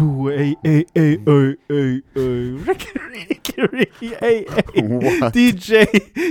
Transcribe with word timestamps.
Du, 0.00 0.30
ey, 0.30 0.56
ey, 0.64 0.86
ey, 0.96 1.18
ey, 1.28 1.56
ey, 1.68 2.00
ey. 2.16 2.56
Ricky, 2.64 2.88
Ricky, 3.12 3.62
Ricky, 3.70 4.14
ey, 4.22 4.46
ey. 4.48 4.82
What? 4.82 5.34
DJ, 5.34 5.84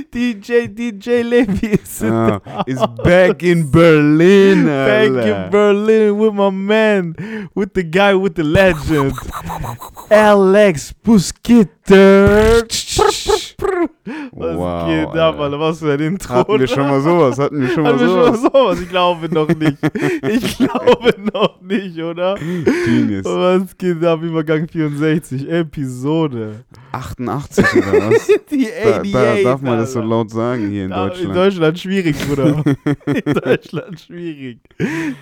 DJ, 0.10 0.66
DJ 0.74 1.22
Levi 1.24 1.78
is 1.78 2.02
in 2.08 2.12
Ah, 2.12 2.40
the 2.40 2.64
is 2.66 2.80
house. 2.80 2.98
back 3.06 3.44
in 3.44 3.70
Berlin, 3.70 4.66
Back 4.66 5.10
Alter. 5.12 5.22
in 5.46 5.52
Berlin 5.52 6.18
with 6.18 6.34
my 6.34 6.50
man, 6.50 7.14
with 7.54 7.76
the 7.76 7.84
guy 7.84 8.16
with 8.16 8.34
the 8.34 8.44
legend, 8.44 9.14
Alex 10.10 10.92
Busquitter. 11.06 12.66
Was 14.32 14.58
Wow, 14.58 14.88
geht 14.88 15.20
ab, 15.20 15.40
Alter. 15.40 15.60
Was 15.60 15.80
für 15.80 15.94
ein 15.94 16.00
Intro. 16.00 16.34
Hatten 16.36 16.48
wir 16.50 16.56
oder? 16.56 16.68
schon 16.68 16.88
mal 16.88 17.02
sowas? 17.02 17.40
Hatten 17.40 17.62
wir 17.62 17.68
schon 17.70 17.84
mal 17.84 17.94
Hatten 17.94 18.00
wir 18.02 18.08
schon 18.08 18.18
mal 18.20 18.36
sowas? 18.38 18.52
sowas? 18.54 18.82
Ich 18.82 18.90
glaube 18.90 19.30
noch 19.34 19.48
nicht. 19.50 19.78
Ich 20.28 20.58
glaube 20.58 21.14
noch 21.34 21.62
nicht, 21.62 22.00
oder? 22.02 22.36
Genius. 22.86 23.26
Was 23.26 23.78
geht 23.78 24.04
ab? 24.04 24.22
Übergang 24.22 24.68
64, 24.68 25.50
Episode. 25.50 26.64
88 26.92 27.66
oder 27.76 28.10
was? 28.12 28.28
Die 28.52 28.68
Da, 28.84 28.98
88, 29.00 29.14
da 29.14 29.36
darf 29.50 29.62
man 29.62 29.78
das 29.78 29.94
so 29.94 30.02
laut 30.02 30.32
sagen 30.32 30.70
hier 30.70 30.86
in 30.86 30.90
Da- 30.90 31.04
In 31.04 31.10
Deutschland. 31.10 31.36
Deutschland 31.36 31.80
schwierig, 31.80 32.16
Bruder. 32.28 32.64
in 33.06 33.34
Deutschland 33.34 34.00
schwierig. 34.00 34.60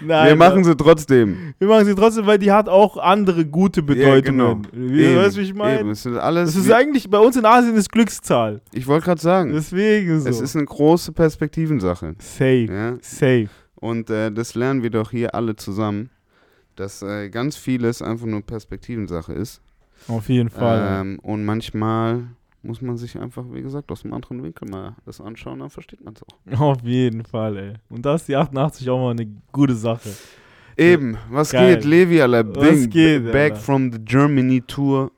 Nein, 0.01 0.27
Wir 0.29 0.35
machen 0.35 0.63
sie 0.63 0.75
trotzdem. 0.75 1.53
wir 1.59 1.67
machen 1.67 1.85
sie 1.85 1.95
trotzdem, 1.95 2.25
weil 2.25 2.37
die 2.39 2.51
hat 2.51 2.69
auch 2.69 2.97
andere 2.97 3.45
gute 3.45 3.81
Bedeutungen. 3.83 4.65
Wie, 4.71 5.03
Eben, 5.03 5.17
weißt 5.17 5.35
du, 5.37 5.41
wie 5.41 5.45
ich 5.45 5.53
meine? 5.53 5.91
es 5.91 6.03
sind 6.03 6.17
alles. 6.17 6.53
Das 6.53 6.61
ist 6.61 6.67
wir- 6.69 6.77
eigentlich, 6.77 7.09
bei 7.09 7.19
uns 7.19 7.35
in 7.35 7.45
Asien 7.45 7.75
ist 7.75 7.91
Glückszahl. 7.91 8.61
Ich 8.77 8.87
wollte 8.87 9.05
gerade 9.05 9.21
sagen, 9.21 9.51
Deswegen 9.53 10.19
so. 10.21 10.29
es 10.29 10.39
ist 10.39 10.55
eine 10.55 10.65
große 10.65 11.11
Perspektivensache. 11.11 12.15
safe, 12.19 12.67
Ja? 12.69 12.97
safe. 13.01 13.49
Und 13.75 14.09
äh, 14.09 14.31
das 14.31 14.55
lernen 14.55 14.81
wir 14.83 14.89
doch 14.89 15.11
hier 15.11 15.35
alle 15.35 15.55
zusammen, 15.55 16.09
dass 16.75 17.01
äh, 17.01 17.29
ganz 17.29 17.55
vieles 17.57 18.01
einfach 18.01 18.25
nur 18.25 18.41
Perspektivensache 18.41 19.33
ist. 19.33 19.61
Auf 20.07 20.29
jeden 20.29 20.49
Fall. 20.49 21.01
Ähm, 21.01 21.19
und 21.19 21.43
manchmal 21.45 22.23
muss 22.63 22.81
man 22.81 22.97
sich 22.97 23.17
einfach, 23.19 23.45
wie 23.51 23.61
gesagt, 23.61 23.91
aus 23.91 24.03
einem 24.03 24.13
anderen 24.13 24.43
Winkel 24.43 24.67
mal 24.69 24.95
das 25.05 25.21
anschauen, 25.21 25.59
dann 25.59 25.69
versteht 25.69 26.03
man 26.03 26.15
es 26.15 26.23
auch. 26.23 26.59
Auf 26.77 26.83
jeden 26.83 27.23
Fall, 27.23 27.55
ey. 27.57 27.73
Und 27.89 28.05
da 28.05 28.15
ist 28.15 28.27
die 28.27 28.35
88 28.35 28.89
auch 28.89 28.99
mal 28.99 29.11
eine 29.11 29.27
gute 29.51 29.75
Sache. 29.75 30.09
Eben, 30.75 31.17
was 31.31 31.51
Geil. 31.51 31.75
geht, 31.75 31.85
Levi 31.85 32.21
Alabing? 32.21 32.55
Was 32.83 32.89
geht, 32.89 33.31
Back 33.31 33.53
Alter? 33.53 33.63
from 33.63 33.91
the 33.91 33.99
Germany 33.99 34.61
Tour. 34.61 35.11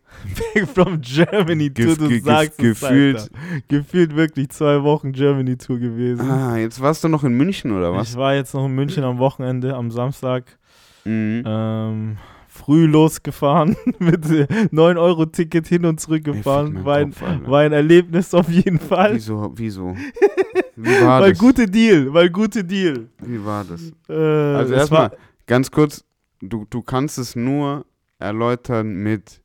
Back 0.53 0.67
from 0.69 0.99
Germany 1.01 1.73
Tour, 1.73 1.95
du 1.95 2.07
ge- 2.09 2.19
sagst 2.21 2.59
es, 2.59 2.79
gefühlt. 2.81 3.17
Alter. 3.17 3.29
Gefühlt 3.67 4.15
wirklich 4.15 4.49
zwei 4.49 4.83
Wochen 4.83 5.11
Germany 5.11 5.57
Tour 5.57 5.79
gewesen. 5.79 6.29
Ah, 6.29 6.57
jetzt 6.57 6.81
warst 6.81 7.03
du 7.03 7.07
noch 7.07 7.23
in 7.23 7.33
München 7.33 7.71
oder 7.71 7.93
was? 7.93 8.09
Ich 8.11 8.15
war 8.17 8.33
jetzt 8.35 8.53
noch 8.53 8.65
in 8.65 8.75
München 8.75 9.03
am 9.03 9.17
Wochenende, 9.17 9.75
am 9.75 9.91
Samstag. 9.91 10.57
Mhm. 11.05 11.43
Ähm, 11.45 12.17
früh 12.47 12.85
losgefahren 12.85 13.75
mit 13.99 14.25
9-Euro-Ticket 14.25 15.67
hin 15.67 15.85
und 15.85 15.99
zurück 15.99 16.23
gefahren. 16.23 16.83
War 16.83 16.97
ein, 16.97 17.11
Kopf, 17.11 17.23
Alter. 17.23 17.47
war 17.49 17.59
ein 17.61 17.71
Erlebnis 17.73 18.33
auf 18.33 18.49
jeden 18.49 18.79
Fall. 18.79 19.15
Wieso, 19.15 19.53
wieso? 19.55 19.95
Wie 20.75 21.01
war 21.01 21.21
Weil 21.21 21.31
das? 21.31 21.39
gute 21.39 21.65
Deal, 21.65 22.13
weil 22.13 22.29
gute 22.29 22.63
Deal. 22.63 23.07
Wie 23.21 23.43
war 23.43 23.65
das? 23.65 23.91
Äh, 24.09 24.13
Also 24.57 24.73
erstmal, 24.73 25.11
ganz 25.45 25.69
kurz, 25.71 26.05
du, 26.41 26.65
du 26.69 26.81
kannst 26.81 27.17
es 27.17 27.35
nur 27.35 27.85
erläutern 28.17 28.93
mit 28.93 29.41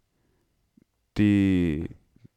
die, 1.19 1.89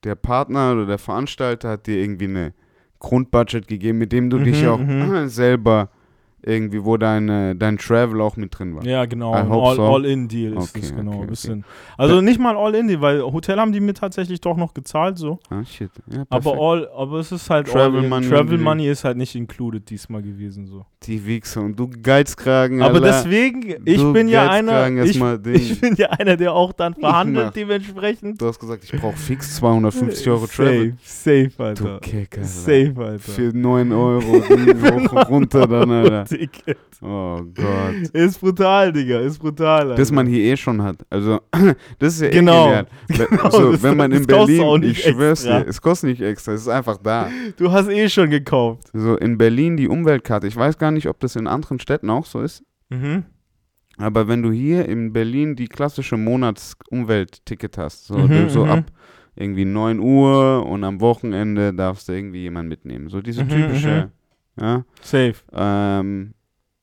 der 0.04 0.16
Partner 0.16 0.74
oder 0.74 0.86
der 0.86 0.98
Veranstalter 0.98 1.70
hat 1.70 1.88
dir 1.88 1.98
irgendwie 1.98 2.26
eine 2.26 2.54
Grundbudget 3.00 3.68
gegeben, 3.68 3.98
mit 4.00 4.12
dem 4.12 4.30
du 4.30 4.40
dich 4.40 4.64
Mhm, 4.64 4.70
auch 4.70 4.80
mhm. 4.80 5.28
selber 5.28 5.90
irgendwie, 6.48 6.84
wo 6.84 6.98
deine, 6.98 7.56
dein 7.56 7.78
Travel 7.78 8.22
auch 8.22 8.38
mit 8.38 8.58
drin 8.58 8.76
war. 8.76 8.84
Ja, 8.86 9.06
genau. 9.06 9.34
I 9.34 9.38
Ein 9.40 9.50
hope 9.50 9.68
All- 9.68 9.76
so. 9.76 9.84
All-In-Deal 9.84 10.54
ist 10.54 10.70
Okay, 10.72 10.82
das, 10.82 10.96
genau. 10.96 11.12
okay, 11.12 11.18
okay. 11.20 11.28
bisschen. 11.30 11.66
Also 11.98 12.22
nicht 12.22 12.40
mal 12.40 12.56
All-In-Deal, 12.56 13.02
weil 13.02 13.22
Hotel 13.22 13.60
haben 13.60 13.72
die 13.72 13.80
mir 13.80 13.94
tatsächlich 13.94 14.40
doch 14.42 14.58
noch 14.58 14.74
gezahlt, 14.74 15.18
so. 15.18 15.40
Ah, 15.50 15.64
shit. 15.66 15.90
Ja, 16.12 16.24
Aber, 16.30 16.58
all, 16.58 16.88
aber 16.96 17.20
es 17.20 17.32
ist 17.32 17.50
halt 17.50 17.68
Travel. 17.68 18.04
Money 18.08 18.28
Travel 18.30 18.58
Money 18.58 18.88
ist 18.88 19.04
halt 19.04 19.18
nicht 19.18 19.36
included 19.36 19.90
diesmal 19.90 20.22
gewesen, 20.22 20.66
so. 20.68 20.86
Die 21.04 21.24
Wichser 21.26 21.62
und 21.62 21.78
du 21.80 21.90
Geizkragen, 22.02 22.82
Aber 22.82 22.96
Alter. 22.96 23.08
deswegen, 23.24 23.76
ich 23.86 23.98
Du 23.98 24.14
bin 24.14 24.28
ja 24.30 24.50
einer, 24.50 24.90
ich, 25.04 25.20
ich 25.46 25.82
bin 25.82 25.96
ja 25.96 26.10
einer, 26.10 26.38
der 26.38 26.54
auch 26.54 26.72
dann 26.74 26.96
verhandelt 26.96 27.56
dementsprechend. 27.56 28.42
Du 28.42 28.48
hast 28.48 28.60
gesagt, 28.60 28.84
ich 28.84 28.92
brauche 29.00 29.16
fix 29.18 29.56
250 29.58 30.28
Euro 30.30 30.48
Travel. 30.48 30.96
Safe, 31.04 31.50
safe, 31.50 31.52
Du 31.58 31.64
Alter. 31.64 32.00
Kick, 32.02 32.38
Alter. 32.38 32.44
Safe, 32.48 32.94
Alter. 32.98 33.20
Für 33.20 33.52
9 33.56 33.92
Euro, 33.92 34.22
die 34.50 34.74
hoch 35.16 35.30
runter 35.30 35.68
dann, 35.68 35.92
Alter. 35.92 36.26
Ticket. 36.40 36.78
Oh 37.02 37.42
Gott. 37.54 37.96
Ist 38.14 38.40
brutal, 38.40 38.92
Digga, 38.94 39.20
ist 39.20 39.40
brutal. 39.40 39.82
Alter. 39.84 39.96
Das 39.96 40.12
man 40.12 40.28
hier 40.28 40.44
eh 40.54 40.58
schon 40.58 40.82
hat. 40.82 40.98
Also, 41.10 41.40
das 42.00 42.16
ist 42.16 42.22
ja 42.22 42.30
Genau. 42.30 42.68
eh 42.74 42.84
genial. 43.10 43.30
Genau, 43.30 43.50
so, 43.50 43.72
das- 43.72 43.84
wenn 43.84 43.98
man 43.98 44.12
in 44.12 44.26
Berlin, 44.26 44.80
nicht 44.82 45.00
ich 45.00 45.04
schwör's 45.14 45.44
extra. 45.46 45.60
dir, 45.62 45.68
es 45.70 45.82
kostet 45.82 46.10
nicht 46.12 46.22
extra, 46.22 46.54
es 46.54 46.62
ist 46.62 46.68
einfach 46.68 46.98
da. 46.98 47.30
Du 47.58 47.72
hast 47.72 47.88
eh 47.90 48.10
schon 48.10 48.30
gekauft. 48.30 48.90
So, 48.94 49.16
in 49.18 49.38
Berlin 49.38 49.78
die 49.78 49.88
Umweltkarte, 49.88 50.48
ich 50.48 50.56
weiß 50.56 50.78
gar 50.78 50.92
nicht, 50.92 51.08
ob 51.08 51.20
das 51.20 51.36
in 51.36 51.48
anderen 51.48 51.80
Städten 51.80 52.10
auch 52.10 52.26
so 52.26 52.42
ist, 52.42 52.64
Mhm. 52.90 53.24
aber 53.98 54.28
wenn 54.28 54.42
du 54.42 54.52
hier 54.52 54.88
in 54.88 55.14
Berlin 55.14 55.56
die 55.56 55.68
klassische 55.68 56.18
Monats-Umweltticket 56.88 57.78
hast, 57.78 58.08
so, 58.08 58.18
Mhm, 58.18 58.50
so 58.50 58.66
mhm. 58.66 58.72
ab 58.72 58.84
irgendwie 59.36 59.66
9 59.66 60.00
Uhr 60.00 60.66
und 60.66 60.84
am 60.84 61.00
Wochenende 61.00 61.74
darfst 61.74 62.10
du 62.10 62.14
irgendwie 62.14 62.42
jemanden 62.42 62.70
mitnehmen. 62.70 63.10
So 63.10 63.22
diese 63.22 63.44
Mhm, 63.44 63.50
typische, 63.50 64.12
ja. 64.60 64.84
Safe. 65.02 65.36
Ähm, 65.54 66.34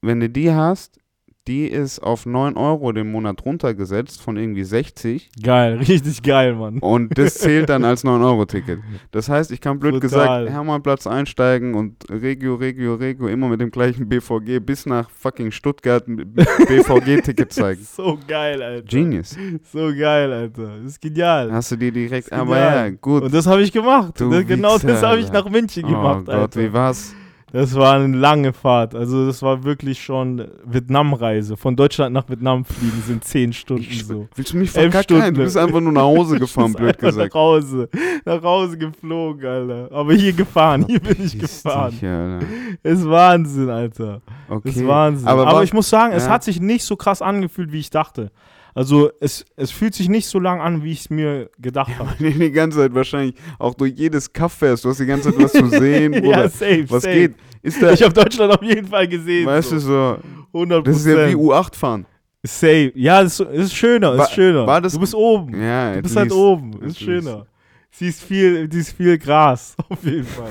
wenn 0.02 0.20
du 0.20 0.28
die 0.28 0.52
hast, 0.52 0.98
die 1.46 1.66
ist 1.66 1.98
auf 1.98 2.24
9 2.24 2.56
Euro 2.56 2.92
den 2.92 3.12
Monat 3.12 3.44
runtergesetzt 3.44 4.22
von 4.22 4.38
irgendwie 4.38 4.64
60 4.64 5.30
Geil, 5.42 5.74
richtig 5.88 6.22
geil, 6.22 6.54
Mann. 6.54 6.78
und 6.78 7.18
das 7.18 7.34
zählt 7.34 7.68
dann 7.68 7.84
als 7.84 8.02
9-Euro-Ticket. 8.02 8.78
Das 9.10 9.28
heißt, 9.28 9.50
ich 9.50 9.60
kann 9.60 9.78
blöd 9.78 9.92
Total. 9.92 10.00
gesagt 10.08 10.50
Hermannplatz 10.50 11.06
einsteigen 11.06 11.74
und 11.74 11.96
Regio, 12.10 12.54
Regio, 12.54 12.94
Regio 12.94 13.28
immer 13.28 13.48
mit 13.48 13.60
dem 13.60 13.70
gleichen 13.70 14.08
BVG 14.08 14.58
bis 14.64 14.86
nach 14.86 15.10
fucking 15.10 15.50
Stuttgart 15.50 16.08
mit 16.08 16.34
BVG-Ticket 16.68 17.52
zeigen. 17.52 17.82
So 17.94 18.18
geil, 18.26 18.62
Alter. 18.62 18.86
Genius. 18.86 19.36
So 19.70 19.88
geil, 19.94 20.32
Alter. 20.32 20.78
ist 20.82 20.98
genial. 20.98 21.52
Hast 21.52 21.70
du 21.72 21.76
die 21.76 21.92
direkt, 21.92 22.32
aber 22.32 22.58
ja, 22.58 22.88
gut. 22.88 23.22
Und 23.22 23.34
das 23.34 23.46
habe 23.46 23.60
ich 23.60 23.70
gemacht. 23.70 24.18
Du 24.18 24.30
Das- 24.30 24.46
genau 24.46 24.76
Wichser, 24.76 24.88
das 24.88 25.02
habe 25.02 25.18
ich 25.20 25.30
nach 25.30 25.46
München 25.50 25.84
oh 25.84 25.88
gemacht, 25.88 26.24
Gott, 26.24 26.34
Alter. 26.34 26.60
wie 26.62 26.72
war's? 26.72 27.14
Das 27.54 27.72
war 27.76 27.94
eine 27.94 28.16
lange 28.16 28.52
Fahrt. 28.52 28.96
Also 28.96 29.26
das 29.26 29.40
war 29.40 29.62
wirklich 29.62 30.02
schon 30.02 30.44
Vietnamreise. 30.64 31.56
Von 31.56 31.76
Deutschland 31.76 32.12
nach 32.12 32.28
Vietnam 32.28 32.64
fliegen 32.64 33.00
sind 33.06 33.22
zehn 33.24 33.52
Stunden 33.52 33.84
Ich, 33.88 34.04
so. 34.04 34.26
willst 34.34 34.52
du 34.52 34.56
mich 34.56 34.72
verkacken? 34.72 35.32
Du 35.34 35.42
bist 35.44 35.56
einfach 35.56 35.80
nur 35.80 35.92
nach 35.92 36.02
Hause 36.02 36.38
gefahren, 36.40 36.70
Ich 36.72 36.76
bin 36.76 36.82
blöd 36.86 36.94
einfach 36.96 37.08
gesagt. 37.10 37.32
Nach 37.34 37.40
Hause. 37.40 37.88
Nach 38.24 38.42
Hause 38.42 38.76
geflogen, 38.76 39.46
Alter. 39.46 39.88
Aber 39.94 40.12
hier 40.14 40.32
gefahren. 40.32 40.84
Hier 40.88 40.98
bin 40.98 41.16
ich 41.24 41.38
gefahren. 41.38 41.92
dich, 41.92 42.02
Alter. 42.08 42.46
Ist 42.82 43.08
Wahnsinn, 43.08 43.70
Alter. 43.70 44.20
Okay. 44.48 44.68
Ist 44.70 44.84
Wahnsinn. 44.86 45.28
Aber, 45.28 45.46
Aber, 45.46 45.62
ich 45.62 45.72
muss 45.72 45.88
sagen, 45.88 46.12
es 46.12 46.24
Ja. 46.24 46.30
hat 46.30 46.42
sich 46.42 46.60
nicht 46.60 46.84
so 46.84 46.96
krass 46.96 47.22
angefühlt, 47.22 47.70
wie 47.70 47.78
ich 47.78 47.90
dachte. 47.90 48.32
Also 48.76 49.10
es, 49.20 49.44
es 49.56 49.70
fühlt 49.70 49.94
sich 49.94 50.08
nicht 50.08 50.26
so 50.26 50.38
lang 50.40 50.60
an, 50.60 50.82
wie 50.82 50.90
ich 50.92 51.00
es 51.02 51.10
mir 51.10 51.48
gedacht 51.58 51.92
habe. 51.98 52.10
Nee, 52.18 52.32
die 52.32 52.50
ganze 52.50 52.78
Zeit 52.78 52.94
wahrscheinlich 52.94 53.34
auch 53.58 53.74
durch 53.74 53.92
jedes 53.94 54.32
Kaff 54.32 54.52
fährst. 54.54 54.84
Du 54.84 54.88
hast 54.88 54.98
die 55.00 55.06
ganze 55.06 55.30
Zeit 55.32 55.42
was 55.44 55.52
zu 55.52 55.66
sehen, 55.68 56.12
Bruder. 56.12 56.42
ja, 56.44 56.48
safe, 56.48 56.84
was 56.88 57.02
safe. 57.04 57.14
geht? 57.14 57.34
Ist 57.62 57.80
da, 57.80 57.92
Ich 57.92 58.02
habe 58.02 58.12
Deutschland 58.12 58.52
auf 58.52 58.62
jeden 58.62 58.88
Fall 58.88 59.06
gesehen. 59.08 59.46
weißt 59.46 59.68
so. 59.70 59.74
du, 59.76 59.80
so, 59.80 60.18
100% 60.52 60.82
das 60.82 60.96
ist 60.96 61.06
ja 61.06 61.28
wie 61.28 61.34
U8 61.36 61.76
fahren. 61.76 62.06
Safe. 62.42 62.92
Ja, 62.96 63.22
es 63.22 63.38
ist, 63.40 63.48
ist 63.52 63.74
schöner, 63.74 64.18
War- 64.18 64.24
ist 64.26 64.32
schöner. 64.34 64.66
war 64.66 64.80
das- 64.80 64.92
du 64.92 65.00
bist 65.00 65.14
oben. 65.14 65.58
Ja, 65.60 65.94
du 65.94 66.02
bist 66.02 66.16
halt 66.16 66.26
least. 66.26 66.36
oben. 66.36 66.74
At 66.74 66.82
Ist 66.82 67.00
schöner. 67.00 67.46
Siehst 67.90 68.22
viel, 68.24 68.68
siehst 68.72 68.96
viel 68.96 69.16
Gras, 69.18 69.76
auf 69.88 70.02
jeden 70.04 70.24
Fall. 70.24 70.50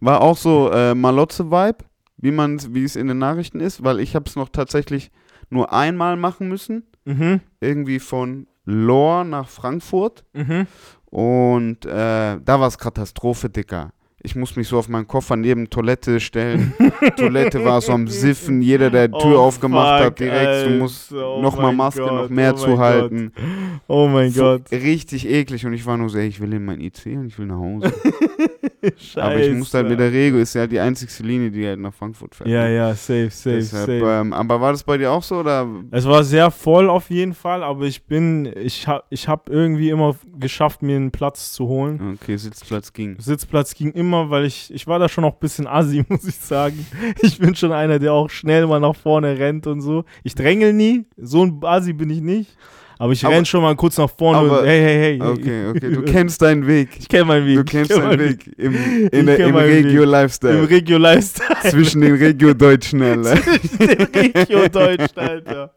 War 0.00 0.20
auch 0.20 0.36
so 0.36 0.70
äh, 0.70 0.94
Malotze-Vibe, 0.94 1.78
wie 2.18 2.30
man 2.30 2.60
wie 2.74 2.84
es 2.84 2.96
in 2.96 3.08
den 3.08 3.18
Nachrichten 3.18 3.60
ist, 3.60 3.82
weil 3.82 3.98
ich 3.98 4.14
habe 4.14 4.26
es 4.28 4.36
noch 4.36 4.50
tatsächlich 4.50 5.10
nur 5.48 5.72
einmal 5.72 6.16
machen 6.16 6.48
müssen. 6.48 6.84
Mhm. 7.04 7.40
Irgendwie 7.60 7.98
von 7.98 8.46
Lohr 8.64 9.24
nach 9.24 9.48
Frankfurt. 9.48 10.24
Mhm. 10.32 10.66
Und 11.06 11.84
äh, 11.84 12.38
da 12.40 12.60
war 12.60 12.68
es 12.68 12.78
Katastrophe, 12.78 13.50
Dicker. 13.50 13.92
Ich 14.24 14.36
muss 14.36 14.54
mich 14.56 14.68
so 14.68 14.78
auf 14.78 14.88
meinen 14.88 15.06
Koffer 15.08 15.36
neben 15.36 15.68
Toilette 15.68 16.20
stellen. 16.20 16.72
Toilette 17.16 17.64
war 17.64 17.80
so 17.80 17.92
am 17.92 18.06
Siffen. 18.06 18.62
Jeder, 18.62 18.88
der 18.90 19.08
die 19.08 19.18
Tür 19.18 19.38
Oh, 19.40 19.44
aufgemacht 19.46 20.00
hat, 20.00 20.04
fuck, 20.04 20.16
direkt, 20.16 20.66
du 20.70 20.78
musst 20.78 21.12
Alter. 21.12 21.28
Oh 21.28 21.42
nochmal 21.42 21.72
Maske, 21.74 22.00
Gott, 22.02 22.12
noch 22.12 22.28
mehr 22.28 22.54
oh 22.54 22.56
zuhalten. 22.56 23.32
Oh 23.88 24.06
mein 24.06 24.30
So 24.30 24.42
Gott. 24.42 24.70
Richtig 24.70 25.28
eklig. 25.28 25.66
Und 25.66 25.72
ich 25.72 25.84
war 25.86 25.96
nur 25.96 26.08
so, 26.08 26.18
ey, 26.18 26.28
ich 26.28 26.40
will 26.40 26.52
in 26.52 26.64
mein 26.64 26.80
IC 26.80 27.06
und 27.16 27.26
ich 27.26 27.38
will 27.38 27.46
nach 27.46 27.56
Hause. 27.56 27.92
Scheiße. 28.96 29.22
Aber 29.22 29.40
ich 29.40 29.52
musste 29.54 29.78
halt 29.78 29.88
mit 29.88 29.98
der 29.98 30.12
Rego, 30.12 30.38
ist 30.38 30.54
ja 30.54 30.66
die 30.66 30.78
einzigste 30.80 31.22
Linie, 31.22 31.50
die 31.50 31.66
halt 31.66 31.80
nach 31.80 31.92
Frankfurt 31.94 32.34
fährt. 32.34 32.48
Ja, 32.48 32.64
ne? 32.64 32.76
ja, 32.76 32.88
safe, 32.94 33.30
safe, 33.30 33.56
Deshalb, 33.56 34.00
safe. 34.00 34.20
ähm, 34.20 34.32
aber 34.32 34.60
war 34.60 34.72
das 34.72 34.84
bei 34.84 34.98
dir 34.98 35.10
auch 35.10 35.22
so? 35.22 35.36
Oder? 35.40 35.66
Es 35.90 36.04
war 36.06 36.22
sehr 36.24 36.50
voll 36.50 36.88
auf 36.90 37.10
jeden 37.10 37.34
Fall, 37.34 37.62
aber 37.62 37.84
ich 37.86 38.04
bin, 38.04 38.52
ich 38.56 38.86
habe 38.86 39.02
ich 39.10 39.26
hab 39.28 39.48
irgendwie 39.48 39.90
immer 39.90 40.14
geschafft, 40.38 40.82
mir 40.82 40.96
einen 40.96 41.10
Platz 41.10 41.52
zu 41.52 41.66
holen. 41.66 42.16
Okay, 42.20 42.36
Sitzplatz 42.36 42.92
ging. 42.92 43.16
Sitzplatz 43.18 43.74
ging 43.74 43.90
immer, 43.92 44.11
weil 44.12 44.44
ich, 44.44 44.72
ich 44.72 44.86
war 44.86 44.98
da 44.98 45.08
schon 45.08 45.22
noch 45.22 45.32
ein 45.34 45.40
bisschen 45.40 45.66
assi, 45.66 46.04
muss 46.08 46.24
ich 46.24 46.36
sagen. 46.36 46.86
Ich 47.20 47.38
bin 47.38 47.54
schon 47.54 47.72
einer, 47.72 47.98
der 47.98 48.12
auch 48.12 48.30
schnell 48.30 48.66
mal 48.66 48.80
nach 48.80 48.94
vorne 48.96 49.38
rennt 49.38 49.66
und 49.66 49.80
so. 49.80 50.04
Ich 50.22 50.34
drängel 50.34 50.72
nie, 50.72 51.04
so 51.16 51.44
ein 51.44 51.58
assi 51.62 51.92
bin 51.92 52.10
ich 52.10 52.20
nicht. 52.20 52.56
Aber 52.98 53.12
ich 53.12 53.24
renn 53.24 53.44
schon 53.44 53.62
mal 53.62 53.74
kurz 53.74 53.98
nach 53.98 54.08
vorne 54.08 54.38
aber- 54.38 54.60
und 54.60 54.66
hey, 54.66 54.80
hey, 54.80 55.18
hey. 55.18 55.20
Okay, 55.20 55.66
okay. 55.70 55.90
Du 55.92 56.02
kennst 56.12 56.40
deinen 56.40 56.64
Weg. 56.68 56.90
Ich 57.00 57.08
kenne 57.08 57.24
meinen 57.24 57.46
Weg. 57.46 57.56
Du 57.56 57.64
kennst 57.64 57.90
deinen 57.90 58.04
meinen 58.06 58.20
Weg 58.20 58.50
im, 58.56 58.74
in 59.10 59.26
der, 59.26 59.38
im 59.40 59.46
Weg. 59.46 59.48
Im 59.48 59.56
Regio-Lifestyle. 59.56 60.70
Regio 60.70 60.98
Lifestyle. 60.98 61.70
Zwischen 61.70 62.00
den 62.00 62.14
Regio-Deutschen, 62.14 63.02
Alter. 63.02 63.34
Den 63.80 64.02
Regio-Deutschen, 64.02 65.18
Alter. 65.18 65.74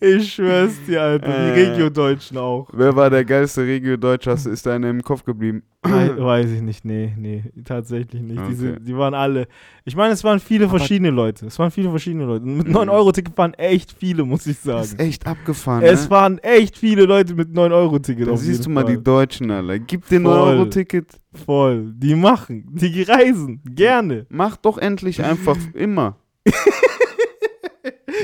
Ich 0.00 0.32
schwör's 0.34 0.74
dir, 0.86 1.02
Alter. 1.02 1.26
Die 1.26 1.32
Äh. 1.60 1.70
Regio-Deutschen 1.70 2.38
auch. 2.38 2.68
Wer 2.72 2.94
war 2.94 3.10
der 3.10 3.24
geilste 3.24 3.62
Regio-Deutsch? 3.66 4.26
Hast- 4.26 4.46
Ist 4.46 4.64
da 4.64 4.74
einer 4.74 4.88
im 4.90 5.02
Kopf 5.02 5.24
geblieben? 5.24 5.62
Wei- 5.82 6.16
Weiß 6.16 6.50
ich 6.50 6.60
nicht, 6.62 6.84
nee, 6.84 7.12
nee, 7.18 7.42
tatsächlich 7.64 8.20
nicht. 8.22 8.36
Die, 8.38 8.42
Okay. 8.44 8.54
sind, 8.54 8.86
die 8.88 8.96
waren 8.96 9.14
alle. 9.14 9.48
Ich 9.84 9.96
meine, 9.96 10.12
es 10.12 10.22
waren 10.22 10.38
viele 10.38 10.68
verschiedene 10.68 11.10
Leute. 11.10 11.46
Es 11.46 11.58
waren 11.58 11.70
viele 11.70 11.90
verschiedene 11.90 12.24
Leute. 12.26 12.44
Mit 12.46 12.68
Mhm. 12.68 12.74
9-Euro-Ticket 12.74 13.36
waren 13.38 13.54
echt 13.54 13.92
viele, 13.98 14.24
muss 14.24 14.46
ich 14.46 14.58
sagen. 14.58 14.82
ist 14.82 15.00
echt 15.00 15.26
abgefahren, 15.26 15.82
Es 15.82 16.04
ne? 16.04 16.10
waren 16.10 16.38
echt 16.38 16.78
viele 16.78 17.04
Leute 17.06 17.34
mit 17.34 17.52
9-Euro-Ticket. 17.52 18.28
Da 18.28 18.36
siehst 18.36 18.66
du 18.66 18.70
mal 18.70 18.84
Fall. 18.84 18.96
die 18.96 19.02
Deutschen, 19.02 19.50
Alter. 19.50 19.78
Gib 19.80 20.06
dir 20.08 20.20
ein 20.20 20.24
Voll. 20.24 20.38
Euro-Ticket. 20.38 21.06
Voll. 21.44 21.92
Die 21.96 22.14
machen, 22.14 22.66
die 22.72 23.02
reisen. 23.02 23.60
Gerne. 23.64 24.26
Mach 24.28 24.56
doch 24.56 24.78
endlich 24.78 25.22
einfach 25.24 25.56
immer. 25.74 26.16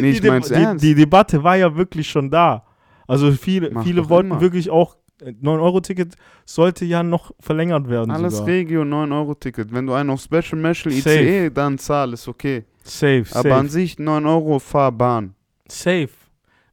nee, 0.01 0.11
ich 0.11 0.21
die, 0.21 0.29
mein's 0.29 0.49
die, 0.49 0.55
ernst. 0.55 0.85
die 0.85 0.95
Debatte 0.95 1.43
war 1.43 1.57
ja 1.57 1.75
wirklich 1.77 2.09
schon 2.09 2.31
da. 2.31 2.65
Also 3.07 3.31
viele, 3.33 3.71
Mach 3.71 3.85
viele 3.85 4.09
wollten 4.09 4.31
immer. 4.33 4.41
wirklich 4.41 4.69
auch. 4.71 4.97
äh, 5.23 5.31
9-Euro-Ticket 5.31 6.15
sollte 6.45 6.85
ja 6.85 7.03
noch 7.03 7.33
verlängert 7.41 7.89
werden. 7.89 8.11
Alles 8.11 8.35
sogar. 8.39 8.49
Regio, 8.49 8.83
9-Euro-Ticket. 8.83 9.73
Wenn 9.73 9.87
du 9.87 9.93
einen 9.95 10.11
auf 10.11 10.21
Special 10.21 10.61
Meshel. 10.61 10.93
ICE 10.93 11.51
dann 11.51 11.79
zahl, 11.79 12.13
ist 12.13 12.27
okay. 12.29 12.65
Safe, 12.83 13.25
Aber 13.33 13.55
an 13.57 13.67
safe. 13.67 13.69
sich 13.71 13.99
9 13.99 14.27
Euro 14.27 14.59
Fahrbahn. 14.59 15.35
Safe. 15.69 16.09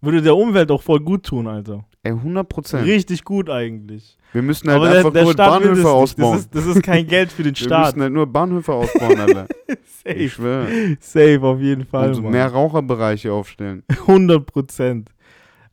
Würde 0.01 0.21
der 0.21 0.35
Umwelt 0.35 0.69
auch 0.71 0.81
voll 0.81 0.99
gut 0.99 1.23
tun, 1.23 1.47
Alter. 1.47 1.85
Ey, 2.03 2.11
100 2.11 2.49
Prozent. 2.49 2.85
Richtig 2.85 3.23
gut 3.23 3.49
eigentlich. 3.49 4.17
Wir 4.33 4.41
müssen 4.41 4.67
halt 4.69 4.77
Aber 4.77 4.89
der, 4.89 4.97
einfach 4.97 5.13
der 5.13 5.23
nur 5.23 5.31
Staat 5.31 5.61
Bahnhöfe 5.63 5.89
ausbauen. 5.89 6.33
Das 6.33 6.41
ist, 6.41 6.55
das 6.55 6.65
ist 6.65 6.83
kein 6.83 7.07
Geld 7.07 7.31
für 7.31 7.43
den 7.43 7.55
Wir 7.57 7.65
Staat. 7.65 7.85
müssen 7.95 8.01
halt 8.01 8.13
nur 8.13 8.27
Bahnhöfe 8.27 8.73
ausbauen, 8.73 9.19
Alter. 9.19 9.47
Safe. 10.03 10.13
Ich 10.15 10.33
schwöre. 10.33 10.67
Safe, 10.99 11.39
auf 11.41 11.59
jeden 11.61 11.85
Fall. 11.85 12.13
Und 12.13 12.23
Mann. 12.23 12.31
mehr 12.33 12.47
Raucherbereiche 12.47 13.31
aufstellen. 13.31 13.83
100 13.89 14.45
Prozent. 14.45 15.09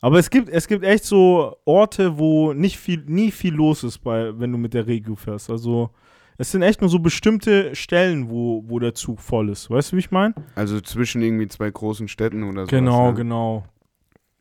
Aber 0.00 0.18
es 0.18 0.30
gibt, 0.30 0.48
es 0.48 0.68
gibt 0.68 0.84
echt 0.84 1.04
so 1.04 1.56
Orte, 1.64 2.16
wo 2.16 2.52
nicht 2.52 2.78
viel, 2.78 3.02
nie 3.06 3.32
viel 3.32 3.52
los 3.54 3.82
ist, 3.82 3.98
bei, 3.98 4.38
wenn 4.38 4.52
du 4.52 4.56
mit 4.58 4.72
der 4.72 4.86
Regio 4.86 5.16
fährst. 5.16 5.50
Also 5.50 5.90
es 6.38 6.52
sind 6.52 6.62
echt 6.62 6.80
nur 6.80 6.88
so 6.88 7.00
bestimmte 7.00 7.74
Stellen, 7.74 8.30
wo, 8.30 8.64
wo 8.66 8.78
der 8.78 8.94
Zug 8.94 9.20
voll 9.20 9.50
ist. 9.50 9.68
Weißt 9.68 9.92
du, 9.92 9.96
wie 9.96 10.00
ich 10.00 10.10
meine? 10.10 10.34
Also 10.54 10.80
zwischen 10.80 11.20
irgendwie 11.22 11.48
zwei 11.48 11.70
großen 11.70 12.08
Städten 12.08 12.44
oder 12.44 12.62
so. 12.62 12.68
Genau, 12.68 13.06
ja. 13.08 13.10
genau. 13.12 13.64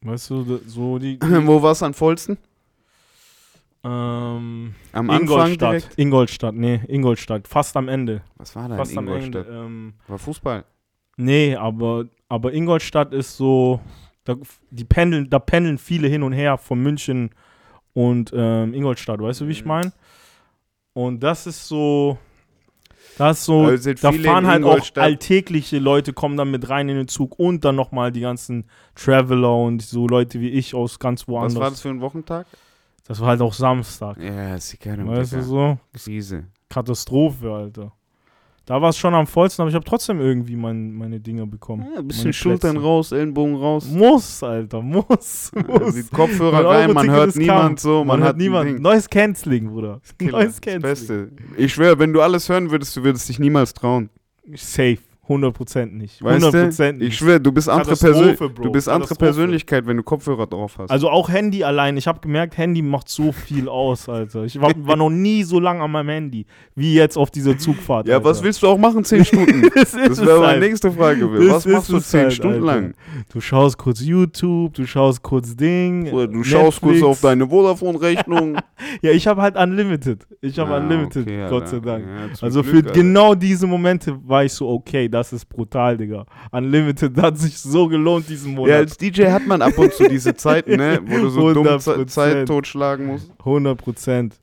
Weißt 0.02 0.30
du, 0.30 0.60
so 0.66 0.98
die. 1.00 1.20
Wo 1.22 1.62
war 1.62 1.72
es 1.74 1.84
am 1.84 1.94
vollsten? 1.94 2.38
ähm, 3.84 4.76
Am 4.92 5.10
Anfang 5.10 5.22
Ingolstadt. 5.22 5.60
direkt? 5.62 5.98
Ingolstadt, 5.98 6.56
nee, 6.56 6.82
Ingolstadt. 6.88 7.48
Fast 7.48 7.76
am 7.78 7.88
Ende. 7.88 8.22
Was 8.36 8.56
war 8.56 8.68
da 8.68 8.76
Fast 8.76 8.92
in 8.92 8.98
am 8.98 9.08
Ingolstadt? 9.08 9.48
Ende. 9.48 9.58
Ähm, 9.66 9.94
War 10.08 10.18
Fußball. 10.20 10.66
Nee, 11.18 11.56
aber, 11.56 12.06
aber 12.28 12.54
Ingolstadt 12.54 13.14
ist 13.14 13.36
so, 13.38 13.80
da, 14.26 14.36
die 14.70 14.86
pendeln, 14.86 15.30
da 15.30 15.40
pendeln 15.40 15.78
viele 15.78 16.08
hin 16.08 16.24
und 16.24 16.34
her 16.34 16.58
von 16.58 16.82
München 16.82 17.30
und 17.94 18.32
ähm, 18.36 18.74
Ingolstadt, 18.74 19.22
weißt 19.22 19.42
du, 19.42 19.48
wie 19.48 19.52
ich 19.52 19.64
Mhm. 19.64 19.68
meine? 19.68 19.94
Und 20.94 21.22
das 21.22 21.48
ist 21.48 21.68
so, 21.68 22.18
das 23.20 23.46
so, 23.46 23.64
Also 23.64 23.94
da 23.94 24.12
fahren 24.12 24.48
halt 24.48 24.64
auch 24.64 24.80
alltägliche 24.96 25.78
Leute, 25.78 26.14
kommen 26.14 26.38
dann 26.38 26.52
mit 26.52 26.70
rein 26.70 26.90
in 26.90 26.96
den 26.96 27.08
Zug 27.08 27.38
und 27.38 27.66
dann 27.66 27.76
nochmal 27.76 28.12
die 28.12 28.22
ganzen 28.22 28.66
Traveler 28.96 29.56
und 29.56 29.82
so 29.82 30.08
Leute 30.08 30.40
wie 30.40 30.50
ich 30.50 30.74
aus 30.74 31.00
ganz 31.00 31.28
woanders. 31.28 31.56
Was 31.56 31.62
war 31.62 31.70
das 31.70 31.82
für 31.82 31.90
ein 31.90 32.02
Wochentag? 32.02 32.48
Das 33.06 33.20
war 33.20 33.28
halt 33.30 33.42
auch 33.42 33.54
Samstag. 33.54 34.18
Ja, 34.22 34.56
ist 34.56 34.74
egal. 34.74 35.06
weißt 35.06 35.34
du 35.34 35.44
so? 35.44 35.78
Krise. 35.94 36.46
Katastrophe, 36.70 37.52
Alter. 37.52 37.92
Da 38.66 38.82
war 38.82 38.90
es 38.90 38.98
schon 38.98 39.16
am 39.16 39.26
vollsten, 39.26 39.64
aber 39.64 39.70
ich 39.70 39.76
habe 39.76 39.86
trotzdem 39.86 40.20
irgendwie 40.22 40.56
mein, 40.56 40.94
meine 40.94 41.20
Dinger 41.20 41.48
bekommen. 41.48 41.88
Ja, 41.92 42.00
ein 42.00 42.08
bisschen 42.08 42.34
Schultern 42.34 42.78
raus, 42.78 43.12
Ellenbogen 43.12 43.56
raus. 43.56 43.88
Muss, 43.90 44.44
Alter, 44.44 44.82
muss. 44.82 45.52
Ja, 45.56 45.80
muss. 45.80 45.96
die 45.96 46.04
Kopfhörer 46.04 46.66
rein, 46.66 46.94
man 46.94 47.10
hört 47.10 47.36
niemand 47.36 47.68
kaum. 47.70 47.78
so, 47.78 48.04
man, 48.04 48.20
hört 48.20 48.30
hat 48.30 48.36
ein 48.36 48.40
Ding. 48.40 48.48
niemand. 48.52 48.80
Neues 48.80 49.10
Canceling, 49.10 49.70
Bruder. 49.70 50.02
Neues 50.22 50.62
Canceling. 50.62 50.82
Beste. 50.82 51.32
Ich 51.58 51.74
schwöre, 51.74 51.98
wenn 52.00 52.14
du 52.14 52.22
alles 52.22 52.48
hören 52.48 52.70
würdest, 52.70 52.96
du 52.96 53.04
würdest 53.04 53.28
dich 53.28 53.40
niemals 53.40 53.74
trauen. 53.74 54.10
Safe. 54.56 54.98
100% 55.30 55.86
nicht. 55.92 56.24
Weißt 56.24 56.44
100% 56.46 56.92
du? 56.92 56.98
nicht. 56.98 57.08
Ich 57.10 57.18
schwöre, 57.18 57.40
du 57.40 57.52
bist 57.52 57.70
andere, 57.70 57.96
Persön 57.96 58.36
du 58.62 58.72
bist 58.72 58.90
andere. 58.90 59.14
Persönlichkeit, 59.16 59.86
wenn 59.86 59.98
du 59.98 60.04
Kopfhörer 60.04 60.48
drauf 60.48 60.78
hast. 60.80 60.90
Also 60.90 61.10
auch 61.10 61.30
Handy 61.30 61.64
allein. 61.64 61.96
Ich 61.98 62.08
habe 62.08 62.20
gemerkt, 62.20 62.58
Handy 62.58 62.82
macht 62.82 63.08
so 63.10 63.32
viel 63.32 63.70
aus, 63.70 64.10
Alter. 64.10 64.44
Ich 64.44 64.60
war, 64.60 64.74
war 64.86 64.96
noch 64.96 65.10
nie 65.12 65.44
so 65.44 65.60
lang 65.60 65.82
an 65.82 65.92
meinem 65.92 66.10
Handy, 66.10 66.46
wie 66.76 66.96
jetzt 66.96 67.18
auf 67.18 67.30
dieser 67.32 67.58
Zugfahrt. 67.58 68.08
ja, 68.08 68.16
Alter. 68.16 68.26
was 68.30 68.44
willst 68.44 68.64
du 68.64 68.68
auch 68.68 68.78
machen, 68.78 69.04
10 69.04 69.24
Stunden? 69.26 69.70
Das, 69.76 69.92
Das 69.92 70.20
wäre 70.26 70.40
meine 70.40 70.48
halt. 70.48 70.60
nächste 70.62 70.92
Frage. 70.92 71.30
Was 71.50 71.66
machst 71.66 71.90
du 71.90 71.98
es 71.98 72.10
10 72.10 72.20
halt, 72.22 72.34
Stunden 72.34 72.68
Alter. 72.68 72.82
lang? 72.82 72.94
Du 73.32 73.40
schaust 73.40 73.78
kurz 73.78 74.02
YouTube, 74.02 74.74
du 74.74 74.86
schaust 74.88 75.22
kurz 75.22 75.56
Ding. 75.56 76.08
Oder 76.12 76.28
du 76.28 76.38
Netflix. 76.40 76.48
schaust 76.50 76.82
kurz 76.82 77.04
auf 77.04 77.22
deine 77.22 77.48
Vodafone-Rechnung. 77.48 78.58
Ja, 79.02 79.12
ich 79.12 79.28
habe 79.28 79.42
halt 79.42 79.58
Unlimited. 79.58 80.26
Ich 80.40 80.58
habe 80.58 80.74
Ah, 80.74 80.78
Unlimited, 80.78 81.24
okay, 81.28 81.48
Gott 81.50 81.68
sei 81.68 81.80
Dank. 81.80 82.06
Ja, 82.06 82.30
Also 82.42 82.62
Glück, 82.62 82.74
für 82.74 82.78
Alter. 82.88 82.92
genau 82.94 83.36
diese 83.36 83.68
Momente 83.68 84.18
war 84.26 84.46
ich 84.46 84.54
so, 84.54 84.70
okay, 84.70 85.10
das 85.20 85.34
ist 85.34 85.46
brutal, 85.46 85.98
Digga. 85.98 86.26
Unlimited 86.52 87.16
hat 87.22 87.38
sich 87.38 87.58
so 87.58 87.88
gelohnt 87.88 88.28
diesen 88.28 88.56
Monat. 88.56 88.70
Ja, 88.70 88.78
als 88.78 88.98
DJ 88.98 89.28
hat 89.28 89.46
man 89.46 89.62
ab 89.62 89.78
und 89.78 89.94
zu 89.94 90.08
diese 90.08 90.34
Zeiten, 90.36 90.76
ne, 90.78 91.00
wo 91.06 91.18
du 91.18 91.30
so 91.30 91.54
dumm 91.54 91.68
100%. 91.68 91.80
Ze- 91.80 92.06
Zeit 92.08 92.48
totschlagen 92.48 93.06
musst. 93.08 93.32
100 93.40 93.78
Prozent. 93.78 94.40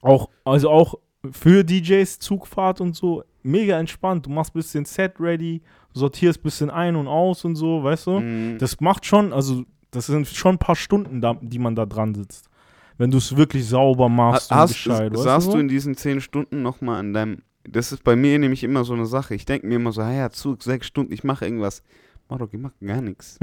Auch, 0.00 0.28
also 0.44 0.70
auch 0.70 0.94
für 1.30 1.64
DJs, 1.64 2.18
Zugfahrt 2.18 2.80
und 2.80 2.96
so, 2.96 3.22
mega 3.42 3.78
entspannt. 3.78 4.26
Du 4.26 4.30
machst 4.30 4.54
ein 4.54 4.58
bisschen 4.58 4.84
Set 4.84 5.14
ready, 5.20 5.62
sortierst 5.92 6.40
ein 6.40 6.42
bisschen 6.42 6.70
ein 6.70 6.96
und 6.96 7.06
aus 7.08 7.44
und 7.44 7.54
so, 7.56 7.82
weißt 7.84 8.06
du? 8.08 8.20
Mhm. 8.20 8.58
Das 8.58 8.80
macht 8.80 9.06
schon, 9.06 9.32
also 9.32 9.64
das 9.90 10.06
sind 10.06 10.26
schon 10.26 10.56
ein 10.56 10.58
paar 10.58 10.76
Stunden, 10.76 11.20
da, 11.20 11.36
die 11.40 11.58
man 11.58 11.74
da 11.76 11.86
dran 11.86 12.14
sitzt. 12.14 12.48
Wenn 12.98 13.10
du 13.10 13.18
es 13.18 13.36
wirklich 13.36 13.66
sauber 13.66 14.08
machst 14.08 14.50
Ha- 14.50 14.54
und 14.56 14.60
hast, 14.62 14.74
gescheit. 14.74 15.16
saßt 15.16 15.46
du, 15.46 15.50
du 15.52 15.56
so? 15.56 15.60
in 15.60 15.68
diesen 15.68 15.96
10 15.96 16.20
Stunden 16.20 16.62
nochmal 16.62 16.98
an 17.00 17.12
deinem. 17.12 17.42
Das 17.68 17.92
ist 17.92 18.02
bei 18.04 18.16
mir 18.16 18.38
nämlich 18.38 18.64
immer 18.64 18.84
so 18.84 18.92
eine 18.94 19.06
Sache. 19.06 19.34
Ich 19.34 19.44
denke 19.44 19.66
mir 19.66 19.76
immer 19.76 19.92
so, 19.92 20.02
hey, 20.04 20.18
ja, 20.18 20.30
Zug, 20.30 20.62
6 20.62 20.86
Stunden, 20.86 21.12
ich 21.12 21.22
mache 21.24 21.44
irgendwas. 21.44 21.82
Mach 22.28 22.40
ich 22.40 22.58
mach 22.58 22.70
gar 22.84 23.00
nichts. 23.02 23.38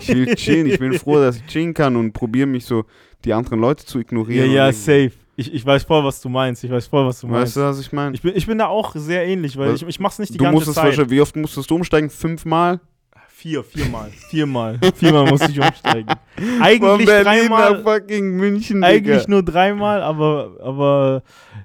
ich 0.00 0.08
will 0.08 0.26
chillen, 0.34 0.66
ich 0.66 0.78
bin 0.78 0.92
froh, 0.94 1.16
dass 1.20 1.36
ich 1.36 1.46
chillen 1.46 1.72
kann 1.72 1.94
und 1.96 2.12
probiere 2.12 2.46
mich 2.48 2.64
so, 2.64 2.84
die 3.24 3.32
anderen 3.32 3.60
Leute 3.60 3.84
zu 3.86 3.98
Ja, 3.98 4.02
ignorieren. 4.02 4.50
ja, 4.50 4.66
und 4.66 4.74
safe. 4.74 5.12
Ich, 5.36 5.54
ich 5.54 5.64
weiß 5.64 5.84
voll, 5.84 6.02
was 6.02 6.20
du 6.20 6.28
meinst. 6.28 6.64
Ich 6.64 6.70
weiß 6.70 6.88
voll, 6.88 7.06
was 7.06 7.20
du 7.20 7.28
Weißt 7.28 7.32
meinst. 7.32 7.56
du, 7.56 7.60
was 7.60 7.80
ich 7.80 7.92
meine? 7.92 8.14
Ich 8.14 8.22
bin, 8.22 8.34
ich 8.34 8.46
bin 8.46 8.58
da 8.58 8.66
auch 8.66 8.96
sehr 8.96 9.24
ähnlich, 9.24 9.56
weil 9.56 9.72
Was- 9.72 9.82
ich, 9.82 9.88
ich 9.88 10.00
mach's 10.00 10.18
nicht 10.18 10.34
die 10.34 10.38
Du 10.38 10.42
ganze 10.44 10.54
musstest 10.56 10.74
Zeit. 10.76 10.86
wahrscheinlich, 10.86 11.10
wie 11.12 11.20
oft 11.20 11.36
musstest 11.36 11.70
du 11.70 11.76
umsteigen? 11.76 12.10
Fünfmal? 12.10 12.80
Vier, 13.40 13.62
viermal. 13.62 14.10
Viermal. 14.30 14.80
Viermal 14.96 15.30
musste 15.30 15.52
ich 15.52 15.60
umsteigen. 15.60 16.12
Eigentlich 16.60 17.06
dreimal. 17.08 17.84
fucking 17.84 18.30
München, 18.32 18.82
Eigentlich 18.82 19.18
Digga. 19.20 19.30
nur 19.30 19.44
dreimal, 19.44 20.02
aber, 20.02 20.56
aber 20.60 21.22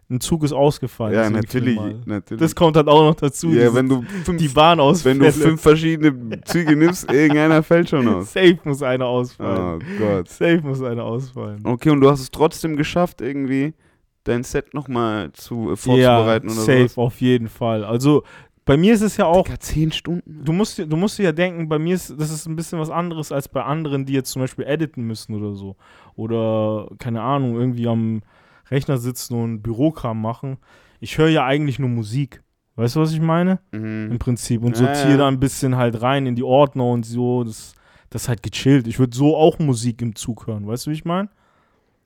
ein 0.07 0.21
Zug 0.21 0.43
ist 0.43 0.53
ausgefallen. 0.53 1.15
Ja, 1.15 1.27
natürlich, 1.31 1.79
natürlich. 2.05 2.39
Das 2.39 2.53
kommt 2.53 2.77
halt 2.77 2.87
auch 2.87 3.01
noch 3.09 3.15
dazu. 3.15 3.47
ja, 3.47 3.53
diese- 3.63 3.73
wenn 3.73 3.89
du 3.89 4.03
fünf, 4.23 4.37
die 4.37 4.49
Bahn 4.49 4.79
aus. 4.79 5.03
wenn 5.03 5.17
du 5.17 5.31
fünf 5.31 5.61
verschiedene 5.61 6.41
Züge 6.45 6.75
nimmst, 6.75 7.11
irgendeiner 7.11 7.63
fällt 7.63 7.89
schon 7.89 8.07
aus. 8.07 8.33
Safe 8.33 8.59
muss 8.65 8.83
einer 8.83 9.07
ausfallen. 9.07 9.81
Oh 9.81 9.97
Gott. 9.97 10.29
Safe 10.29 10.61
muss 10.61 10.79
einer 10.83 11.03
ausfallen. 11.03 11.61
Okay, 11.63 11.89
und 11.89 12.01
du 12.01 12.09
hast 12.11 12.19
es 12.19 12.29
trotzdem 12.29 12.75
geschafft, 12.77 13.19
irgendwie 13.19 13.73
dein 14.25 14.43
Set 14.43 14.75
nochmal 14.75 15.31
zu 15.33 15.71
äh, 15.71 15.75
vorzubereiten 15.75 16.49
ja, 16.49 16.53
oder 16.53 16.61
safe, 16.65 16.87
so. 16.89 17.01
auf 17.01 17.19
jeden 17.19 17.47
Fall. 17.47 17.83
Also 17.83 18.21
bei 18.65 18.77
mir 18.77 18.93
ist 18.93 19.01
es 19.01 19.17
ja 19.17 19.25
auch, 19.25 19.43
Digga, 19.45 19.59
zehn 19.59 19.91
Stunden. 19.91 20.43
du 20.45 20.53
musst, 20.53 20.77
dir- 20.77 20.85
du 20.87 20.95
musst 20.95 21.17
dir 21.19 21.23
ja 21.23 21.31
denken, 21.31 21.67
bei 21.69 21.79
mir 21.79 21.95
ist 21.95 22.13
das 22.17 22.31
ist 22.31 22.45
ein 22.47 22.55
bisschen 22.55 22.79
was 22.79 22.89
anderes 22.89 23.31
als 23.31 23.47
bei 23.49 23.63
anderen, 23.63 24.05
die 24.05 24.13
jetzt 24.13 24.31
zum 24.31 24.41
Beispiel 24.41 24.65
editen 24.65 25.03
müssen 25.03 25.33
oder 25.35 25.53
so. 25.53 25.75
Oder, 26.15 26.87
keine 26.99 27.21
Ahnung, 27.21 27.55
irgendwie 27.55 27.87
am 27.87 28.21
Rechner 28.71 28.97
sitzen 28.97 29.35
und 29.41 29.61
Bürokram 29.61 30.21
machen. 30.21 30.57
Ich 30.99 31.17
höre 31.17 31.29
ja 31.29 31.45
eigentlich 31.45 31.79
nur 31.79 31.89
Musik. 31.89 32.41
Weißt 32.75 32.95
du, 32.95 33.01
was 33.01 33.11
ich 33.13 33.21
meine? 33.21 33.59
Im 33.71 34.09
Mhm. 34.09 34.19
Prinzip. 34.19 34.63
Und 34.63 34.75
sortiere 34.77 35.11
ja. 35.11 35.17
da 35.17 35.27
ein 35.27 35.39
bisschen 35.39 35.75
halt 35.75 36.01
rein 36.01 36.25
in 36.25 36.35
die 36.35 36.43
Ordner 36.43 36.85
und 36.85 37.05
so. 37.05 37.43
Das, 37.43 37.73
das 38.09 38.23
ist 38.23 38.29
halt 38.29 38.41
gechillt. 38.41 38.87
Ich 38.87 38.97
würde 38.97 39.15
so 39.15 39.35
auch 39.35 39.59
Musik 39.59 40.01
im 40.01 40.15
Zug 40.15 40.47
hören. 40.47 40.65
Weißt 40.65 40.87
du, 40.87 40.91
wie 40.91 40.95
ich 40.95 41.05
meine? 41.05 41.29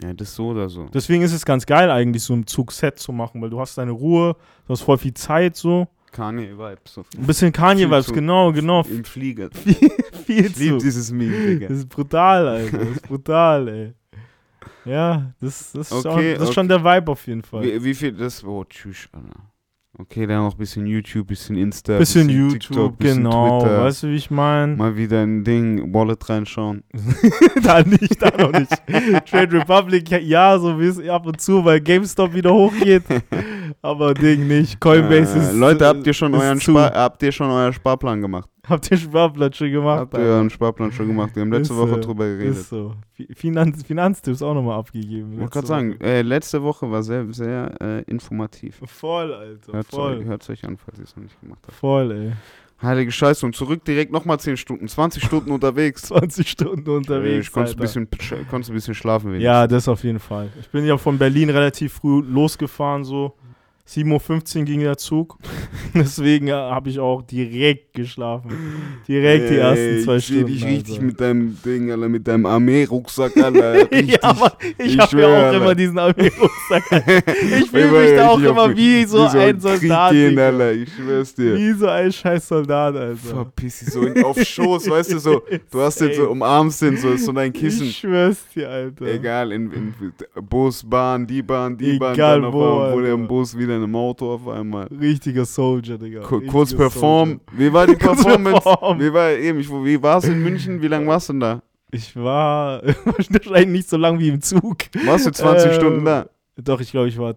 Ja, 0.03 0.13
das 0.13 0.35
so 0.35 0.47
oder 0.49 0.67
so. 0.69 0.85
Deswegen 0.93 1.23
ist 1.23 1.33
es 1.33 1.45
ganz 1.45 1.65
geil, 1.65 1.89
eigentlich 1.89 2.21
so 2.23 2.33
im 2.33 2.45
Zug 2.45 2.71
Set 2.71 2.99
zu 2.99 3.11
machen, 3.13 3.41
weil 3.41 3.49
du 3.49 3.59
hast 3.59 3.77
deine 3.77 3.91
Ruhe, 3.91 4.35
du 4.67 4.73
hast 4.73 4.81
voll 4.81 4.97
viel 4.97 5.13
Zeit 5.13 5.55
so. 5.55 5.87
Kanye-Vibes. 6.11 6.97
Ein 7.17 7.25
bisschen 7.27 7.51
Kanye-Vibes, 7.51 8.07
zu- 8.07 8.13
genau, 8.13 8.51
genau. 8.51 8.83
Im 8.83 9.03
Flieger. 9.03 9.49
Viel 10.25 10.45
Ich 10.45 10.57
liebe 10.57 10.77
zu. 10.77 10.85
dieses 10.85 11.11
Meme, 11.11 11.45
Digga. 11.47 11.67
Das 11.67 11.77
ist 11.79 11.89
brutal, 11.89 12.47
Alter. 12.47 12.77
Das 12.77 12.87
ist 12.89 13.07
brutal, 13.07 13.67
ey. 13.67 13.93
Ja, 14.85 15.33
das, 15.41 15.71
das, 15.73 15.91
ist, 15.91 16.01
schon, 16.03 16.11
Okay, 16.13 16.33
das 16.35 16.49
ist 16.49 16.53
schon 16.55 16.67
der 16.67 16.83
Vibe 16.83 17.11
auf 17.11 17.27
jeden 17.27 17.41
Fall. 17.43 17.63
Wie, 17.63 17.83
wie 17.83 17.93
viel 17.93 18.13
das? 18.13 18.43
Oh, 18.43 18.63
tschüss, 18.63 19.07
Alter. 19.11 19.39
Okay, 19.99 20.27
dann 20.27 20.43
noch 20.43 20.53
ein 20.53 20.57
bisschen 20.57 20.85
YouTube, 20.85 21.27
bisschen 21.27 21.57
Insta, 21.57 21.97
Bisschen 21.97 22.29
YouTube, 22.29 22.59
TikTok, 22.59 22.97
bisschen 22.99 23.23
genau. 23.23 23.61
Twitter. 23.61 23.83
Weißt 23.83 24.03
du, 24.03 24.07
wie 24.09 24.15
ich 24.15 24.29
meine? 24.29 24.75
Mal 24.75 24.95
wieder 24.95 25.23
ein 25.23 25.43
Ding, 25.43 25.91
Wallet 25.91 26.29
reinschauen. 26.29 26.83
da 27.63 27.81
nicht, 27.81 28.21
da 28.21 28.29
noch 28.37 28.51
nicht. 28.51 28.71
Trade 29.25 29.53
Republic, 29.53 30.09
ja, 30.21 30.59
so 30.59 30.79
wie 30.79 30.85
es 30.85 31.09
ab 31.09 31.25
und 31.25 31.41
zu, 31.41 31.65
weil 31.65 31.81
GameStop 31.81 32.31
wieder 32.35 32.53
hochgeht. 32.53 33.03
aber 33.81 34.13
Ding 34.13 34.47
nicht. 34.47 34.79
Coinbase 34.79 35.39
Äh, 35.39 35.41
ist. 35.41 35.53
Leute, 35.53 35.87
habt 35.87 36.05
ihr 36.05 36.13
schon 36.13 36.35
euren. 36.35 36.61
Spar 36.61 36.93
habt 36.93 37.23
ihr 37.23 37.31
schon 37.31 37.49
euren 37.49 37.73
Sparplan 37.73 38.21
gemacht? 38.21 38.49
Habt 38.69 38.91
ihr 38.91 38.97
Sparplan 38.97 39.53
schon 39.53 39.71
gemacht? 39.71 40.00
Habt 40.00 40.13
ihr 40.15 40.19
euren 40.19 40.50
Sparplan 40.50 40.91
schon 40.91 41.07
gemacht? 41.07 41.36
Wir 41.36 41.41
haben 41.41 41.51
letzte 41.51 41.74
Ist 41.74 41.79
Woche 41.79 42.00
drüber 42.00 42.25
geredet. 42.25 42.57
Ist 42.57 42.69
so. 42.69 42.93
Fi- 43.13 43.27
Finanz, 43.33 43.83
Finanztipps 43.83 44.41
auch 44.41 44.53
nochmal 44.53 44.79
abgegeben. 44.79 45.33
Ich 45.33 45.39
wollte 45.39 45.51
gerade 45.51 45.67
sagen, 45.67 46.01
äh, 46.01 46.21
letzte 46.21 46.62
Woche 46.63 46.89
war 46.91 47.01
sehr, 47.03 47.25
sehr 47.33 47.71
äh, 47.81 48.01
informativ. 48.03 48.81
Voll, 48.86 49.33
Alter. 49.33 49.74
Hört 49.74 49.88
voll. 49.88 50.17
euch, 50.17 50.25
hört's 50.25 50.50
euch 50.50 50.63
an, 50.65 50.77
falls 50.77 50.97
ihr 51.00 51.05
es 51.05 51.15
noch 51.15 51.24
nicht 51.24 51.39
gemacht 51.39 51.59
habt. 51.65 51.75
Voll, 51.77 52.12
ey. 52.12 52.31
Heilige 52.79 53.12
Scheiße, 53.12 53.43
und 53.43 53.55
zurück 53.55 53.83
direkt 53.86 54.12
nochmal 54.12 54.39
10 54.39 54.55
Stunden, 54.57 54.88
20 54.88 55.24
Stunden 55.24 55.50
unterwegs. 55.51 56.01
20 56.03 56.47
Stunden 56.47 56.89
unterwegs. 56.89 57.47
ich 57.47 57.51
konnte 57.51 57.71
ein 57.71 57.77
bisschen, 57.77 58.07
sch- 58.07 58.45
konntest 58.50 58.69
ein 58.69 58.75
bisschen 58.75 58.93
schlafen. 58.93 59.27
wenigstens. 59.29 59.45
Ja, 59.45 59.65
das 59.65 59.88
auf 59.88 60.03
jeden 60.03 60.19
Fall. 60.19 60.50
Ich 60.59 60.69
bin 60.69 60.86
ja 60.86 60.95
von 60.97 61.17
Berlin 61.17 61.50
relativ 61.50 61.93
früh 61.93 62.21
losgefahren, 62.21 63.03
so. 63.03 63.33
7.15 63.88 64.60
Uhr 64.60 64.65
ging 64.65 64.79
der 64.82 64.98
Zug. 64.98 65.38
Deswegen 65.94 66.51
habe 66.51 66.89
ich 66.89 67.00
auch 67.00 67.22
direkt 67.22 67.94
geschlafen. 67.94 68.51
Direkt 69.08 69.50
die 69.50 69.56
Ey, 69.56 69.60
ersten 69.60 70.03
zwei 70.03 70.15
ich 70.17 70.25
Stunden. 70.25 70.46
dich 70.48 70.65
richtig 70.65 70.94
Alter. 70.96 71.06
mit 71.06 71.22
deinem 71.22 71.58
Ding, 71.65 71.91
Alter, 71.91 72.10
mit 72.10 72.27
deinem 72.27 72.46
Armee-Rucksack, 72.46 73.38
Alter. 73.38 73.91
Ja, 74.08 74.17
aber 74.22 74.58
ich, 74.77 74.94
ich 74.94 75.00
habe 75.00 75.22
ja 75.22 75.27
auch 75.27 75.32
Alter. 75.46 75.58
immer 75.62 75.75
diesen 75.75 75.98
Armee-Rucksack. 76.00 76.84
Ich 77.60 77.72
fühle 77.72 77.91
mich 78.01 78.15
da 78.15 78.27
auch 78.29 78.39
immer 78.39 78.75
wie 78.75 79.06
so 79.06 79.20
wie 79.20 79.38
ein 79.38 79.60
Krieg 79.60 79.79
Soldat. 79.79 80.12
Digga. 80.13 80.46
Alter, 80.48 80.74
ich 80.74 80.94
schwör's 80.94 81.34
dir. 81.34 81.56
Wie 81.56 81.72
so 81.74 81.88
ein 81.88 82.12
scheiß 82.12 82.48
Soldat, 82.48 82.96
Alter. 82.96 83.15
Verpiss 83.15 83.79
dich 83.79 83.89
so 83.91 84.01
in, 84.06 84.24
auf 84.24 84.41
Schoß, 84.44 84.89
weißt 84.89 85.13
du, 85.13 85.20
so. 85.20 85.41
Du 85.72 85.82
hast 85.82 86.00
den 86.01 86.13
so 86.13 86.29
umarmst 86.29 86.82
den, 86.82 86.98
so 86.98 87.10
ist 87.12 87.25
so 87.25 87.32
dein 87.32 87.53
Kissen. 87.53 87.88
Ich 87.88 87.98
schwör's 87.98 88.46
dir, 88.53 88.70
Alter. 88.70 89.06
Egal, 89.06 89.51
in, 89.53 89.72
in 89.72 89.94
Bus, 90.50 90.84
Bahn, 90.88 91.25
die 91.25 91.41
Bahn, 91.41 91.77
die 91.77 91.98
Bahn, 91.98 92.13
Egal 92.13 92.41
dann 92.41 92.46
auf 92.50 92.53
wo, 92.53 92.63
einmal 92.63 92.94
wurde 92.94 93.08
Alter. 93.12 93.22
im 93.22 93.27
Bus 93.27 93.58
wieder 93.58 93.76
in 93.77 93.84
einem 93.84 93.96
Auto 93.96 94.34
auf 94.34 94.48
einmal. 94.48 94.88
Richtiger 94.88 95.46
Soldier, 95.46 95.98
Digga. 95.98 96.22
Ku- 96.22 96.36
Richtiger 96.36 96.51
kurz 96.51 96.74
perform. 96.74 97.29
Soldier. 97.29 97.43
Wie 97.53 97.74
war 97.74 97.88
die 97.88 97.96
Performance? 98.07 98.62
perform. 98.62 99.00
Wie 99.00 99.13
war 99.13 99.31
eben, 99.31 99.60
ich, 99.60 99.69
wie 99.69 100.01
war's 100.03 100.25
in 100.25 100.41
München? 100.43 100.81
Wie 100.81 100.88
lange 100.88 101.07
warst 101.07 101.29
du 101.29 101.34
denn 101.34 101.39
da? 101.41 101.62
Ich 101.91 102.15
war 102.15 102.81
wahrscheinlich 103.05 103.67
nicht 103.67 103.89
so 103.89 103.98
lang 103.98 104.19
wie 104.19 104.29
im 104.29 104.41
Zug. 104.41 104.77
Warst 105.05 105.25
du 105.27 105.31
20 105.31 105.67
Ähm, 105.72 105.74
Stunden 105.74 106.05
da? 106.05 106.27
Doch, 106.57 106.81
ich 106.81 106.91
glaube, 106.91 107.07
ich 107.07 107.17
war, 107.17 107.34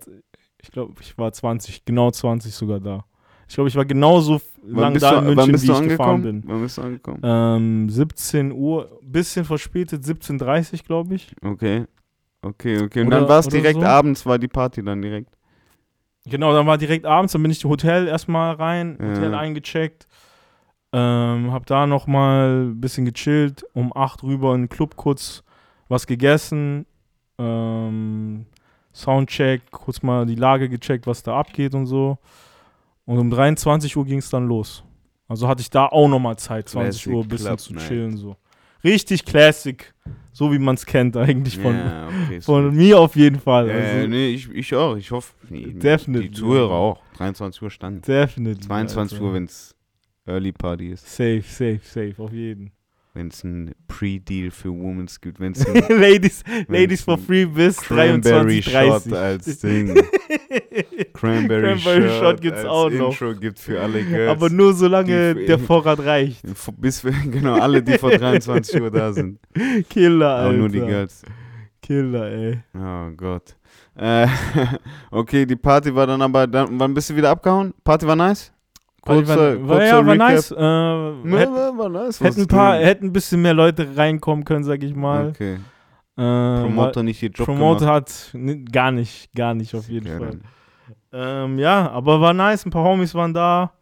ich 0.63 0.71
glaube, 0.73 0.95
ich 1.01 1.17
war 1.17 1.33
20, 1.33 1.85
genau 1.85 2.11
20 2.11 2.53
sogar 2.53 2.81
da. 2.81 3.05
Ich 3.49 3.55
glaube, 3.55 3.69
ich 3.69 3.77
war 3.77 3.85
genauso 3.85 4.37
f- 4.37 4.43
Wann 4.63 4.81
lang 4.81 4.93
bist, 4.93 5.05
da 5.05 5.19
in 5.19 5.25
München, 5.35 5.49
wie 5.49 5.55
ich 5.55 5.63
gefahren 5.63 5.83
angekommen? 5.83 6.23
bin. 6.23 6.43
Wann 6.47 6.63
bist 6.63 6.79
du 6.79 6.83
angekommen? 6.83 7.21
Ähm, 7.25 7.89
17 7.91 8.53
Uhr, 8.53 9.01
bisschen 9.03 9.45
verspätet, 9.45 10.05
17.30 10.05 10.85
glaube 10.85 11.15
ich. 11.17 11.33
Okay. 11.43 11.85
Okay, 12.43 12.81
okay. 12.83 13.01
Und 13.03 13.09
Oder- 13.09 13.21
dann 13.21 13.29
war 13.29 13.41
es 13.41 13.49
direkt 13.49 13.81
so. 13.81 13.87
abends, 13.87 14.25
war 14.25 14.39
die 14.39 14.49
Party 14.49 14.83
dann 14.83 15.03
direkt. 15.03 15.31
Genau, 16.27 16.53
dann 16.53 16.67
war 16.67 16.77
direkt 16.79 17.07
abends, 17.07 17.33
dann 17.33 17.43
bin 17.43 17.51
ich 17.51 17.65
im 17.65 17.71
Hotel 17.71 18.07
erstmal 18.07 18.55
rein, 18.55 18.99
Ja. 19.01 19.09
Hotel 19.09 19.35
eingecheckt. 19.35 20.07
Ähm, 20.93 21.53
hab 21.53 21.67
da 21.67 21.87
nochmal 21.87 22.65
ein 22.65 22.81
bisschen 22.81 23.05
gechillt, 23.05 23.65
um 23.75 23.93
8 23.97 24.23
rüber 24.25 24.55
in 24.55 24.63
den 24.63 24.69
Club 24.69 24.97
kurz 24.97 25.45
was 25.89 26.07
gegessen. 26.07 26.85
Ähm, 27.39 28.47
Soundcheck, 28.93 29.71
kurz 29.71 30.03
mal 30.03 30.27
die 30.27 30.35
Lage 30.35 30.69
gecheckt, 30.69 31.07
was 31.07 31.23
da 31.23 31.39
abgeht 31.39 31.75
und 31.75 31.87
so. 31.87 32.19
Und 33.07 33.19
um 33.19 33.31
23 33.31 33.97
Uhr 33.97 34.05
ging 34.05 34.19
es 34.19 34.31
dann 34.31 34.47
los. 34.47 34.85
Also 35.29 35.47
hatte 35.47 35.61
ich 35.63 35.71
da 35.71 35.87
auch 35.87 36.09
nochmal 36.09 36.37
Zeit, 36.37 36.69
20 36.69 37.03
Classic 37.05 37.13
Uhr 37.13 37.23
ein 37.23 37.29
bisschen 37.29 37.47
Club 37.47 37.61
zu 37.61 37.75
Night. 37.75 37.89
chillen. 37.89 38.17
So. 38.17 38.37
Richtig 38.83 39.25
Classic, 39.25 39.93
so 40.33 40.53
wie 40.53 40.59
man 40.59 40.75
es 40.75 40.87
kennt 40.87 41.17
eigentlich 41.17 41.59
von, 41.59 41.75
ja, 41.75 42.09
okay. 42.09 42.41
von 42.41 42.75
mir 42.75 42.99
auf 42.99 43.15
jeden 43.17 43.39
Fall. 43.41 43.69
Ja, 43.69 43.75
Also, 43.75 44.09
nee, 44.09 44.31
ich, 44.31 44.49
ich 44.51 44.75
auch. 44.75 44.97
Ich 44.97 45.11
hoffe, 45.11 45.35
nee, 45.49 45.67
Definitely. 45.67 46.29
die 46.31 46.35
Zuhörer 46.35 46.73
auch. 46.73 47.03
23 47.17 47.63
Uhr 47.63 47.71
stand. 47.71 48.07
Definitely. 48.09 48.61
22 48.61 49.17
Alter. 49.19 49.25
Uhr, 49.27 49.35
wenn 49.35 49.45
es 49.45 49.75
Early 50.27 50.53
Party 50.53 50.91
ist. 50.91 51.07
Safe, 51.07 51.43
safe, 51.43 51.81
safe, 51.83 52.15
auf 52.19 52.33
jeden. 52.33 52.73
Wenn 53.13 53.29
es 53.29 53.43
ein 53.43 53.75
Pre-Deal 53.89 54.53
für 54.53 54.71
Womans 54.71 55.21
gibt. 55.21 55.41
Wenn 55.41 55.53
es 55.53 55.67
Ladies, 55.89 56.45
Ladies 56.69 57.03
for 57.03 57.19
free 57.19 57.45
bis 57.45 57.79
Cranberry 57.79 58.61
23, 58.61 58.65
Shot 58.65 59.11
30. 59.11 59.15
als 59.15 59.59
Ding. 59.61 60.03
Cranberry, 61.13 61.75
Cranberry 61.75 62.09
Shot, 62.09 62.21
Shot 62.21 62.41
gibt's 62.41 62.65
auch 62.65 62.89
noch. 62.91 63.11
Intro 63.11 63.35
gibt 63.35 63.59
für 63.59 63.81
alle 63.81 64.05
Girls. 64.05 64.31
Aber 64.31 64.49
nur 64.49 64.75
solange 64.75 65.35
der 65.35 65.59
Vorrat 65.59 65.99
reicht. 66.01 66.43
Bis 66.79 67.05
wir, 67.05 67.13
genau, 67.31 67.59
alle, 67.59 67.83
die 67.83 67.99
vor 67.99 68.11
23 68.11 68.81
Uhr 68.81 68.91
da 68.91 69.13
sind. 69.13 69.41
Killer, 69.89 70.29
Alter. 70.29 70.49
Aber 70.49 70.57
nur 70.57 70.69
die 70.69 70.81
Girls. 70.81 71.23
Killer, 71.83 72.31
ey. 72.31 72.61
Oh 72.75 73.11
Gott. 73.17 73.57
Äh, 73.97 74.29
okay, 75.11 75.45
die 75.47 75.57
Party 75.57 75.93
war 75.95 76.07
dann 76.07 76.23
aber, 76.23 76.47
dann, 76.47 76.79
wann 76.79 76.95
bist 76.95 77.11
du 77.11 77.17
wieder 77.17 77.31
abgehauen? 77.31 77.75
Party 77.83 78.07
war 78.07 78.17
nice? 78.17 78.53
Kurzer, 79.03 79.37
war, 79.37 79.69
war, 79.69 79.77
kurzer 79.79 79.87
ja, 79.87 80.07
war 80.07 80.13
Recap. 80.15 80.29
nice. 80.31 80.51
Äh, 80.51 80.61
Ja, 80.61 81.39
hätten, 81.39 81.79
war, 81.79 81.89
nice. 81.89 82.21
hätten, 82.21 82.41
ein 82.43 82.47
paar, 82.47 82.77
hätten 82.79 83.07
ein 83.07 83.13
bisschen 83.13 83.43
mehr 83.43 83.55
Leute 83.55 83.89
reinkommen 83.97 84.45
können, 84.45 84.65
sag 84.65 84.83
ich 84.83 84.95
mal. 84.95 85.29
Okay. 85.29 85.55
Äh, 86.17 86.61
Promoter 86.63 87.03
nicht 87.03 87.23
ihr 87.23 87.31
Job 87.31 87.47
Promoter 87.47 87.81
gemacht. 87.87 87.95
hat 87.95 88.31
ni- 88.35 88.65
gar 88.65 88.91
nicht, 88.93 89.33
gar 89.35 89.55
nicht 89.55 89.75
auf 89.75 89.89
jeden 89.89 90.07
Fall. 90.19 90.41
Ähm, 91.13 91.59
ja, 91.59 91.91
aber 91.91 92.21
war 92.21 92.35
nice. 92.35 92.67
Ein 92.67 92.71
paar 92.71 92.85
Homies 92.85 93.15
waren 93.15 93.33
da. 93.35 93.73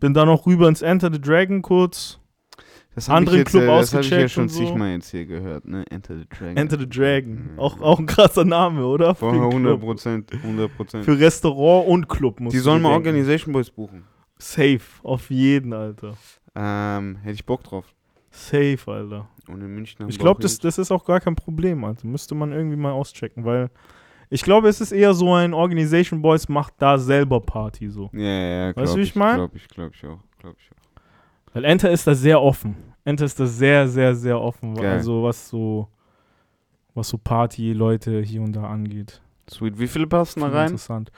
Bin 0.00 0.14
dann 0.14 0.28
noch 0.28 0.46
rüber 0.46 0.68
ins 0.68 0.80
Enter 0.82 1.12
the 1.12 1.20
Dragon 1.20 1.60
kurz. 1.62 2.18
Das 2.94 3.08
anderen 3.08 3.38
jetzt, 3.38 3.50
Club 3.50 3.62
äh, 3.64 3.66
Das 3.66 3.92
habe 3.92 4.02
ich 4.02 4.10
ja 4.10 4.16
ausgecheckt 4.16 4.30
schon 4.32 4.48
so. 4.48 4.64
zigmal 4.64 4.90
jetzt 4.92 5.10
hier 5.10 5.24
gehört, 5.26 5.66
ne? 5.66 5.84
Enter 5.90 6.16
the 6.16 6.26
Dragon. 6.36 6.56
Enter 6.56 6.78
the 6.80 6.88
Dragon. 6.88 7.30
Mhm. 7.52 7.58
Auch, 7.58 7.80
auch 7.80 7.98
ein 8.00 8.06
krasser 8.06 8.44
Name, 8.44 8.84
oder? 8.84 9.14
Für 9.14 9.20
Vorher 9.26 9.42
einen 9.42 9.50
100 9.52 9.70
Club. 9.78 9.80
Prozent, 9.88 10.32
100 10.32 10.76
Prozent. 10.76 11.04
Für 11.04 11.18
Restaurant 11.18 11.88
und 11.88 12.08
Club 12.08 12.40
muss 12.40 12.52
Die 12.52 12.58
sollen 12.58 12.82
mal 12.82 12.92
Organization 12.92 13.52
Boys 13.52 13.70
buchen. 13.70 14.04
Safe, 14.38 14.80
auf 15.02 15.30
jeden, 15.30 15.72
Alter. 15.72 16.14
Ähm, 16.54 17.16
hätte 17.16 17.34
ich 17.34 17.44
Bock 17.44 17.64
drauf. 17.64 17.94
Safe, 18.30 18.78
Alter. 18.86 19.28
Und 19.48 19.60
in 19.62 19.74
München 19.74 20.00
haben 20.00 20.10
Ich 20.10 20.18
glaube, 20.18 20.40
das, 20.42 20.58
das 20.58 20.78
ist 20.78 20.90
auch 20.92 21.04
gar 21.04 21.20
kein 21.20 21.34
Problem, 21.34 21.84
Alter. 21.84 22.06
Müsste 22.06 22.34
man 22.34 22.52
irgendwie 22.52 22.76
mal 22.76 22.92
auschecken, 22.92 23.44
weil 23.44 23.70
ich 24.30 24.42
glaube, 24.42 24.68
es 24.68 24.80
ist 24.80 24.92
eher 24.92 25.14
so 25.14 25.34
ein 25.34 25.54
Organization 25.54 26.20
Boys 26.20 26.48
macht 26.48 26.74
da 26.78 26.98
selber 26.98 27.40
Party 27.40 27.88
so. 27.88 28.10
Ja, 28.12 28.20
ja, 28.20 28.48
ja, 28.66 28.72
glaub 28.72 28.84
Weißt 28.84 28.94
du, 28.94 28.98
wie 28.98 29.02
ich 29.02 29.16
mein? 29.16 29.36
Glaube 29.36 29.56
ich, 29.56 29.68
glaube 29.68 29.92
ich 29.94 30.04
auch. 30.04 30.18
Glaub 30.38 30.56
ich 30.58 30.70
auch. 30.70 31.54
Weil 31.54 31.64
Enter 31.64 31.90
ist 31.90 32.06
da 32.06 32.14
sehr 32.14 32.40
offen. 32.40 32.76
Enter 33.04 33.24
ist 33.24 33.40
da 33.40 33.46
sehr, 33.46 33.88
sehr, 33.88 34.14
sehr 34.14 34.38
offen. 34.38 34.74
Geil. 34.74 34.92
Also 34.92 35.22
was 35.22 35.48
so, 35.48 35.88
was 36.94 37.08
so 37.08 37.16
Party-Leute 37.16 38.20
hier 38.20 38.42
und 38.42 38.52
da 38.52 38.64
angeht. 38.64 39.22
Sweet. 39.48 39.78
Wie 39.78 39.88
viele 39.88 40.06
passen 40.06 40.40
da 40.40 40.48
rein? 40.48 40.66
Interessant. 40.66 41.10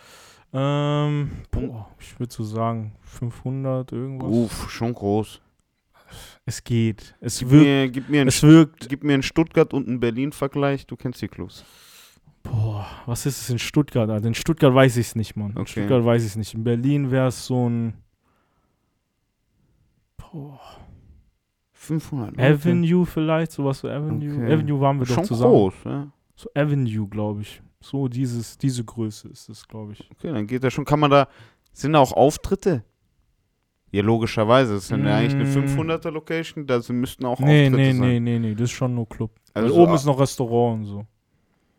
Ähm, 0.52 1.30
boah, 1.50 1.88
ich 2.00 2.18
würde 2.18 2.32
so 2.32 2.42
sagen 2.42 2.92
500 3.02 3.92
irgendwas. 3.92 4.28
Uff, 4.30 4.70
schon 4.70 4.92
groß. 4.92 5.40
Es 6.44 6.64
geht. 6.64 7.14
Es 7.20 7.38
Gib 7.38 7.50
wirkt. 7.50 7.64
mir, 7.64 7.88
gib, 7.88 8.08
mir 8.08 8.20
einen, 8.22 8.28
Es 8.28 8.42
wirkt. 8.42 8.88
gib 8.88 9.04
mir 9.04 9.14
einen 9.14 9.22
Stuttgart 9.22 9.72
und 9.72 9.86
einen 9.86 10.00
Berlin-Vergleich. 10.00 10.86
Du 10.86 10.96
kennst 10.96 11.22
die 11.22 11.28
Clubs. 11.28 11.64
Boah, 12.42 12.86
was 13.06 13.26
ist 13.26 13.40
es 13.42 13.50
in 13.50 13.58
Stuttgart? 13.58 14.10
Alter? 14.10 14.26
In 14.26 14.34
Stuttgart 14.34 14.74
weiß 14.74 14.96
ich 14.96 15.08
es 15.08 15.14
nicht, 15.14 15.36
Mann. 15.36 15.50
In 15.52 15.58
Okay. 15.58 15.70
Stuttgart 15.72 16.04
weiß 16.04 16.22
ich 16.22 16.30
es 16.30 16.36
nicht. 16.36 16.54
In 16.54 16.64
Berlin 16.64 17.10
wäre 17.10 17.28
es 17.28 17.46
so 17.46 17.68
ein. 17.68 17.94
Boah, 20.16 20.60
500 21.72 22.30
Leute. 22.36 22.42
Avenue 22.42 23.04
vielleicht, 23.06 23.52
sowas 23.52 23.78
so 23.80 23.88
Avenue. 23.88 24.34
Okay. 24.34 24.52
Avenue 24.54 24.80
waren 24.80 24.98
wir 24.98 25.06
doch 25.06 25.14
Schon 25.14 25.24
zusammen. 25.24 25.52
groß, 25.52 25.74
ja. 25.84 26.12
So 26.34 26.48
Avenue, 26.54 27.06
glaube 27.08 27.42
ich. 27.42 27.62
So 27.82 28.08
dieses, 28.08 28.58
diese 28.58 28.84
Größe 28.84 29.28
ist 29.28 29.48
es, 29.48 29.66
glaube 29.66 29.92
ich. 29.92 30.10
Okay, 30.10 30.32
dann 30.32 30.46
geht 30.46 30.62
das 30.64 30.72
schon. 30.72 30.84
Kann 30.84 31.00
man 31.00 31.10
da. 31.10 31.28
Sind 31.72 31.94
da 31.94 32.00
auch 32.00 32.12
Auftritte? 32.12 32.84
Ja, 33.92 34.02
logischerweise. 34.02 34.74
Das 34.74 34.84
ist 34.84 34.90
ja 34.90 34.96
eigentlich 34.96 35.34
eine 35.34 35.44
Mm. 35.44 35.80
500er 35.80 36.10
Location. 36.10 36.66
Da 36.66 36.80
müssten 36.90 37.24
auch 37.24 37.40
Nee, 37.40 37.66
Auftritte 37.66 37.76
nee, 37.76 37.92
sein. 37.92 38.00
nee, 38.00 38.20
nee, 38.20 38.38
nee, 38.38 38.54
das 38.54 38.64
ist 38.64 38.70
schon 38.72 38.94
nur 38.94 39.08
Club. 39.08 39.30
Also 39.54 39.74
Weil 39.74 39.80
oben 39.82 39.92
ah, 39.92 39.94
ist 39.96 40.04
noch 40.04 40.20
Restaurant 40.20 40.80
und 40.80 40.84
so. 40.86 41.06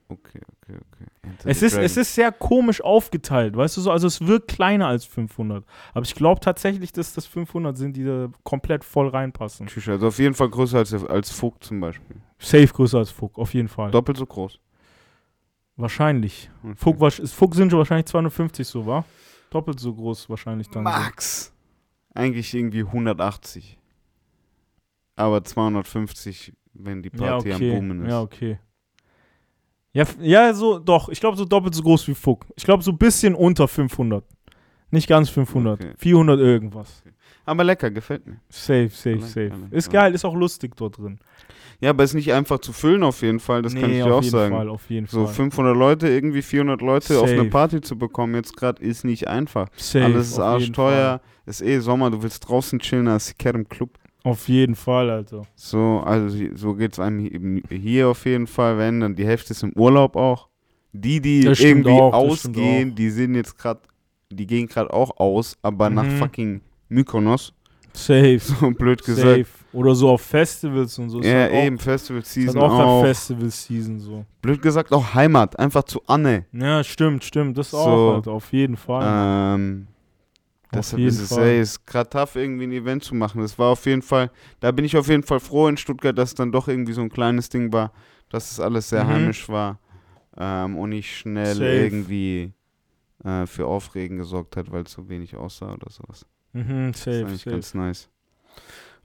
Okay, 0.09 0.41
okay, 0.61 0.77
okay. 0.77 1.05
Enter 1.21 1.49
Es 1.49 1.61
ist, 1.61 1.77
es 1.77 1.95
ist 1.95 2.13
sehr 2.15 2.33
komisch 2.33 2.81
aufgeteilt, 2.81 3.55
weißt 3.55 3.77
du 3.77 3.81
so? 3.81 3.91
Also 3.91 4.07
es 4.07 4.19
wirkt 4.27 4.49
kleiner 4.49 4.87
als 4.87 5.05
500. 5.05 5.63
Aber 5.93 6.03
ich 6.05 6.15
glaube 6.15 6.41
tatsächlich, 6.41 6.91
dass 6.91 7.13
das 7.13 7.25
500 7.27 7.77
sind, 7.77 7.95
die 7.95 8.03
da 8.03 8.27
komplett 8.43 8.83
voll 8.83 9.07
reinpassen. 9.07 9.69
Also 9.87 10.07
auf 10.07 10.19
jeden 10.19 10.33
Fall 10.35 10.49
größer 10.49 10.79
als, 10.79 10.93
als 11.05 11.31
Vogt 11.31 11.63
zum 11.63 11.79
Beispiel. 11.79 12.17
Safe 12.39 12.67
größer 12.67 12.97
als 12.97 13.11
Fuck, 13.11 13.37
auf 13.37 13.53
jeden 13.53 13.69
Fall. 13.69 13.91
Doppelt 13.91 14.17
so 14.17 14.25
groß. 14.25 14.59
Wahrscheinlich. 15.81 16.49
Okay. 16.63 16.73
Fuck, 16.75 16.97
wahrsch- 17.01 17.27
Fuck 17.33 17.55
sind 17.55 17.69
schon 17.71 17.79
wahrscheinlich 17.79 18.05
250 18.05 18.67
so, 18.67 18.85
war? 18.85 19.05
Doppelt 19.49 19.79
so 19.79 19.93
groß 19.93 20.29
wahrscheinlich 20.29 20.69
dann. 20.69 20.83
So. 20.85 20.89
Max. 20.91 21.53
Eigentlich 22.13 22.53
irgendwie 22.53 22.81
180. 22.83 23.77
Aber 25.15 25.43
250, 25.43 26.53
wenn 26.73 27.01
die 27.01 27.09
Ja, 27.13 27.17
Party 27.17 27.53
okay. 27.53 27.71
am 27.71 27.77
Boomen 27.79 28.05
ist. 28.05 28.11
Ja, 28.11 28.21
okay. 28.21 28.59
Ja, 29.93 30.05
ja, 30.21 30.53
so, 30.53 30.79
doch. 30.79 31.09
Ich 31.09 31.19
glaube, 31.19 31.35
so 31.35 31.43
doppelt 31.45 31.75
so 31.75 31.83
groß 31.83 32.07
wie 32.07 32.13
Fuck. 32.15 32.45
Ich 32.55 32.63
glaube, 32.63 32.81
so 32.83 32.91
ein 32.91 32.97
bisschen 32.97 33.35
unter 33.35 33.67
500. 33.67 34.23
Nicht 34.89 35.07
ganz 35.07 35.29
500. 35.29 35.81
Okay. 35.81 35.93
400 35.97 36.39
irgendwas. 36.39 37.03
Aber 37.51 37.63
lecker, 37.65 37.91
gefällt 37.91 38.25
mir. 38.25 38.39
Safe, 38.49 38.87
safe, 38.89 39.09
Lecker, 39.15 39.25
safe. 39.27 39.41
lecker. 39.47 39.57
Ist 39.71 39.91
geil, 39.91 40.13
ist 40.15 40.23
auch 40.23 40.35
lustig 40.35 40.75
dort 40.77 40.97
drin. 40.97 41.19
Ja, 41.81 41.89
aber 41.89 42.03
ist 42.03 42.13
nicht 42.13 42.31
einfach 42.31 42.59
zu 42.59 42.71
füllen 42.73 43.03
auf 43.03 43.21
jeden 43.23 43.39
Fall, 43.39 43.61
das 43.61 43.73
kann 43.73 43.89
ich 43.89 43.97
dir 43.97 44.05
auf 44.05 44.11
auch 44.19 44.21
jeden 44.23 44.31
sagen. 44.31 44.55
Fall, 44.55 44.69
auf 44.69 44.89
jeden 44.89 45.07
So 45.07 45.25
Fall. 45.25 45.33
500 45.33 45.75
Leute, 45.75 46.07
irgendwie 46.07 46.41
400 46.43 46.81
Leute 46.81 47.19
auf 47.19 47.27
eine 47.27 47.37
Safe. 47.39 47.49
Party 47.49 47.81
zu 47.81 47.97
bekommen, 47.97 48.35
jetzt 48.35 48.55
gerade 48.55 48.81
ist 48.83 49.03
nicht 49.03 49.27
einfach. 49.27 49.67
Safe, 49.75 50.05
Alles 50.05 50.29
ist 50.29 50.39
arschteuer, 50.39 51.21
ist 51.45 51.61
eh 51.61 51.79
Sommer, 51.79 52.09
du 52.11 52.21
willst 52.23 52.47
draußen 52.47 52.79
chillen, 52.79 53.05
die 53.17 53.33
Kerl 53.33 53.55
im 53.55 53.67
Club. 53.67 53.97
Auf 54.23 54.47
jeden 54.47 54.75
Fall, 54.75 55.09
Alter. 55.09 55.41
So, 55.55 56.01
also 56.05 56.37
so 56.53 56.75
geht's 56.75 56.99
einem 56.99 57.25
eben 57.25 57.63
hier 57.69 58.09
auf 58.09 58.25
jeden 58.25 58.45
Fall, 58.47 58.77
wenn 58.77 58.99
dann 58.99 59.15
die 59.15 59.25
Hälfte 59.25 59.51
ist 59.51 59.63
im 59.63 59.73
Urlaub 59.73 60.15
auch. 60.15 60.47
Die, 60.93 61.19
die 61.19 61.41
irgendwie 61.41 61.89
auch, 61.89 62.13
ausgehen, 62.13 62.93
die 62.93 63.09
sind 63.09 63.33
jetzt 63.33 63.57
gerade, 63.57 63.79
die 64.29 64.45
gehen 64.45 64.67
gerade 64.67 64.93
auch 64.93 65.17
aus, 65.17 65.57
aber 65.63 65.89
nach 65.89 66.03
Mhm. 66.03 66.17
fucking 66.19 66.61
Mykonos, 66.91 67.53
Safe. 67.93 68.39
so 68.39 68.71
blöd 68.71 69.03
gesagt. 69.03 69.27
Safe. 69.27 69.45
Oder 69.73 69.95
so 69.95 70.09
auf 70.09 70.21
Festivals 70.21 70.97
und 70.99 71.09
so. 71.09 71.21
Ja, 71.21 71.41
halt 71.43 71.53
eben, 71.53 71.77
Festival 71.79 72.21
ist 72.21 72.33
Season 72.33 72.61
halt 72.61 72.71
auch, 72.71 72.79
auch. 72.79 73.01
Festival-Season 73.03 73.99
so. 73.99 74.25
Blöd 74.41 74.61
gesagt 74.61 74.91
auch 74.93 75.13
Heimat, 75.13 75.57
einfach 75.59 75.83
zu 75.83 76.01
Anne. 76.07 76.45
Ja, 76.51 76.83
stimmt, 76.83 77.23
stimmt. 77.23 77.57
Das 77.57 77.71
So. 77.71 77.77
auch, 77.77 78.15
Alter. 78.15 78.31
Auf 78.31 78.51
jeden 78.53 78.75
Fall. 78.77 79.55
Ähm, 79.55 79.87
auf 80.65 80.69
deshalb 80.73 80.99
jeden 80.99 81.09
ist 81.09 81.21
es, 81.21 81.29
Fall. 81.33 81.43
ey, 81.43 81.61
ist 81.61 81.85
gerade 81.85 82.09
tough, 82.09 82.35
irgendwie 82.35 82.65
ein 82.65 82.71
Event 82.71 83.03
zu 83.03 83.15
machen. 83.15 83.41
Das 83.41 83.57
war 83.59 83.69
auf 83.69 83.85
jeden 83.85 84.01
Fall, 84.01 84.29
da 84.59 84.71
bin 84.71 84.83
ich 84.85 84.95
auf 84.97 85.07
jeden 85.07 85.23
Fall 85.23 85.39
froh 85.39 85.67
in 85.67 85.77
Stuttgart, 85.77 86.17
dass 86.17 86.29
es 86.29 86.35
dann 86.35 86.51
doch 86.51 86.67
irgendwie 86.69 86.93
so 86.93 87.01
ein 87.01 87.09
kleines 87.09 87.49
Ding 87.49 87.71
war, 87.73 87.91
dass 88.29 88.51
es 88.51 88.59
alles 88.59 88.89
sehr 88.89 89.03
Mhm. 89.03 89.09
heimisch 89.09 89.47
war 89.49 89.79
ähm, 90.37 90.77
und 90.77 90.89
nicht 90.89 91.13
schnell 91.17 91.55
Safe. 91.55 91.65
irgendwie 91.83 92.53
äh, 93.23 93.45
für 93.45 93.65
Aufregen 93.67 94.17
gesorgt 94.17 94.55
hat, 94.57 94.71
weil 94.71 94.83
es 94.83 94.91
so 94.93 95.07
wenig 95.09 95.35
aussah 95.35 95.73
oder 95.73 95.89
sowas. 95.89 96.25
Mhm, 96.53 96.91
Das 96.91 96.99
ist 96.99 97.03
safe, 97.05 97.17
eigentlich 97.25 97.41
safe. 97.41 97.51
ganz 97.51 97.73
nice. 97.73 98.09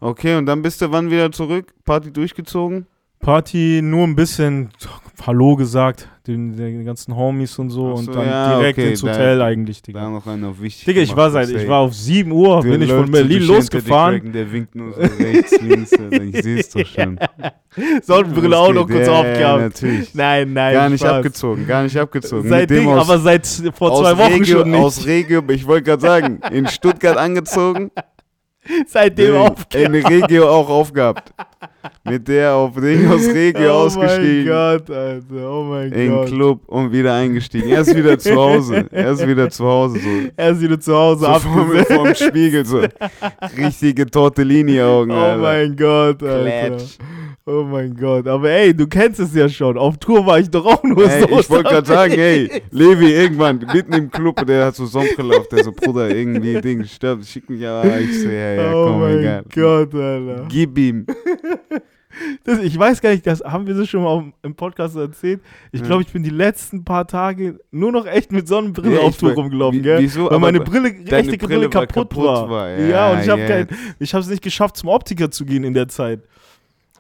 Okay, 0.00 0.36
und 0.36 0.46
dann 0.46 0.62
bist 0.62 0.80
du 0.82 0.90
wann 0.92 1.10
wieder 1.10 1.32
zurück? 1.32 1.72
Party 1.84 2.12
durchgezogen? 2.12 2.86
Party 3.20 3.80
nur 3.82 4.04
ein 4.06 4.14
bisschen 4.14 4.70
Hallo 5.24 5.56
gesagt, 5.56 6.08
den, 6.26 6.56
den 6.56 6.84
ganzen 6.84 7.16
Homies 7.16 7.58
und 7.58 7.70
so 7.70 7.92
Ach 7.94 7.98
und 7.98 8.04
so, 8.06 8.12
dann 8.12 8.26
ja, 8.26 8.58
direkt 8.58 8.78
okay, 8.78 8.90
ins 8.90 9.00
da- 9.00 9.08
Hotel 9.08 9.42
eigentlich, 9.42 9.82
Da 9.82 9.86
Digga. 9.86 10.10
noch 10.10 10.26
einer 10.26 10.60
wichtig. 10.60 10.84
Digga, 10.84 11.00
ich 11.00 11.16
war 11.16 11.30
seit, 11.30 11.48
ich 11.50 11.66
war 11.68 11.80
auf 11.80 11.94
7 11.94 12.30
Uhr, 12.32 12.60
Der 12.62 12.70
bin 12.70 12.82
ich 12.82 12.90
von 12.90 13.06
so 13.06 13.12
Berlin 13.12 13.38
dich 13.38 13.48
losgefahren. 13.48 14.14
weg, 14.24 14.32
Der 14.32 14.52
winkt 14.52 14.74
nur 14.74 14.92
so 14.92 15.00
rechts, 15.00 15.58
links, 15.60 15.92
ich 15.92 16.42
seh's 16.42 16.70
doch 16.70 16.86
schon. 16.86 17.18
Sonnenbrille 18.02 18.56
auch 18.58 18.72
noch 18.72 18.86
kurz 18.88 19.06
ja, 19.06 19.12
aufgehabt. 19.20 19.60
Natürlich. 19.62 20.14
Nein, 20.14 20.52
nein, 20.52 20.74
Gar 20.74 20.88
nicht 20.90 21.00
Spaß. 21.00 21.12
abgezogen, 21.12 21.66
gar 21.66 21.82
nicht 21.82 21.96
abgezogen. 21.96 22.48
Seit 22.48 22.70
Ding, 22.70 22.88
aus, 22.88 23.08
aber 23.08 23.18
seit 23.18 23.46
vor 23.74 23.94
zwei 24.00 24.16
Wochen 24.18 24.32
Regio, 24.32 24.58
schon 24.60 24.70
nicht. 24.70 24.80
Aus 24.80 25.06
Regio, 25.06 25.42
ich 25.50 25.66
wollte 25.66 25.84
gerade 25.84 26.02
sagen, 26.02 26.40
in 26.52 26.66
Stuttgart 26.68 27.16
angezogen, 27.16 27.90
Seitdem 28.86 29.34
in, 29.34 29.40
aufgehört. 29.40 29.74
in 29.74 29.94
Regio 30.06 30.48
auch 30.48 30.68
aufgehabt. 30.68 31.32
Mit 32.04 32.26
der 32.28 32.52
auf 32.54 32.74
Ding 32.76 33.08
aus 33.10 33.26
Regio 33.26 33.70
oh 33.72 33.84
ausgestiegen. 33.84 34.46
mein 34.52 34.78
Gott, 34.78 34.90
Alter. 34.90 35.50
Oh 35.50 35.62
mein 35.64 35.92
In 35.92 36.10
Gott. 36.12 36.26
Club 36.28 36.60
und 36.68 36.92
wieder 36.92 37.14
eingestiegen. 37.14 37.68
Er 37.68 37.80
ist 37.80 37.94
wieder 37.96 38.18
zu 38.18 38.34
Hause. 38.34 38.86
Er 38.90 39.10
ist 39.12 39.26
wieder 39.26 39.50
zu 39.50 39.64
Hause. 39.64 39.98
So, 39.98 40.08
Er 40.36 40.50
ist 40.50 40.60
wieder 40.60 40.78
zu 40.80 40.94
Hause 40.94 41.20
so 41.26 41.38
vor, 41.40 41.60
abgesetzt. 41.62 41.92
vorm 41.92 42.14
Spiegel. 42.14 42.64
So. 42.64 42.82
Richtige 43.56 44.06
Tortellini-Augen. 44.10 45.10
Oh 45.10 45.14
Alter. 45.14 45.42
mein 45.42 45.76
Gott, 45.76 46.22
Alter. 46.22 46.44
Klatsch. 46.68 46.98
Oh 47.48 47.62
mein 47.62 47.94
Gott. 47.94 48.26
Aber 48.26 48.50
ey, 48.50 48.74
du 48.74 48.88
kennst 48.88 49.20
es 49.20 49.32
ja 49.32 49.48
schon. 49.48 49.78
Auf 49.78 49.98
Tour 49.98 50.26
war 50.26 50.40
ich 50.40 50.50
doch 50.50 50.66
auch 50.66 50.82
nur 50.82 51.08
Ey, 51.08 51.20
so. 51.22 51.38
ich 51.38 51.48
wollte 51.48 51.68
gerade 51.70 51.86
sagen, 51.86 52.12
ey, 52.14 52.62
Levi 52.72 53.12
irgendwann 53.12 53.58
mitten 53.72 53.92
im 53.92 54.10
Club, 54.10 54.44
der 54.46 54.66
hat 54.66 54.74
so 54.74 54.84
Sonnenbrille 54.84 55.38
auf, 55.38 55.48
der 55.48 55.62
so, 55.62 55.70
Bruder, 55.70 56.10
irgendwie 56.12 56.60
Ding, 56.60 56.82
stirbt, 56.84 57.24
schick 57.24 57.48
mich 57.48 57.64
aber. 57.64 58.00
Ich 58.00 58.20
so, 58.20 58.28
ja, 58.28 58.52
ja, 58.54 58.74
oh 58.74 58.86
komm, 58.88 59.00
mein 59.00 59.18
egal. 59.20 59.44
Gott, 59.54 59.94
Alter. 59.94 60.46
Gib 60.48 60.76
ihm. 60.76 61.06
Das, 62.44 62.60
ich 62.60 62.76
weiß 62.78 63.00
gar 63.02 63.10
nicht, 63.10 63.26
das 63.26 63.42
haben 63.42 63.66
wir 63.66 63.74
das 63.74 63.88
schon 63.90 64.02
mal 64.02 64.32
im 64.42 64.54
Podcast 64.54 64.96
erzählt. 64.96 65.40
Ich 65.70 65.80
Ja. 65.82 65.86
glaube, 65.86 66.02
ich 66.02 66.08
bin 66.12 66.22
die 66.22 66.30
letzten 66.30 66.82
paar 66.82 67.06
Tage 67.06 67.60
nur 67.70 67.92
noch 67.92 68.06
echt 68.06 68.32
mit 68.32 68.48
Sonnenbrille 68.48 68.96
Ja, 68.96 69.00
auf 69.02 69.18
Tour 69.18 69.32
rumgelaufen, 69.32 69.82
gell? 69.82 70.00
wieso? 70.00 70.22
Weil 70.22 70.28
Aber 70.30 70.38
meine 70.40 70.60
Brille, 70.60 70.92
Deine 71.04 71.28
rechte 71.28 71.36
Brille, 71.46 71.72
war 71.74 71.86
kaputt, 71.86 72.16
war. 72.16 72.70
Ja, 72.70 72.86
Ja, 72.88 73.12
und 73.12 73.20
ich 73.22 73.28
habe 73.28 73.42
ja. 73.42 73.46
kein, 73.46 73.68
ich 74.00 74.14
habe 74.14 74.22
es 74.24 74.30
nicht 74.30 74.42
geschafft, 74.42 74.78
zum 74.78 74.88
Optiker 74.88 75.30
zu 75.30 75.44
gehen 75.44 75.62
in 75.62 75.74
der 75.74 75.88
Zeit. 75.88 76.20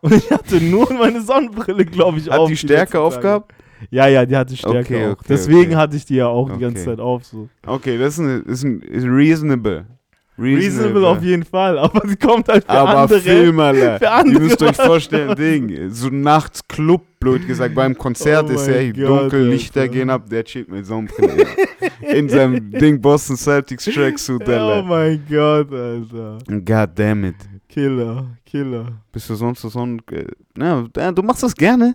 Und 0.02 0.14
ich 0.14 0.30
hatte 0.30 0.60
nur 0.60 0.92
meine 0.92 1.20
Sonnenbrille, 1.22 1.84
glaube 1.84 2.18
ich, 2.18 2.30
Hat 2.30 2.38
auf. 2.38 2.48
die 2.48 2.54
letzten 2.54 2.66
Stärke 2.68 3.00
aufgehabt? 3.00 3.52
Ja, 3.90 4.06
ja, 4.08 4.24
die 4.24 4.36
hatte 4.36 4.56
Stärke 4.56 4.78
Okay, 4.94 5.06
auch. 5.06 5.12
okay, 5.12 5.24
Deswegen 5.28 5.58
okay. 5.72 5.76
hatte 5.76 5.96
ich 5.96 6.04
die 6.06 6.16
ja 6.16 6.26
auch 6.28 6.50
die 6.50 6.58
ganze. 6.60 6.84
Zeit 6.84 6.98
auf. 7.00 7.24
So. 7.24 7.48
Okay, 7.66 7.98
das 7.98 8.14
ist, 8.14 8.20
ein, 8.20 8.42
ist, 8.44 8.64
ein, 8.64 8.80
ist 8.80 9.04
reasonable. 9.04 9.86
Reasonable 10.38 11.06
auf 11.06 11.22
jeden 11.22 11.44
Fall, 11.44 11.78
aber 11.78 12.06
sie 12.06 12.16
kommt 12.16 12.46
halt 12.48 12.64
für 12.64 12.70
Aber 12.70 12.98
andere. 13.00 13.20
Film, 13.20 13.58
Alter. 13.58 13.98
für 13.98 14.10
andere 14.10 14.34
Ihr 14.34 14.40
müsst 14.40 14.62
euch 14.62 14.76
vorstellen, 14.76 15.34
Ding, 15.34 15.88
so 15.90 16.08
nachts 16.10 16.66
Club, 16.68 17.02
blöd 17.20 17.46
gesagt, 17.46 17.74
beim 17.74 17.94
Konzert 17.98 18.50
Oh 18.50 18.52
ist 18.52 18.66
ja 18.66 18.74
hier 18.78 18.92
Gott, 18.92 19.22
dunkel, 19.32 19.48
Lichter 19.48 19.80
Alter. 19.82 19.92
gehen 19.94 20.10
ab, 20.10 20.28
der 20.28 20.44
chillt 20.44 20.68
mit 20.70 20.84
Sonnenbrille. 20.84 21.46
In 22.14 22.28
seinem 22.28 22.70
Ding 22.70 23.00
Boston 23.00 23.36
Celtics 23.36 23.84
Tracksuit, 23.86 24.42
Oh 24.46 24.50
Alter. 24.52 24.82
mein 24.82 25.22
Gott, 25.28 25.72
Alter. 25.72 26.38
God 26.64 26.90
damn 26.98 27.24
it. 27.24 27.36
Killer, 27.76 28.38
Killer. 28.46 28.86
Bist 29.12 29.28
du 29.28 29.34
sonst 29.34 29.60
so 29.60 29.80
ein. 29.84 30.00
Äh, 30.10 30.24
na, 30.56 30.88
äh, 30.96 31.12
du 31.12 31.22
machst 31.22 31.42
das 31.42 31.54
gerne. 31.54 31.94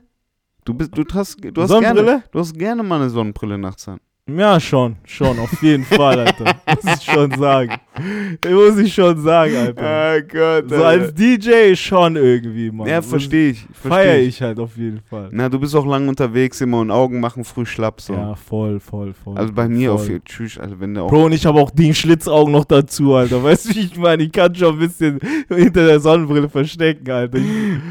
Du 0.64 0.76
bist, 0.76 0.96
du 0.96 1.04
hast, 1.12 1.44
du 1.44 1.60
hast 1.60 1.70
gerne, 1.70 1.86
Sonnenbrille? 1.88 2.24
du 2.32 2.40
hast 2.40 2.54
gerne 2.54 2.84
mal 2.84 3.02
eine 3.02 3.10
Sonnenbrille 3.10 3.58
nachts 3.58 3.88
an. 3.88 4.00
Ja, 4.30 4.60
schon, 4.60 4.98
schon, 5.06 5.40
auf 5.40 5.64
jeden 5.64 5.84
Fall, 5.84 6.20
Alter. 6.20 6.56
Muss 6.86 7.00
ich 7.00 7.04
schon 7.04 7.32
sagen. 7.32 7.78
Muss 8.50 8.78
ich 8.78 8.94
schon 8.94 9.22
sagen, 9.22 9.56
Alter. 9.56 9.84
Ah 9.84 10.20
Gott, 10.22 10.70
So 10.70 10.84
als 10.84 11.14
DJ 11.14 11.76
schon 11.76 12.16
irgendwie, 12.16 12.72
Mann. 12.72 12.88
Ja, 12.88 13.02
verstehe 13.02 13.52
ich. 13.52 13.66
Feier 13.74 13.92
Verstehe 14.04 14.20
ich. 14.22 14.42
halt 14.42 14.60
auf 14.60 14.76
jeden 14.78 15.00
Fall. 15.10 15.30
Na, 15.32 15.50
du 15.50 15.60
bist 15.60 15.76
auch 15.76 15.86
lang 15.86 16.08
unterwegs 16.08 16.62
immer 16.62 16.80
und 16.80 16.92
Augen 16.92 17.20
machen 17.20 17.44
früh 17.44 17.66
schlapp 17.66 18.02
so. 18.02 18.14
Ja, 18.14 18.36
voll, 18.36 18.80
voll, 18.80 19.14
voll. 19.14 19.38
also 19.38 19.54
bei 19.54 19.68
mir 19.68 19.90
voll. 19.92 19.96
auf 20.00 20.10
jeden 20.10 20.24
Tschüss, 20.26 20.58
also 20.58 20.80
wenn 20.80 20.94
der 20.94 21.04
auch. 21.04 21.10
Bro, 21.10 21.26
und 21.26 21.32
ich 21.34 21.46
habe 21.46 21.60
auch 21.60 21.72
die 21.72 21.94
Schlitzaugen 21.94 22.52
noch 22.54 22.66
dazu, 22.66 23.14
Alter. 23.16 23.44
Weißt 23.44 23.70
du, 23.70 23.76
wie 23.76 23.80
ich 23.82 23.98
meine? 23.98 24.24
Ich 24.24 24.32
kann 24.32 24.54
schon 24.56 24.76
ein 24.76 24.80
bisschen 24.80 25.20
hinter 25.50 25.86
der 25.86 26.00
Sonnenbrille 26.00 26.50
verstecken, 26.50 27.10
Alter. 27.10 27.40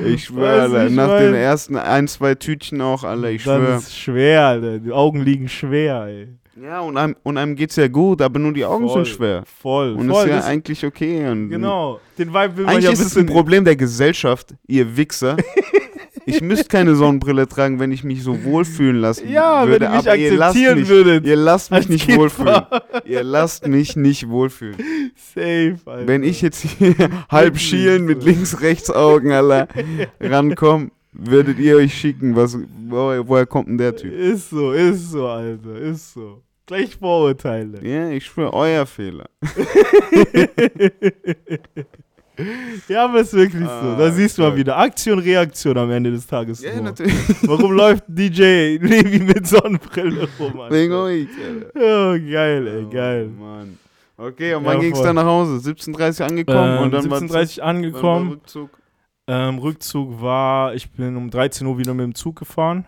Ich 0.07 0.25
schwöre, 0.25 0.63
Alter, 0.63 0.87
ich 0.87 0.95
nach 0.95 1.09
mein- 1.09 1.23
den 1.25 1.35
ersten 1.35 1.77
ein, 1.77 2.09
zwei 2.09 2.35
Tütchen 2.35 2.81
auch, 2.81 3.05
Alter, 3.05 3.31
ich 3.31 3.43
schwöre. 3.43 3.77
ist 3.77 3.97
schwer, 3.99 4.47
Alter. 4.47 4.79
Die 4.79 4.93
Augen 4.93 5.23
liegen 5.23 5.49
schwer, 5.49 6.05
ey. 6.07 6.29
Ja, 6.63 6.81
und 6.81 6.97
einem, 6.97 7.17
und 7.23 7.39
einem 7.39 7.57
geht's 7.57 7.77
ja 7.77 7.89
gut, 7.89 8.21
aber 8.21 8.39
nur 8.39 8.53
die 8.53 8.65
Augen 8.65 8.87
Voll, 8.89 9.05
sind 9.05 9.15
schwer. 9.17 9.45
Voll, 9.63 9.93
Und 9.95 10.09
voll. 10.11 10.25
ist 10.25 10.31
ja 10.31 10.37
das- 10.37 10.45
eigentlich 10.47 10.85
okay. 10.85 11.29
Und 11.29 11.49
genau. 11.49 12.01
Den 12.19 12.29
Vibe 12.35 12.57
will 12.59 12.65
man 12.65 12.75
Eigentlich 12.75 12.85
ja 12.85 12.93
ist 12.93 13.01
es 13.01 13.17
ein. 13.17 13.27
Problem 13.27 13.65
der 13.65 13.77
Gesellschaft, 13.77 14.55
ihr 14.67 14.97
Wichser. 14.97 15.37
Ich 16.27 16.43
müsste 16.43 16.69
keine 16.69 16.95
Sonnenbrille 16.95 17.49
tragen, 17.49 17.81
wenn 17.81 17.91
ich 17.91 18.05
mich 18.05 18.23
so 18.23 18.45
wohlfühlen 18.45 18.97
lassen 19.01 19.29
Ja, 19.29 19.67
würde. 19.67 19.87
wenn 19.87 19.91
ihr 19.91 19.97
mich 19.97 20.07
aber 20.07 20.17
ihr 20.17 20.33
akzeptieren 20.43 20.79
mich, 20.81 20.89
würdet. 20.89 21.27
Ihr 21.27 21.35
lasst 21.35 21.71
mich 21.73 21.89
nicht 21.89 22.07
Kind 22.07 22.19
wohlfühlen. 22.19 22.63
Ihr 23.05 23.25
lasst 23.25 23.67
mich 23.67 23.97
nicht 23.97 24.29
wohlfühlen. 24.29 24.77
Safe, 25.17 25.77
Alter. 25.87 26.07
Wenn 26.07 26.23
ich 26.23 26.43
jetzt 26.43 26.61
hier 26.61 26.95
halb 27.31 27.59
schielen 27.59 28.05
mit 28.05 28.21
so. 28.23 28.29
links-rechts-Augen, 28.29 29.33
Alter, 29.33 29.67
rankomme, 30.21 30.91
würdet 31.13 31.59
ihr 31.59 31.77
euch 31.77 31.95
schicken, 31.99 32.37
was, 32.37 32.57
woher 32.89 33.47
kommt 33.47 33.69
denn 33.69 33.79
der 33.79 33.97
Typ? 33.97 34.13
Ist 34.13 34.51
so, 34.51 34.73
ist 34.73 35.11
so, 35.11 35.27
Alter. 35.27 35.75
Ist 35.81 36.13
so. 36.15 36.43
Gleich 36.71 36.95
Vorurteile. 36.97 37.85
Ja, 37.85 38.11
ich 38.11 38.25
schwöre, 38.27 38.53
euer 38.55 38.87
Fehler. 38.87 39.29
Ja, 42.89 43.05
aber 43.05 43.21
ist 43.21 43.35
wirklich 43.35 43.65
so. 43.65 43.69
Ah, 43.71 43.97
Da 43.99 44.11
siehst 44.13 44.39
du 44.39 44.43
mal 44.43 44.57
wieder. 44.57 44.79
Aktion, 44.79 45.19
Reaktion 45.19 45.77
am 45.77 45.91
Ende 45.91 46.11
des 46.11 46.27
Tages. 46.27 46.63
Ja, 46.63 46.81
natürlich. 46.81 47.13
Warum 47.43 47.73
läuft 47.73 48.05
DJ 48.09 48.79
Levi 48.81 49.19
mit 49.19 49.47
Sonnenbrille 49.47 50.27
rum? 50.39 50.59
Alter? 50.61 50.75
Wegen 50.75 50.93
euch, 50.95 51.29
Alter. 51.45 51.71
Oh, 51.75 52.13
geil, 52.33 52.67
ey, 52.67 52.85
Oh, 52.85 52.89
geil. 52.91 53.27
Mann. 53.39 53.79
Okay, 54.17 54.55
und 54.55 54.65
wann 54.65 54.77
Ja, 54.77 54.81
ging's 54.81 54.97
voll. 54.99 55.07
dann 55.09 55.17
nach 55.17 55.25
Hause? 55.27 55.57
17.30 55.71 56.23
angekommen 56.23 56.77
Ähm, 56.79 56.83
und 56.85 56.93
dann 56.93 57.05
17.30 57.05 57.59
war 57.59 57.67
wann 57.67 57.77
angekommen. 57.77 58.27
war 58.29 58.33
Rückzug. 58.37 58.71
Ähm, 59.27 59.59
Rückzug 59.59 60.23
war, 60.23 60.75
ich 60.75 60.91
bin 60.91 61.17
um 61.17 61.29
13 61.31 61.67
Uhr 61.67 61.77
wieder 61.79 61.93
mit 61.93 62.05
dem 62.05 62.15
Zug 62.15 62.37
gefahren. 62.39 62.87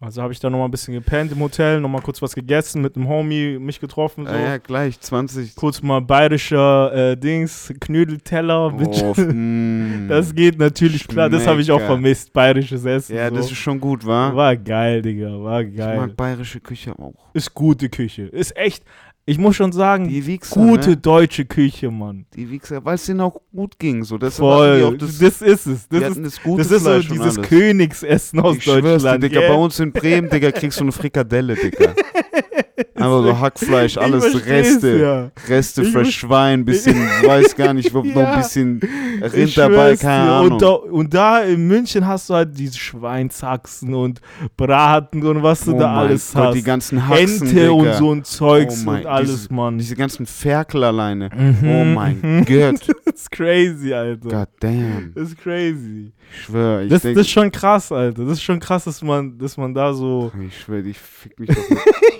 Also 0.00 0.22
habe 0.22 0.32
ich 0.32 0.38
da 0.38 0.48
nochmal 0.48 0.68
ein 0.68 0.70
bisschen 0.70 0.94
gepennt 0.94 1.32
im 1.32 1.40
Hotel, 1.40 1.80
nochmal 1.80 2.02
kurz 2.02 2.22
was 2.22 2.32
gegessen, 2.32 2.82
mit 2.82 2.94
einem 2.94 3.08
Homie 3.08 3.58
mich 3.58 3.80
getroffen. 3.80 4.26
So. 4.26 4.32
Ah, 4.32 4.38
ja, 4.38 4.58
gleich, 4.58 5.00
20. 5.00 5.56
Kurz 5.56 5.82
mal 5.82 6.00
bayerischer 6.00 7.10
äh, 7.12 7.16
Dings, 7.16 7.72
Knödelteller. 7.80 8.72
Oh, 8.74 9.14
mm. 9.20 10.06
das 10.08 10.32
geht 10.32 10.56
natürlich 10.56 11.08
klar, 11.08 11.28
das 11.28 11.48
habe 11.48 11.60
ich 11.60 11.72
auch 11.72 11.78
Schmecker. 11.78 11.94
vermisst, 11.94 12.32
bayerisches 12.32 12.84
Essen. 12.84 13.16
Ja, 13.16 13.28
so. 13.28 13.34
das 13.34 13.46
ist 13.46 13.58
schon 13.58 13.80
gut, 13.80 14.06
wa? 14.06 14.32
War 14.36 14.56
geil, 14.56 15.02
Digga, 15.02 15.42
war 15.42 15.62
Ich 15.62 15.76
geil. 15.76 15.96
mag 15.96 16.16
bayerische 16.16 16.60
Küche 16.60 16.96
auch. 16.96 17.14
Ist 17.32 17.52
gute 17.52 17.88
Küche. 17.88 18.22
Ist 18.22 18.56
echt, 18.56 18.84
ich 19.28 19.36
muss 19.36 19.56
schon 19.56 19.72
sagen, 19.72 20.08
Die 20.08 20.24
Wichser, 20.26 20.58
gute 20.58 20.90
ne? 20.90 20.96
deutsche 20.96 21.44
Küche, 21.44 21.90
Mann. 21.90 22.24
Die 22.34 22.50
Wichser, 22.50 22.82
weil 22.82 22.94
es 22.94 23.04
denen 23.04 23.20
auch 23.20 23.38
gut 23.54 23.78
ging. 23.78 24.02
So. 24.02 24.16
Die 24.16 24.30
Voll. 24.30 24.96
Das, 24.96 25.18
das, 25.18 25.42
ist 25.42 25.66
es. 25.66 25.86
Das 25.88 26.16
ist, 26.16 26.24
das 26.24 26.40
das 26.56 26.70
ist 26.70 26.84
so 26.84 27.00
dieses. 27.00 27.42
Königsessen 27.42 28.40
aus 28.40 28.56
ich 28.56 28.64
schwör's 28.64 28.76
dir, 28.76 28.82
Deutschland. 28.92 29.24
Digga, 29.24 29.40
bei 29.40 29.54
uns 29.54 29.78
in 29.80 29.92
Bremen, 29.92 30.30
Digga, 30.30 30.50
kriegst 30.50 30.80
du 30.80 30.84
eine 30.84 30.92
Frikadelle, 30.92 31.56
Digga. 31.56 31.94
Einfach 32.98 33.22
so 33.22 33.38
Hackfleisch, 33.40 33.96
alles 33.96 34.46
Reste. 34.46 34.98
Ja. 34.98 35.30
Reste 35.48 35.82
Ich 35.82 35.92
für 35.92 36.04
Schwein, 36.04 36.64
bisschen, 36.64 36.96
weiß 37.24 37.56
gar 37.56 37.72
nicht, 37.74 37.92
noch 37.94 38.04
Ja. 38.04 38.32
ein 38.32 38.38
bisschen 38.38 38.80
Rind 39.22 39.56
dabei, 39.56 39.96
keine. 39.96 40.30
Ahnung. 40.32 40.52
Und 40.52 40.62
da, 40.62 40.68
und 40.70 41.14
da 41.14 41.40
in 41.42 41.66
München 41.66 42.06
hast 42.06 42.28
du 42.30 42.34
halt 42.34 42.58
diese 42.58 42.78
Schweinshaxen 42.78 43.94
und 43.94 44.20
Braten 44.56 45.24
und 45.26 45.42
was 45.42 45.64
du 45.64 45.74
oh 45.74 45.78
da 45.78 45.96
alles 45.96 46.32
Gott, 46.32 46.44
hast. 46.46 46.54
die 46.56 46.62
ganzen 46.62 47.06
Haxen, 47.08 47.48
Ente 47.48 47.72
und 47.72 47.84
Digga. 47.84 47.96
so 47.96 48.12
ein 48.14 48.24
Zeugs 48.24 48.82
Oh 48.82 48.86
mein- 48.86 49.00
und 49.00 49.06
alles, 49.06 49.30
diese- 49.42 49.54
Mann. 49.54 49.78
Diese 49.78 49.96
ganzen 49.96 50.26
Ferkel 50.26 50.84
alleine. 50.84 51.30
Mhm, 51.34 51.68
Oh 51.68 51.84
mein. 51.84 52.44
Gott. 52.46 52.80
Das 53.04 53.14
ist 53.14 53.30
crazy, 53.30 53.92
Alter. 53.92 54.28
God 54.28 54.48
damn. 54.60 55.12
Das 55.14 55.28
ist 55.28 55.38
crazy. 55.38 56.12
Ich 56.30 56.42
schwöre, 56.44 56.84
ich 56.84 56.90
Das, 56.90 57.02
denk, 57.02 57.16
das 57.16 57.26
ist 57.26 57.32
schon 57.32 57.50
krass, 57.50 57.90
Alter. 57.90 58.22
Das 58.24 58.32
ist 58.34 58.42
schon 58.42 58.60
krass, 58.60 58.84
dass 58.84 59.02
man, 59.02 59.38
dass 59.38 59.56
man 59.56 59.72
da 59.74 59.94
so. 59.94 60.30
ich 60.46 60.60
schwöre, 60.60 60.80
ich 60.82 60.98
fick 60.98 61.38
mich 61.40 61.48
mit. 61.48 61.58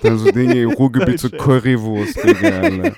Da 0.01 0.15
so 0.17 0.31
Dinge 0.31 0.67
Ruhrgebiet, 0.73 1.19
so 1.19 1.29
Currywurst, 1.29 2.17
Digga. 2.23 2.91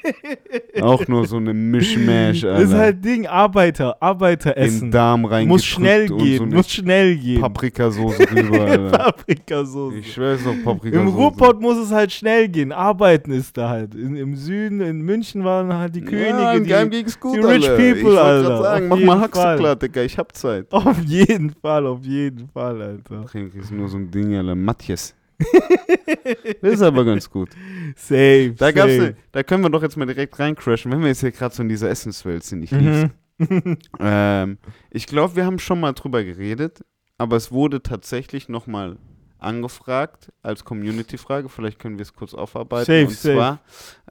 Auch 0.81 1.07
nur 1.07 1.27
so 1.27 1.37
eine 1.37 1.53
Mischmash, 1.53 2.43
Alter. 2.43 2.59
Das 2.59 2.63
ist 2.69 2.75
halt 2.75 3.05
Ding, 3.05 3.27
Arbeiter, 3.27 3.95
in 3.99 4.07
Arbeiteressen. 4.07 4.79
den 4.87 4.91
Darm 4.91 5.25
reingedrückt 5.25 5.49
Muss 5.49 5.65
schnell 5.65 6.07
gehen, 6.07 6.37
so 6.49 6.55
muss 6.55 6.69
schnell 6.69 7.15
gehen. 7.17 7.41
Paprikasauce 7.41 8.17
drüber, 8.17 8.61
Alter. 8.65 8.97
Paprikasauce. 8.97 9.93
Ich 9.95 10.13
schwöre, 10.13 10.33
es 10.33 10.41
ist 10.41 10.47
doch 10.47 10.63
Paprikasauce. 10.63 11.07
Im 11.09 11.15
Ruhrpott 11.15 11.61
muss 11.61 11.77
es 11.77 11.91
halt 11.91 12.11
schnell 12.11 12.47
gehen. 12.49 12.71
Arbeiten 12.71 13.31
ist 13.31 13.57
da 13.57 13.69
halt. 13.69 13.95
In, 13.95 14.15
Im 14.15 14.35
Süden, 14.35 14.81
in 14.81 15.01
München 15.01 15.43
waren 15.43 15.73
halt 15.73 15.95
die 15.95 16.01
Könige, 16.01 16.69
ja, 16.69 16.81
in 16.81 16.89
die. 16.91 17.03
gut, 17.19 17.35
die 17.35 17.39
rich 17.39 17.69
Alter. 17.69 17.75
people, 17.93 18.13
ich 18.13 18.19
Alter. 18.19 18.49
gerade 18.49 18.63
sagen, 18.63 18.87
mach 18.87 18.99
mal 18.99 19.19
Haxe 19.19 19.55
klar, 19.57 19.75
Digga, 19.75 20.01
ich 20.01 20.17
hab 20.17 20.35
Zeit. 20.35 20.71
Auf 20.71 21.01
jeden 21.03 21.51
Fall, 21.61 21.85
auf 21.85 22.03
jeden 22.03 22.47
Fall, 22.49 22.81
Alter. 22.81 23.25
Trink 23.25 23.55
ist 23.55 23.71
nur 23.71 23.87
so 23.87 23.97
ein 23.97 24.09
Ding, 24.09 24.35
Alter. 24.35 24.55
Matjes. 24.55 25.15
das 26.61 26.73
ist 26.73 26.81
aber 26.81 27.05
ganz 27.05 27.29
gut. 27.29 27.49
Safe. 27.95 28.53
Da, 28.57 28.71
gab's 28.71 28.93
safe. 28.93 29.03
ne, 29.03 29.15
da 29.31 29.43
können 29.43 29.63
wir 29.63 29.69
doch 29.69 29.81
jetzt 29.81 29.97
mal 29.97 30.05
direkt 30.05 30.37
reincrashen, 30.39 30.91
wenn 30.91 31.01
wir 31.01 31.07
jetzt 31.07 31.21
hier 31.21 31.31
gerade 31.31 31.53
so 31.53 31.63
in 31.63 31.69
dieser 31.69 31.89
Essenswelt 31.89 32.43
sind. 32.43 32.63
Ich 32.63 32.71
lieb's. 32.71 33.03
Mhm. 33.03 33.11
Ähm, 33.99 34.59
ich 34.91 35.07
glaube, 35.07 35.35
wir 35.35 35.47
haben 35.47 35.57
schon 35.57 35.79
mal 35.79 35.93
drüber 35.93 36.23
geredet, 36.23 36.85
aber 37.17 37.37
es 37.37 37.51
wurde 37.51 37.81
tatsächlich 37.81 38.49
nochmal 38.49 38.97
angefragt 39.39 40.31
als 40.43 40.63
Community-Frage. 40.63 41.49
Vielleicht 41.49 41.79
können 41.79 41.97
wir 41.97 42.03
es 42.03 42.13
kurz 42.13 42.35
aufarbeiten. 42.35 42.85
Safe, 42.85 43.07
Und 43.07 43.13
safe. 43.13 43.33
zwar 43.35 43.59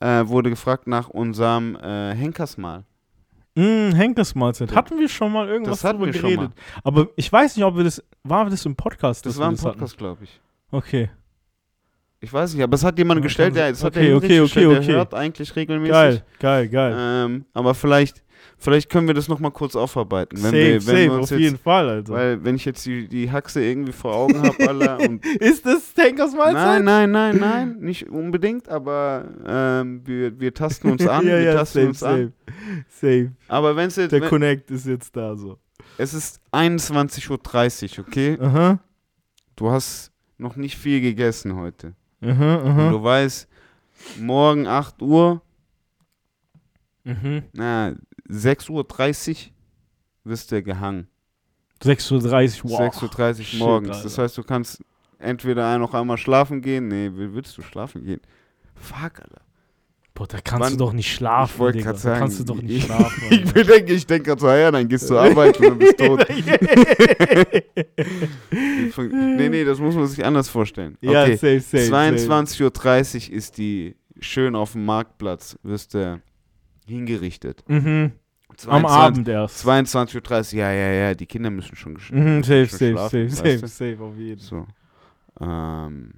äh, 0.01 0.27
wurde 0.27 0.51
gefragt 0.51 0.89
nach 0.89 1.09
unserem 1.09 1.77
äh, 1.77 2.13
Henkersmal. 2.15 2.85
Mm, 3.55 3.93
Henkersmahlzeit. 3.93 4.75
Hatten 4.75 4.99
wir 4.99 5.09
schon 5.09 5.33
mal 5.33 5.49
irgendwas 5.49 5.79
Das 5.81 5.85
hatten 5.85 5.99
drüber 6.01 6.13
wir 6.13 6.21
schon 6.21 6.31
geredet? 6.31 6.53
Aber 6.85 7.09
ich 7.17 7.33
weiß 7.33 7.57
nicht, 7.57 7.65
ob 7.65 7.77
wir 7.77 7.85
das. 7.85 8.03
War 8.23 8.49
das 8.49 8.65
im 8.67 8.77
Podcast? 8.77 9.27
Das 9.27 9.39
war 9.39 9.49
hatten? 9.49 9.59
Podcast, 9.59 9.99
glaube 9.99 10.25
ich. 10.25 10.41
Okay. 10.71 11.11
Ich 12.23 12.33
weiß 12.33 12.53
nicht, 12.55 12.63
aber 12.63 12.75
es 12.75 12.85
hat 12.85 12.99
jemand 12.99 13.23
gestellt, 13.23 13.57
der, 13.57 13.71
es 13.71 13.83
hat 13.83 13.97
Okay, 13.97 14.09
der 14.09 14.17
okay, 14.17 14.27
okay, 14.27 14.39
gestellt, 14.41 14.77
okay. 14.77 14.87
der 14.87 14.97
hört 14.97 15.15
eigentlich 15.15 15.57
regelmäßig. 15.57 15.93
Geil, 15.93 16.23
geil, 16.39 16.69
geil. 16.69 16.95
Ähm, 16.99 17.47
aber 17.55 17.75
vielleicht, 17.75 18.23
vielleicht 18.59 18.91
können 18.91 19.07
wir 19.07 19.15
das 19.15 19.27
nochmal 19.29 19.53
kurz 19.53 19.75
aufarbeiten. 19.75 20.37
Wenn 20.37 20.51
safe, 20.51 20.57
wir, 20.57 20.75
wenn 20.75 20.81
safe, 20.81 21.05
wir 21.05 21.13
auf 21.19 21.31
jeden 21.31 21.55
jetzt, 21.55 21.63
Fall, 21.63 21.89
Alter. 21.89 22.13
Weil, 22.13 22.45
wenn 22.45 22.57
ich 22.57 22.67
jetzt 22.67 22.85
die, 22.85 23.09
die 23.09 23.33
Haxe 23.33 23.65
irgendwie 23.65 23.93
vor 23.93 24.15
Augen 24.15 24.43
habe, 24.43 25.19
ist 25.41 25.65
das 25.65 25.95
Henkersmahlzeit? 25.97 26.85
Nein, 26.85 26.85
nein, 26.85 27.11
nein, 27.11 27.39
nein, 27.39 27.77
nicht 27.81 28.11
unbedingt, 28.11 28.69
aber 28.69 29.25
ähm, 29.47 30.03
wir, 30.05 30.39
wir 30.39 30.53
tasten 30.53 30.91
uns 30.91 31.07
an, 31.07 31.27
ja, 31.27 31.39
wir 31.39 31.43
ja, 31.43 31.55
tasten 31.55 31.79
safe, 31.79 31.89
uns 31.89 32.03
an. 32.03 32.33
safe. 32.91 32.91
Safe. 32.91 33.33
Aber 33.49 33.77
wenn's 33.77 33.97
jetzt, 33.97 34.13
Der 34.13 34.21
wenn, 34.21 34.29
Connect 34.29 34.71
ist 34.71 34.85
jetzt 34.85 35.17
da 35.17 35.35
so. 35.37 35.57
es 35.97 36.13
ist 36.13 36.39
21.30 36.53 37.99
Uhr, 37.99 38.05
okay? 38.07 38.37
Aha. 38.39 38.79
Du 39.57 39.71
hast 39.71 40.13
noch 40.37 40.57
nicht 40.57 40.77
viel 40.77 41.01
gegessen 41.01 41.57
heute. 41.57 41.95
Aha, 42.23 42.57
Und 42.57 42.71
aha. 42.73 42.91
du 42.91 43.03
weißt, 43.03 43.49
morgen 44.19 44.67
8 44.67 45.01
Uhr, 45.03 45.43
Mhm. 47.05 47.45
na, 47.53 47.95
6.30 48.29 48.71
Uhr 48.71 49.55
wirst 50.25 50.53
du 50.53 50.63
gehangen. 50.63 51.09
6.30 51.83 52.65
Uhr. 52.65 52.71
Wow. 52.71 52.81
6.30 52.81 53.39
Uhr 53.41 53.45
shit, 53.45 53.59
morgens. 53.59 53.91
Alter. 53.97 54.03
Das 54.05 54.19
heißt, 54.19 54.39
du 54.39 54.43
kannst 54.43 54.85
entweder 55.19 55.79
noch 55.79 55.95
einmal 55.95 56.19
schlafen 56.19 56.61
gehen. 56.61 56.89
Nee, 56.89 57.11
will- 57.15 57.33
willst 57.35 57.57
du 57.57 57.63
schlafen 57.63 58.05
gehen? 58.05 58.21
Fuck, 58.75 59.21
Alter. 59.21 59.41
Boah, 60.21 60.27
da 60.27 60.39
kannst 60.43 60.61
Wann- 60.67 60.73
du 60.77 60.85
doch 60.85 60.93
nicht 60.93 61.11
schlafen, 61.15 61.69
ich 61.69 61.83
gerade 61.83 61.93
Da 61.95 61.97
sagen, 61.97 62.19
kannst 62.21 62.41
du 62.41 62.45
doch 62.45 62.61
nicht 62.61 62.71
ich, 62.71 62.85
schlafen. 62.85 63.23
ich 63.31 63.55
bedenke, 63.55 63.93
ich 63.95 64.07
denke 64.07 64.25
gerade 64.29 64.41
so, 64.43 64.49
ja, 64.49 64.71
dann 64.71 64.87
gehst 64.87 65.09
du 65.09 65.17
arbeiten 65.19 65.65
und 65.65 65.79
bist 65.79 65.97
tot. 65.97 66.27
nee, 68.99 69.49
nee, 69.49 69.65
das 69.65 69.79
muss 69.79 69.95
man 69.95 70.07
sich 70.07 70.23
anders 70.23 70.51
vorstellen. 70.51 70.99
ja, 71.01 71.23
Okay, 71.23 71.37
safe, 71.37 71.61
safe. 71.61 71.85
safe. 71.87 72.45
22.30 72.65 73.31
Uhr 73.31 73.35
ist 73.35 73.57
die 73.57 73.97
schön 74.21 74.55
auf 74.55 74.73
dem 74.73 74.85
Marktplatz, 74.85 75.57
wirst 75.63 75.95
du 75.95 76.21
hingerichtet. 76.87 77.65
Mhm. 77.67 78.13
Am 78.67 78.83
22 78.85 78.91
Abend 78.91 79.29
erst. 79.29 79.67
22.30 79.67 80.53
Uhr, 80.53 80.59
ja, 80.61 80.71
ja, 80.71 80.93
ja, 80.93 81.15
die 81.15 81.25
Kinder 81.25 81.49
müssen 81.49 81.77
schon 81.77 81.95
gesch 81.95 82.13
Mhm, 82.13 82.43
safe, 82.43 82.67
schon 82.67 82.79
safe, 82.79 82.91
schlafen, 82.93 83.29
safe, 83.31 83.45
weißt 83.45 83.61
safe, 83.69 83.93
safe, 83.97 84.03
auf 84.05 84.17
jeden 84.19 84.39
So. 84.41 84.67
Ähm, 85.41 86.11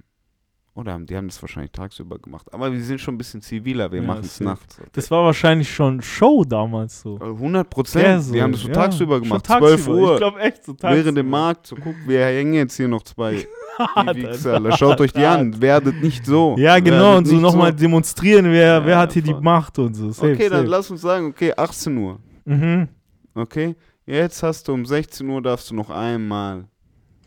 oder 0.75 0.93
haben, 0.93 1.05
die 1.05 1.15
haben 1.15 1.27
das 1.27 1.41
wahrscheinlich 1.41 1.71
tagsüber 1.71 2.17
gemacht. 2.17 2.51
Aber 2.51 2.71
wir 2.71 2.81
sind 2.83 2.99
schon 2.99 3.13
ein 3.15 3.17
bisschen 3.19 3.41
ziviler, 3.41 3.91
wir 3.91 4.01
Ja, 4.01 4.07
machen 4.07 4.21
es 4.23 4.39
nachts. 4.39 4.79
Okay. 4.79 4.89
Das 4.93 5.11
war 5.11 5.23
wahrscheinlich 5.23 5.73
schon 5.73 6.01
Show 6.01 6.43
damals 6.43 7.01
so. 7.01 7.19
100 7.19 7.65
Ja, 7.65 7.69
Prozent. 7.69 8.23
so, 8.23 8.33
die 8.33 8.41
haben 8.41 8.51
das 8.53 8.61
so 8.61 8.67
ja. 8.69 8.73
tagsüber 8.73 9.15
Schon 9.17 9.23
gemacht. 9.23 9.45
tagsüber. 9.45 9.67
12 9.77 9.87
Uhr. 9.87 10.11
Ich 10.13 10.17
glaube 10.17 10.39
echt 10.39 10.65
so 10.65 10.73
tagsüber. 10.73 11.03
während 11.03 11.17
dem 11.19 11.29
Markt. 11.29 11.67
So, 11.67 11.75
guck, 11.75 11.95
wir 12.07 12.25
hängen 12.25 12.53
jetzt 12.55 12.75
hier 12.75 12.87
noch 12.87 13.03
zwei. 13.03 13.45
Hart, 13.77 14.15
Die 14.15 14.23
Wichser, 14.23 14.53
Alter. 14.53 14.65
Alter. 14.65 14.77
Schaut 14.77 15.01
euch 15.01 15.13
die 15.13 15.25
an. 15.25 15.61
Werdet 15.61 16.01
nicht 16.01 16.25
so. 16.25 16.55
Ja, 16.57 16.79
genau, 16.79 17.11
Werdet 17.13 17.17
und 17.17 17.25
so 17.27 17.35
nochmal 17.37 17.73
demonstrieren, 17.73 18.45
wer, 18.45 18.79
Ja, 18.79 18.85
wer 18.85 18.97
hat 18.99 19.13
hier 19.13 19.21
die 19.21 19.31
voll. 19.31 19.41
Macht 19.41 19.77
und 19.79 19.93
so. 19.95 20.09
Safe, 20.11 20.31
Okay, 20.33 20.49
dann 20.49 20.59
safe. 20.59 20.69
lass 20.69 20.89
uns 20.91 21.01
sagen, 21.01 21.27
okay, 21.27 21.53
18 21.55 21.97
Uhr. 21.97 22.19
Mhm. 22.45 22.87
Okay? 23.35 23.75
Jetzt 24.05 24.43
hast 24.43 24.67
du 24.67 24.73
um 24.73 24.85
16 24.85 25.27
Uhr 25.29 25.41
darfst 25.41 25.69
du 25.71 25.75
noch 25.75 25.89
einmal. 25.89 26.65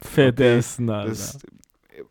Fett 0.01 0.35
Okay, 0.39 0.59
Alter. 0.89 1.09
Das, 1.09 1.39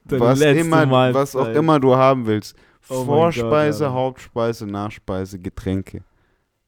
was, 0.07 0.41
immer, 0.41 1.13
was 1.13 1.35
auch 1.35 1.47
immer 1.49 1.79
du 1.79 1.95
haben 1.95 2.25
willst. 2.25 2.55
Oh 2.89 3.03
Vorspeise, 3.03 3.85
Gott. 3.85 3.93
Hauptspeise, 3.93 4.67
Nachspeise, 4.67 5.39
Getränke. 5.39 6.03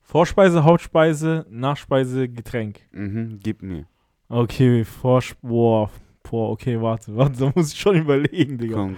Vorspeise, 0.01 0.63
Hauptspeise, 0.63 1.45
Nachspeise, 1.49 2.27
Getränk. 2.29 2.79
Mhm, 2.91 3.39
gib 3.43 3.61
mir. 3.61 3.85
Okay, 4.29 4.83
Vorspeise. 4.83 5.37
Boah, 5.47 5.89
boah, 6.23 6.51
okay, 6.51 6.81
warte, 6.81 7.15
warte, 7.15 7.37
da 7.39 7.51
muss 7.55 7.73
ich 7.73 7.79
schon 7.79 7.97
überlegen, 7.97 8.57
Digga. 8.57 8.75
Komm. 8.75 8.97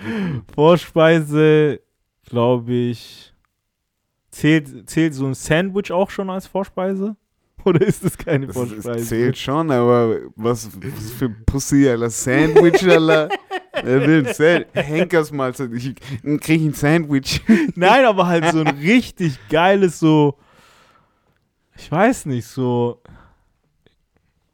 Vorspeise, 0.53 1.81
glaube 2.29 2.71
ich. 2.73 3.33
Zählt, 4.31 4.87
zählt 4.89 5.15
so 5.15 5.25
ein 5.25 5.33
Sandwich 5.33 5.91
auch 5.91 6.09
schon 6.11 6.29
als 6.29 6.45
Vorspeise? 6.47 7.15
Oder 7.65 7.81
ist 7.85 8.05
es 8.05 8.17
keine 8.17 8.47
Das, 8.47 8.55
Vorspeise? 8.55 8.89
das 8.99 9.07
zählt 9.09 9.37
schon, 9.37 9.71
aber 9.71 10.19
was, 10.35 10.69
was 10.81 11.11
für 11.11 11.29
Pussy, 11.29 11.89
Alter. 11.89 12.09
Sandwich, 12.09 12.87
Alter. 12.87 13.29
Wer 13.83 14.07
will 14.07 14.25
ein 14.27 14.33
Sandwich? 14.33 14.67
Henkersmahlzeit. 14.73 15.71
Ich 15.73 15.95
krieg 16.41 16.61
ein 16.61 16.73
Sandwich. 16.73 17.41
Nein, 17.75 18.05
aber 18.05 18.27
halt 18.27 18.45
so 18.51 18.59
ein 18.61 18.67
richtig 18.77 19.37
geiles, 19.49 19.99
so. 19.99 20.37
Ich 21.77 21.91
weiß 21.91 22.25
nicht, 22.27 22.45
so. 22.45 23.01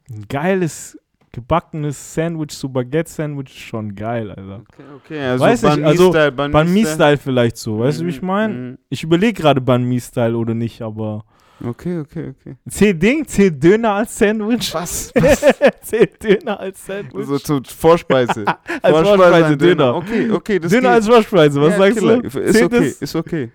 Ein 0.09 0.25
geiles, 0.29 0.97
gebackenes 1.31 2.13
Sandwich, 2.13 2.51
so 2.53 2.69
Baguette-Sandwich, 2.69 3.49
ist 3.49 3.59
schon 3.63 3.95
geil, 3.95 4.29
Alter. 4.29 4.61
Okay, 4.71 4.83
okay. 4.95 5.19
Also 5.25 5.43
Weiß 5.45 5.63
ich, 5.63 5.69
Banh 5.69 5.79
Mi 5.81 5.85
also 5.87 6.11
Mi 6.13 6.31
Banh 6.51 6.73
Mi-Style 6.73 7.17
vielleicht 7.17 7.57
so, 7.57 7.79
weißt 7.79 8.01
du, 8.01 8.05
wie 8.05 8.09
ich 8.09 8.21
Mhm, 8.21 8.27
meine? 8.27 8.53
mhm. 8.53 8.77
Ich 8.89 9.03
überlege 9.03 9.41
gerade 9.41 9.59
Banh 9.61 9.83
Mi-Style 9.85 10.37
oder 10.37 10.53
nicht, 10.53 10.81
aber. 10.81 11.25
Okay, 11.63 11.99
okay, 11.99 12.29
okay. 12.29 12.55
Zählt 12.69 13.01
Ding, 13.01 13.25
zählt 13.27 13.63
Döner 13.63 13.93
als 13.93 14.17
Sandwich? 14.17 14.73
Was? 14.73 15.13
zählt 15.81 16.21
Döner 16.23 16.59
als 16.59 16.85
Sandwich? 16.85 17.25
So 17.25 17.39
zur 17.39 17.63
Vorspeise. 17.63 18.45
als 18.81 18.97
Vorspeise 19.07 19.45
ein 19.45 19.57
Döner. 19.57 19.95
Okay, 19.95 20.31
okay, 20.31 20.59
das 20.59 20.71
Döner 20.71 20.89
geht. 20.89 20.95
als 20.95 21.07
Vorspeise, 21.07 21.61
was 21.61 21.71
Ja, 21.71 21.77
sagst 21.77 21.97
Killer. 21.99 22.21
du? 22.21 22.39
Ist 22.39 22.53
Zählt 22.53 22.65
okay, 22.73 22.85
das? 22.89 23.01
ist 23.01 23.15
okay. 23.15 23.51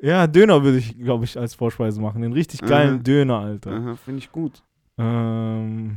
Ja, 0.00 0.26
Döner 0.26 0.62
würde 0.62 0.78
ich, 0.78 0.98
glaube 0.98 1.24
ich, 1.24 1.38
als 1.38 1.54
Vorspeise 1.54 2.00
machen. 2.00 2.20
Den 2.22 2.32
richtig 2.32 2.60
geilen 2.60 2.94
Aha. 2.96 3.02
Döner, 3.02 3.38
Alter. 3.38 3.96
Finde 4.04 4.18
ich 4.18 4.30
gut. 4.32 4.62
Ähm, 4.98 5.96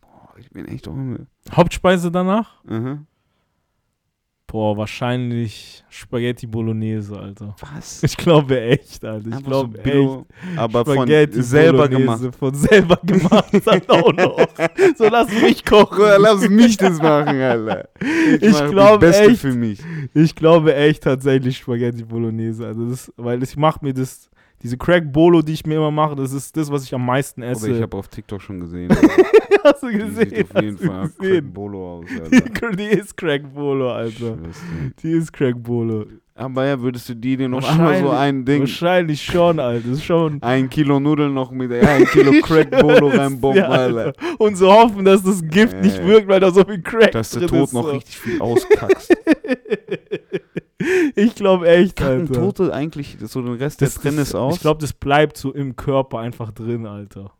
Boah, 0.00 0.34
ich 0.38 0.50
bin 0.50 0.66
echt 0.68 0.86
Hunger. 0.86 1.20
Hauptspeise 1.52 2.10
danach? 2.10 2.62
Aha. 2.68 2.98
Boah, 4.50 4.76
wahrscheinlich 4.76 5.84
Spaghetti 5.90 6.44
Bolognese, 6.44 7.16
Alter. 7.16 7.54
Was? 7.72 8.02
Ich 8.02 8.16
glaube 8.16 8.60
echt, 8.60 9.04
Alter. 9.04 9.28
Ich 9.38 9.44
glaube 9.44 9.78
so 9.84 10.24
echt. 10.24 10.58
Aber 10.58 10.84
von 10.84 10.94
Spaghetti 10.96 11.40
selber 11.40 11.88
Bolognese 11.88 12.30
gemacht. 12.30 12.36
Von 12.36 12.54
selber 12.54 12.96
gemacht, 13.04 13.52
dann 13.64 13.82
auch 13.88 14.12
noch. 14.12 14.48
So, 14.96 15.08
lass 15.08 15.28
mich 15.40 15.64
kochen. 15.64 16.04
Lass 16.18 16.48
mich 16.48 16.76
das 16.76 16.98
machen, 16.98 17.40
Alter. 17.40 17.88
Ich 18.40 18.50
mach 18.50 18.70
glaub 18.70 19.00
das 19.00 19.10
Beste 19.18 19.30
echt. 19.30 19.40
für 19.40 19.52
mich. 19.52 19.78
Ich 20.14 20.34
glaube 20.34 20.74
echt 20.74 21.04
tatsächlich 21.04 21.58
Spaghetti 21.58 22.02
Bolognese. 22.02 22.66
Also 22.66 22.90
das, 22.90 23.12
weil 23.16 23.40
ich 23.44 23.56
mache 23.56 23.78
mir 23.84 23.94
das, 23.94 24.30
diese 24.62 24.76
Crack 24.76 25.12
Bolo, 25.12 25.42
die 25.42 25.52
ich 25.54 25.64
mir 25.66 25.76
immer 25.76 25.90
mache, 25.90 26.16
das 26.16 26.32
ist 26.32 26.56
das, 26.56 26.70
was 26.70 26.84
ich 26.84 26.94
am 26.94 27.04
meisten 27.06 27.42
Aber 27.42 27.52
esse. 27.52 27.70
ich 27.72 27.80
habe 27.82 27.96
auf 27.96 28.08
TikTok 28.08 28.42
schon 28.42 28.60
gesehen. 28.60 28.90
Hast 29.64 29.82
du 29.82 29.88
Die 29.88 29.98
gesehen? 29.98 30.30
sieht 30.30 30.50
auf 30.56 30.62
jeden 30.62 30.78
Fall 30.78 31.08
gesehen? 31.18 31.42
Crack 31.44 31.52
Bolo 31.54 31.98
aus, 31.98 32.04
Alter. 32.22 32.40
Die, 32.72 32.76
die 32.76 32.98
ist 32.98 33.16
Crack 33.16 33.54
Bolo, 33.54 33.92
Alter. 33.92 34.38
Die 35.02 35.10
ist 35.12 35.32
Crack 35.32 35.62
Bolo. 35.62 36.06
Aber 36.34 36.64
ja, 36.64 36.80
würdest 36.80 37.06
du 37.10 37.14
die 37.14 37.36
dir 37.36 37.50
noch 37.50 37.68
einmal 37.70 38.00
so 38.00 38.08
ein 38.10 38.46
Ding, 38.46 38.60
Wahrscheinlich 38.60 39.22
schon, 39.22 39.60
Alter. 39.60 39.90
Ist 39.90 40.04
schon. 40.04 40.42
ein 40.42 40.70
Kilo 40.70 40.98
Nudeln 40.98 41.34
noch 41.34 41.50
mit 41.50 41.70
ja, 41.70 41.80
ein 41.82 42.06
Kilo 42.06 42.32
Crack 42.42 42.70
Bolo 42.80 43.08
reinbomben, 43.08 43.62
Ja, 43.62 43.68
Alter. 43.68 44.12
Und 44.38 44.56
so 44.56 44.72
hoffen, 44.72 45.04
dass 45.04 45.22
das 45.22 45.42
Gift 45.46 45.74
Ja, 45.74 45.80
nicht 45.82 46.02
wirkt, 46.06 46.28
weil 46.28 46.40
da 46.40 46.50
so 46.50 46.64
viel 46.64 46.80
Crack 46.80 47.12
Dass 47.12 47.30
du 47.32 47.40
drin 47.40 47.48
tot 47.48 47.64
ist. 47.64 47.72
noch 47.74 47.84
so. 47.84 47.90
richtig 47.90 48.16
viel 48.18 48.40
auskackst. 48.40 49.14
Ich 51.14 51.34
glaube 51.34 51.68
echt, 51.68 51.96
Kacken 51.96 52.20
Alter. 52.22 52.32
Tote 52.34 52.72
eigentlich 52.72 53.16
so 53.20 53.42
den 53.42 53.54
Rest, 53.54 53.82
Das, 53.82 53.94
der 54.00 54.12
ist, 54.14 54.34
aus? 54.34 54.54
Ich 54.56 54.60
glaube, 54.60 54.80
das 54.80 54.92
bleibt 54.92 55.36
so 55.36 55.52
im 55.52 55.76
Körper 55.76 56.18
einfach 56.20 56.52
drin, 56.52 56.86
Alter. 56.86 57.32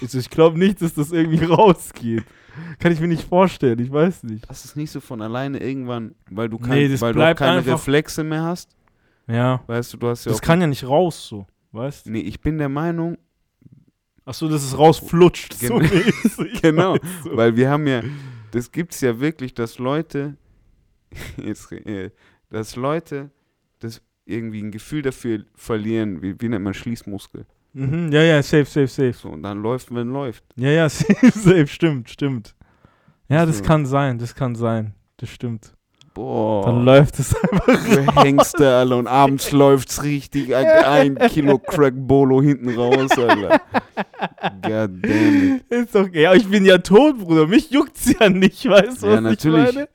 Also 0.00 0.18
ich 0.18 0.30
glaube 0.30 0.58
nicht, 0.58 0.80
dass 0.80 0.94
das 0.94 1.10
irgendwie 1.10 1.44
rausgeht. 1.44 2.24
Kann 2.78 2.92
ich 2.92 3.00
mir 3.00 3.08
nicht 3.08 3.28
vorstellen, 3.28 3.80
ich 3.80 3.90
weiß 3.90 4.22
nicht. 4.22 4.48
das 4.48 4.64
ist 4.64 4.76
nicht 4.76 4.92
so 4.92 5.00
von 5.00 5.20
alleine 5.20 5.58
irgendwann, 5.58 6.14
weil 6.30 6.48
du, 6.48 6.58
kein, 6.58 6.88
Nee, 6.88 7.00
weil 7.00 7.12
du 7.12 7.34
keine 7.34 7.66
Reflexe 7.66 8.22
mehr 8.22 8.42
hast. 8.44 8.70
Ja. 9.26 9.62
Weißt 9.66 9.92
du, 9.92 9.96
du 9.96 10.08
hast 10.08 10.24
ja 10.26 10.30
Das 10.32 10.40
kann 10.40 10.60
ja 10.60 10.66
nicht 10.68 10.84
raus 10.86 11.26
so, 11.26 11.46
weißt 11.72 12.06
du? 12.06 12.10
nee, 12.12 12.20
ich 12.20 12.40
bin 12.40 12.58
der 12.58 12.68
Meinung, 12.68 13.18
Achso, 14.26 14.48
dass 14.48 14.62
es 14.62 14.78
rausflutscht. 14.78 15.54
So 15.54 15.78
Gen- 15.78 15.78
mäßig, 15.78 16.62
Genau, 16.62 16.92
weißt 16.94 17.02
du? 17.24 17.36
weil 17.36 17.56
wir 17.56 17.68
haben 17.70 17.86
ja, 17.86 18.02
das 18.52 18.70
gibt's 18.70 19.00
ja 19.00 19.18
wirklich, 19.20 19.52
dass 19.54 19.78
Leute, 19.78 20.36
jetzt, 21.36 21.70
äh, 21.72 22.10
dass 22.54 22.76
Leute 22.76 23.30
das 23.80 24.00
irgendwie 24.24 24.62
ein 24.62 24.70
Gefühl 24.70 25.02
dafür 25.02 25.44
verlieren, 25.54 26.22
wie, 26.22 26.40
wie 26.40 26.48
nennt 26.48 26.64
man 26.64 26.72
Schließmuskel. 26.74 27.44
Mhm, 27.74 28.12
ja, 28.12 28.22
ja, 28.22 28.42
safe, 28.42 28.64
safe, 28.64 28.86
safe. 28.86 29.12
So, 29.12 29.30
und 29.30 29.42
dann 29.42 29.60
läuft, 29.60 29.92
wenn 29.94 30.08
läuft. 30.08 30.44
Ja, 30.56 30.70
ja, 30.70 30.88
safe, 30.88 31.30
safe, 31.30 31.66
stimmt, 31.66 32.08
stimmt. 32.08 32.54
Ja, 33.28 33.44
das 33.44 33.58
So. 33.58 33.64
kann 33.64 33.84
sein, 33.84 34.18
das 34.18 34.34
kann 34.34 34.54
sein. 34.54 34.94
Das 35.16 35.28
stimmt. 35.28 35.74
Boah. 36.14 36.66
Dann 36.66 36.84
läuft 36.84 37.18
es 37.18 37.34
einfach 37.34 37.66
Du 37.66 38.22
hängst 38.22 38.60
da, 38.60 38.80
Alter, 38.80 38.96
und 38.98 39.08
abends 39.08 39.50
läuft's 39.50 40.04
richtig. 40.04 40.54
Ein, 40.54 41.16
ein 41.18 41.28
Kilo 41.28 41.58
Crack 41.58 41.94
Bolo 41.96 42.40
hinten 42.40 42.70
raus, 42.70 43.10
Alter. 43.18 43.60
God 44.62 45.02
damn 45.02 45.56
it. 45.56 45.64
Ist 45.68 45.94
doch, 45.94 46.08
ja, 46.12 46.32
ich 46.34 46.48
bin 46.48 46.64
ja 46.64 46.78
tot, 46.78 47.18
Bruder. 47.18 47.48
Mich 47.48 47.70
juckt's 47.70 48.14
ja 48.18 48.28
nicht, 48.28 48.64
weißt 48.64 49.02
du, 49.02 49.06
Ja, 49.08 49.14
was 49.14 49.20
natürlich. 49.22 49.68
ich 49.70 49.74
meine? 49.74 49.88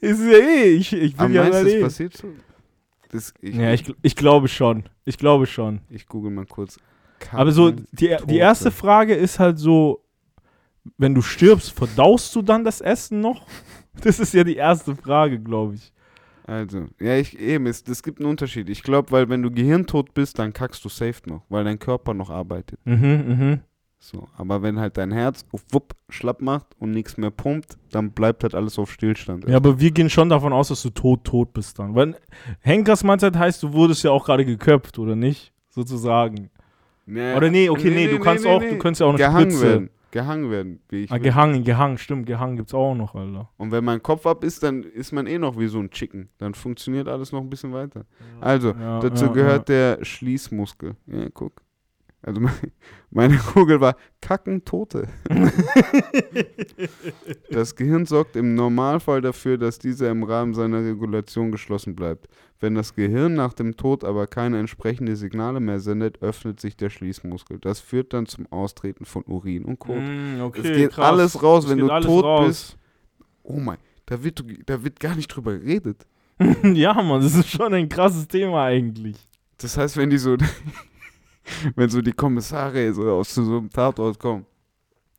Ist 0.00 0.20
ja 0.20 0.38
eh, 0.38 0.68
ich, 0.70 0.92
ich 0.92 1.16
bin 1.16 1.32
ja 1.32 1.44
du, 1.44 1.50
mal 1.50 1.64
das 1.64 1.72
eh. 1.72 1.80
passiert 1.80 2.14
so? 2.14 2.28
Das, 3.10 3.32
ich, 3.40 3.54
Ja, 3.54 3.72
ich, 3.72 3.84
ich 4.02 4.16
glaube 4.16 4.48
schon. 4.48 4.84
Ich 5.06 5.16
glaube 5.16 5.46
schon. 5.46 5.80
ich 5.88 6.06
google 6.06 6.30
mal 6.30 6.46
kurz. 6.46 6.76
Aber 7.32 7.52
so, 7.52 7.70
die, 7.70 8.08
Tote. 8.08 8.26
die 8.26 8.36
erste 8.36 8.70
Frage 8.70 9.14
ist 9.14 9.38
halt 9.38 9.58
so, 9.58 10.04
wenn 10.98 11.14
du 11.14 11.22
stirbst, 11.22 11.72
verdaust 11.72 12.36
du 12.36 12.42
dann 12.42 12.64
das 12.64 12.82
Essen 12.82 13.20
noch? 13.20 13.46
Das 14.02 14.18
ist 14.18 14.34
ja 14.34 14.44
die 14.44 14.56
erste 14.56 14.94
Frage, 14.96 15.38
glaube 15.38 15.76
ich. 15.76 15.92
Also, 16.46 16.88
ja, 17.00 17.16
ich, 17.16 17.38
eben, 17.38 17.66
es, 17.66 17.82
es 17.88 18.02
gibt 18.02 18.20
einen 18.20 18.28
Unterschied. 18.28 18.68
Ich 18.68 18.82
glaube, 18.82 19.10
weil 19.12 19.28
wenn 19.28 19.42
du 19.42 19.50
gehirntot 19.50 20.12
bist, 20.12 20.38
dann 20.38 20.52
kackst 20.52 20.84
du 20.84 20.88
safe 20.88 21.22
noch, 21.26 21.42
weil 21.48 21.64
dein 21.64 21.78
Körper 21.78 22.12
noch 22.12 22.28
arbeitet. 22.28 22.78
Mhm, 22.84 23.24
mhm. 23.26 23.60
So, 23.98 24.28
aber 24.36 24.60
wenn 24.60 24.78
halt 24.78 24.98
dein 24.98 25.12
Herz 25.12 25.46
auf 25.52 25.62
wupp 25.70 25.94
schlapp 26.10 26.42
macht 26.42 26.66
und 26.78 26.90
nichts 26.90 27.16
mehr 27.16 27.30
pumpt, 27.30 27.78
dann 27.90 28.10
bleibt 28.10 28.42
halt 28.42 28.54
alles 28.54 28.78
auf 28.78 28.92
Stillstand. 28.92 29.48
Ja, 29.48 29.56
aber 29.56 29.80
wir 29.80 29.90
gehen 29.92 30.10
schon 30.10 30.28
davon 30.28 30.52
aus, 30.52 30.68
dass 30.68 30.82
du 30.82 30.90
tot, 30.90 31.24
tot 31.24 31.54
bist 31.54 31.78
dann. 31.78 31.94
Weil 31.94 32.14
Henkers 32.60 33.02
Mahlzeit 33.02 33.34
heißt, 33.34 33.62
du 33.62 33.72
wurdest 33.72 34.04
ja 34.04 34.10
auch 34.10 34.26
gerade 34.26 34.44
geköpft, 34.44 34.98
oder 34.98 35.16
nicht? 35.16 35.54
Sozusagen. 35.70 36.50
Nee, 37.06 37.34
Oder 37.34 37.50
nee, 37.50 37.70
okay, 37.70 37.90
nee, 37.90 38.06
du 38.08 38.18
kannst 38.18 38.46
auch, 38.46 38.60
du 38.60 38.76
könntest 38.78 39.00
ja 39.00 39.06
auch 39.06 39.10
eine 39.10 39.18
gehangen 39.18 39.50
Spritze. 39.50 39.66
werden. 39.66 39.90
Gehangen 40.14 40.48
werden, 40.48 40.80
wie 40.90 41.02
ich 41.04 41.10
Ah, 41.10 41.16
will. 41.16 41.22
gehangen, 41.22 41.64
gehangen, 41.64 41.98
stimmt, 41.98 42.26
gehangen 42.26 42.56
gibt's 42.56 42.72
auch 42.72 42.94
noch, 42.94 43.16
Alter. 43.16 43.48
Und 43.56 43.72
wenn 43.72 43.84
mein 43.84 44.00
Kopf 44.00 44.24
ab 44.26 44.44
ist, 44.44 44.62
dann 44.62 44.84
ist 44.84 45.10
man 45.10 45.26
eh 45.26 45.38
noch 45.38 45.58
wie 45.58 45.66
so 45.66 45.80
ein 45.80 45.90
Chicken. 45.90 46.28
Dann 46.38 46.54
funktioniert 46.54 47.08
alles 47.08 47.32
noch 47.32 47.40
ein 47.40 47.50
bisschen 47.50 47.72
weiter. 47.72 48.04
Also, 48.40 48.74
Ja, 48.78 49.00
dazu 49.00 49.24
ja, 49.24 49.32
gehört 49.32 49.68
der 49.68 50.04
Schließmuskel. 50.04 50.94
Ja, 51.08 51.26
guck. 51.34 51.63
Also 52.26 52.40
mein- 52.40 52.52
meine 53.10 53.36
Kugel 53.36 53.80
war 53.80 53.96
Kacken 54.20 54.64
Tote. 54.64 55.08
Das 57.50 57.76
Gehirn 57.76 58.06
sorgt 58.06 58.36
im 58.36 58.54
Normalfall 58.54 59.20
dafür, 59.20 59.58
dass 59.58 59.78
dieser 59.78 60.10
im 60.10 60.22
Rahmen 60.24 60.54
seiner 60.54 60.78
Regulation 60.84 61.52
geschlossen 61.52 61.94
bleibt. 61.94 62.28
Wenn 62.60 62.74
das 62.74 62.94
Gehirn 62.94 63.34
nach 63.34 63.52
dem 63.52 63.76
Tod 63.76 64.04
aber 64.04 64.26
keine 64.26 64.58
entsprechenden 64.58 65.16
Signale 65.16 65.60
mehr 65.60 65.80
sendet, 65.80 66.22
öffnet 66.22 66.60
sich 66.60 66.76
der 66.76 66.90
Schließmuskel. 66.90 67.58
Das 67.58 67.80
führt 67.80 68.12
dann 68.12 68.26
zum 68.26 68.50
Austreten 68.50 69.04
von 69.04 69.22
Urin 69.26 69.64
und 69.64 69.78
Kot. 69.78 69.96
Mm, 69.96 70.40
okay, 70.40 70.60
es 70.64 70.76
geht 70.76 70.90
krass. 70.92 71.06
alles 71.12 71.42
raus, 71.42 71.64
Es 71.64 71.70
wenn 71.70 71.78
du 71.78 71.88
tot 72.00 72.24
raus. 72.24 72.46
bist. 72.46 72.76
Oh 73.42 73.58
mein, 73.58 73.78
da 74.06 74.22
wird, 74.22 74.42
da 74.66 74.82
wird 74.82 74.98
gar 75.00 75.14
nicht 75.14 75.28
drüber 75.28 75.58
geredet. 75.58 76.06
ja, 76.62 76.94
Mann, 76.94 77.20
das 77.22 77.34
ist 77.36 77.50
schon 77.50 77.72
ein 77.74 77.88
krasses 77.88 78.26
Thema 78.26 78.64
eigentlich. 78.64 79.16
Das 79.58 79.76
heißt, 79.76 79.96
wenn 79.96 80.10
die 80.10 80.18
so, 80.18 80.36
wenn 81.76 81.88
so 81.88 82.00
die 82.00 82.12
Kommissare 82.12 82.92
so 82.92 83.10
aus 83.10 83.34
so 83.34 83.42
einem 83.42 83.70
Tatort 83.70 84.18
kommen 84.18 84.46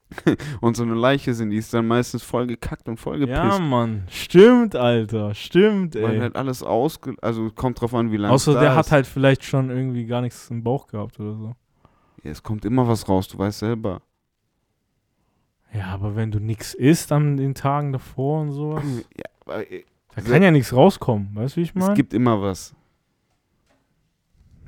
und 0.61 0.75
so 0.77 0.83
eine 0.83 0.93
Leiche 0.93 1.33
sind, 1.33 1.49
die 1.49 1.57
ist 1.57 1.73
dann 1.73 1.87
meistens 1.87 2.23
voll 2.23 2.47
gekackt 2.47 2.87
und 2.87 2.97
voll 2.97 3.19
gepisst. 3.19 3.37
Ja, 3.37 3.59
Mann. 3.59 4.03
Stimmt, 4.09 4.75
Alter. 4.75 5.33
Stimmt, 5.33 5.95
weil 5.95 6.15
ey. 6.15 6.19
halt 6.19 6.35
alles 6.35 6.61
ausge... 6.63 7.15
Also 7.21 7.49
kommt 7.49 7.81
drauf 7.81 7.93
an, 7.93 8.11
wie 8.11 8.17
lange 8.17 8.33
Außer 8.33 8.53
es 8.53 8.59
der 8.59 8.71
ist. 8.71 8.75
hat 8.77 8.91
halt 8.91 9.07
vielleicht 9.07 9.43
schon 9.43 9.69
irgendwie 9.69 10.05
gar 10.05 10.21
nichts 10.21 10.49
im 10.49 10.63
Bauch 10.63 10.87
gehabt 10.87 11.19
oder 11.19 11.33
so. 11.35 11.55
Ja, 12.23 12.31
es 12.31 12.43
kommt 12.43 12.65
immer 12.65 12.87
was 12.87 13.07
raus, 13.09 13.27
du 13.27 13.37
weißt 13.37 13.59
selber. 13.59 14.01
Ja, 15.73 15.87
aber 15.87 16.15
wenn 16.15 16.31
du 16.31 16.39
nichts 16.39 16.73
isst 16.73 17.11
an 17.11 17.37
den 17.37 17.53
Tagen 17.53 17.91
davor 17.91 18.41
und 18.41 18.51
sowas, 18.53 18.83
Ja, 19.17 19.25
aber, 19.41 19.69
äh, 19.71 19.83
da 20.15 20.21
kann 20.21 20.41
ja 20.43 20.51
nichts 20.51 20.73
rauskommen. 20.73 21.31
Weißt 21.33 21.55
du, 21.55 21.59
wie 21.59 21.63
ich 21.63 21.69
es 21.69 21.75
meine? 21.75 21.93
gibt 21.93 22.13
immer 22.13 22.41
was. 22.41 22.73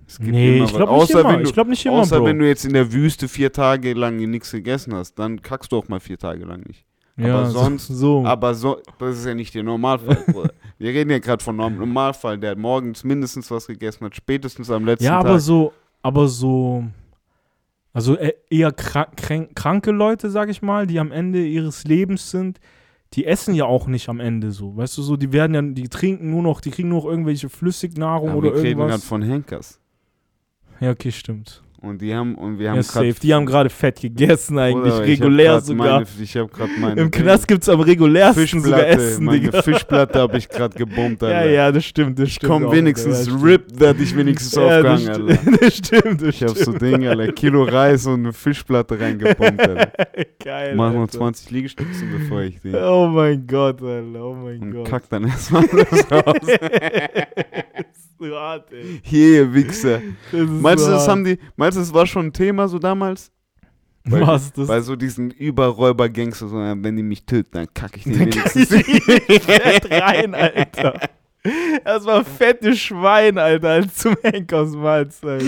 Es 0.07 0.19
gibt 0.19 0.31
Nee, 0.31 0.63
ich 0.63 0.73
glaube 0.73 0.93
nicht 0.93 1.09
immer. 1.11 1.37
du, 1.37 1.43
Ich 1.43 1.53
glaube 1.53 1.69
nicht 1.69 1.85
immer, 1.85 1.95
außer 1.97 2.19
Bro. 2.19 2.25
wenn 2.27 2.39
du 2.39 2.47
jetzt 2.47 2.63
in 2.65 2.73
der 2.73 2.91
Wüste 2.93 3.27
vier 3.27 3.51
Tage 3.51 3.93
lang 3.93 4.15
nichts 4.17 4.51
gegessen 4.51 4.93
hast, 4.95 5.15
dann 5.19 5.41
kackst 5.41 5.71
du 5.71 5.77
auch 5.77 5.87
mal 5.89 5.99
vier 5.99 6.17
Tage 6.17 6.45
lang 6.45 6.61
nicht. 6.65 6.85
ja, 7.17 7.35
aber 7.39 7.49
sonst- 7.49 7.87
so. 7.89 8.23
Aber 8.25 8.53
so, 8.55 8.77
das 8.99 9.19
ist 9.19 9.25
ja 9.25 9.33
nicht 9.35 9.53
der 9.53 9.63
Normalfall. 9.63 10.23
Wir 10.79 10.91
reden 10.93 11.09
ja 11.09 11.19
gerade 11.19 11.43
von 11.43 11.55
Norm- 11.57 11.77
Normalfall, 11.77 12.37
der 12.37 12.55
morgens 12.55 13.03
mindestens 13.03 13.49
was 13.51 13.67
gegessen 13.67 14.05
hat, 14.05 14.15
spätestens 14.15 14.69
am 14.71 14.85
letzten 14.85 15.05
ja, 15.05 15.17
Tag. 15.17 15.25
aber 15.25 15.39
so, 15.39 15.73
aber 16.03 16.27
so, 16.27 16.83
also 17.93 18.15
äh, 18.15 18.33
eher 18.49 18.71
krank, 18.71 19.17
krank, 19.17 19.55
kranke 19.55 19.91
Leute, 19.91 20.29
sag 20.29 20.49
ich 20.49 20.61
mal, 20.61 20.85
die 20.87 20.99
am 20.99 21.11
Ende 21.11 21.43
ihres 21.45 21.83
Lebens 21.83 22.29
sind, 22.31 22.59
die 23.13 23.25
essen 23.25 23.55
ja 23.55 23.65
auch 23.65 23.87
nicht 23.87 24.07
am 24.07 24.19
Ende 24.19 24.51
so. 24.51 24.77
Weißt 24.77 24.97
du 24.97 25.01
so, 25.01 25.17
die 25.17 25.33
werden 25.33 25.53
ja, 25.55 25.61
die 25.63 25.89
trinken 25.89 26.29
nur 26.29 26.43
noch, 26.43 26.61
die 26.61 26.69
kriegen 26.71 26.89
nur 26.89 26.99
noch 27.03 27.09
irgendwelche 27.09 27.49
Flüssignahrung 27.49 28.29
aber 28.29 28.37
oder 28.37 28.53
wir 28.53 28.61
reden 28.61 28.77
gerade 28.79 28.91
irgendwas. 28.91 29.03
von 29.07 29.21
Henkers. 29.23 29.79
Ja, 30.79 30.91
okay, 30.91 31.11
stimmt. 31.11 31.61
Und 31.79 32.01
die 32.01 32.13
haben, 32.13 32.33
und 32.33 32.57
wir 32.57 32.69
haben 32.71 32.77
Ja, 32.77 32.83
safe. 32.83 33.13
Die 33.21 33.31
haben 33.35 33.45
gerade 33.45 33.69
fett 33.69 34.01
gegessen 34.01 34.57
eigentlich, 34.57 34.91
ich 34.95 34.99
hab 34.99 35.05
regulär 35.05 35.51
grad 35.53 35.65
sogar. 35.65 35.87
Meine, 35.99 36.05
ich 36.23 36.35
habe 36.35 36.49
gerade 36.49 36.71
meine. 36.79 36.99
Im 37.01 37.11
Knast 37.11 37.47
gibt's 37.47 37.69
am 37.69 37.79
regulärsten 37.81 38.61
sogar 38.61 38.79
Fischplatte, 38.79 39.03
Essen, 39.03 39.25
meine 39.25 39.39
Digga. 39.41 39.61
Fischplatte 39.61 40.19
habe 40.19 40.37
ich 40.39 40.49
gerade 40.49 40.75
gebombt, 40.77 41.21
Ja, 41.21 41.27
Alter. 41.27 41.49
ja, 41.51 41.71
das 41.71 41.85
stimmt, 41.85 42.17
das 42.17 42.29
Ich 42.29 42.33
stimmt. 42.33 42.51
komm 42.51 42.65
auch, 42.65 42.71
wenigstens 42.73 43.19
ja, 43.19 43.23
stimmt. 43.25 43.43
RIP, 43.43 43.77
da 43.77 43.89
hatte 43.89 44.01
ich 44.01 44.17
wenigstens 44.17 44.55
Ja, 44.55 44.81
das, 44.81 45.07
aufgehangen, 45.07 45.29
sti- 45.29 45.37
Alter. 45.47 45.57
das 45.61 45.75
stimmt, 45.77 46.21
das 46.23 46.29
Ich 46.29 46.43
hab 46.43 46.57
so. 46.57 46.71
Dinge, 46.73 47.09
Alter. 47.11 47.31
Kilo 47.33 47.63
Reis 47.63 48.07
und 48.07 48.13
eine 48.21 48.33
Fischplatte 48.33 48.99
reingebombt, 48.99 49.61
Alter. 49.61 49.91
Geil, 50.43 50.75
Mach 50.75 50.91
noch 50.91 51.01
Alter. 51.01 51.19
20 51.19 51.51
Liegestützen, 51.51 52.09
bevor 52.17 52.41
ich 52.41 52.59
den. 52.59 52.73
Oh 52.75 53.07
mein 53.07 53.45
Gott, 53.45 53.83
Alter, 53.83 54.25
oh 54.25 54.33
mein 54.33 54.59
Und 54.63 54.71
Gott. 54.71 54.89
kack 54.89 55.03
dann 55.09 55.25
erstmal 55.27 55.63
alles 55.69 56.11
raus. 56.11 56.35
So 58.19 58.35
hart, 58.35 58.71
ey. 58.71 58.99
Hier, 59.03 59.53
Wichser. 59.53 60.01
Meinst 60.31 60.85
du, 60.85 60.91
das 60.91 61.07
haben 61.07 61.23
die, 61.23 61.37
meinst 61.55 61.77
du, 61.77 61.81
das 61.81 61.93
war 61.93 62.05
schon 62.05 62.27
ein 62.27 62.33
Thema 62.33 62.67
so 62.67 62.79
damals? 62.79 63.31
Bei, 64.09 64.25
Was, 64.25 64.53
das? 64.53 64.67
bei 64.67 64.79
so 64.81 64.95
diesen 64.95 65.31
Überräuber-Gangster, 65.31 66.47
so, 66.47 66.55
wenn 66.55 66.95
die 66.95 67.03
mich 67.03 67.25
töten, 67.25 67.49
dann 67.51 67.67
kacke 67.73 67.97
ich 67.97 68.03
den 68.03 68.13
Dann 68.13 68.21
wenigstens. 68.33 68.71
ich 68.71 69.91
rein, 69.91 70.33
Alter. 70.33 70.99
Das 71.83 72.05
war 72.05 72.23
fette 72.25 72.75
Schwein, 72.75 73.37
Alter, 73.37 73.69
als 73.69 73.95
zum 73.95 74.15
Henkers 74.21 74.71
Mahlzeit. 74.75 75.43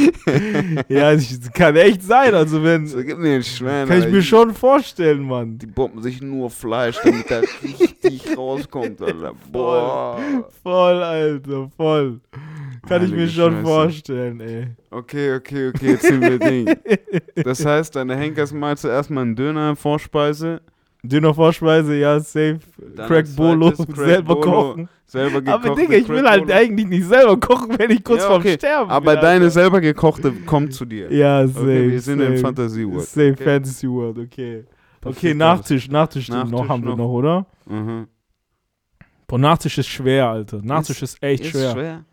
ja, 0.87 1.13
das 1.13 1.51
kann 1.53 1.75
echt 1.75 2.03
sein, 2.03 2.33
also 2.33 2.63
wenn, 2.63 2.87
So, 2.87 3.03
gib 3.03 3.17
mir 3.17 3.33
den 3.33 3.43
Schwein, 3.43 3.87
kann 3.87 3.97
ich 3.97 4.03
Alter. 4.05 4.15
mir 4.15 4.21
schon 4.23 4.53
vorstellen, 4.53 5.23
Mann. 5.23 5.57
Die 5.57 5.67
bomben 5.67 6.01
sich 6.01 6.21
nur 6.21 6.49
Fleisch, 6.49 6.97
damit 7.03 7.29
er 7.31 7.41
richtig 7.63 8.23
rauskommt, 8.37 9.01
Alter. 9.01 9.33
Boah. 9.51 10.19
Voll, 10.63 11.03
Alter, 11.03 11.69
voll. 11.75 12.19
Kann 12.87 13.03
ich 13.03 13.11
Heilige 13.11 13.15
mir 13.17 13.27
schon 13.29 13.53
Scheiße. 13.53 13.63
vorstellen, 13.65 14.39
ey. 14.39 14.67
Okay, 14.91 15.33
okay, 15.35 15.67
okay, 15.69 15.87
jetzt 15.91 16.03
sind 16.05 16.21
wir 16.21 16.39
Ding. 16.39 16.73
Das 17.35 17.65
heißt, 17.65 17.95
deine 17.95 18.15
Henkers 18.15 18.51
malst 18.53 18.83
du 18.83 18.87
erstmal 18.89 19.23
einen 19.23 19.35
Döner, 19.35 19.75
Vorspeise, 19.75 20.61
Dünner 21.01 21.33
Vorspeise, 21.33 21.95
ja, 21.95 22.19
safe. 22.19 22.59
Dann 22.95 23.07
Crack 23.07 23.25
Bolo, 23.35 23.71
Crack 23.71 23.95
selber 23.95 24.35
Bolo, 24.35 24.41
kochen. 24.73 24.89
selber 25.05 25.41
gekochte 25.41 25.69
Aber 25.69 25.75
Digga, 25.79 25.93
ich 25.95 26.09
will 26.09 26.21
Crack 26.21 26.29
halt 26.31 26.41
Bolo. 26.47 26.53
eigentlich 26.57 26.87
nicht 26.87 27.05
selber 27.07 27.39
kochen, 27.39 27.79
wenn 27.79 27.91
ich 27.91 28.03
kurz 28.03 28.21
Ja, 28.21 28.27
vorm 28.27 28.39
okay. 28.41 28.53
Sterben 28.55 28.89
Aber 28.91 29.11
bin. 29.13 29.21
deine 29.21 29.45
Alter. 29.45 29.49
selber 29.51 29.79
gekochte 29.81 30.31
kommt 30.45 30.73
zu 30.73 30.83
dir. 30.85 31.11
Ja, 31.13 31.47
safe. 31.47 31.59
Okay, 31.61 31.91
wir 31.91 32.01
sind 32.01 32.19
safe. 32.19 32.33
im 32.33 32.37
Fantasy 32.39 32.85
World. 32.87 33.07
Safe 33.07 33.31
Okay. 33.31 33.43
Fantasy 33.45 33.89
World, 33.89 34.17
okay. 34.19 34.65
Okay, 35.05 35.33
Nachtisch, 35.33 35.87
Nachtisch, 35.89 36.27
Nachtisch 36.27 36.51
noch 36.51 36.67
haben 36.67 36.83
wir 36.83 36.89
noch. 36.89 36.97
noch, 36.97 37.09
oder? 37.09 37.45
Mhm. 37.65 38.07
Boah, 39.25 39.39
Nachtisch 39.39 39.77
ist 39.77 39.87
schwer, 39.87 40.27
Alter. 40.29 40.59
Nachtisch 40.61 41.01
ist, 41.01 41.23
echt 41.23 41.43
Ist 41.45 41.51
schwer. 41.51 41.71
schwer. 41.71 42.05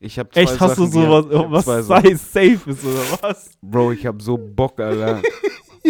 Ich 0.00 0.16
habe 0.16 0.30
zwei 0.30 0.42
Echt, 0.42 0.60
hast 0.60 0.78
du 0.78 0.86
Sachen, 0.86 0.92
die 0.92 1.06
hab- 1.08 1.24
sowas, 1.32 1.66
hab 1.66 1.88
was. 1.88 2.02
Size 2.04 2.16
safe 2.18 2.70
ist 2.70 2.84
oder 2.84 3.18
was? 3.22 3.50
Bro, 3.60 3.90
ich 3.92 4.06
hab 4.06 4.22
so 4.22 4.38
Bock, 4.38 4.78
Alter. 4.78 5.20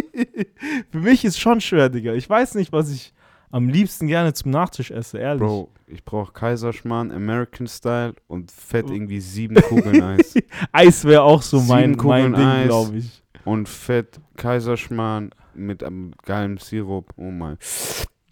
Für 0.90 0.98
mich 0.98 1.24
ist 1.24 1.38
schon 1.40 1.61
schwer, 1.61 1.88
Digga. 1.88 2.12
Ich 2.14 2.28
weiß 2.28 2.54
nicht, 2.54 2.72
was 2.72 2.90
ich 2.92 3.12
am 3.50 3.68
liebsten 3.68 4.06
gerne 4.06 4.32
zum 4.34 4.50
Nachtisch 4.50 4.90
esse, 4.90 5.18
ehrlich. 5.18 5.40
Bro, 5.42 5.68
ich 5.87 6.04
brauche 6.04 6.32
Kaiserschmarrn, 6.32 7.11
American 7.11 7.66
Style 7.66 8.14
und 8.26 8.50
fett 8.50 8.87
Oh. 8.88 8.92
irgendwie 8.92 9.20
sieben 9.20 9.54
Kugeln 9.56 10.02
Eis. 10.18 10.34
Eis 10.72 11.04
wäre 11.04 11.22
auch 11.22 11.40
so 11.42 11.61
mein, 11.61 11.90
Sieben 11.90 11.96
Kugeln 11.96 12.32
mein 12.32 12.40
Ding, 12.40 12.46
Eis. 12.48 12.66
glaube 12.66 12.96
ich. 12.98 13.22
Und 13.44 13.68
fett 13.68 14.20
Kaiserschmarrn 14.37 15.30
mit 15.54 15.82
einem 15.82 16.12
geilen 16.24 16.58
Sirup. 16.58 17.11
Oh 17.16 17.30
mein. 17.30 17.56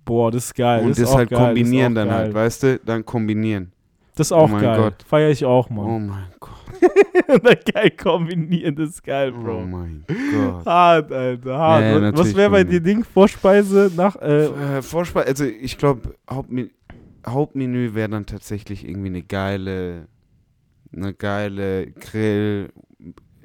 Boah, 0.05 0.31
das 0.31 0.47
ist 0.47 0.55
geil. 0.55 0.83
und 0.85 0.91
das, 0.91 0.99
das, 0.99 1.15
halt 1.15 1.31
geil. 1.31 1.39
kombinieren 1.39 1.95
dann 1.95 2.11
halt, 2.11 2.27
geil. 2.33 2.35
weißt 2.45 2.63
du? 2.63 2.79
Dann 2.85 3.05
kombinieren. 3.05 3.73
Das 4.17 4.29
ist 4.29 4.33
auch 4.33 4.51
Oh 4.51 4.59
geil. 4.59 4.77
Gott. 4.79 5.03
Feier 5.07 5.31
ich 5.31 5.45
auch, 5.45 5.71
Oh 5.71 5.73
Mann. 5.75 6.07
mein 6.09 6.25
Gott. 6.41 6.53
geil 7.75 7.91
kombinieren, 7.93 8.75
das 8.77 8.89
ist 8.91 9.05
geil, 9.05 9.33
Oh 9.37 9.43
Bro. 9.43 9.61
mein 9.67 10.05
Gott. 10.09 10.67
Hart, 10.67 11.13
Alter, 11.13 11.59
hart. 11.59 11.83
Ja, 11.83 11.99
ja, 12.01 12.19
Was- 12.19 12.35
wäre 12.35 12.51
bei 12.51 12.65
dir. 12.65 12.81
Ding? 12.81 13.05
Vorspeise 13.05 13.91
nach, 13.97 14.17
äh, 14.17 14.47
Äh, 14.79 14.83
Vorspeise, 14.83 15.29
also 15.29 15.45
ich 15.45 15.79
glaube, 15.79 16.15
Hauptmenü, 16.31 16.71
Hauptmenü 17.27 17.95
wäre 17.95 18.09
dann 18.09 18.27
tatsächlich 18.27 18.87
irgendwie 18.89 19.09
eine 19.09 19.23
geile, 19.23 20.09
eine 20.95 21.13
geile 21.15 21.89
Grill, 21.93 22.71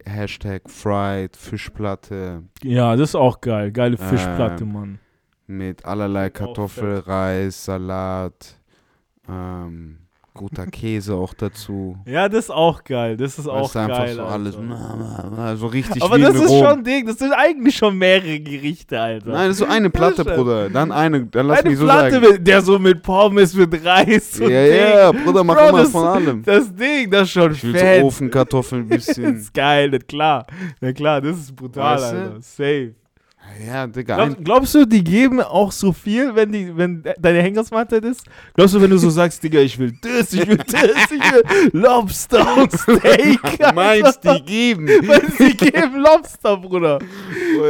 Hashtag 0.05 0.69
Fried, 0.69 1.36
Fischplatte 1.38 2.43
ja, 2.63 2.95
das 2.95 3.10
ist 3.10 3.15
auch 3.15 3.39
geil. 3.41 3.71
Geile 3.71 3.97
Fischplatte, 3.97 4.63
Ähm, 4.63 4.71
Mann. 4.73 4.99
mit 5.47 5.86
allerlei 5.86 6.29
Kartoffel, 6.31 6.99
Reis, 6.99 7.65
Salat, 7.65 8.55
ähm, 9.29 9.97
guter 10.34 10.65
Käse 10.65 11.13
auch 11.15 11.34
dazu. 11.34 11.98
Ja, 12.06 12.30
das 12.30 12.46
ist 12.46 12.50
auch 12.52 12.84
geil. 12.84 13.17
Das 13.17 13.38
ist 13.38 13.48
auch 13.48 13.63
Weißt 13.63 13.76
du, 13.76 13.80
einfach 13.80 13.98
geil. 13.98 14.15
so 14.15 14.24
alles, 14.24 14.58
na, 14.62 15.56
so 15.58 15.67
richtig 15.67 16.02
Aber 16.02 16.17
das 16.17 16.36
ist 16.36 16.50
Rom. 16.50 16.65
schon 16.65 16.84
Ding. 16.84 17.06
Das 17.06 17.17
sind 17.20 17.34
eigentlich 17.34 17.76
schon 17.76 17.98
mehrere 17.98 18.39
Gerichte, 18.39 19.00
Alter. 19.00 19.30
Nein, 19.30 19.48
das 19.50 19.52
ist 19.52 19.58
so 19.60 19.65
eine 19.65 19.89
Platte. 19.89 20.24
Bruder. 20.24 20.70
Dann 20.70 20.91
eine, 20.91 21.26
dann 21.26 21.48
lass 21.48 21.60
Eine 21.60 21.70
mich 21.70 21.80
so 21.80 21.86
Platte, 21.86 22.12
sagen. 22.12 22.28
mit, 22.32 22.48
der 22.48 22.62
so 22.62 22.80
mit 22.80 23.02
Pommes, 23.04 23.54
mit 23.54 23.86
Reis 23.86 24.39
Ja, 24.39 24.46
und 24.46 24.52
ja, 24.52 25.12
Ding. 25.12 25.24
Bruder, 25.26 25.44
mach 25.44 25.56
Bro, 25.58 25.70
immer 25.70 25.78
das- 25.80 25.91
von 25.91 26.08
allem. 26.08 26.44
Das 26.44 26.74
Ding, 26.76 27.12
das 27.12 27.24
ist 27.24 27.32
schon 27.32 27.52
Ich 27.52 27.63
will 27.63 27.76
fett. 27.76 28.00
so 28.02 28.08
Ofenkartoffeln 28.08 28.84
ein 28.84 28.89
Das 28.98 29.06
bisschen. 29.08 29.36
ist 29.36 29.54
geil, 29.54 29.89
na 29.91 29.98
klar. 30.00 30.46
Na 30.80 30.94
klar, 30.94 31.20
das 31.22 31.38
ist 31.38 31.56
brutal, 31.56 31.96
Weißt? 31.96 32.13
Alter. 32.13 32.36
Safe. 32.41 32.96
Ja, 33.67 33.86
Digga. 33.86 34.15
Glaub, 34.15 34.43
glaubst 34.43 34.75
du, 34.75 34.86
die 34.86 35.04
geben 35.04 35.39
auch 35.41 35.71
so 35.71 35.91
viel, 35.93 36.34
wenn, 36.36 36.51
die, 36.51 36.75
wenn 36.75 37.04
deine 37.19 37.41
Henkersmatte 37.41 37.97
ist? 37.97 38.25
Glaubst 38.54 38.73
du, 38.73 38.82
wenn 38.82 38.89
du 38.89 38.97
so 38.97 39.10
sagst, 39.10 39.43
Digga, 39.43 39.60
ich 39.60 39.77
will 39.77 39.93
das, 40.01 40.34
ich 40.34 40.47
will 40.47 40.58
das, 40.58 41.12
ich 41.12 41.19
will 41.32 41.69
Lobster 41.73 42.58
und 42.58 42.71
Steak? 42.80 43.39
meinst 43.75 44.23
die 44.23 44.41
geben? 44.43 44.88
Weil 45.08 45.30
sie 45.38 45.56
geben 45.56 45.97
Lobster, 45.99 46.58
Bruder. 46.58 46.99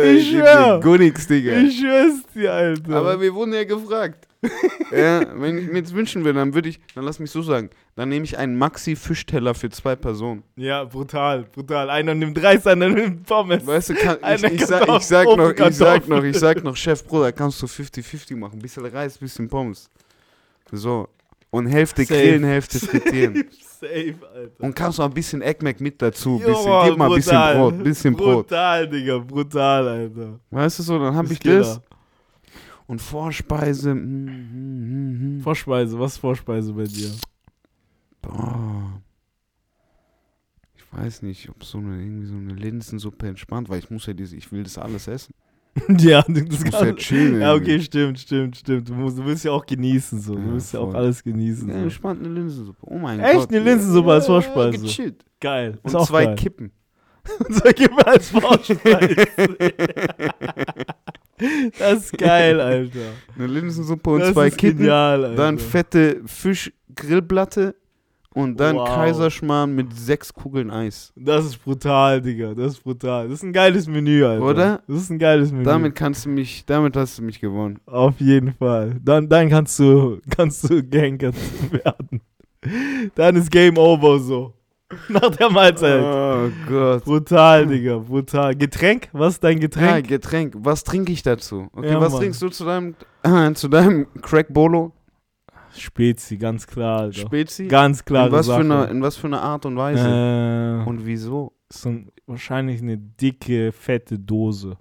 Ich 0.05 0.29
schwör. 0.29 0.79
Gar 0.79 0.97
nichts, 0.97 1.27
Digga. 1.27 1.57
Ich 1.57 1.79
schwör's 1.79 2.21
dir, 2.33 2.53
Alter. 2.53 2.95
Aber 2.95 3.19
wir 3.19 3.33
wurden 3.33 3.53
ja 3.53 3.63
gefragt. 3.63 4.27
ja, 4.91 5.25
wenn 5.39 5.57
ich 5.57 5.67
mir 5.67 5.77
jetzt 5.77 5.93
wünschen 5.93 6.23
will, 6.23 6.33
dann 6.33 6.53
würde 6.53 6.69
ich, 6.69 6.79
dann 6.95 7.03
lass 7.03 7.19
mich 7.19 7.29
so 7.29 7.41
sagen, 7.41 7.69
dann 7.95 8.09
nehme 8.09 8.25
ich 8.25 8.37
einen 8.37 8.57
Maxi-Fischteller 8.57 9.53
für 9.53 9.69
zwei 9.69 9.95
Personen. 9.95 10.43
ja, 10.55 10.83
brutal, 10.83 11.43
brutal. 11.43 11.89
Einer 11.89 12.15
nimmt 12.15 12.41
Reis, 12.41 12.65
einer 12.65 12.89
nimmt 12.89 13.25
Pommes. 13.25 13.65
Weißt 13.65 13.89
du, 13.89 13.93
kann, 13.95 14.17
ich, 14.17 14.23
Eine 14.23 14.51
ich, 14.51 14.65
sag, 14.65 14.87
ich, 14.87 15.03
sag 15.03 15.25
noch, 15.25 15.51
ich 15.51 15.75
sag 15.75 16.07
noch, 16.07 16.23
ich 16.23 16.37
sag 16.37 16.63
noch, 16.63 16.75
Chef, 16.75 17.05
Bruder, 17.05 17.31
kannst 17.31 17.61
du 17.61 17.67
50-50 17.67 18.35
machen. 18.35 18.59
Bisschen 18.59 18.85
Reis, 18.85 19.17
bisschen 19.17 19.47
Pommes. 19.47 19.89
So. 20.71 21.07
Und 21.51 21.67
Hälfte 21.67 22.03
Safe. 22.05 22.19
grillen, 22.19 22.43
Hälfte 22.45 22.79
frittieren. 22.79 23.45
Safe, 23.81 24.15
Alter. 24.33 24.51
Und 24.63 24.75
kannst 24.75 24.99
noch 24.99 25.05
ein 25.05 25.13
bisschen 25.13 25.41
Eggmac 25.41 25.81
mit 25.81 26.01
dazu. 26.01 26.37
Bisschen, 26.39 26.83
gib 26.85 26.97
mal 26.97 27.09
ein 27.09 27.15
bisschen 27.15 27.31
brutal. 27.35 27.55
Brot, 27.55 27.83
bisschen 27.83 28.15
Brot. 28.15 28.47
Brutal, 28.47 28.89
Digga, 28.89 29.17
brutal, 29.17 29.87
Alter. 29.87 30.39
Weißt 30.49 30.79
du 30.79 30.83
so, 30.83 30.97
dann 30.99 31.13
hab 31.15 31.23
Das 31.23 31.31
ich 31.33 31.39
das. 31.39 31.81
Und 32.91 33.01
Vorspeise. 33.01 33.95
mm, 33.95 34.25
mm, 34.25 35.37
mm. 35.37 35.39
Vorspeise, 35.39 35.97
was 35.97 36.11
ist 36.11 36.17
Vorspeise 36.17 36.73
bei 36.73 36.83
dir? 36.83 37.09
Boah. 38.21 39.01
Ich 40.75 40.83
weiß 40.91 41.21
nicht, 41.21 41.47
ob 41.49 41.63
so 41.63 41.77
eine, 41.77 42.01
irgendwie 42.01 42.25
so 42.25 42.35
eine 42.35 42.53
Linsensuppe 42.53 43.29
entspannt, 43.29 43.69
weil 43.69 43.79
ich 43.79 43.89
muss 43.89 44.07
ja 44.07 44.13
diese, 44.13 44.35
ich 44.35 44.51
will 44.51 44.63
das 44.63 44.77
alles 44.77 45.07
essen. 45.07 45.33
ja, 45.99 46.21
das 46.27 46.43
muss 46.61 46.63
kann- 46.65 46.87
ja 46.87 46.93
chillen. 46.95 47.39
Ja, 47.39 47.53
irgendwie. 47.53 47.75
okay, 47.75 47.81
stimmt, 47.83 48.19
stimmt, 48.19 48.57
stimmt. 48.57 48.89
Du, 48.89 48.93
musst, 48.93 49.17
du 49.17 49.23
willst 49.25 49.45
ja 49.45 49.51
auch 49.53 49.65
genießen, 49.65 50.19
so. 50.19 50.35
Du 50.35 50.41
Ja, 50.41 50.51
willst 50.51 50.73
ja 50.73 50.81
auch 50.81 50.93
alles 50.93 51.23
genießen. 51.23 51.69
Ja, 51.69 51.75
So. 51.75 51.81
entspannt 51.83 52.19
eine 52.25 52.33
Linsensuppe. 52.33 52.79
Oh 52.81 52.97
mein 52.97 53.21
Echt? 53.21 53.35
Gott. 53.35 53.49
Eine 53.51 53.59
Linsensuppe 53.63 54.11
als 54.11 54.27
Ja, 54.27 54.33
Vorspeise? 54.33 54.79
Gechillt. 54.83 55.23
Geil. 55.39 55.79
Und 55.81 55.91
ist 55.91 55.95
auch 55.95 56.07
zwei 56.07 56.25
geil. 56.25 56.35
Kippen. 56.35 56.71
Sag 57.51 57.79
immer 57.79 58.05
als 58.05 58.29
Vorspeise. 58.31 59.15
das 61.79 62.05
ist 62.05 62.17
geil, 62.17 62.59
Alter. 62.59 62.99
Eine 63.37 63.47
Linsensuppe 63.47 64.09
und 64.09 64.19
das 64.21 64.33
zwei 64.33 64.47
ist 64.47 64.57
Kippen. 64.57 64.77
genial, 64.79 65.25
Alter. 65.25 65.35
Dann 65.35 65.57
fette 65.57 66.21
Fischgrillplatte 66.25 67.75
und 68.33 68.59
dann 68.59 68.77
Wow. 68.77 68.87
Kaiserschmarrn 68.87 69.75
mit 69.75 69.93
sechs 69.93 70.33
Kugeln 70.33 70.71
Eis. 70.71 71.11
Das 71.15 71.43
ist 71.45 71.57
brutal, 71.63 72.21
Digga. 72.21 72.53
Das 72.53 72.73
ist 72.73 72.83
brutal. 72.83 73.27
Das 73.27 73.39
ist 73.39 73.43
ein 73.43 73.51
geiles 73.53 73.87
Menü, 73.87 74.23
Alter. 74.23 74.45
Oder? 74.45 74.81
Das 74.87 75.01
ist 75.01 75.09
ein 75.09 75.19
geiles 75.19 75.51
Menü. 75.51 75.63
Damit 75.65 75.95
kannst 75.95 76.25
du 76.25 76.29
mich, 76.29 76.65
damit 76.65 76.95
hast 76.95 77.17
du 77.17 77.23
mich 77.23 77.41
gewonnen. 77.41 77.79
Auf 77.85 78.19
jeden 78.19 78.53
Fall. 78.53 78.95
Dann, 79.03 79.27
dann 79.27 79.49
kannst 79.49 79.77
du, 79.79 80.19
kannst 80.29 80.69
du 80.69 80.81
gehenkert 80.83 81.35
werden. 81.71 82.21
Dann 83.15 83.35
ist 83.35 83.51
Game 83.51 83.77
Over 83.77 84.19
so. 84.19 84.53
Nach 85.09 85.29
der 85.35 85.49
Mahlzeit. 85.49 86.01
Oh 86.03 86.49
Gott. 86.67 87.03
Brutal, 87.05 87.67
Digga, 87.67 87.97
brutal. 87.99 88.55
Getränk? 88.55 89.09
Was 89.13 89.35
ist 89.35 89.43
dein 89.43 89.53
Ja, 89.57 89.59
Getränk? 89.67 90.07
Getränk. 90.07 90.55
Was 90.57 90.83
trinke 90.83 91.11
ich 91.11 91.23
dazu? 91.23 91.67
Okay, 91.73 91.89
Ja, 91.91 92.01
was 92.01 92.11
Mann. 92.13 92.21
trinkst 92.21 92.41
du 92.41 92.49
zu 92.49 92.65
deinem, 92.65 92.95
zu 93.55 93.67
deinem 93.67 94.07
Crack 94.21 94.53
Bolo? 94.53 94.91
Spezi, 95.77 96.37
ganz 96.37 96.67
klar, 96.67 97.01
Alter. 97.01 97.21
Spezi? 97.21 97.67
Ganz 97.67 98.03
klare 98.03 98.27
in, 98.27 98.31
was 98.33 98.45
Sache. 98.47 98.63
für 98.65 98.73
eine, 98.73 98.85
in 98.91 99.01
was 99.01 99.15
für 99.15 99.27
eine 99.27 99.39
Art 99.41 99.65
und 99.65 99.77
Weise? 99.77 100.83
äh, 100.85 100.87
Und 100.89 101.05
wieso? 101.05 101.53
so 101.69 101.87
ein, 101.89 102.09
wahrscheinlich 102.27 102.81
eine 102.81 102.97
dicke, 102.97 103.71
fette 103.71 104.19
Dose. 104.19 104.77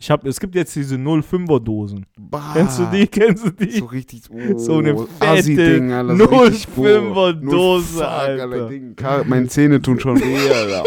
Ich 0.00 0.12
hab, 0.12 0.24
es 0.24 0.38
gibt 0.38 0.54
jetzt 0.54 0.76
diese 0.76 0.94
05er 0.94 1.58
Dosen. 1.58 2.06
Bah, 2.16 2.52
Kennst 2.54 2.78
du 2.78 2.84
die? 2.92 3.08
Kennst 3.08 3.44
du 3.44 3.50
die? 3.50 3.78
So 3.80 3.86
richtig, 3.86 4.22
oh, 4.30 4.56
So 4.56 4.78
eine 4.78 4.94
Assi-Ding, 5.18 5.88
fette 5.90 5.96
Alter, 5.96 6.16
so 6.16 6.24
richtig, 6.24 6.68
boah. 6.68 6.86
05er 6.86 7.40
Nur 7.40 7.52
Dose, 7.52 8.08
Alter. 8.08 9.24
Meine 9.24 9.48
Zähne 9.48 9.82
tun 9.82 9.98
schon 9.98 10.20
weh, 10.20 10.50
Alter. 10.52 10.84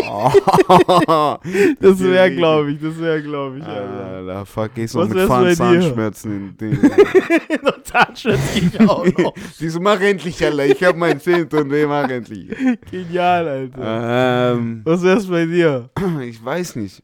Das 1.82 2.00
wäre, 2.02 2.34
glaube 2.34 2.72
ich, 2.72 2.80
das 2.80 2.98
wäre, 3.00 3.22
glaube 3.22 3.58
ich, 3.58 3.66
Alter. 3.66 4.06
Alter, 4.06 4.46
fuck, 4.46 4.76
gehst 4.76 4.96
du 4.96 5.00
Was 5.00 5.10
mit? 5.10 5.58
Zahnschmerzen 5.58 6.32
in 6.32 6.58
den. 6.58 6.80
Noch 7.64 7.84
Zahnschmerz 7.84 8.54
ging 8.54 8.72
ja 8.80 8.88
auch 8.88 9.06
noch. 9.06 9.34
Die 9.60 9.68
so, 9.68 9.82
mach 9.82 10.00
endlich, 10.00 10.42
Alter, 10.46 10.66
ich 10.68 10.82
hab 10.86 10.96
meinen 10.96 11.20
Zähne 11.20 11.50
tun 11.50 11.70
weh, 11.70 11.86
mach 11.86 12.10
endlich. 12.10 12.48
Genial, 12.90 13.46
Alter. 13.46 14.54
Ähm, 14.56 14.82
Was 14.86 15.04
wär's 15.04 15.28
bei 15.28 15.46
dir? 15.46 15.90
ich 16.22 16.44
weiß 16.44 16.78
nicht. 16.78 17.04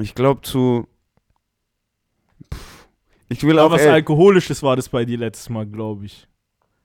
Ich 0.00 0.14
glaube 0.14 0.40
zu. 0.40 0.86
Ich 3.28 3.42
will 3.42 3.58
Aber 3.58 3.68
auch. 3.68 3.72
was 3.72 3.82
ey, 3.82 3.88
Alkoholisches 3.90 4.62
war 4.62 4.76
das 4.76 4.88
bei 4.88 5.04
dir 5.04 5.18
letztes 5.18 5.48
Mal, 5.48 5.66
glaube 5.66 6.04
ich. 6.06 6.28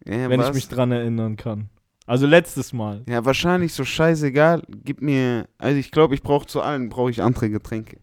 ja, 0.06 0.30
wenn 0.30 0.40
was? 0.40 0.50
ich 0.50 0.54
mich 0.56 0.68
dran 0.70 0.92
erinnern 0.92 1.36
kann. 1.36 1.70
Also 2.06 2.26
letztes 2.26 2.74
Mal. 2.74 3.04
Ja, 3.08 3.24
wahrscheinlich 3.26 3.74
so 3.74 3.86
scheißegal. 3.86 4.64
Gib 4.84 5.02
mir. 5.02 5.48
Also 5.60 5.78
ich 5.78 5.92
glaube, 5.92 6.16
ich 6.16 6.24
brauche 6.24 6.48
zu 6.48 6.62
allen 6.62 6.90
brauche 6.90 7.12
ich 7.12 7.22
andere 7.22 7.50
Getränke. 7.52 7.98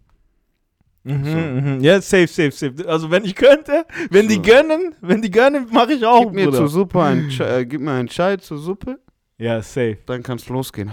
Mhm, 1.03 1.25
So. 1.25 1.37
mhm. 1.37 1.81
Ja, 1.81 2.01
safe, 2.01 2.27
safe, 2.29 2.51
safe. 2.53 2.88
Also 2.88 3.11
wenn 3.11 3.25
ich 3.25 3.35
könnte, 3.35 3.85
wenn 4.11 4.29
die 4.29 4.35
So. 4.37 4.42
gönnen, 4.42 4.94
wenn 5.01 5.22
die 5.22 5.31
gönnen, 5.31 5.66
mache 5.72 5.94
ich 5.94 6.05
auch, 6.05 6.22
Gib 6.27 6.35
mir 6.35 6.44
Bruder. 6.46 6.59
zur 6.59 6.68
Suppe 6.68 7.03
ein, 7.03 7.31
äh, 7.40 7.64
gib 7.66 7.81
mir 7.81 7.92
einen 7.92 8.09
Chai 8.09 8.37
zur 8.37 8.59
Suppe, 8.59 8.99
Ja, 9.38 9.61
safe. 9.63 9.98
dann 10.06 10.23
kann's 10.23 10.48
losgehen. 10.48 10.92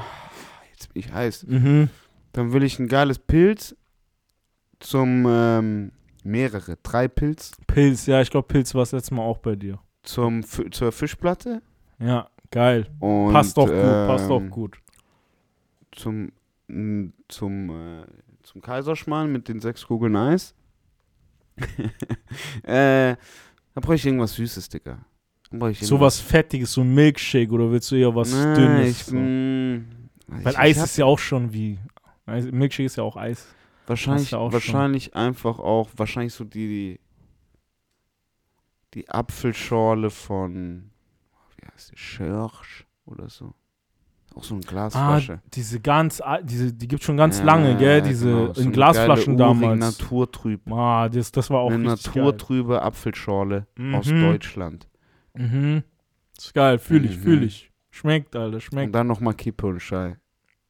Jetzt 0.71 0.91
bin 0.93 1.03
ich 1.03 1.11
heiß. 1.11 1.45
Mhm. 1.47 1.89
Dann 2.31 2.51
will 2.53 2.63
ich 2.63 2.79
ein 2.79 2.87
geiles 2.87 3.19
Pilz 3.19 3.75
zum 4.79 5.25
ähm, 5.27 5.91
mehrere, 6.23 6.77
drei 6.83 7.07
Pilz 7.07 7.51
Pilz, 7.67 8.05
ja, 8.05 8.21
ich 8.21 8.29
glaube 8.31 8.47
Pilz 8.47 8.73
war 8.73 8.81
das 8.81 8.91
letzte 8.91 9.13
Mal 9.15 9.23
auch 9.23 9.37
bei 9.39 9.55
dir. 9.55 9.79
zum 10.03 10.43
zur 10.43 10.91
Fischplatte 10.91 11.61
Ja, 11.99 12.29
geil. 12.51 12.87
und 12.99 13.31
passt 13.33 13.57
doch 13.57 13.67
gut, 13.67 13.75
passt 13.75 14.29
doch 14.29 14.41
ähm, 14.41 14.49
gut. 14.49 14.77
zum 15.91 16.31
zum 17.27 17.69
äh, 17.69 18.05
zum 18.43 18.61
Kaiserschmarrn 18.61 19.31
mit 19.31 19.47
den 19.47 19.59
sechs 19.59 19.85
Kugeln 19.87 20.15
Eis. 20.15 20.53
äh, 22.63 23.15
da 23.73 23.81
brauche 23.81 23.95
ich 23.95 24.05
irgendwas 24.05 24.33
Süßes, 24.35 24.69
Digga. 24.69 24.99
So 25.81 25.99
was 25.99 26.19
Fettiges, 26.19 26.71
so 26.73 26.81
ein 26.81 26.93
Milkshake 26.95 27.51
oder 27.51 27.71
willst 27.71 27.91
du 27.91 27.95
eher 27.95 28.13
was 28.15 28.31
Nein, 28.33 28.55
Dünnes? 28.55 28.89
Ich, 28.89 28.97
so? 29.05 29.15
mm, 29.15 29.85
Weil 30.27 30.51
ich- 30.53 30.59
Eis 30.59 30.77
hab- 30.79 30.85
ist 30.85 30.97
ja 30.97 31.05
auch 31.05 31.19
schon 31.19 31.53
wie. 31.53 31.77
Milkshake 32.25 32.85
ist 32.87 32.95
ja 32.95 33.03
auch 33.03 33.15
Eis. 33.17 33.45
Wahrscheinlich, 33.87 34.29
schon. 34.29 34.51
wahrscheinlich 34.53 35.15
einfach 35.15 35.59
auch, 35.59 35.89
wahrscheinlich 35.97 36.33
so 36.33 36.43
die, 36.45 36.99
die 38.93 39.09
Apfelschorle 39.09 40.09
von, 40.09 40.91
wie 41.57 41.67
heißt 41.67 41.91
die, 41.91 41.97
Schörsch 41.97 42.85
oder 43.05 43.29
so. 43.29 43.53
Auch 44.35 44.43
so 44.43 44.55
eine 44.55 44.63
Ah, 44.65 44.69
Glasflasche. 44.69 45.41
diese 45.53 45.79
ganz, 45.79 46.21
diese, 46.43 46.73
die 46.73 46.87
gibt 46.87 47.03
schon 47.03 47.17
ganz 47.17 47.39
Ja, 47.39 47.45
lange, 47.45 47.77
gell? 47.77 48.01
Diese 48.01 48.29
genau. 48.31 48.53
So 48.53 48.61
in 48.61 48.71
Glasflaschen 48.71 49.37
geile, 49.37 49.49
damals. 49.49 49.79
Naturtrüb. 49.79 50.71
Ah, 50.71 51.07
das, 51.09 51.31
das 51.31 51.49
war 51.51 51.59
auch 51.59 51.71
eine 51.71 51.91
richtig 51.91 52.13
geil. 52.13 52.23
naturtrübe 52.23 52.81
Apfelschorle 52.81 53.67
aus 53.93 54.07
Mhm. 54.07 54.21
Deutschland. 54.21 54.87
Mhm. 55.35 55.83
ist 56.37 56.53
geil, 56.53 56.79
fühl 56.79 57.05
ich, 57.05 57.17
Mhm. 57.17 57.21
fühl 57.21 57.43
ich. 57.43 57.71
Schmeckt, 57.91 58.35
Alter, 58.35 58.55
Und 58.55 58.61
schmeckt. 58.61 58.95
dann 58.95 59.05
nochmal 59.05 59.35
Kippe 59.35 59.67
und 59.67 59.79
Schei. 59.79 60.17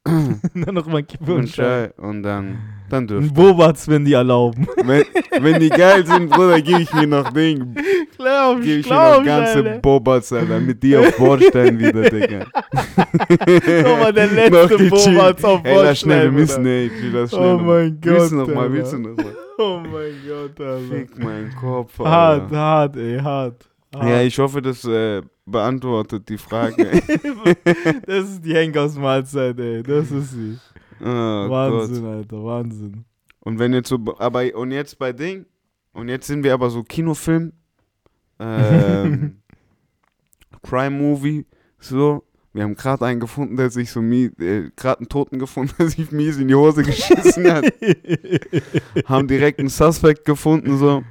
Dann 0.04 0.74
noch 0.74 0.86
mal 0.86 1.02
Kippe 1.02 1.32
Und 1.32 1.38
und 1.40 1.48
Schei. 1.48 1.90
Und 1.96 2.22
dann, 2.22 2.58
dann 2.90 3.06
dürft 3.06 3.32
Bobats, 3.32 3.88
wenn 3.88 4.04
die 4.04 4.12
erlauben. 4.12 4.66
wenn, 4.84 5.04
wenn 5.40 5.60
die 5.60 5.70
geil 5.70 6.06
sind, 6.06 6.30
Bruder, 6.30 6.60
gebe 6.60 6.82
ich 6.82 6.92
mir 6.92 7.06
noch 7.06 7.32
Ding. 7.32 7.74
glaub 8.18 8.60
Gebe 8.60 8.80
ich 8.80 8.88
mir 8.88 8.94
noch 9.18 9.24
ganze 9.24 9.78
Bobats, 9.80 10.30
Alter. 10.32 10.60
Mit 10.60 10.82
dir 10.82 11.00
auf 11.00 11.16
Bordstein 11.16 11.78
wieder, 11.78 12.10
Digga. 12.10 12.46
Nochmal 13.82 14.12
der 14.12 14.26
letzte 14.26 14.78
Bobats 14.90 15.44
auf 15.44 15.60
Ey, 15.64 15.74
lass 15.76 16.00
schnell, 16.00 16.30
wir 16.32 16.32
Bordstein, 16.32 16.62
müssen, 16.62 16.66
ey, 16.66 16.86
ich 16.86 17.12
das 17.12 17.30
schnell 17.30 17.42
Oh 17.42 17.56
noch 17.56 17.62
mal. 17.62 17.90
mein 17.90 17.98
Willst 18.02 18.32
du 18.32 18.36
Gott, 18.36 18.48
noch 18.48 18.54
mal, 18.54 18.60
Alter. 18.62 18.72
willst 18.74 18.92
du 18.92 18.98
noch 18.98 19.16
mal? 19.16 19.36
Oh 19.56 19.78
mein 19.80 20.14
Gott, 20.28 20.60
Alter. 20.66 20.78
Fick 20.90 21.18
meinen 21.24 21.54
Kopf, 21.58 21.98
Hart, 22.00 22.42
Alter. 22.42 22.56
hart, 22.56 22.96
ey, 22.96 23.18
hart. 23.20 23.68
hart. 23.94 24.08
Ja, 24.08 24.20
ich 24.22 24.38
hoffe, 24.38 24.60
das 24.60 24.84
äh, 24.84 25.22
beantwortet 25.46 26.28
die 26.28 26.38
Frage. 26.38 26.84
das 28.06 28.30
ist 28.30 28.44
die 28.44 28.54
Henkersmahlzeit, 28.54 29.58
ey. 29.58 29.82
Das 29.82 30.10
ist 30.10 30.32
sie. 30.32 30.58
oh, 31.00 31.04
Gott. 31.04 31.50
Wahnsinn, 31.50 32.06
Alter, 32.06 32.44
Wahnsinn. 32.44 33.04
Und 33.40 33.58
wenn 33.58 33.74
jetzt 33.74 33.88
so, 33.88 33.98
aber 34.18 34.44
und 34.54 34.70
jetzt 34.70 34.98
bei 34.98 35.12
Ding, 35.12 35.46
und 35.92 36.08
jetzt 36.08 36.26
sind 36.26 36.42
wir 36.44 36.54
aber 36.54 36.70
so 36.70 36.82
Kinofilm, 36.82 37.52
ähm, 38.38 39.36
Crime-Movie, 40.62 41.46
so. 41.78 42.24
Wir 42.52 42.62
haben 42.62 42.76
gerade 42.76 43.04
einen 43.04 43.18
gefunden, 43.18 43.56
der 43.56 43.68
sich 43.68 43.90
so 43.90 44.00
mies, 44.00 44.30
äh, 44.38 44.70
gerade 44.76 45.00
einen 45.00 45.08
Toten 45.08 45.40
gefunden, 45.40 45.74
der 45.78 45.88
sich 45.88 46.12
mies 46.12 46.36
in 46.38 46.46
die 46.46 46.54
Hose 46.54 46.84
geschissen 46.84 47.50
hat. 47.52 47.64
haben 49.06 49.26
direkt 49.26 49.58
einen 49.58 49.68
Suspect 49.68 50.24
gefunden, 50.24 50.78
so. 50.78 51.02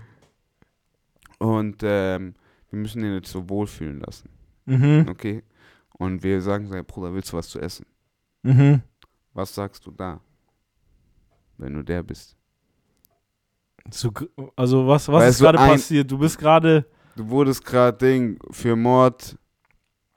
Und 1.39 1.81
ähm, 1.83 2.35
wir 2.73 2.79
müssen 2.79 3.03
den 3.03 3.13
jetzt 3.13 3.29
so 3.31 3.47
wohlfühlen 3.49 3.99
lassen, 3.99 4.29
mhm. 4.65 5.05
okay? 5.07 5.43
Und 5.99 6.23
wir 6.23 6.41
sagen 6.41 6.65
so, 6.67 6.73
hey, 6.73 6.81
Bruder, 6.81 7.13
willst 7.13 7.31
du 7.31 7.37
was 7.37 7.47
zu 7.47 7.59
essen? 7.59 7.85
Mhm. 8.41 8.81
Was 9.33 9.53
sagst 9.53 9.85
du 9.85 9.91
da? 9.91 10.19
Wenn 11.59 11.75
du 11.75 11.83
der 11.83 12.01
bist. 12.01 12.35
Gr- 14.11 14.27
also, 14.55 14.87
was, 14.87 15.07
was 15.07 15.29
ist 15.35 15.39
gerade 15.39 15.57
passiert? 15.59 16.09
Du 16.09 16.17
bist 16.17 16.37
gerade. 16.39 16.85
Du 17.15 17.29
wurdest 17.29 17.63
gerade 17.63 17.95
Ding 17.95 18.39
für 18.49 18.75
Mord, 18.75 19.37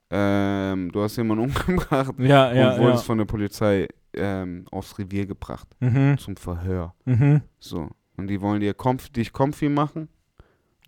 ähm, 0.08 0.90
du 0.92 1.02
hast 1.02 1.16
jemanden 1.16 1.44
umgebracht 1.66 2.14
Ja, 2.18 2.52
ja, 2.54 2.70
und 2.70 2.76
ja. 2.76 2.78
wurdest 2.78 3.04
von 3.04 3.18
der 3.18 3.26
Polizei 3.26 3.86
ähm, 4.14 4.64
aufs 4.70 4.98
Revier 4.98 5.26
gebracht 5.26 5.68
Mhm. 5.80 6.16
zum 6.16 6.36
Verhör. 6.38 6.94
Mhm. 7.04 7.42
So. 7.58 7.90
Und 8.16 8.28
die 8.28 8.40
wollen 8.40 8.60
dir 8.60 8.72
comf 8.72 9.10
dich 9.10 9.30
comfy 9.30 9.68
machen. 9.68 10.08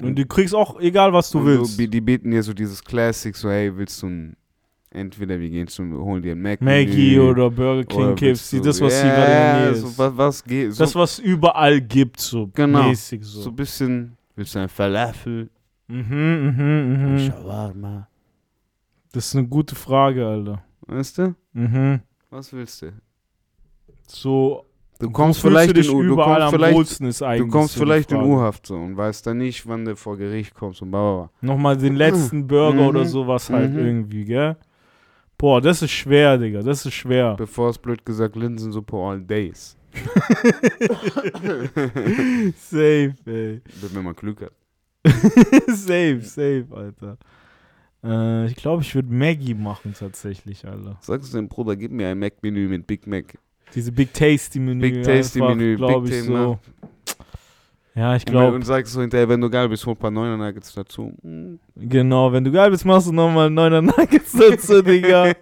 Und 0.01 0.17
du 0.17 0.25
kriegst 0.27 0.55
auch, 0.55 0.79
egal 0.81 1.13
was 1.13 1.31
du 1.31 1.39
und 1.39 1.47
willst. 1.47 1.79
die 1.79 2.01
bieten 2.01 2.31
dir 2.31 2.43
so 2.43 2.53
dieses 2.55 2.83
Classic, 2.85 3.35
so 3.35 3.51
hey, 3.51 3.77
willst 3.77 4.01
du 4.03 4.07
ein, 4.07 4.37
entweder 4.91 5.39
wir 5.41 5.51
gehen 5.51 5.67
zum, 5.67 5.93
holen 5.93 6.23
dir 6.23 6.33
ein 6.33 6.41
Mac 6.41 6.61
Maggie 6.63 7.19
oder 7.19 7.51
Burger 7.51 7.85
King, 7.85 8.15
KFC, 8.15 8.59
du- 8.59 8.63
das, 8.63 8.81
was 8.81 8.93
ja, 8.95 9.03
hier 9.03 9.13
gerade 9.13 9.31
der 9.31 9.53
Nähe 9.59 9.75
so, 9.75 9.87
ist. 9.89 9.99
was, 9.99 10.17
was 10.17 10.45
geht, 10.45 10.73
so, 10.73 10.85
das, 10.85 10.95
was 10.95 11.19
überall 11.19 11.81
gibt, 11.81 12.21
so 12.21 12.49
Genau. 12.55 12.89
mäßig 12.89 13.25
so. 13.25 13.43
so 13.43 13.51
ein 13.51 13.57
bisschen, 13.57 14.17
willst 14.37 14.55
du 14.55 14.61
ein 14.61 14.69
Falafel, 14.69 15.51
Mhm, 15.89 16.55
mhm, 16.57 17.13
mhm. 17.15 17.19
Shawarma, 17.19 18.09
Das 19.11 19.27
ist 19.27 19.35
eine 19.37 19.49
gute 19.49 19.75
Frage, 19.75 20.27
Alter. 20.27 20.63
weißt 20.87 21.19
du? 21.19 21.35
Mhm. 21.55 22.01
Was 22.31 22.53
willst 22.53 22.83
du? 22.83 22.93
So, 24.07 24.65
Du 25.01 25.11
kommst 25.11 25.41
vielleicht 25.41 25.71
du 25.71 25.75
dich 25.75 25.89
in 25.89 25.95
U, 25.95 26.03
du 26.03 26.17
kommst 26.17 26.51
vielleicht 26.51 27.01
Du 27.41 27.49
kommst 27.49 27.77
vielleicht 27.77 28.11
in. 28.11 28.21
U-Haft 28.21 28.67
so 28.67 28.75
und 28.77 28.97
weißt 28.97 29.27
dann 29.27 29.39
nicht, 29.39 29.67
wann 29.69 29.85
du 29.85 29.95
vor 29.95 30.17
Gericht 30.17 30.55
kommst 30.55 30.83
und 30.83 30.91
bla. 30.91 31.31
Nochmal 31.41 31.77
den 31.77 31.95
letzten 31.95 32.47
Burger 32.49 32.83
Mhm. 32.83 32.89
oder 32.89 33.05
sowas 33.05 33.49
halt 33.49 33.73
Mhm. 33.73 33.79
irgendwie, 33.79 34.25
gell? 34.25 34.57
Boah, 35.37 35.61
das 35.61 35.83
ist 35.83 35.93
schwer, 35.93 36.37
Digga, 36.37 36.63
das 36.63 36.85
ist 36.85 36.95
schwer. 36.95 37.37
Bevor 37.37 37.71
es 37.71 37.79
blöd 37.79 38.05
gesagt 38.05 38.35
Linsensuppe 38.35 38.97
all 38.97 39.21
days. 39.21 39.77
safe, 42.57 43.15
ey. 43.27 43.61
Wenn 43.93 44.05
man 44.05 44.15
Glück 44.17 44.43
hat. 44.43 44.53
safe, 45.69 46.21
safe, 46.23 46.67
Alter. 46.73 47.19
Äh, 48.03 48.47
ich 48.47 48.57
glaube, 48.57 48.83
ich 48.83 48.95
würde 48.95 49.13
Maggie 49.13 49.55
machen 49.55 49.95
tatsächlich, 49.99 50.67
Alter. 50.67 50.99
Sagst 51.01 51.33
du 51.33 51.39
dem 51.39 51.49
Bruder, 51.49 51.77
gib 51.77 51.93
mir 51.93 52.09
ein 52.09 52.19
Mac-Menü 52.19 52.69
mit 52.69 52.87
Big 52.87 53.07
Mac. 53.07 53.39
Diese 53.75 53.93
Big 53.93 54.13
Tasty 54.13 54.59
Menü. 54.59 54.81
Big 54.81 55.03
Tasty 55.03 55.41
einfach, 55.41 55.55
Menü, 55.55 55.77
Big 55.77 55.89
ich 55.89 55.95
Tasty, 55.95 56.23
so. 56.23 56.59
Ja, 57.99 58.15
ich 58.15 58.25
glaube, 58.25 58.55
und 58.55 58.65
sagst 58.65 58.93
so 58.93 59.01
hinterher, 59.01 59.29
wenn 59.29 59.41
du 59.41 59.51
geil 59.51 59.69
bist, 59.69 59.85
hol 59.85 59.95
ein 59.95 59.97
paar 59.97 60.13
Neuner 60.13 60.37
Nuggets 60.37 60.73
dazu. 60.73 61.13
Mm. 61.21 61.57
genau, 61.75 62.33
wenn 62.33 62.45
du 62.45 62.53
geil 62.53 62.71
bist, 62.71 62.85
machst 62.85 63.09
du 63.09 63.13
nochmal 63.13 63.49
9er 63.49 63.81
Nuggets 63.81 64.33
dazu, 64.35 64.81
Digga. 64.85 65.33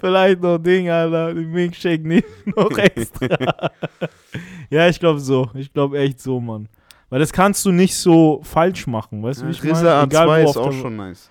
Vielleicht 0.00 0.40
noch 0.40 0.56
Ding, 0.56 0.88
Alter, 0.88 1.34
den 1.34 1.50
Milkshake 1.50 2.08
nicht 2.08 2.26
noch 2.56 2.70
extra. 2.78 3.28
ja, 4.70 4.88
ich 4.88 4.98
glaube 4.98 5.20
so. 5.20 5.50
Ich 5.52 5.70
glaube 5.70 5.98
echt 5.98 6.20
so, 6.20 6.40
Mann. 6.40 6.68
Weil 7.10 7.20
das 7.20 7.34
kannst 7.34 7.66
du 7.66 7.70
nicht 7.70 7.94
so 7.94 8.40
falsch 8.44 8.86
machen, 8.86 9.22
weißt 9.22 9.42
du, 9.42 9.48
wie 9.48 9.50
ich 9.50 9.62
meine? 9.62 9.80
Egal, 9.80 10.26
A2 10.26 10.44
wo 10.44 10.50
ist 10.50 10.56
auch 10.56 10.72
schon 10.72 10.96
nice. 10.96 11.30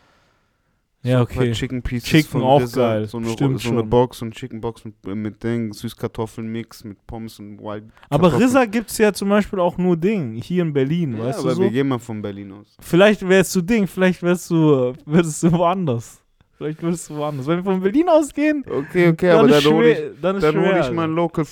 Ja, 1.01 1.19
So 1.19 1.23
okay. 1.23 1.51
Chicken 1.53 1.81
Pieces 1.81 2.09
Chicken 2.09 2.41
auch 2.41 2.59
Risa, 2.61 2.81
geil. 2.95 3.05
So 3.07 3.17
eine, 3.19 3.29
Stimmt 3.29 3.61
so 3.61 3.69
eine 3.69 3.79
schon. 3.79 3.89
Box, 3.89 4.21
eine 4.21 4.31
Chicken 4.31 4.59
Box 4.59 4.83
mit, 4.83 5.05
mit 5.05 5.41
Ding, 5.43 5.71
Süßkartoffelmix 5.73 6.83
mit 6.83 7.05
Pommes 7.07 7.39
und 7.39 7.59
Wild. 7.59 7.85
Aber 8.09 8.29
Kartoffeln. 8.29 8.43
Risa 8.49 8.65
gibt's 8.65 8.97
ja 8.97 9.13
zum 9.13 9.29
Beispiel 9.29 9.59
auch 9.59 9.77
nur 9.77 9.95
Ding, 9.95 10.33
hier 10.35 10.63
in 10.63 10.73
Berlin, 10.73 11.17
Ja, 11.17 11.25
weißt 11.25 11.39
aber 11.39 11.49
du 11.51 11.55
so? 11.55 11.61
wir 11.63 11.69
gehen 11.71 11.87
mal 11.87 11.99
von 11.99 12.21
Berlin 12.21 12.51
aus. 12.51 12.75
Vielleicht 12.81 13.27
wärst 13.27 13.55
du 13.55 13.61
Ding, 13.61 13.87
vielleicht 13.87 14.21
wärst 14.23 14.49
du, 14.51 14.93
würdest 15.05 15.41
du 15.43 15.51
woanders. 15.53 16.21
Vielleicht 16.57 16.81
würdest 16.83 17.09
du 17.09 17.15
woanders. 17.15 17.47
Wenn 17.47 17.57
wir 17.59 17.63
von 17.63 17.79
Berlin 17.81 18.09
ausgehen, 18.09 18.65
Okay, 18.69 19.07
okay, 19.07 19.27
dann, 19.29 19.39
aber 19.39 19.55
ist 19.57 19.65
dann 19.65 19.73
hole 19.73 19.91
ich, 19.91 20.21
dann 20.21 20.35
ist 20.35 20.43
dann 20.43 20.53
schwer. 20.55 20.73
hol 20.75 20.81
ich 20.81 20.91
meinen 20.91 21.15
Local, 21.15 21.45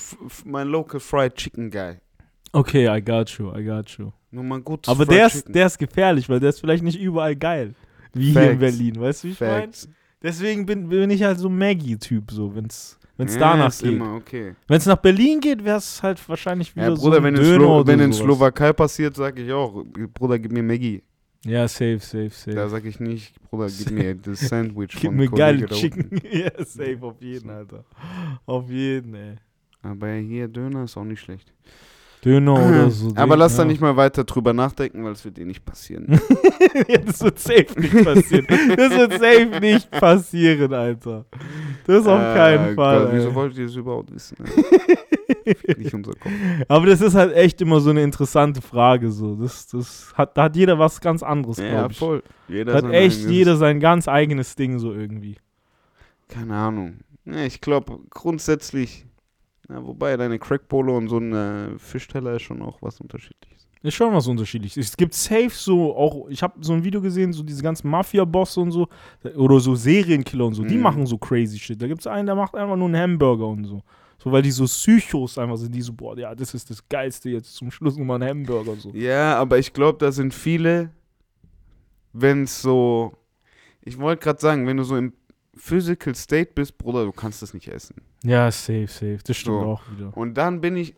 mein 0.44 0.68
Local 0.68 1.00
Fried 1.00 1.34
Chicken 1.34 1.70
Guy. 1.70 1.94
Okay, 2.52 2.86
I 2.94 3.00
got 3.02 3.30
you, 3.38 3.50
I 3.56 3.64
got 3.64 3.88
you. 3.98 4.10
Nur 4.30 4.44
mal 4.44 4.60
gutes 4.60 4.90
Aber 4.90 5.06
Fried 5.06 5.16
der 5.16 5.26
ist, 5.28 5.32
Chicken. 5.36 5.52
der 5.54 5.66
ist 5.66 5.78
gefährlich, 5.78 6.28
weil 6.28 6.40
der 6.40 6.50
ist 6.50 6.60
vielleicht 6.60 6.84
nicht 6.84 7.00
überall 7.00 7.34
geil. 7.34 7.74
Wie 8.14 8.32
hier 8.32 8.42
in 8.42 8.58
Facts. 8.58 8.60
Berlin, 8.60 9.00
weißt 9.00 9.24
du, 9.24 9.28
wie 9.28 9.32
ich 9.32 9.40
meine? 9.40 9.52
Facts. 9.62 9.88
Deswegen 10.22 10.66
bin, 10.66 10.88
bin 10.88 11.10
ich 11.10 11.22
halt 11.22 11.38
so 11.38 11.48
Maggie-Typ, 11.48 12.30
so, 12.32 12.52
wenn's, 12.54 12.98
wenn's 13.16 13.34
Ja, 13.34 13.40
danach 13.40 13.78
geht. 13.78 14.00
okay. 14.00 14.54
Wenn's 14.66 14.86
nach 14.86 14.96
Berlin 14.96 15.38
geht, 15.40 15.64
wär's 15.64 16.02
halt 16.02 16.26
wahrscheinlich 16.28 16.74
wieder 16.74 16.88
Ja, 16.88 16.96
so 16.96 17.02
Bruder, 17.02 17.18
ein 17.18 17.24
wenn, 17.24 17.36
in, 17.36 17.44
Slo 17.44 17.86
wenn 17.86 18.00
in. 18.00 18.12
Slowakei 18.12 18.72
passiert, 18.72 19.14
sage 19.14 19.42
ich 19.42 19.52
auch, 19.52 19.84
Bruder, 20.14 20.38
gib 20.38 20.50
mir 20.52 20.62
Maggie. 20.64 21.02
Ja, 21.44 21.68
safe, 21.68 22.00
safe, 22.00 22.30
safe. 22.30 22.56
Da 22.56 22.68
sage 22.68 22.88
ich 22.88 22.98
nicht, 22.98 23.40
Bruder, 23.48 23.68
gib 23.68 23.92
mir 23.92 24.14
das 24.22 24.40
Sandwich 24.40 24.90
Gib 25.00 25.10
von 25.10 25.16
mir 25.16 25.28
geile. 25.30 25.66
Chicken. 25.66 26.20
ja, 26.32 26.50
safe, 26.64 26.98
auf 27.02 27.22
jeden, 27.22 27.48
Alter. 27.50 27.84
Auf 28.44 28.68
jeden, 28.68 29.14
ey. 29.14 29.36
Aber 29.82 30.12
hier 30.14 30.48
Döner 30.48 30.82
ist 30.82 30.96
auch 30.96 31.04
nicht 31.04 31.20
schlecht. 31.20 31.52
Döner 32.24 32.54
oder 32.54 32.90
so. 32.90 33.12
Aber 33.14 33.36
lass 33.36 33.54
da 33.56 33.62
ja. 33.62 33.68
nicht 33.68 33.80
mal 33.80 33.96
weiter 33.96 34.24
drüber 34.24 34.52
nachdenken, 34.52 35.04
weil 35.04 35.12
es 35.12 35.24
wird 35.24 35.36
dir 35.36 35.46
nicht 35.46 35.64
passieren. 35.64 36.06
ja, 36.88 36.98
das 36.98 37.22
wird 37.22 37.38
safe 37.38 37.66
nicht 37.80 38.04
passieren. 38.04 38.46
Das 38.76 38.90
wird 38.90 39.12
safe 39.12 39.60
nicht 39.60 39.90
passieren, 39.90 40.72
Alter. 40.74 41.26
Das 41.86 42.06
auf 42.06 42.18
keinen 42.34 42.72
Äh, 42.72 42.74
Fall. 42.74 43.04
Gott, 43.04 43.10
wieso 43.14 43.34
wollt 43.34 43.56
ihr 43.56 43.66
das 43.66 43.76
überhaupt 43.76 44.12
wissen? 44.14 44.36
Nicht 45.78 45.94
unser 45.94 46.12
Kopf. 46.12 46.30
Aber 46.68 46.86
das 46.86 47.00
ist 47.00 47.14
halt 47.14 47.34
echt 47.34 47.60
immer 47.62 47.80
so 47.80 47.90
eine 47.90 48.02
interessante 48.02 48.60
Frage. 48.60 49.10
So. 49.10 49.34
Das, 49.36 49.66
das 49.68 50.12
hat, 50.14 50.36
da 50.36 50.44
hat 50.44 50.56
jeder 50.56 50.78
was 50.78 51.00
ganz 51.00 51.22
anderes, 51.22 51.58
Ja, 51.58 51.68
glaube 51.70 51.92
ich. 51.92 51.98
voll. 51.98 52.22
Jeder 52.48 52.72
Da 52.72 52.86
hat 52.88 52.92
echt 52.94 53.26
jeder 53.28 53.56
sein 53.56 53.80
ganz 53.80 54.08
eigenes 54.08 54.56
Ding 54.56 54.78
so 54.78 54.92
irgendwie. 54.92 55.36
Keine 56.28 56.54
Ahnung. 56.54 56.98
Ja, 57.24 57.44
ich 57.44 57.60
glaube 57.60 57.98
grundsätzlich, 58.10 59.06
ja, 59.68 59.84
wobei 59.86 60.16
deine 60.16 60.38
Crackpolo 60.38 60.96
und 60.96 61.08
so 61.08 61.18
ein 61.18 61.32
äh, 61.32 61.78
Fischteller 61.78 62.34
ist 62.36 62.42
schon 62.42 62.62
auch 62.62 62.80
was 62.80 63.00
unterschiedliches. 63.00 63.66
Ist 63.82 63.94
schon 63.94 64.12
was 64.12 64.26
unterschiedliches. 64.26 64.88
Es 64.88 64.96
gibt 64.96 65.14
safe 65.14 65.50
so 65.50 65.94
auch, 65.94 66.28
ich 66.28 66.42
habe 66.42 66.54
so 66.64 66.72
ein 66.72 66.82
Video 66.82 67.00
gesehen, 67.00 67.32
so 67.32 67.42
diese 67.44 67.62
ganzen 67.62 67.88
Mafia-Bosse 67.88 68.60
und 68.60 68.72
so, 68.72 68.88
oder 69.36 69.60
so 69.60 69.74
Serienkiller 69.76 70.46
und 70.46 70.54
so, 70.54 70.64
die 70.64 70.76
Mhm. 70.76 70.82
machen 70.82 71.06
so 71.06 71.16
crazy 71.16 71.58
shit. 71.58 71.80
Da 71.80 71.86
gibt 71.86 72.00
es 72.00 72.06
einen, 72.08 72.26
der 72.26 72.34
macht 72.34 72.54
einfach 72.56 72.76
nur 72.76 72.86
einen 72.88 72.96
Hamburger 73.00 73.46
und 73.46 73.64
so. 73.64 73.82
So, 74.20 74.32
weil 74.32 74.42
die 74.42 74.50
so 74.50 74.64
Psychos 74.64 75.38
einfach 75.38 75.56
sind, 75.58 75.72
die 75.72 75.80
so, 75.82 75.92
boah, 75.92 76.18
ja, 76.18 76.34
das 76.34 76.52
ist 76.54 76.68
das 76.70 76.88
Geilste 76.88 77.30
jetzt 77.30 77.54
zum 77.54 77.70
Schluss 77.70 77.96
nochmal 77.96 78.20
ein 78.20 78.28
Hamburger 78.28 78.74
so. 78.74 78.90
Ja, 78.90 79.36
aber 79.38 79.58
ich 79.58 79.72
glaube, 79.72 79.98
da 80.04 80.10
sind 80.10 80.34
viele, 80.34 80.90
wenn 82.12 82.42
es 82.42 82.60
so, 82.60 83.12
ich 83.82 83.96
wollte 83.98 84.24
gerade 84.24 84.40
sagen, 84.40 84.66
wenn 84.66 84.76
du 84.76 84.82
so 84.82 84.96
im 84.96 85.12
Physical 85.58 86.14
State 86.14 86.52
bist, 86.54 86.78
Bruder, 86.78 87.04
du 87.04 87.12
kannst 87.12 87.42
das 87.42 87.52
nicht 87.54 87.68
essen. 87.68 87.96
Ja, 88.24 88.50
safe, 88.50 88.86
safe. 88.86 89.18
Das 89.24 89.36
stimmt 89.36 89.60
So. 89.60 89.66
auch 89.66 89.82
wieder. 89.94 90.16
Und 90.16 90.34
dann 90.34 90.60
bin 90.60 90.76
ich, 90.76 90.94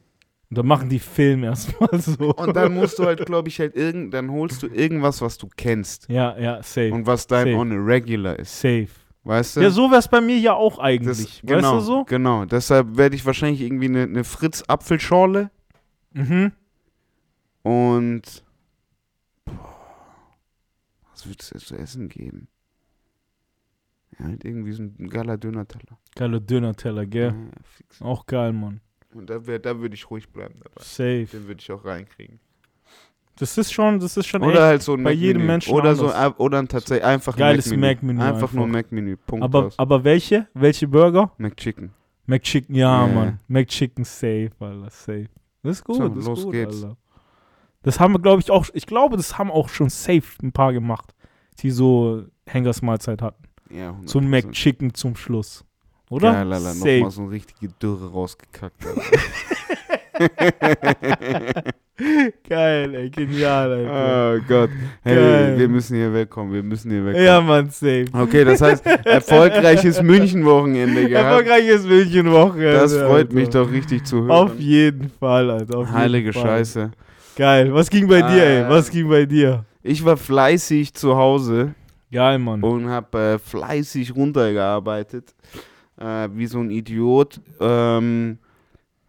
Und 0.50 0.58
dann 0.58 0.66
machen 0.66 0.88
die 0.88 0.98
Film 0.98 1.44
erstmal 1.44 1.88
so. 2.00 2.34
und 2.34 2.54
dann 2.54 2.74
musst 2.74 2.98
du 2.98 3.04
halt, 3.04 3.24
glaube 3.26 3.48
ich, 3.48 3.58
halt 3.60 3.74
irgend, 3.76 4.12
dann 4.14 4.30
holst 4.30 4.62
du 4.62 4.66
irgendwas, 4.68 5.20
was 5.20 5.38
du 5.38 5.48
kennst 5.56 6.08
Ja, 6.08 6.36
ja, 6.38 6.62
safe. 6.62 6.92
und 6.92 7.06
was 7.06 7.26
dein 7.26 7.46
Safe. 7.46 7.56
on 7.56 7.72
a 7.72 7.76
regular 7.84 8.38
ist. 8.38 8.60
Safe. 8.60 8.88
Weißt 9.22 9.56
du? 9.56 9.60
Ja, 9.60 9.70
so 9.70 9.90
wär's 9.90 10.08
bei 10.08 10.20
mir 10.22 10.38
ja 10.38 10.54
auch 10.54 10.76
das, 10.76 10.84
eigentlich. 10.84 11.42
genau, 11.44 11.56
Weißt 11.56 11.72
du 11.74 11.80
so? 11.80 12.04
genau. 12.04 12.44
Deshalb 12.46 12.96
werde 12.96 13.14
ich 13.16 13.26
wahrscheinlich 13.26 13.60
irgendwie 13.60 13.84
eine, 13.86 14.02
eine 14.04 14.24
Fritz-Apfelschorle 14.24 15.50
Mhm. 16.14 16.52
und 17.62 18.22
boah, 19.44 19.76
was 21.12 21.28
wird 21.28 21.42
es 21.42 21.66
zu 21.66 21.76
essen 21.76 22.08
geben? 22.08 22.48
Halt 24.22 24.44
irgendwie 24.44 24.72
so 24.72 24.82
ein 24.82 25.08
geiler 25.08 25.36
Döner-Teller. 25.36 25.98
Geiler 26.14 26.40
Döner-Teller, 26.40 27.06
gell? 27.06 27.34
Ja. 28.00 28.06
Auch 28.06 28.26
geil, 28.26 28.52
Mann. 28.52 28.80
Und 29.14 29.28
da, 29.30 29.44
wär- 29.46 29.58
da 29.58 29.78
würde 29.78 29.94
ich 29.94 30.10
ruhig 30.10 30.28
bleiben 30.28 30.54
dabei. 30.62 30.82
Safe. 30.82 31.26
Den 31.32 31.46
würde 31.48 31.60
ich 31.60 31.70
auch 31.72 31.84
reinkriegen. 31.84 32.38
Das 33.38 33.56
ist 33.56 33.72
schon, 33.72 33.98
das 34.00 34.16
ist 34.18 34.26
schon 34.26 34.42
Oder 34.42 34.52
echt. 34.54 34.60
halt 34.62 34.82
so 34.82 34.94
ein 34.94 35.02
bei 35.02 35.12
jedem 35.12 35.38
Mac-Menü. 35.42 35.52
Menschen 35.52 35.74
Oder 35.74 35.94
so 35.94 36.08
anders. 36.08 36.18
ein- 36.20 36.32
oder 36.34 36.58
ein 36.58 36.68
tatsächlich 36.68 37.04
einfach 37.06 37.34
ein 37.34 37.38
Geiles 37.38 37.66
Mac-Menü. 37.70 37.86
Mac-Menü 37.86 38.20
Einfach, 38.22 38.52
nur 38.52 38.64
ein 38.64 38.68
einfach. 38.68 38.78
Mac-Menü. 38.90 39.16
Punkt 39.16 39.44
Aber, 39.44 39.66
aus. 39.66 39.78
aber 39.78 40.04
welche? 40.04 40.46
Welche 40.54 40.86
Burger? 40.86 41.32
McChicken. 41.38 41.90
McChicken, 42.26 42.74
ja, 42.74 43.06
Ja. 43.06 43.12
Mann. 43.12 43.40
McChicken 43.48 44.04
safe, 44.04 44.50
Alter, 44.60 44.90
safe. 44.90 45.28
Das 45.62 45.78
ist 45.78 45.84
gut, 45.84 45.96
So, 45.96 46.08
das 46.08 46.18
ist 46.18 46.26
los 46.26 46.42
gut, 46.44 46.52
geht's. 46.52 46.82
Alter. 46.84 46.96
Das 47.82 47.98
haben 47.98 48.12
wir, 48.12 48.20
glaube 48.20 48.40
ich, 48.42 48.50
auch, 48.50 48.66
ich 48.74 48.84
glaube, 48.86 49.16
das 49.16 49.38
haben 49.38 49.50
auch 49.50 49.70
schon 49.70 49.88
safe 49.88 50.22
ein 50.42 50.52
paar 50.52 50.72
gemacht, 50.74 51.14
die 51.60 51.70
so 51.70 52.24
Henkersmahlzeit 52.46 53.22
hatten. 53.22 53.42
Ja, 53.70 53.90
100%. 53.90 53.94
So 54.08 54.18
ein 54.18 54.28
McChicken 54.28 54.94
zum 54.94 55.16
Schluss. 55.16 55.64
Oder? 56.10 56.32
Geil, 56.32 56.52
Alter. 56.52 56.74
Nochmal 56.74 57.10
so 57.10 57.22
eine 57.22 57.30
richtige 57.30 57.68
Dürre 57.80 58.10
rausgekackt. 58.10 58.74
Geil, 62.48 62.94
ey, 62.94 63.10
genial, 63.10 63.72
Alter. 63.72 64.40
oh 64.40 64.44
Gott. 64.48 64.70
Hey, 65.02 65.14
Geil. 65.14 65.58
wir 65.58 65.68
müssen 65.68 65.96
hier 65.96 66.12
wegkommen. 66.12 66.52
Wir 66.52 66.62
müssen 66.62 66.90
hier 66.90 67.04
wegkommen. 67.04 67.26
ja, 67.26 67.40
Mann, 67.40 67.70
safe. 67.70 68.06
Okay, 68.12 68.44
das 68.44 68.60
heißt, 68.60 68.84
erfolgreiches 69.04 70.02
München-Wochenende 70.02 71.08
gehabt. 71.08 71.26
Erfolgreiches 71.26 71.86
München-Woche. 71.86 72.72
Das 72.72 72.94
freut 72.94 73.28
Alter. 73.28 73.34
mich 73.34 73.48
doch 73.50 73.70
richtig 73.70 74.04
zu 74.04 74.22
hören. 74.22 74.30
Auf 74.30 74.58
jeden 74.58 75.10
Fall, 75.10 75.50
Alter. 75.50 75.78
Auf 75.78 75.90
Heilige 75.90 76.32
Fall. 76.32 76.42
Scheiße. 76.42 76.90
Geil. 77.36 77.72
Was 77.72 77.90
ging 77.90 78.08
bei 78.08 78.22
dir, 78.22 78.44
ey? 78.44 78.68
Was 78.68 78.90
ging 78.90 79.08
bei 79.08 79.26
dir? 79.26 79.64
Ich 79.82 80.04
war 80.04 80.16
fleißig 80.16 80.94
zu 80.94 81.16
Hause 81.16 81.74
Geil, 82.12 82.38
Mann. 82.38 82.62
und 82.62 82.88
habe 82.88 83.18
äh, 83.18 83.38
fleißig 83.38 84.14
runtergearbeitet. 84.16 85.34
Äh, 85.98 86.28
wie 86.32 86.46
so 86.46 86.58
ein 86.60 86.70
Idiot. 86.70 87.40
Ähm, 87.60 88.38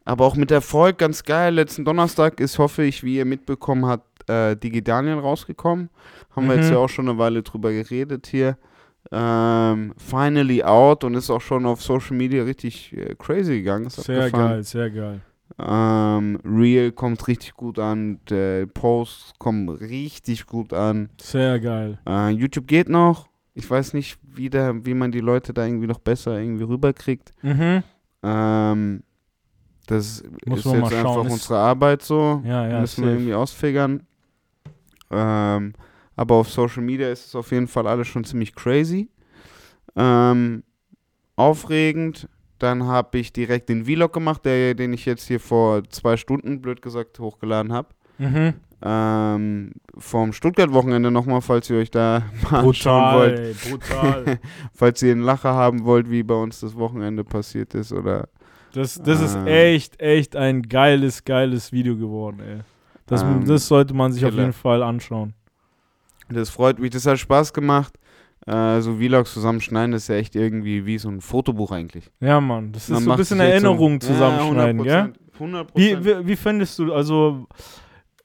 aber 0.04 0.26
auch 0.26 0.36
mit 0.36 0.52
Erfolg, 0.52 0.98
ganz 0.98 1.24
geil. 1.24 1.54
Letzten 1.54 1.86
Donnerstag 1.86 2.40
ist, 2.40 2.60
hoffe 2.60 2.84
ich, 2.84 3.04
wie 3.04 3.16
ihr 3.18 3.26
mitbekommen 3.26 3.86
habt, 3.86 4.30
äh, 4.30 4.56
Digi 4.58 4.84
Daniel 4.84 5.20
rausgekommen. 5.20 5.90
Haben 6.36 6.48
wir 6.48 6.56
Mhm. 6.56 6.62
jetzt 6.62 6.72
ja 6.72 6.78
auch 6.78 6.90
schon 6.90 7.08
eine 7.08 7.18
Weile 7.18 7.44
drüber 7.44 7.72
geredet 7.72 8.28
hier. 8.28 8.58
Ähm, 9.12 9.94
finally 9.98 10.64
out 10.64 11.04
und 11.04 11.16
ist 11.16 11.30
auch 11.30 11.42
schon 11.42 11.66
auf 11.66 11.82
Social 11.82 12.16
Media 12.16 12.44
richtig 12.44 12.94
äh, 12.96 13.16
crazy 13.18 13.58
gegangen. 13.58 13.86
Ist 13.86 14.02
Sehr 14.04 14.30
geil, 14.30 14.64
sehr 14.64 14.90
geil. 14.92 15.22
Ähm, 15.60 16.40
Reel 16.46 16.92
kommt 16.92 17.28
richtig 17.28 17.54
gut 17.54 17.78
an, 17.80 18.20
der 18.30 18.66
Post 18.68 19.34
kommt 19.40 19.70
richtig 19.82 20.46
gut 20.46 20.74
an. 20.74 21.10
Sehr 21.20 21.60
geil. 21.60 22.00
Äh, 22.08 22.30
YouTube 22.30 22.68
geht 22.68 22.90
noch. 22.90 23.28
Ich 23.54 23.70
weiß 23.70 23.94
nicht, 23.94 24.18
wie, 24.24 24.50
der, 24.50 24.86
wie 24.86 24.94
man 24.94 25.12
die 25.12 25.20
Leute 25.20 25.54
da 25.54 25.66
irgendwie 25.66 25.88
noch 25.88 26.00
besser 26.00 26.40
irgendwie 26.40 26.64
rüberkriegt. 26.64 27.34
Mhm. 27.42 27.84
Ähm, 28.24 29.04
das 29.88 30.24
Muss 30.46 30.60
ist 30.66 30.72
jetzt 30.74 30.94
einfach. 30.94 31.26
Ist- 31.26 31.32
unsere 31.34 31.58
Arbeit 31.58 32.02
so. 32.02 32.42
Ja, 32.46 32.68
ja, 32.68 32.80
Müssen 32.80 33.04
wir 33.04 33.10
safe. 33.10 33.18
irgendwie 33.20 33.34
ausfigern. 33.34 34.04
Ähm, 35.10 35.74
aber 36.16 36.36
auf 36.36 36.50
Social 36.50 36.84
Media 36.84 37.10
ist 37.10 37.26
es 37.28 37.36
auf 37.36 37.52
jeden 37.52 37.68
Fall 37.68 37.88
alles 37.88 38.08
schon 38.08 38.24
ziemlich 38.24 38.56
crazy. 38.56 39.10
Ähm, 39.96 40.64
aufregend. 41.36 42.30
Dann 42.62 42.84
habe 42.86 43.18
ich 43.18 43.34
direkt 43.34 43.70
den 43.70 43.86
Vlog 43.86 44.14
gemacht, 44.14 44.46
der, 44.46 44.74
den 44.76 44.94
ich 44.94 45.06
jetzt 45.06 45.28
hier 45.28 45.40
vor 45.40 45.84
zwei 45.90 46.16
Stunden, 46.18 46.62
blöd 46.62 46.82
gesagt, 46.82 47.18
hochgeladen 47.20 47.74
habe. 47.74 47.88
Mhm. 48.18 48.54
Ähm, 48.84 49.72
vom 49.98 50.34
Stuttgart-Wochenende 50.34 51.12
nochmal, 51.12 51.42
falls 51.42 51.70
ihr 51.70 51.78
euch 51.78 51.92
da 51.92 52.24
mal 52.52 52.60
anschauen 52.66 53.02
Brutal, 53.04 53.20
wollt. 53.20 53.40
ey, 53.40 53.54
brutal. 53.72 54.40
Falls 54.74 55.02
ihr 55.04 55.12
einen 55.12 55.22
Lacher 55.22 55.54
haben 55.54 55.84
wollt, 55.86 56.10
wie 56.10 56.24
bei 56.24 56.34
uns 56.36 56.60
das 56.62 56.76
Wochenende 56.76 57.24
passiert 57.24 57.76
ist. 57.76 57.94
Oder 57.94 58.28
Das, 58.74 59.02
das 59.04 59.22
ist 59.22 59.36
Ähm. 59.36 59.46
echt, 59.48 60.00
echt 60.02 60.36
ein 60.36 60.64
geiles, 60.64 61.24
geiles 61.26 61.72
Video 61.72 61.96
geworden, 61.96 62.40
ey. 62.48 62.60
Das, 63.06 63.22
Ähm, 63.24 63.46
das 63.46 63.68
sollte 63.68 63.94
man 63.94 64.14
sich 64.14 64.24
auf 64.26 64.32
Killer. 64.32 64.44
jeden 64.44 64.54
Fall 64.54 64.82
anschauen. 64.84 65.34
das 66.30 66.50
freut 66.50 66.80
mich, 66.80 66.90
das 66.92 67.06
hat 67.06 67.20
Spaß 67.20 67.54
gemacht. 67.54 68.00
Äh, 68.48 68.82
so 68.82 68.96
Vlogs 68.98 69.34
zusammenschneiden, 69.34 69.92
das 69.92 70.04
ist 70.04 70.08
ja 70.08 70.16
echt 70.16 70.36
irgendwie 70.36 70.86
wie 70.86 70.98
so 70.98 71.10
ein 71.10 71.22
Fotobuch 71.22 71.72
eigentlich. 71.72 72.10
Ja, 72.20 72.42
Mann. 72.42 72.72
Das 72.72 72.90
Man 72.90 72.98
ist 73.00 73.06
so 73.06 73.12
ein 73.12 73.18
bisschen 73.18 73.38
jetzt 73.40 73.48
so- 73.48 73.52
Erinnerungen 73.54 74.00
Ja, 74.02 74.08
zusammenschneiden, 74.08 74.84
gell? 74.84 75.14
100%. 75.40 75.66
Wie, 75.76 76.06
wie, 76.06 76.28
wie 76.28 76.36
findest 76.36 76.80
du, 76.80 76.94
also, 76.94 77.48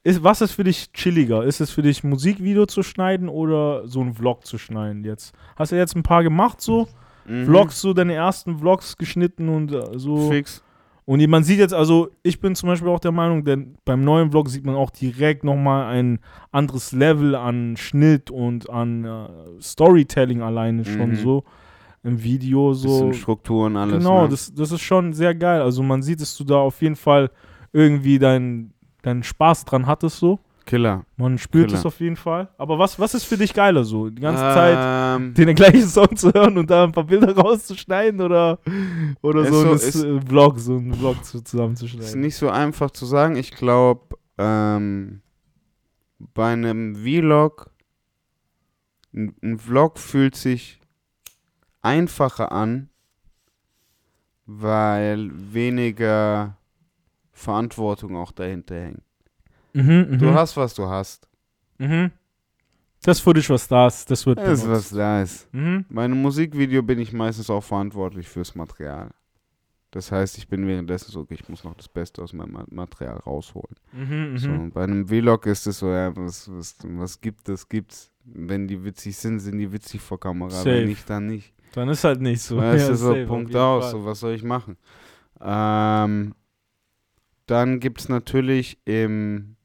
ist, 0.03 0.23
was 0.23 0.41
ist 0.41 0.53
für 0.53 0.64
dich 0.64 0.93
chilliger? 0.93 1.45
Ist 1.45 1.61
es 1.61 1.71
für 1.71 1.83
dich 1.83 2.03
Musikvideo 2.05 2.67
zu 2.67 2.83
schneiden 2.83 3.29
oder 3.29 3.87
so 3.89 4.01
ein 4.01 4.14
Vlog 4.14 4.47
zu 4.47 4.57
schneiden 4.59 5.05
jetzt? 5.05 5.35
Hast 5.57 5.73
du 5.73 5.77
jetzt 5.77 5.95
ein 5.97 6.03
paar 6.03 6.23
gemacht 6.23 6.61
so? 6.61 6.89
Mhm. 7.27 7.45
Vlogs, 7.47 7.81
so 7.81 7.93
deine 7.93 8.14
ersten 8.14 8.59
Vlogs 8.59 8.97
geschnitten 8.97 9.49
und 9.49 9.73
äh, 9.73 9.99
so. 9.99 10.31
Fix. 10.31 10.62
Und 11.07 11.25
man 11.29 11.45
sieht 11.45 11.61
jetzt, 11.61 11.73
also 11.73 12.09
ich 12.25 12.41
bin 12.41 12.57
zum 12.57 12.69
Beispiel 12.69 12.89
auch 12.89 12.99
der 12.99 13.13
Meinung, 13.13 13.45
denn 13.45 13.79
beim 13.85 14.03
neuen 14.03 14.33
Vlog 14.33 14.49
sieht 14.49 14.67
man 14.67 14.75
auch 14.75 14.91
direkt 14.91 15.45
nochmal 15.45 15.87
ein 15.95 16.19
anderes 16.51 16.91
Level 16.91 17.37
an 17.37 17.77
Schnitt 17.77 18.29
und 18.31 18.69
an 18.69 19.05
äh, 19.05 19.29
Storytelling 19.63 20.43
alleine 20.43 20.85
schon 20.85 21.11
Mhm. 21.11 21.15
so 21.17 21.45
im 22.03 22.23
Video 22.23 22.75
so. 22.75 22.89
Bisschen 22.89 23.15
Strukturen, 23.15 23.77
alles. 23.77 23.99
genau, 23.99 24.25
ne? 24.25 24.29
das, 24.31 24.53
das 24.53 24.73
ist 24.73 24.83
schon 24.83 25.13
sehr 25.13 25.35
geil. 25.37 25.63
Also 25.63 25.83
man 25.85 26.03
sieht, 26.03 26.21
dass 26.21 26.37
du 26.37 26.43
da 26.43 26.57
auf 26.57 26.83
jeden 26.83 26.97
Fall 26.97 27.31
irgendwie 27.73 28.19
deinen 28.19 28.73
deinen 29.03 29.23
Spaß 29.23 29.65
dran 29.65 29.87
hattest 29.87 30.19
so. 30.19 30.41
Killer. 30.67 31.05
Man 31.17 31.39
spürt 31.39 31.69
Killer. 31.69 31.79
es 31.79 31.87
auf 31.87 32.01
jeden 32.01 32.17
Fall. 32.17 32.49
Aber 32.59 32.79
was, 32.79 32.99
was 32.99 33.14
ist 33.14 33.25
für 33.25 33.39
dich 33.39 33.55
geiler 33.55 33.85
so? 33.85 34.11
Die 34.11 34.21
ganze 34.21 34.43
Zeit 34.43 34.77
ähm, 35.21 35.33
den 35.35 35.55
gleichen 35.55 35.87
Song 35.89 36.14
zu 36.17 36.33
hören 36.33 36.59
und 36.59 36.69
da 36.69 36.85
ein 36.85 36.93
paar 36.93 37.05
Bilder 37.05 37.35
rauszuschneiden 37.37 38.21
oder, 38.21 38.59
oder 39.23 39.45
so, 39.47 39.61
so- 39.62 39.69
ein 39.71 39.75
ist- 39.77 40.05
äh, 40.05 40.21
Vlog, 40.21 40.59
so 40.59 40.77
einen 40.77 40.93
Vlog 40.95 41.25
zu, 41.25 41.39
Ist 41.39 41.49
zusammenzuschneiden. 41.49 42.21
nicht 42.21 42.37
so 42.37 42.51
einfach 42.51 42.91
zu 42.91 43.07
sagen. 43.07 43.37
Ich 43.37 43.53
glaube, 43.53 44.17
ähm, 44.39 45.23
bei 46.35 46.53
einem 46.53 46.97
Vlog, 46.97 47.71
ein, 49.14 49.35
ein 49.43 49.59
Vlog 49.59 49.99
fühlt 49.99 50.35
sich 50.37 50.81
einfacher 51.81 52.51
an, 52.53 52.91
weil 54.47 55.31
weniger 55.33 56.57
Verantwortung 57.33 58.17
auch 58.17 58.33
dahinter 58.33 58.75
hängt. 58.77 59.03
Mhm, 59.77 60.07
mhm, 60.11 60.18
Du 60.18 60.33
hast, 60.35 60.57
was 60.57 60.74
du 60.74 60.87
hast. 60.89 61.29
mhm. 61.79 62.11
Das 63.03 63.20
Footage, 63.20 63.51
was 63.51 63.68
da 63.68 63.87
ist, 63.87 64.11
das 64.11 64.27
wird 64.27 64.39
Das 64.39 64.59
ist, 64.59 64.64
benutzt. 64.64 64.93
was 64.93 64.99
da 64.99 65.22
ist. 65.22 65.55
Mhm. 65.55 65.85
Bei 65.89 66.05
einem 66.05 66.20
Musikvideo 66.20 66.83
bin 66.83 66.99
ich 66.99 67.12
meistens 67.12 67.51
auch 67.51 67.62
verantwortlich 67.62 68.29
fürs 68.29 68.55
Material. 68.55 69.11
Das 69.93 70.11
heißt, 70.11 70.39
ich 70.39 70.49
bin 70.49 70.66
währenddessen 70.66 71.11
so, 71.12 71.27
ich 71.31 71.49
muss 71.49 71.62
noch 71.64 71.74
das 71.74 71.89
Beste 71.89 72.22
aus 72.22 72.33
meinem 72.33 72.53
Ma- 72.53 72.66
Material 72.68 73.18
rausholen. 73.18 73.77
Mhm, 73.93 74.33
mhm. 74.33 74.39
So, 74.39 74.49
und 74.51 74.74
bei 74.74 74.85
einem 74.85 75.07
Vlog 75.07 75.47
ist 75.47 75.66
es 75.66 75.79
so, 75.79 75.89
ja, 75.91 76.14
was, 76.16 76.51
was, 76.53 76.77
was 76.83 77.20
gibt 77.20 77.49
es, 77.49 77.68
gibt's. 77.68 78.11
Wenn 78.24 78.66
die 78.66 78.83
witzig 78.85 79.16
sind, 79.16 79.39
sind 79.39 79.59
die 79.59 79.70
witzig 79.72 80.01
vor 80.01 80.18
Kamera. 80.18 80.51
Safe. 80.51 80.70
Wenn 80.70 80.87
nicht, 80.87 81.09
dann 81.09 81.27
nicht. 81.29 81.53
Dann 81.72 81.89
ist 81.89 82.03
halt 82.03 82.20
nicht 82.20 82.43
so. 82.43 82.57
Weißt 82.57 82.83
Ja, 82.83 82.89
du, 82.91 82.97
so 82.97 83.09
safe, 83.11 83.27
Punkt 83.27 83.55
aus, 83.55 83.93
so 83.93 84.05
was 84.05 84.18
soll 84.20 84.35
ich 84.35 84.43
machen? 84.43 84.77
Ähm, 85.41 86.35
dann 87.47 87.79
gibt 87.81 88.01
es 88.01 88.09
natürlich 88.09 88.79
im, 88.85 89.56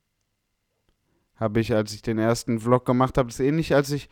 habe 1.42 1.60
ich, 1.60 1.74
als 1.74 1.94
ich 1.94 2.02
den 2.02 2.20
ersten 2.20 2.62
Vlog 2.62 2.86
gemacht 2.86 3.18
habe, 3.18 3.28
das 3.28 3.39
ist 3.39 3.46
ähnlich, 3.46 3.76
als 3.76 3.92
ich, 3.92 4.10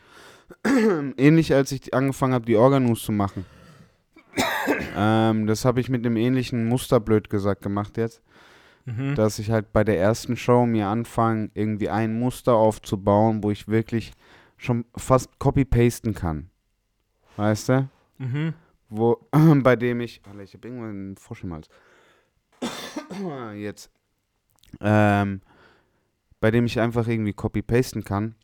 ähnlich 1.18 1.54
als 1.54 1.72
ich 1.72 1.94
angefangen 1.94 2.34
habe, 2.34 2.46
die 2.46 2.58
Organus 2.58 3.04
zu 3.04 3.14
machen. 3.14 3.46
ähm, 4.98 5.48
das 5.48 5.64
habe 5.64 5.80
ich 5.80 5.90
mit 5.90 6.06
einem 6.06 6.18
ähnlichen 6.18 6.68
Muster, 6.68 7.00
blöd 7.00 7.30
gesagt, 7.30 7.62
gemacht 7.62 7.96
jetzt 7.96 8.22
Mhm. 8.90 9.16
dass 9.16 9.40
ich 9.40 9.52
halt 9.52 9.72
bei 9.72 9.84
der 9.84 10.00
ersten 10.00 10.36
Show 10.36 10.66
mir 10.66 10.88
anfange, 10.88 11.52
irgendwie 11.54 11.90
ein 11.90 12.18
Muster 12.18 12.54
aufzubauen, 12.54 13.44
wo 13.44 13.52
ich 13.52 13.68
wirklich 13.68 14.14
schon 14.58 14.86
fast 14.96 15.38
copy-pasten 15.40 16.14
kann. 16.14 16.50
Weißt 17.38 17.70
du? 17.70 17.90
Mhm. 18.18 18.54
Wo, 18.90 19.28
bei 19.64 19.76
dem 19.76 20.02
ich. 20.02 20.22
Alter, 20.26 20.42
ich 20.42 20.54
hab 20.54 20.66
irgendwann 20.66 20.90
einen 20.90 21.18
Frosch 21.18 21.44
im 21.44 21.54
Hals. 21.54 21.70
Jetzt. 23.56 23.92
Ähm, 24.82 25.42
bei 26.40 26.52
dem 26.52 26.66
ich 26.66 26.80
einfach 26.80 27.08
irgendwie 27.08 27.34
copy-pasten 27.34 28.04
kann 28.04 28.36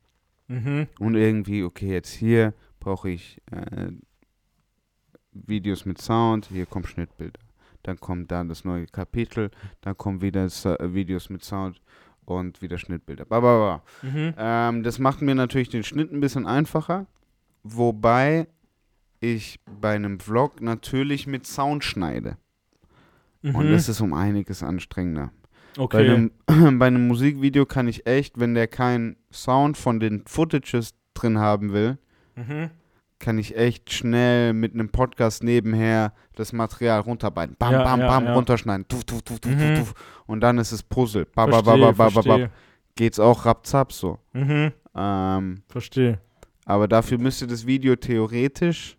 Mhm. 0.47 0.87
und 0.99 1.15
irgendwie, 1.15 1.63
okay, 1.63 1.91
jetzt 1.91 2.11
hier 2.11 2.53
brauche 2.79 3.09
ich 3.09 3.41
äh, 3.51 3.91
Videos 5.31 5.85
mit 5.85 5.99
Sound, 5.99 6.47
hier 6.51 6.65
kommt 6.65 6.87
Schnittbilder. 6.87 7.39
Dann 7.83 7.99
kommt 7.99 8.31
dann 8.31 8.47
das 8.49 8.63
neue 8.63 8.85
Kapitel, 8.85 9.51
dann 9.81 9.97
kommen 9.97 10.21
wieder 10.21 10.45
äh, 10.45 10.93
Videos 10.93 11.29
mit 11.29 11.43
Sound 11.43 11.81
und 12.25 12.61
wieder 12.61 12.77
Schnittbilder. 12.77 13.25
Ba, 13.25 13.39
ba, 13.39 13.81
ba. 14.01 14.07
Mhm. 14.07 14.33
Ähm, 14.37 14.83
das 14.83 14.99
macht 14.99 15.21
mir 15.21 15.35
natürlich 15.35 15.69
den 15.69 15.83
Schnitt 15.83 16.11
ein 16.11 16.19
bisschen 16.19 16.45
einfacher, 16.45 17.07
wobei 17.63 18.47
ich 19.19 19.59
bei 19.81 19.95
einem 19.95 20.19
Vlog 20.19 20.61
natürlich 20.61 21.25
mit 21.27 21.47
Sound 21.47 21.83
schneide. 21.83 22.37
Mhm. 23.41 23.55
Und 23.55 23.71
das 23.71 23.89
ist 23.89 24.01
um 24.01 24.13
einiges 24.13 24.63
anstrengender. 24.63 25.31
Bei, 25.75 25.81
okay. 25.83 26.09
einem, 26.09 26.31
bei 26.79 26.87
einem 26.87 27.07
Musikvideo 27.07 27.65
kann 27.65 27.87
ich 27.87 28.05
echt, 28.07 28.39
wenn 28.39 28.53
der 28.53 28.67
keinen 28.67 29.17
Sound 29.31 29.77
von 29.77 29.99
den 29.99 30.23
Footages 30.25 30.93
drin 31.13 31.37
haben 31.39 31.73
will, 31.73 31.97
Mhm. 32.35 32.69
kann 33.19 33.37
ich 33.37 33.55
echt 33.57 33.91
schnell 33.93 34.51
mit 34.53 34.73
einem 34.73 34.89
Podcast 34.89 35.41
nebenher 35.43 36.13
das 36.35 36.51
Material 36.53 36.99
runterbeiten. 36.99 37.55
Bam, 37.57 37.71
Ja, 37.71 37.83
bam, 37.83 37.99
ja, 38.01 38.07
bam, 38.07 38.25
ja. 38.25 38.33
runterschneiden. 38.33 38.87
Tuf, 38.89 39.05
tuf, 39.05 39.21
tuf, 39.21 39.39
Mhm. 39.45 39.83
Und 40.25 40.41
dann 40.41 40.57
ist 40.57 40.71
es 40.73 40.83
Puzzle. 40.83 41.25
Ba, 41.33 41.47
Verstehe, 41.47 41.93
ba, 41.93 42.09
ba. 42.09 42.49
Geht's 42.95 43.19
auch 43.19 43.45
rapzap 43.45 43.91
so. 43.93 44.19
Mhm. 44.33 44.71
Ähm, 44.95 45.63
Verstehe. 45.67 46.19
aber 46.65 46.87
dafür 46.87 47.17
müsste 47.17 47.47
das 47.47 47.65
Video 47.65 47.95
theoretisch 47.95 48.97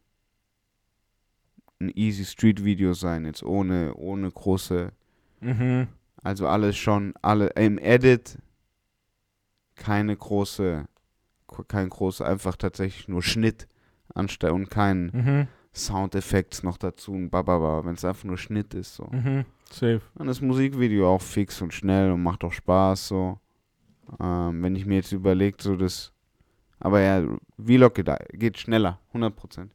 ein 1.81 1.91
Easy 1.95 2.25
Street 2.25 2.65
Video 2.65 2.93
sein, 2.95 3.25
jetzt 3.27 3.43
ohne, 3.43 3.95
ohne 3.95 4.31
große, 4.31 4.93
Mhm. 5.41 5.89
Also 6.27 6.47
alles 6.49 6.77
schon, 6.77 7.15
alle 7.23 7.47
im 7.49 7.79
Edit 7.79 8.39
keine 9.77 10.17
große, 10.17 10.87
kein 11.69 11.89
großer, 11.89 12.27
einfach 12.27 12.57
tatsächlich 12.57 13.09
nur 13.09 13.23
Schnitt 13.23 13.69
anstelle 14.15 14.55
und 14.55 14.71
kein 14.71 15.07
Mhm. 15.13 15.49
Soundeffekts 15.75 16.63
noch 16.63 16.79
dazu 16.79 17.13
und 17.13 17.29
bababa, 17.31 17.85
wenn 17.85 17.95
es 17.95 18.05
einfach 18.05 18.25
nur 18.25 18.39
Schnitt 18.39 18.73
ist 18.75 18.95
so. 18.95 19.09
Mhm. 19.13 19.45
Safe. 19.71 20.01
Dann 20.15 20.29
ist 20.29 20.41
Musikvideo 20.41 21.09
auch 21.15 21.21
fix 21.21 21.61
und 21.61 21.75
schnell 21.75 22.11
und 22.13 22.23
macht 22.23 22.45
auch 22.45 22.53
Spaß 22.53 23.09
so. 23.09 23.39
Ähm, 24.21 24.63
wenn 24.63 24.75
ich 24.77 24.87
mir 24.87 24.95
jetzt 24.97 25.13
überlege, 25.13 25.57
so 25.61 25.77
das, 25.77 26.13
aber 26.79 27.01
ja, 27.01 27.23
Vlog 27.63 27.95
geht, 27.95 28.09
geht 28.33 28.59
schneller, 28.59 29.01
100%. 29.13 29.69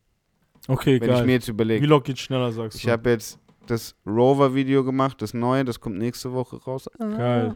Okay, 0.67 0.99
Wenn 1.01 1.09
ich 1.11 1.17
mir 1.19 1.25
geil. 1.25 1.29
jetzt 1.29 1.47
überlege, 1.49 1.85
Vlog 1.85 2.03
geht 2.05 2.17
schneller, 2.17 2.51
sagst 2.51 2.77
Ich 2.77 2.83
du. 2.85 2.91
habe 2.91 3.09
jetzt 3.11 3.39
das 3.71 3.95
Rover-Video 4.05 4.83
gemacht, 4.83 5.21
das 5.21 5.33
neue, 5.33 5.65
das 5.65 5.79
kommt 5.79 5.97
nächste 5.97 6.31
Woche 6.33 6.57
raus. 6.63 6.89
Geil. 6.99 7.55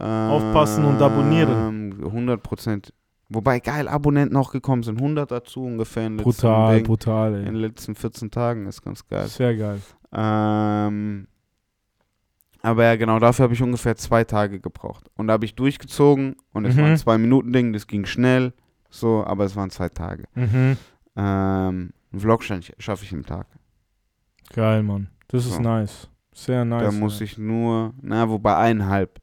Ähm, 0.00 0.30
Aufpassen 0.30 0.84
und 0.84 1.00
abonnieren. 1.00 1.94
100 2.04 2.42
Prozent. 2.42 2.92
Wobei 3.28 3.58
geil 3.60 3.88
Abonnenten 3.88 4.36
auch 4.36 4.52
gekommen 4.52 4.82
sind. 4.82 4.98
100 5.00 5.30
dazu 5.30 5.64
ungefähr 5.64 6.06
in 6.06 6.18
den 6.18 6.24
letzten, 6.26 6.42
Brutal, 6.42 6.74
Ding, 6.76 6.84
brutal, 6.86 7.34
in 7.36 7.44
den 7.46 7.54
ey. 7.54 7.60
letzten 7.62 7.94
14 7.94 8.30
Tagen. 8.30 8.66
Ist 8.66 8.82
ganz 8.82 9.06
geil. 9.06 9.26
Sehr 9.28 9.56
geil. 9.56 9.80
Ähm, 10.12 11.26
aber 12.62 12.84
ja, 12.84 12.96
genau, 12.96 13.18
dafür 13.18 13.44
habe 13.44 13.54
ich 13.54 13.62
ungefähr 13.62 13.96
zwei 13.96 14.24
Tage 14.24 14.60
gebraucht. 14.60 15.10
Und 15.16 15.26
da 15.28 15.34
habe 15.34 15.44
ich 15.44 15.54
durchgezogen 15.54 16.36
und 16.52 16.64
es 16.64 16.74
Mhm. 16.76 16.80
war 16.80 16.86
ein 16.88 16.96
Zwei-Minuten-Ding, 16.96 17.72
das 17.72 17.86
ging 17.86 18.04
schnell. 18.06 18.52
So, 18.90 19.24
aber 19.24 19.44
es 19.44 19.54
waren 19.56 19.70
zwei 19.70 19.88
Tage. 19.88 20.24
Mhm. 20.34 20.76
Ähm, 21.16 21.90
einen 22.12 22.20
Vlog 22.20 22.42
schaffe 22.44 23.04
ich 23.04 23.12
im 23.12 23.26
Tag. 23.26 23.46
Geil, 24.52 24.82
Mann. 24.82 25.08
Das 25.28 25.46
ist 25.46 25.54
So. 25.54 25.60
nice. 25.62 26.08
Sehr 26.32 26.64
nice. 26.64 26.82
da 26.82 26.90
muss 26.92 27.20
ich 27.20 27.38
nur, 27.38 27.94
na, 28.02 28.28
wobei 28.28 28.56
eineinhalb. 28.56 29.20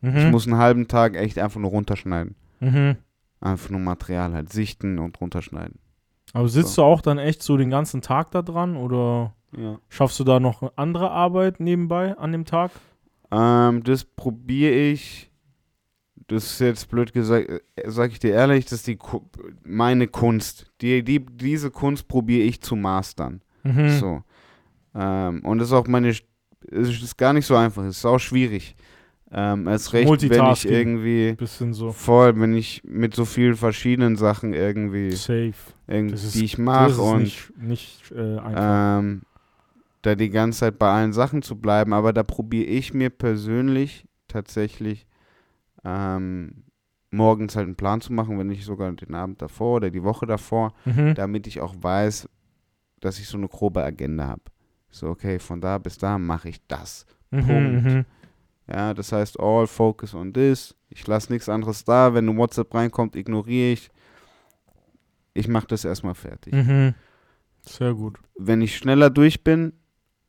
Mhm. 0.00 0.16
Ich 0.16 0.30
muss 0.30 0.46
einen 0.46 0.56
halben 0.58 0.88
Tag 0.88 1.14
echt 1.16 1.38
einfach 1.38 1.60
nur 1.60 1.70
runterschneiden. 1.70 2.34
Mhm. 2.60 2.96
Einfach 3.40 3.70
nur 3.70 3.80
Material 3.80 4.32
halt 4.32 4.52
sichten 4.52 4.98
und 4.98 5.20
runterschneiden. 5.20 5.78
Aber 6.32 6.48
sitzt 6.48 6.74
So. 6.74 6.82
du 6.82 6.86
auch 6.88 7.00
dann 7.02 7.18
echt 7.18 7.42
so 7.42 7.56
den 7.56 7.70
ganzen 7.70 8.00
Tag 8.02 8.30
da 8.30 8.42
dran 8.42 8.76
oder 8.76 9.34
Ja. 9.56 9.78
schaffst 9.88 10.18
du 10.18 10.24
da 10.24 10.40
noch 10.40 10.72
andere 10.76 11.10
Arbeit 11.10 11.60
nebenbei 11.60 12.16
an 12.16 12.32
dem 12.32 12.44
Tag? 12.46 12.70
Ähm, 13.30 13.82
das 13.84 14.04
probiere 14.04 14.72
ich. 14.74 15.30
Das 16.28 16.44
ist 16.44 16.60
jetzt 16.60 16.88
blöd 16.90 17.12
gesagt, 17.12 17.48
äh, 17.48 17.60
sag 17.86 18.10
ich 18.10 18.18
dir 18.18 18.32
ehrlich, 18.32 18.64
das 18.64 18.72
ist 18.80 18.86
die 18.88 18.98
meine 19.62 20.08
Kunst. 20.08 20.72
Die, 20.80 21.04
die, 21.04 21.24
diese 21.24 21.70
Kunst 21.70 22.08
probiere 22.08 22.42
ich 22.44 22.60
zu 22.62 22.74
mastern. 22.76 23.42
Mhm. 23.62 23.90
So. 23.90 24.22
Ähm, 24.96 25.44
und 25.44 25.58
das 25.58 25.68
ist 25.68 25.74
auch 25.74 25.86
meine. 25.86 26.08
Es 26.08 26.22
ist 26.70 27.18
gar 27.18 27.32
nicht 27.32 27.46
so 27.46 27.54
einfach, 27.54 27.84
es 27.84 27.98
ist 27.98 28.06
auch 28.06 28.18
schwierig. 28.18 28.74
Ähm, 29.30 29.66
erst 29.66 29.92
recht, 29.92 30.08
wenn 30.30 30.52
ich 30.52 30.68
irgendwie 30.68 31.32
Bisschen 31.34 31.74
so. 31.74 31.90
voll, 31.90 32.38
wenn 32.40 32.54
ich 32.54 32.82
mit 32.84 33.14
so 33.14 33.24
vielen 33.24 33.56
verschiedenen 33.56 34.16
Sachen 34.16 34.52
irgendwie, 34.52 35.10
Safe. 35.12 35.52
irgendwie 35.88 36.14
ist- 36.14 36.34
die 36.34 36.44
ich 36.44 36.58
mache 36.58 37.00
und 37.02 37.22
nicht, 37.24 37.52
nicht 37.58 38.12
äh, 38.12 38.38
einfach. 38.38 38.98
ähm, 39.00 39.22
da 40.02 40.14
die 40.14 40.30
ganze 40.30 40.60
Zeit 40.60 40.78
bei 40.78 40.90
allen 40.92 41.12
Sachen 41.12 41.42
zu 41.42 41.56
bleiben, 41.56 41.92
aber 41.92 42.12
da 42.12 42.22
probiere 42.22 42.66
ich 42.66 42.94
mir 42.94 43.10
persönlich 43.10 44.06
tatsächlich 44.28 45.06
ähm, 45.84 46.62
morgens 47.10 47.56
halt 47.56 47.66
einen 47.66 47.76
Plan 47.76 48.00
zu 48.00 48.12
machen, 48.12 48.38
wenn 48.38 48.46
nicht 48.46 48.64
sogar 48.64 48.92
den 48.92 49.14
Abend 49.14 49.42
davor 49.42 49.76
oder 49.76 49.90
die 49.90 50.02
Woche 50.04 50.26
davor, 50.26 50.72
mhm. 50.84 51.14
damit 51.14 51.46
ich 51.48 51.60
auch 51.60 51.74
weiß, 51.80 52.28
dass 53.00 53.18
ich 53.18 53.26
so 53.28 53.36
eine 53.38 53.48
grobe 53.48 53.82
Agenda 53.82 54.28
habe. 54.28 54.42
So, 54.90 55.08
okay, 55.08 55.38
von 55.38 55.60
da 55.60 55.78
bis 55.78 55.98
da 55.98 56.18
mache 56.18 56.48
ich 56.48 56.66
das. 56.66 57.06
Mhm, 57.30 57.46
Punkt. 57.46 57.84
mhm. 57.84 58.04
Ja, 58.68 58.94
das 58.94 59.12
heißt, 59.12 59.38
all 59.38 59.66
focus 59.66 60.14
on 60.14 60.32
this. 60.32 60.74
Ich 60.88 61.06
lasse 61.06 61.32
nichts 61.32 61.48
anderes 61.48 61.84
da. 61.84 62.14
Wenn 62.14 62.28
ein 62.28 62.36
WhatsApp 62.36 62.74
reinkommt, 62.74 63.14
ignoriere 63.14 63.72
ich. 63.72 63.90
Ich 65.34 65.48
mache 65.48 65.66
das 65.68 65.84
erstmal 65.84 66.14
fertig. 66.14 66.52
Mhm. 66.52 66.94
Sehr 67.62 67.94
gut. 67.94 68.18
wenn 68.38 68.62
ich 68.62 68.76
schneller 68.76 69.10
durch 69.10 69.42
bin, 69.42 69.72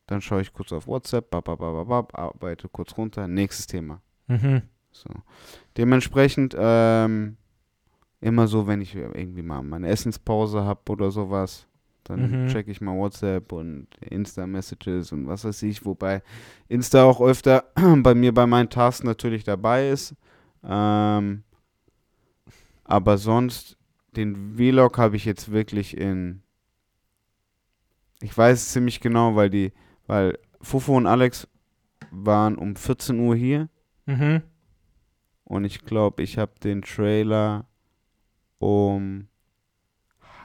dann 0.08 0.22
schaue 0.22 0.42
ich 0.42 0.54
kurz 0.54 0.74
auf 0.74 0.88
WhatsApp, 0.88 1.34
arbeite 1.34 2.70
kurz 2.70 2.98
runter, 2.98 3.28
nächstes 3.28 3.68
Thema. 3.68 4.02
Mhm. 4.28 4.64
So. 4.92 5.10
Dementsprechend 5.78 6.56
ähm, 6.58 7.38
immer 8.22 8.48
so, 8.48 8.66
wenn 8.68 8.82
ich 8.82 8.96
irgendwie 8.96 9.44
mal 9.44 9.62
meine 9.62 9.88
Essenspause 9.88 10.64
habe 10.64 10.92
oder 10.92 11.12
sowas, 11.12 11.68
dann 12.10 12.44
Mhm. 12.44 12.48
check 12.48 12.68
ich 12.68 12.82
mal 12.82 12.96
WhatsApp 12.98 13.52
und 13.52 13.88
Insta-Messages 14.02 15.12
und 15.12 15.28
was 15.28 15.44
weiß 15.46 15.64
ich, 15.64 15.86
wobei 15.86 16.22
Insta 16.68 17.04
auch 17.04 17.22
öfter 17.22 17.66
bei 18.04 18.16
mir 18.16 18.34
bei 18.34 18.46
meinen 18.48 18.70
Tasks 18.70 19.04
natürlich 19.04 19.44
dabei 19.44 19.90
ist. 19.90 20.16
Ähm, 20.64 21.44
aber 22.84 23.18
sonst, 23.18 23.78
den 24.16 24.56
Vlog 24.56 24.98
habe 24.98 25.16
ich 25.16 25.26
jetzt 25.26 25.52
wirklich 25.52 25.98
in. 25.98 26.42
Ich 28.22 28.36
weiß 28.36 28.58
es 28.60 28.72
ziemlich 28.72 29.00
genau, 29.00 29.36
weil 29.36 29.50
die, 29.50 29.74
weil 30.08 30.40
Fufo 30.62 30.96
und 30.98 31.06
Alex 31.06 31.48
waren 32.10 32.56
um 32.58 32.76
14 32.76 33.20
Uhr 33.20 33.36
hier 33.36 33.70
Mhm. 34.06 34.42
und 35.44 35.66
ich 35.66 35.84
glaube, 35.84 36.24
ich 36.24 36.38
habe 36.38 36.54
den 36.64 36.82
Trailer 36.82 37.68
um 38.58 39.28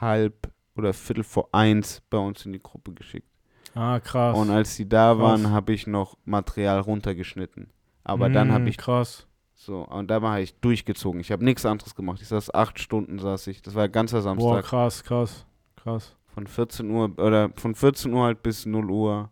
halb 0.01 0.51
oder 0.75 0.93
Viertel 0.93 1.23
vor 1.23 1.49
eins 1.51 2.01
bei 2.09 2.17
uns 2.17 2.45
in 2.45 2.53
die 2.53 2.61
Gruppe 2.61 2.93
geschickt. 2.93 3.27
Ah, 3.75 3.99
krass. 3.99 4.37
Und 4.37 4.49
als 4.49 4.75
die 4.75 4.87
da 4.87 5.17
waren, 5.19 5.49
habe 5.51 5.73
ich 5.73 5.87
noch 5.87 6.17
Material 6.25 6.79
runtergeschnitten. 6.79 7.71
Aber 8.03 8.29
dann 8.29 8.51
habe 8.51 8.69
ich 8.69 8.77
Krass. 8.77 9.27
so, 9.53 9.81
und 9.81 10.09
da 10.11 10.21
habe 10.21 10.41
ich 10.41 10.53
durchgezogen. 10.59 11.21
Ich 11.21 11.31
habe 11.31 11.43
nichts 11.43 11.65
anderes 11.65 11.95
gemacht. 11.95 12.21
Ich 12.21 12.27
saß 12.27 12.53
acht 12.53 12.79
Stunden, 12.79 13.17
saß 13.17 13.47
ich. 13.47 13.61
Das 13.61 13.75
war 13.75 13.87
ganzer 13.89 14.17
Boah, 14.17 14.23
Samstag. 14.23 14.65
krass, 14.65 15.03
krass. 15.03 15.45
Krass. 15.75 16.15
Von 16.27 16.47
14 16.47 16.89
Uhr, 16.89 17.17
oder 17.17 17.49
von 17.55 17.75
14 17.75 18.13
Uhr 18.13 18.25
halt 18.25 18.43
bis 18.43 18.65
0 18.65 18.89
Uhr. 18.89 19.29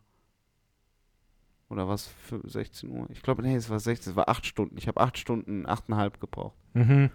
Oder 1.69 1.87
was, 1.87 2.07
für 2.07 2.41
16 2.43 2.89
Uhr? 2.89 3.07
Ich 3.09 3.21
glaube, 3.21 3.41
nee, 3.41 3.55
es 3.55 3.69
war 3.69 3.79
16, 3.79 4.11
es 4.11 4.15
war 4.17 4.27
acht 4.29 4.45
Stunden. 4.45 4.77
Ich 4.77 4.87
habe 4.87 4.99
acht 4.99 5.17
Stunden, 5.17 5.65
achteinhalb 5.65 6.19
gebraucht. 6.19 6.55
Mhm. 6.73 7.09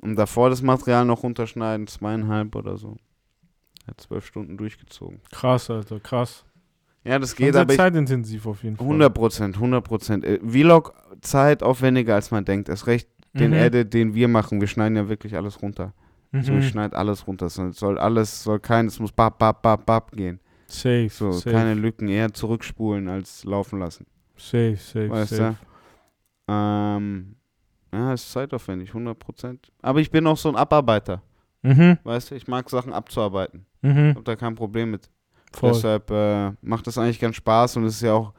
Und 0.00 0.16
davor 0.16 0.50
das 0.50 0.62
Material 0.62 1.04
noch 1.04 1.22
runterschneiden, 1.22 1.86
zweieinhalb 1.86 2.54
oder 2.54 2.76
so. 2.76 2.96
Hat 3.86 4.00
zwölf 4.00 4.26
Stunden 4.26 4.56
durchgezogen. 4.56 5.20
Krass, 5.30 5.70
Alter, 5.70 6.00
krass. 6.00 6.44
Ja, 7.04 7.18
das 7.20 7.36
geht, 7.36 7.52
sehr 7.52 7.62
aber 7.62 7.74
zeitintensiv 7.74 8.46
auf 8.46 8.64
jeden 8.64 8.76
Fall. 8.76 8.84
100 8.86 9.14
Prozent, 9.14 9.54
100 9.56 9.84
Prozent. 9.84 10.24
Äh, 10.24 10.40
Vlog 10.44 10.92
Zeit 11.20 11.62
aufwendiger 11.62 12.16
als 12.16 12.30
man 12.32 12.44
denkt. 12.44 12.68
Erst 12.68 12.88
recht 12.88 13.08
den 13.32 13.50
Mhm. 13.52 13.56
Edit, 13.58 13.94
den 13.94 14.14
wir 14.14 14.26
machen. 14.28 14.60
Wir 14.60 14.66
schneiden 14.66 14.96
ja 14.96 15.08
wirklich 15.08 15.36
alles 15.36 15.62
runter. 15.62 15.92
So, 16.32 16.52
Mhm. 16.52 16.58
ich 16.58 16.68
schneide 16.68 16.96
alles 16.96 17.26
runter. 17.28 17.46
Es 17.46 17.54
soll, 17.54 17.72
soll 17.74 17.98
alles, 17.98 18.42
soll 18.42 18.58
kein, 18.58 18.86
es 18.86 18.98
muss 18.98 19.12
bap, 19.12 19.38
bap, 19.38 19.62
bap, 19.62 19.86
bap 19.86 20.10
gehen. 20.12 20.40
Safe, 20.66 21.08
So, 21.08 21.30
safe, 21.30 21.52
keine 21.52 21.74
Lücken, 21.74 22.08
eher 22.08 22.32
zurückspulen 22.32 23.08
als 23.08 23.44
laufen 23.44 23.78
lassen. 23.78 24.04
safe, 24.36 24.76
safe, 24.76 25.08
Weißt 25.10 25.36
safe. 25.36 25.56
du? 26.48 26.52
Ähm, 26.52 27.36
ja, 27.92 28.12
ist 28.12 28.30
zeitaufwendig, 28.32 28.92
100 28.92 29.18
Prozent. 29.18 29.70
Aber 29.82 30.00
ich 30.00 30.10
bin 30.10 30.26
auch 30.26 30.36
so 30.36 30.48
ein 30.48 30.56
Abarbeiter. 30.56 31.22
Mhm, 31.66 31.98
Weißt 32.04 32.30
du, 32.30 32.34
ich 32.34 32.46
mag 32.46 32.68
Sachen 32.70 32.92
abzuarbeiten. 32.92 33.66
mhm, 33.82 34.14
Hab 34.16 34.24
da 34.24 34.36
kein 34.36 34.54
Problem 34.54 34.90
mit. 34.92 35.08
voll. 35.52 35.72
Deshalb 35.72 36.10
äh, 36.10 36.52
macht 36.60 36.86
das 36.86 36.98
eigentlich 36.98 37.18
ganz 37.20 37.36
Spaß 37.36 37.76
und 37.78 37.84
es 37.84 37.96
ist 37.96 38.02
ja 38.02 38.12
auch, 38.12 38.32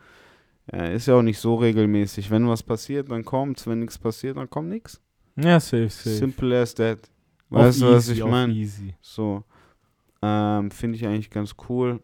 äh, 0.71 0.95
ist 0.95 1.07
ja 1.07 1.15
auch 1.15 1.21
nicht 1.21 1.39
so 1.39 1.55
regelmäßig. 1.55 2.29
Wenn 2.31 2.47
was 2.47 2.63
passiert, 2.63 3.09
dann 3.11 3.25
kommt's. 3.25 3.67
Wenn 3.67 3.79
nichts 3.79 3.97
passiert, 3.97 4.37
dann 4.37 4.49
kommt 4.49 4.69
nichts. 4.69 5.01
Ja, 5.35 5.59
safe, 5.59 5.89
safe. 5.89 6.15
Simple 6.15 6.59
as 6.61 6.73
that. 6.75 6.99
Auf 7.49 7.59
Weißt 7.59 7.81
du, 7.81 7.85
was 7.91 8.05
easy, 8.05 8.13
ich 8.13 8.23
auf 8.23 8.29
meine? 8.29 8.67
So. 9.01 9.43
Ähm, 10.21 10.71
Finde 10.71 10.95
ich 10.97 11.05
eigentlich 11.05 11.29
ganz 11.29 11.55
cool. 11.69 12.01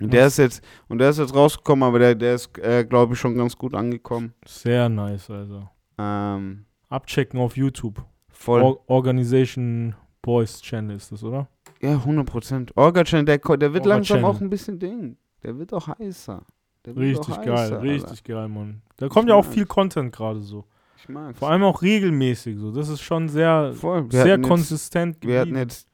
Und 0.00 0.12
der 0.14 0.26
ist 0.26 0.38
jetzt, 0.38 0.64
und 0.88 0.98
der 0.98 1.10
ist 1.10 1.18
jetzt 1.18 1.34
rausgekommen, 1.34 1.82
aber 1.82 1.98
der, 1.98 2.14
der 2.14 2.34
ist, 2.34 2.56
äh, 2.58 2.84
glaube 2.84 3.14
ich, 3.14 3.20
schon 3.20 3.36
ganz 3.36 3.56
gut 3.56 3.74
angekommen. 3.74 4.32
Sehr 4.46 4.88
nice, 4.88 5.30
also. 5.30 5.68
Ähm, 5.98 6.64
Abchecken 6.88 7.38
auf 7.38 7.56
YouTube. 7.56 8.02
Voll. 8.40 8.62
Or 8.62 8.80
Organization 8.88 9.94
Boys 10.22 10.60
Channel 10.60 10.96
ist 10.96 11.12
das, 11.12 11.22
oder? 11.22 11.48
Ja, 11.80 11.92
100 11.92 12.26
Prozent. 12.26 12.76
Orgacan, 12.76 13.24
der, 13.24 13.38
der 13.38 13.72
wird 13.72 13.84
Orga 13.84 13.94
langsam 13.94 14.16
Channel. 14.18 14.24
auch 14.24 14.40
ein 14.40 14.50
bisschen 14.50 14.78
Ding. 14.78 15.16
Der 15.42 15.58
wird 15.58 15.72
auch 15.72 15.88
heißer. 15.88 16.42
Wird 16.84 16.96
Richtig 16.96 17.34
auch 17.34 17.42
geil, 17.44 17.56
heißer, 17.56 17.82
richtig 17.82 18.24
geil, 18.24 18.48
Mann. 18.48 18.82
Da 18.96 19.08
kommt 19.08 19.28
ja 19.28 19.34
auch 19.34 19.44
viel 19.44 19.66
Content 19.66 20.12
gerade 20.12 20.40
so. 20.40 20.64
Ich 20.96 21.08
mag's. 21.08 21.38
Vor 21.38 21.50
allem 21.50 21.62
auch 21.62 21.80
regelmäßig 21.82 22.58
so. 22.58 22.70
Das 22.72 22.88
ist 22.88 23.00
schon 23.02 23.28
sehr, 23.28 23.72
sehr 23.72 23.88
hatten 23.88 24.42
jetzt- 24.42 24.48
konsistent 24.48 25.26
Wir 25.26 25.40
hatten 25.40 25.56
jetzt 25.56 25.88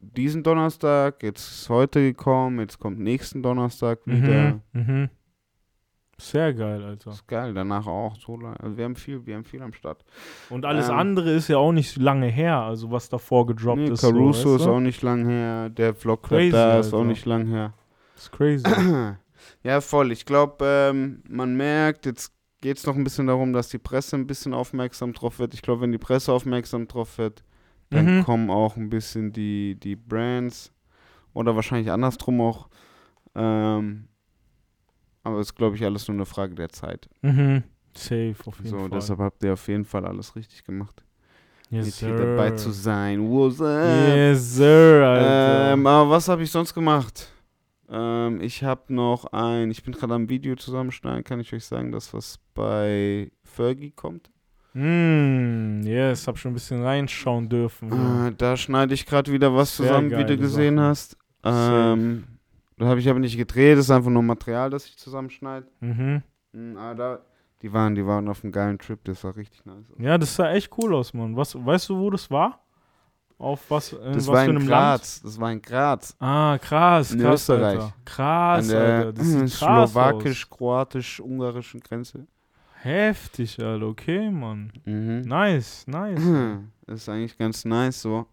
diesen 0.00 0.42
Donnerstag, 0.42 1.22
jetzt 1.22 1.46
ist 1.48 1.68
heute 1.68 2.00
gekommen, 2.00 2.58
jetzt 2.60 2.78
kommt 2.78 2.98
nächsten 2.98 3.42
Donnerstag 3.42 4.00
wieder. 4.06 4.60
Mhm, 4.72 4.80
mhm. 4.80 5.10
Sehr 6.22 6.54
geil, 6.54 6.82
Alter. 6.84 7.10
Ist 7.10 7.26
geil, 7.26 7.52
danach 7.52 7.86
auch. 7.86 8.16
So. 8.16 8.36
Also 8.58 8.76
wir 8.76 8.84
haben 8.84 8.94
viel, 8.96 9.26
wir 9.26 9.34
haben 9.34 9.44
viel 9.44 9.60
am 9.62 9.72
Start. 9.72 10.04
Und 10.50 10.64
alles 10.64 10.88
Ähm, 10.88 10.94
andere 10.94 11.30
ist 11.32 11.48
ja 11.48 11.58
auch 11.58 11.72
nicht 11.72 11.96
lange 11.96 12.26
her, 12.28 12.58
also 12.58 12.90
was 12.90 13.08
davor 13.08 13.46
gedroppt 13.46 13.78
Nee, 13.80 13.88
ist. 13.90 14.00
Caruso 14.02 14.32
so, 14.32 14.54
ist 14.54 14.60
weißt 14.60 14.66
du? 14.66 14.72
auch 14.72 14.80
nicht 14.80 15.02
lang 15.02 15.26
her, 15.26 15.68
der 15.68 15.94
Vlog 15.94 16.28
da 16.28 16.78
ist 16.78 16.94
auch 16.94 17.04
nicht 17.04 17.26
lang 17.26 17.46
her. 17.48 17.74
Das 18.14 18.24
ist 18.24 18.32
crazy. 18.32 18.64
ja, 19.64 19.80
voll. 19.80 20.12
Ich 20.12 20.24
glaube, 20.24 20.64
ähm, 20.64 21.22
man 21.28 21.56
merkt, 21.56 22.06
jetzt 22.06 22.32
geht 22.60 22.76
es 22.78 22.86
noch 22.86 22.94
ein 22.94 23.02
bisschen 23.02 23.26
darum, 23.26 23.52
dass 23.52 23.68
die 23.68 23.78
Presse 23.78 24.14
ein 24.16 24.28
bisschen 24.28 24.54
aufmerksam 24.54 25.12
drauf 25.12 25.40
wird. 25.40 25.54
Ich 25.54 25.62
glaube, 25.62 25.80
wenn 25.80 25.90
die 25.92 25.98
Presse 25.98 26.32
aufmerksam 26.32 26.86
drauf 26.86 27.18
wird, 27.18 27.42
dann 27.90 28.18
Mhm. 28.18 28.24
kommen 28.24 28.50
auch 28.50 28.76
ein 28.76 28.88
bisschen 28.88 29.32
die, 29.32 29.74
die 29.74 29.96
Brands 29.96 30.72
oder 31.34 31.56
wahrscheinlich 31.56 31.90
andersrum 31.90 32.40
auch. 32.40 32.68
Ähm, 33.34 34.06
aber 35.22 35.38
es 35.38 35.48
ist, 35.48 35.54
glaube 35.54 35.76
ich, 35.76 35.84
alles 35.84 36.08
nur 36.08 36.16
eine 36.16 36.26
Frage 36.26 36.54
der 36.54 36.68
Zeit. 36.70 37.08
mhm. 37.22 37.62
Safe, 37.94 38.34
auf 38.46 38.56
jeden 38.58 38.70
So, 38.70 38.78
Fall. 38.78 38.90
deshalb 38.90 39.18
habt 39.20 39.44
ihr 39.44 39.52
auf 39.52 39.68
jeden 39.68 39.84
Fall 39.84 40.06
alles 40.06 40.34
richtig 40.34 40.64
gemacht, 40.64 41.02
yes, 41.68 41.86
jetzt 41.86 41.98
hier 42.00 42.16
dabei 42.16 42.52
zu 42.52 42.70
sein. 42.70 43.20
What's 43.30 43.60
up? 43.60 43.84
Yes, 44.16 44.54
sir, 44.56 45.04
Alter. 45.06 45.72
Ähm, 45.74 45.86
aber 45.86 46.08
was 46.10 46.26
habe 46.28 46.42
ich 46.42 46.50
sonst 46.50 46.72
gemacht? 46.72 47.30
Ähm, 47.90 48.40
ich 48.40 48.64
habe 48.64 48.94
noch 48.94 49.26
ein, 49.34 49.70
ich 49.70 49.82
bin 49.82 49.92
gerade 49.92 50.14
am 50.14 50.30
Video 50.30 50.56
zusammenschneiden, 50.56 51.22
kann 51.22 51.40
ich 51.40 51.52
euch 51.52 51.66
sagen, 51.66 51.92
dass 51.92 52.14
was 52.14 52.38
bei 52.54 53.30
Fergie 53.44 53.90
kommt. 53.90 54.30
Mm, 54.74 55.82
yes, 55.82 56.26
hab 56.26 56.38
schon 56.38 56.52
ein 56.52 56.54
bisschen 56.54 56.82
reinschauen 56.82 57.46
dürfen. 57.50 57.92
Äh, 58.28 58.32
da 58.38 58.56
schneide 58.56 58.94
ich 58.94 59.04
gerade 59.04 59.30
wieder 59.30 59.54
was 59.54 59.76
Sehr 59.76 59.88
zusammen, 59.88 60.10
wie 60.12 60.24
du 60.24 60.38
gesehen 60.38 60.76
Sachen. 60.76 60.88
hast. 60.88 61.16
Ähm, 61.44 62.24
da 62.78 62.86
habe 62.86 63.00
ich 63.00 63.08
aber 63.08 63.18
nicht 63.18 63.36
gedreht, 63.36 63.76
das 63.78 63.86
ist 63.86 63.90
einfach 63.90 64.10
nur 64.10 64.22
Material, 64.22 64.70
das 64.70 64.86
ich 64.86 64.96
zusammenschneide. 64.96 65.66
Mhm. 65.80 66.22
Mhm, 66.52 66.76
aber 66.76 66.94
da, 66.94 67.18
die 67.62 67.72
waren, 67.72 67.94
die 67.94 68.04
waren 68.06 68.28
auf 68.28 68.42
einem 68.42 68.52
geilen 68.52 68.78
Trip, 68.78 68.98
das 69.04 69.22
war 69.24 69.36
richtig 69.36 69.64
nice. 69.64 69.84
Ja, 69.98 70.18
das 70.18 70.34
sah 70.34 70.50
echt 70.52 70.70
cool 70.78 70.94
aus, 70.94 71.14
Mann. 71.14 71.36
Was, 71.36 71.54
weißt 71.54 71.88
du, 71.90 71.98
wo 71.98 72.10
das 72.10 72.30
war? 72.30 72.58
Auf 73.38 73.68
was, 73.70 73.92
in 73.92 73.98
Das 74.12 74.26
was 74.26 74.28
war 74.28 74.44
für 74.44 74.50
in 74.50 74.56
einem 74.56 74.66
Graz, 74.68 75.20
das 75.22 75.40
war 75.40 75.50
in 75.50 75.60
Graz. 75.62 76.14
Land? 76.20 76.30
Ah, 76.32 76.58
krass, 76.58 77.12
In 77.12 77.20
krass, 77.20 77.40
Österreich. 77.48 77.78
Alter. 77.80 77.94
Krass, 78.04 78.64
an 78.64 78.70
der 78.76 78.80
Alter. 78.98 79.12
Das 79.14 79.26
sieht 79.26 79.48
slowakisch-kroatisch-ungarischen 80.52 81.80
Grenze. 81.80 82.18
aus. 82.18 82.24
Heftig, 82.84 83.60
Alter. 83.62 83.86
Okay, 83.86 84.30
Mann. 84.30 84.72
Mhm. 84.84 85.22
Nice, 85.22 85.86
nice. 85.86 86.20
Das 86.86 87.00
ist 87.02 87.08
eigentlich 87.08 87.38
ganz 87.38 87.64
nice 87.64 88.02
so. 88.02 88.26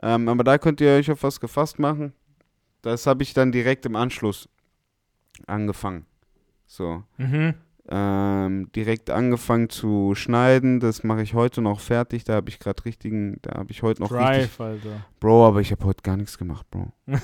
Ähm, 0.00 0.28
aber 0.28 0.42
da 0.44 0.56
könnt 0.58 0.80
ihr 0.80 0.90
euch 0.90 1.10
auf 1.10 1.22
was 1.24 1.38
gefasst 1.40 1.78
machen. 1.78 2.12
Das 2.86 3.08
habe 3.08 3.24
ich 3.24 3.34
dann 3.34 3.50
direkt 3.50 3.84
im 3.84 3.96
Anschluss 3.96 4.48
angefangen. 5.48 6.06
So. 6.66 7.02
mhm. 7.16 7.54
Ähm, 7.88 8.68
direkt 8.74 9.10
angefangen 9.10 9.68
zu 9.70 10.14
schneiden. 10.16 10.80
Das 10.80 11.04
mache 11.04 11.22
ich 11.22 11.34
heute 11.34 11.62
noch 11.62 11.78
fertig. 11.78 12.24
Da 12.24 12.34
habe 12.34 12.48
ich 12.48 12.58
gerade 12.58 12.84
richtigen, 12.84 13.38
da 13.42 13.58
habe 13.58 13.70
ich 13.70 13.82
heute 13.84 14.02
noch 14.02 14.10
richtig. 14.10 14.26
Drive, 14.56 14.60
Alter. 14.60 15.06
Bro, 15.20 15.46
aber 15.46 15.60
ich 15.60 15.70
habe 15.70 15.84
heute 15.84 16.02
gar 16.02 16.16
nichts 16.16 16.36
gemacht, 16.36 16.66
Bro. 16.70 16.88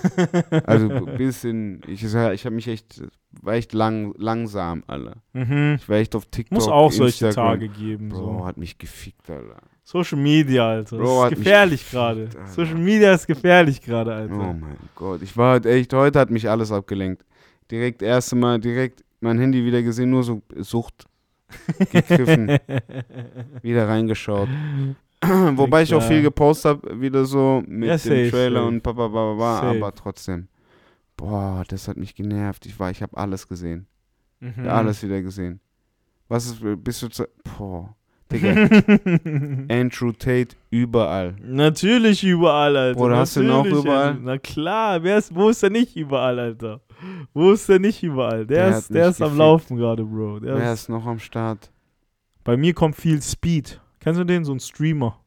Also 0.65 0.89
ein 0.89 1.17
bisschen, 1.17 1.81
ich, 1.89 2.05
ich 2.05 2.15
habe 2.45 2.51
mich 2.55 2.69
echt, 2.69 3.03
war 3.41 3.55
echt 3.55 3.73
lang, 3.73 4.15
langsam, 4.17 4.85
Alter. 4.87 5.17
mhm. 5.33 5.79
Ich 5.81 5.89
war 5.89 5.97
echt 5.97 6.15
auf 6.15 6.27
TikTok. 6.27 6.53
Muss 6.55 6.69
auch 6.69 6.93
solche 6.93 7.27
Instagram. 7.27 7.53
Tage 7.55 7.69
geben. 7.69 8.11
Bro, 8.11 8.39
So. 8.39 8.47
hat 8.47 8.57
mich 8.57 8.79
gefickt, 8.79 9.29
Alter. 9.31 9.57
Social 9.83 10.19
Media, 10.19 10.69
Alter. 10.69 10.97
Bro, 10.97 11.23
das 11.25 11.33
ist 11.33 11.39
gefährlich 11.39 11.91
gerade. 11.91 12.29
Social 12.47 12.77
Media 12.79 13.13
ist 13.15 13.27
gefährlich 13.27 13.83
gerade, 13.83 14.15
Alter. 14.15 14.35
Oh 14.35 14.53
mein 14.53 14.77
Gott, 14.95 15.23
ich 15.23 15.37
war 15.37 15.53
halt 15.55 15.67
echt, 15.67 15.93
heute 15.93 16.21
hat 16.21 16.31
mich 16.31 16.49
alles 16.49 16.71
abgelenkt. 16.71 17.25
Direkt 17.69 18.01
erste 18.01 18.37
Mal, 18.37 18.61
direkt 18.61 19.03
mein 19.23 19.39
Handy 19.39 19.65
wieder 19.65 19.83
gesehen, 19.83 20.11
nur 20.11 20.23
so 20.23 20.43
Sucht 20.57 21.07
gegriffen, 21.91 22.49
wieder 23.63 23.89
reingeschaut. 23.89 24.49
Wobei 25.55 25.83
ich 25.83 25.95
auch 25.95 26.03
viel 26.03 26.23
gepostet 26.23 26.71
habe, 26.83 27.01
wieder 27.01 27.25
so 27.25 27.63
mit 27.67 27.89
Ja, 27.89 27.95
dem 27.97 27.99
safe, 27.99 28.31
Trailer 28.31 28.61
safe. 28.63 28.69
und 28.69 28.85
Safe. 28.85 29.77
aber 29.79 29.95
trotzdem. 29.95 30.49
Boah, 31.17 31.63
das 31.69 31.87
hat 31.87 31.97
mich 31.97 32.15
genervt. 32.15 32.67
Ich 32.67 32.79
war, 32.81 32.91
ich 32.91 33.03
habe 33.03 33.17
alles 33.17 33.47
gesehen. 33.47 33.87
Mhm. 34.41 34.67
Alles 34.69 35.03
wieder 35.05 35.23
gesehen. 35.23 35.61
Was 36.29 36.47
ist, 36.47 36.57
bist 36.83 37.03
du 37.03 37.09
zu, 37.09 37.29
boah, 37.57 37.95
Digga, 38.33 38.51
Andrew 39.69 40.11
Tate 40.13 40.57
überall. 40.71 41.37
Natürlich 41.41 42.25
überall, 42.25 42.77
Alter. 42.77 43.01
Oder 43.01 43.19
hast 43.19 43.37
du 43.37 43.43
Natürlich, 43.43 43.79
überall? 43.85 44.19
Na 44.21 44.39
klar, 44.39 45.03
wer 45.05 45.19
ist, 45.19 45.33
wo 45.35 45.51
ist 45.51 45.63
der 45.63 45.71
nicht 45.71 45.95
überall, 45.95 46.39
Alter? 46.41 46.81
Wo 47.35 47.53
ist 47.53 47.69
der 47.69 47.79
nicht 47.79 48.03
überall? 48.03 48.47
Der, 48.47 48.69
Der 48.69 48.79
ist, 48.79 48.95
der 48.95 49.09
ist 49.09 49.23
am. 49.23 49.37
Laufen 49.37 49.77
gerade, 49.77 50.05
Bro. 50.05 50.41
Der 50.41 50.57
Wer 50.57 50.73
ist, 50.73 50.83
ist 50.83 50.89
noch 50.89 51.07
am 51.07 51.19
Start? 51.19 51.71
bei 52.45 52.57
mir 52.57 52.75
kommt 52.75 52.97
viel 52.97 53.23
Speed. 53.23 53.81
Kennst 54.01 54.19
du 54.21 54.25
den? 54.25 54.45
So 54.45 54.53
ein 54.53 54.59
Streamer. 54.61 55.19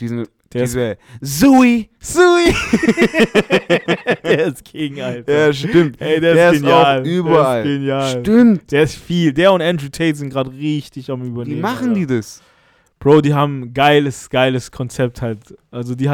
Diesen, 0.00 0.26
Der 0.52 0.62
diese 0.62 0.96
Sui, 1.20 1.90
Sui. 2.00 2.54
der 4.24 4.46
ist 4.46 4.64
King, 4.64 5.00
Alter. 5.02 5.46
Ja, 5.46 5.52
stimmt. 5.52 6.00
Ey, 6.00 6.20
der, 6.20 6.34
Der 6.34 6.48
ist 6.50 6.56
ist 6.56 6.62
genial. 6.62 7.00
auch 7.02 7.04
überall. 7.06 7.62
Der 7.62 7.72
ist 7.72 7.78
genial. 7.78 8.10
Stimmt. 8.20 8.72
Der 8.72 8.82
ist 8.82 8.96
viel. 8.96 9.32
Der 9.32 9.52
und 9.52 9.62
Andrew 9.62 9.88
Tate 9.88 10.14
sind 10.14 10.30
gerade 10.30 10.50
richtig 10.52 11.10
am 11.10 11.22
Übernehmen. 11.22 11.58
Wie 11.58 11.60
machen 11.60 11.88
Alter. 11.90 12.00
die 12.00 12.06
das? 12.06 12.42
Bro, 12.98 13.20
die 13.20 13.34
haben 13.34 13.62
ein 13.62 13.74
geiles, 13.74 14.30
geiles 14.30 14.70
Konzept 14.70 15.22
halt. 15.22 15.54
Also 15.70 15.94
die 15.94 16.08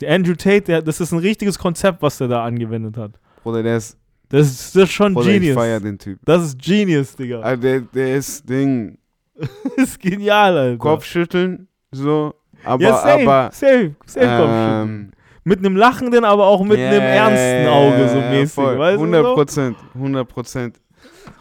der 0.00 0.14
Andrew 0.14 0.34
Tate, 0.34 0.60
der, 0.62 0.82
das 0.82 1.00
ist 1.00 1.12
ein 1.12 1.18
richtiges 1.18 1.58
Konzept, 1.58 2.00
was 2.02 2.18
der 2.18 2.28
da 2.28 2.44
angewendet 2.44 2.96
hat. 2.96 3.12
Bruder, 3.42 3.62
der 3.64 3.76
ist, 3.78 3.96
Das 4.30 4.46
ist, 4.46 4.76
das 4.76 4.84
ist 4.84 4.92
schon 4.92 5.16
ich 5.18 5.24
genius. 5.24 5.54
feier 5.54 5.80
den 5.80 5.98
Typ. 5.98 6.18
Das 6.24 6.42
ist 6.44 6.60
genius, 6.60 7.16
Digga. 7.16 7.40
Also 7.40 7.62
der, 7.62 7.80
der 7.80 8.16
ist 8.16 8.48
Ding, 8.48 8.98
Das 9.76 9.88
ist 9.90 10.00
genial, 10.00 10.56
Alter. 10.58 10.78
Kopfschütteln, 10.78 11.68
so, 11.90 12.34
aber, 12.64 12.82
ja, 12.82 12.96
safe, 12.96 13.22
aber, 13.22 13.50
safe, 13.52 13.94
safe 14.04 14.26
Kopfschütteln. 14.26 14.82
ähm, 14.88 15.10
Mit 15.44 15.58
einem 15.60 15.76
lachenden, 15.76 16.24
aber 16.24 16.46
auch 16.46 16.62
mit 16.62 16.78
ja, 16.78 16.88
einem 16.90 17.00
ernsten 17.02 17.68
Auge 17.68 18.08
so 18.08 18.20
mäßig. 18.20 18.52
voll. 18.52 18.78
Weißt 18.78 18.98
100 18.98 19.22
du 19.24 19.28
so? 19.28 19.34
Prozent, 19.34 19.76
100 19.94 20.28
Prozent. 20.28 20.80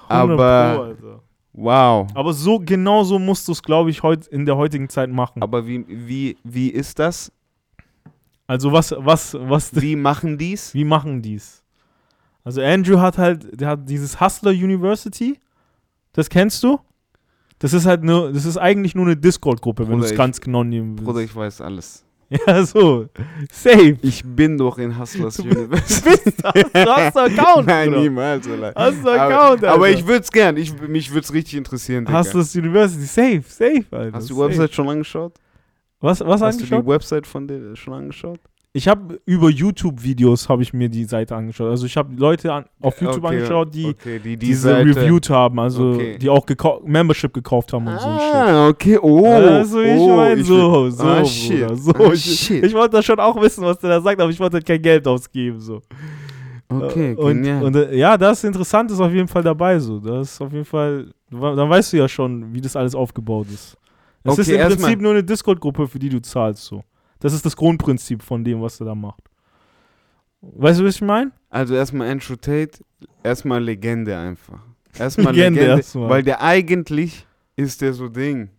100 0.07 0.37
Pro, 0.37 0.43
Aber, 0.43 0.83
Alter. 0.83 1.23
wow. 1.51 2.07
aber 2.13 2.31
so, 2.33 2.59
genau 2.59 3.03
so 3.03 3.19
musst 3.19 3.47
du 3.47 3.51
es, 3.51 3.61
glaube 3.61 3.89
ich, 3.89 4.01
heut, 4.03 4.27
in 4.27 4.45
der 4.45 4.55
heutigen 4.55 4.87
Zeit 4.87 5.09
machen. 5.09 5.41
Aber 5.41 5.67
wie, 5.67 5.83
wie, 5.87 6.37
wie 6.43 6.69
ist 6.69 6.97
das? 6.99 7.31
also 8.49 8.71
was, 8.71 8.95
was, 8.97 9.33
was, 9.37 9.75
Wie 9.81 9.97
machen 9.97 10.37
die's? 10.37 10.73
wie 10.73 10.85
machen 10.85 11.21
die's? 11.21 11.63
Also 12.47 12.61
Andrew 12.61 12.97
hat 13.01 13.17
halt, 13.17 13.59
der 13.59 13.67
hat 13.67 13.89
dieses 13.89 14.21
Hustler 14.21 14.51
University. 14.51 15.37
Das 16.13 16.29
kennst 16.29 16.63
du? 16.63 16.79
Das 17.59 17.73
ist 17.73 17.85
halt 17.85 18.03
nur, 18.05 18.31
das 18.31 18.45
ist 18.45 18.55
eigentlich 18.55 18.95
nur 18.95 19.05
eine 19.05 19.17
Discord-Gruppe, 19.17 19.85
wenn 19.89 19.99
du 19.99 20.05
es 20.05 20.15
ganz 20.15 20.39
genau 20.39 20.63
nehmen 20.63 20.93
willst. 20.97 21.03
Bruder, 21.03 21.19
ich 21.19 21.35
weiß 21.35 21.59
alles. 21.59 22.05
Ja, 22.47 22.65
so. 22.65 23.07
Safe. 23.51 23.97
Ich 24.01 24.21
bin 24.23 24.57
doch 24.57 24.77
in 24.77 24.97
Hustlers 24.97 25.35
Du 25.37 25.43
University. 25.43 26.09
bist, 26.23 26.43
hast, 26.43 26.55
du 26.73 26.85
hast 26.95 27.17
einen 27.17 27.37
Account, 27.39 27.67
Nein, 27.67 27.89
Bruder. 27.89 28.01
niemals. 28.01 28.47
Alter. 28.49 28.73
Hast 28.75 29.03
du 29.03 29.09
einen 29.09 29.19
aber, 29.19 29.35
Account, 29.35 29.63
Alter. 29.63 29.73
aber 29.73 29.89
ich 29.89 30.07
würde 30.07 30.21
es 30.21 30.31
gern. 30.31 30.55
Ich, 30.57 30.81
mich 30.81 31.09
würde 31.11 31.21
es 31.25 31.33
richtig 31.33 31.55
interessieren. 31.55 32.05
Digga. 32.05 32.17
Hast 32.17 32.33
du 32.33 32.37
das 32.37 32.55
University? 32.55 33.05
Safe, 33.05 33.43
safe, 33.47 33.85
Alter. 33.91 34.17
Hast 34.17 34.29
du 34.29 34.33
die 34.33 34.39
safe. 34.39 34.49
Website 34.49 34.73
schon 34.75 34.89
angeschaut? 34.89 35.33
Was, 35.99 36.21
was 36.21 36.41
Hast 36.41 36.59
du 36.59 36.63
angeschaut? 36.63 36.83
die 36.85 36.87
Website 36.89 37.27
von 37.27 37.47
der 37.47 37.75
schon 37.75 37.93
angeschaut? 37.93 38.39
Ich 38.77 38.87
habe 38.87 39.19
über 39.25 39.49
YouTube-Videos 39.49 40.49
habe 40.49 40.61
ich 40.61 40.71
mir 40.71 40.87
die 40.87 41.05
Seite 41.05 41.35
angeschaut. 41.35 41.67
Also 41.69 41.87
ich 41.87 41.97
habe 41.97 42.13
Leute 42.15 42.53
an, 42.53 42.65
auf 42.79 43.01
YouTube 43.01 43.23
Okay, 43.23 43.35
angeschaut, 43.37 43.73
die 43.73 43.85
okay, 43.87 44.19
die, 44.19 44.37
die 44.37 44.45
diese 44.47 44.69
Seite. 44.69 44.95
reviewed 44.95 45.27
haben, 45.31 45.59
also 45.59 45.93
Okay. 45.93 46.17
die 46.19 46.29
auch 46.29 46.45
gekau- 46.45 46.81
Membership 46.85 47.33
gekauft 47.33 47.73
haben 47.73 47.87
und 47.87 47.99
so 47.99 48.07
ein 48.07 48.19
Shit. 48.19 48.33
Ah, 48.35 48.67
okay. 48.67 48.99
Oh, 49.01 49.25
also 49.25 49.81
ich 49.81 49.97
oh, 49.99 50.15
meine 50.15 50.41
ich 50.41 50.45
so, 50.47 50.89
so, 50.91 51.03
ah, 51.03 51.07
Bruder, 51.15 51.25
shit. 51.25 51.77
so. 51.79 51.91
Ah, 51.91 52.13
ich, 52.13 52.23
shit. 52.39 52.63
ich 52.63 52.73
wollte 52.75 52.97
da 52.97 53.01
schon 53.01 53.19
auch 53.19 53.41
wissen, 53.41 53.63
was 53.63 53.79
der 53.79 53.89
da 53.89 53.99
sagt, 54.01 54.21
aber 54.21 54.29
ich 54.29 54.39
wollte 54.39 54.57
halt 54.57 54.65
kein 54.67 54.81
Geld 54.81 55.07
ausgeben 55.07 55.59
so. 55.59 55.81
Okay, 56.69 57.13
Äh, 57.13 57.15
und, 57.15 57.41
genial. 57.41 57.63
und 57.63 57.75
äh, 57.77 57.95
ja, 57.95 58.15
das 58.15 58.43
Interessante 58.43 58.93
ist 58.93 58.99
auf 58.99 59.11
jeden 59.11 59.27
Fall 59.27 59.41
dabei 59.41 59.79
so. 59.79 59.99
Das 59.99 60.33
ist 60.33 60.41
auf 60.41 60.51
jeden 60.53 60.65
Fall, 60.65 61.11
dann 61.31 61.67
weißt 61.69 61.93
du 61.93 61.97
ja 61.97 62.07
schon, 62.07 62.53
wie 62.53 62.61
das 62.61 62.75
alles 62.75 62.93
aufgebaut 62.93 63.47
ist. 63.51 63.75
Es 64.23 64.37
ist 64.37 64.49
im 64.49 64.59
Prinzip 64.67 65.01
nur 65.01 65.13
eine 65.13 65.23
Discord-Gruppe, 65.23 65.87
für 65.87 65.97
die 65.97 66.09
du 66.09 66.21
zahlst 66.21 66.63
so. 66.65 66.83
Das 67.19 67.33
ist 67.33 67.45
das 67.45 67.55
Grundprinzip 67.55 68.21
von 68.21 68.43
dem, 68.43 68.61
was 68.61 68.79
er 68.79 68.85
da 68.85 68.95
macht. 68.95 69.23
Weißt 70.41 70.79
du, 70.79 70.85
was 70.85 70.95
ich 70.95 71.01
meine? 71.01 71.31
Also 71.49 71.75
erstmal 71.75 72.09
Andrew 72.09 72.35
Tate, 72.35 72.79
erstmal 73.23 73.63
Legende 73.63 74.17
einfach. 74.17 74.59
Erstmal 74.99 75.33
Legende 75.33 75.59
Legende, 75.59 75.77
erstmal. 75.77 76.09
weil 76.09 76.23
der 76.23 76.41
eigentlich 76.41 77.27
ist 77.55 77.81
der 77.81 77.93
so 77.93 78.07
Ding. 78.07 78.49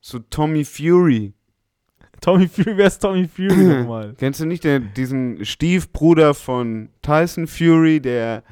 So 0.00 0.18
Tommy 0.18 0.64
Fury. 0.64 1.34
Tommy 2.20 2.48
Fury, 2.48 2.76
wer 2.76 2.86
ist 2.86 3.00
Tommy 3.00 3.28
Fury 3.28 3.56
nochmal? 3.80 4.14
Kennst 4.16 4.40
du 4.40 4.46
nicht 4.46 4.64
den, 4.64 4.92
diesen 4.94 5.44
Stiefbruder 5.44 6.32
von 6.32 6.88
Tyson 7.02 7.46
Fury, 7.46 8.00
der, 8.00 8.44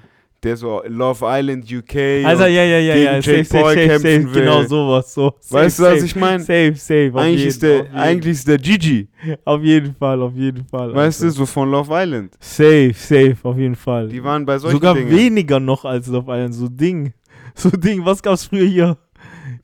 der 0.45 0.57
so 0.57 0.83
Love 0.87 1.25
Island 1.27 1.65
UK. 1.65 2.25
Also, 2.25 2.45
ja, 2.45 2.49
ja, 2.49 2.79
ja, 2.79 2.95
gegen 2.95 3.05
ja, 3.07 3.15
Jake 3.19 3.45
safe, 3.45 3.63
Paul 3.63 3.75
safe, 3.75 3.87
kämpfen 3.87 4.23
safe, 4.23 4.35
will. 4.35 4.43
genau 4.43 4.63
sowas, 4.65 5.15
so. 5.15 5.35
Safe, 5.41 5.65
Weißt 5.65 5.79
du, 5.79 5.83
was 5.85 6.03
ich 6.03 6.17
mein? 6.17 6.41
Safe, 6.41 6.75
safe, 6.75 7.13
eigentlich, 7.15 7.39
jeden, 7.39 7.49
ist 7.49 7.63
der, 7.63 7.95
eigentlich 7.95 8.33
ist 8.33 8.49
der 8.49 8.59
Gigi. 8.59 9.09
auf 9.45 9.63
jeden 9.63 9.95
Fall, 9.95 10.23
auf 10.23 10.35
jeden 10.35 10.65
Fall. 10.67 10.95
Weißt 10.95 11.23
du, 11.23 11.27
Alter. 11.27 11.37
so 11.37 11.47
von 11.47 11.71
Love 11.71 11.91
Island. 11.93 12.35
Safe, 12.41 12.93
safe, 12.95 13.37
auf 13.43 13.59
jeden 13.59 13.77
Fall. 13.77 14.09
Die 14.09 14.23
waren 14.23 14.45
bei 14.45 14.59
solchen 14.59 14.77
Sogar 14.77 14.95
Dingen. 14.95 15.11
weniger 15.11 15.61
noch 15.61 15.85
als 15.85 16.11
auf 16.13 16.29
einen, 16.29 16.53
so 16.53 16.69
Ding. 16.69 17.13
So 17.57 17.71
Ding, 17.71 18.05
was 18.05 18.21
gab's 18.21 18.47
früher 18.47 18.67
hier? 18.67 18.97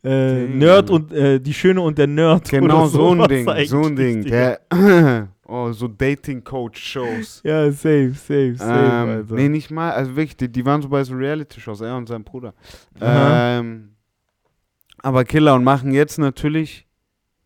Äh. 0.04 0.46
Nerd 0.46 0.90
und, 0.90 1.12
äh, 1.12 1.40
die 1.40 1.52
Schöne 1.52 1.80
und 1.80 1.98
der 1.98 2.06
Nerd. 2.06 2.48
Genau 2.48 2.82
oder 2.82 2.86
so 2.86 3.10
ein 3.10 3.28
Ding. 3.28 3.66
So 3.66 3.82
ein 3.82 3.96
Ding. 3.96 4.24
Der, 4.24 4.60
oh, 5.50 5.72
so 5.72 5.88
Dating-Coach-Shows. 5.88 7.42
Ja, 7.44 7.70
safe, 7.70 8.12
safe, 8.14 8.54
safe, 8.56 8.70
Ähm, 8.72 9.08
Alter. 9.08 9.34
nee, 9.34 9.48
nicht 9.48 9.70
mal. 9.70 9.90
Also 9.92 10.10
wirklich, 10.16 10.36
die, 10.36 10.48
die 10.50 10.64
waren 10.64 10.80
so 10.82 10.88
bei 10.88 11.02
so 11.04 11.14
Reality-Shows, 11.14 11.80
er 11.80 11.96
und 11.96 12.08
sein 12.08 12.24
Bruder. 12.24 12.54
Ähm, 13.00 13.90
aber 15.02 15.24
Killer 15.24 15.54
und 15.54 15.64
machen 15.64 15.92
jetzt 15.92 16.18
natürlich, 16.18 16.86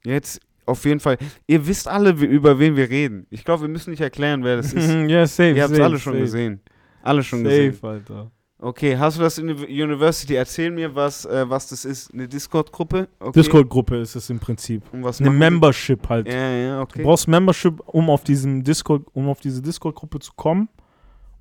jetzt 0.05 0.41
auf 0.67 0.85
jeden 0.85 1.01
Fall. 1.01 1.19
Ihr 1.47 1.67
wisst 1.67 1.87
alle, 1.89 2.21
wie- 2.21 2.25
über 2.27 2.59
wen 2.59 2.75
wir 2.77 2.89
reden. 2.91 3.27
Ich 3.31 3.45
glaube, 3.45 3.63
wir 3.63 3.69
müssen 3.69 3.91
nicht 3.91 4.01
erklären, 4.01 4.43
wer 4.45 4.57
das 4.57 4.73
ist. 4.73 4.89
ja, 5.09 5.27
safe, 5.27 5.51
Ihr 5.53 5.63
habt 5.63 5.73
es 5.73 5.77
safe, 5.79 5.85
alle 5.85 5.99
schon 5.99 6.13
safe. 6.15 6.23
gesehen. 6.25 6.61
Alle 7.03 7.23
schon 7.23 7.45
Safe, 7.45 7.67
gesehen. 7.69 7.79
Alter. 7.87 8.31
Okay, 8.65 8.97
hast 8.97 9.19
du 9.19 9.23
das 9.23 9.37
in 9.37 9.49
der 9.49 9.57
University? 9.69 10.35
Erzähl 10.35 10.71
mir, 10.71 10.95
was, 10.95 11.27
äh, 11.27 11.45
was 11.47 11.69
das 11.69 11.85
ist. 11.85 12.15
Eine 12.15 12.27
Discord-Gruppe? 12.27 13.09
Okay. 13.21 13.41
Discord-Gruppe 13.41 13.99
ist 13.99 14.17
es 14.17 14.31
im 14.31 14.39
Prinzip. 14.39 14.83
Und 14.91 15.05
was 15.05 15.21
Eine 15.21 15.29
machen 15.29 15.39
die? 15.39 15.51
Membership 15.51 16.09
halt. 16.09 16.27
Ja, 16.27 16.51
ja, 16.51 16.81
okay. 16.81 17.01
Du 17.01 17.05
brauchst 17.05 17.29
Membership, 17.29 17.79
um 17.87 18.09
auf 18.09 18.25
diesem 18.25 18.65
Discord, 18.65 19.03
um 19.13 19.29
auf 19.29 19.41
diese 19.41 19.61
Discord-Gruppe 19.61 20.19
zu 20.19 20.33
kommen. 20.35 20.71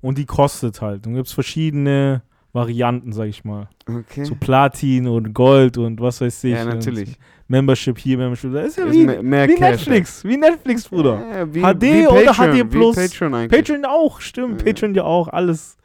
Und 0.02 0.18
die 0.18 0.26
kostet 0.26 0.82
halt. 0.82 1.06
Und 1.06 1.14
gibt 1.14 1.28
es 1.28 1.32
verschiedene 1.32 2.20
Varianten, 2.52 3.12
sag 3.12 3.28
ich 3.28 3.42
mal. 3.42 3.70
okay. 3.88 4.24
So 4.24 4.34
Platin 4.34 5.08
und 5.08 5.32
Gold 5.32 5.78
und 5.78 6.02
was 6.02 6.20
weiß 6.20 6.44
ich. 6.44 6.52
ja, 6.52 6.66
natürlich. 6.66 7.16
Membership 7.48 7.98
hier, 7.98 8.18
Membership 8.18 8.52
da. 8.52 8.60
Ist 8.60 8.76
ja 8.76 8.84
Ist 8.84 8.92
wie, 8.94 9.06
mehr, 9.06 9.22
mehr 9.22 9.48
wie 9.48 9.54
Cash. 9.54 9.86
Netflix. 9.86 10.24
Wie 10.24 10.36
Netflix, 10.36 10.86
Bruder. 10.86 11.26
Ja, 11.26 11.54
wie, 11.54 11.60
HD 11.60 11.82
wie 11.82 12.06
oder 12.06 12.34
HD 12.34 12.70
Plus? 12.70 12.96
Patreon 12.96 13.34
eigentlich. 13.34 13.58
Patreon 13.58 13.84
auch, 13.86 14.20
stimmt. 14.20 14.60
Ja. 14.60 14.66
Patreon 14.66 14.94
ja 14.94 15.04
auch. 15.04 15.28
Alles 15.28 15.78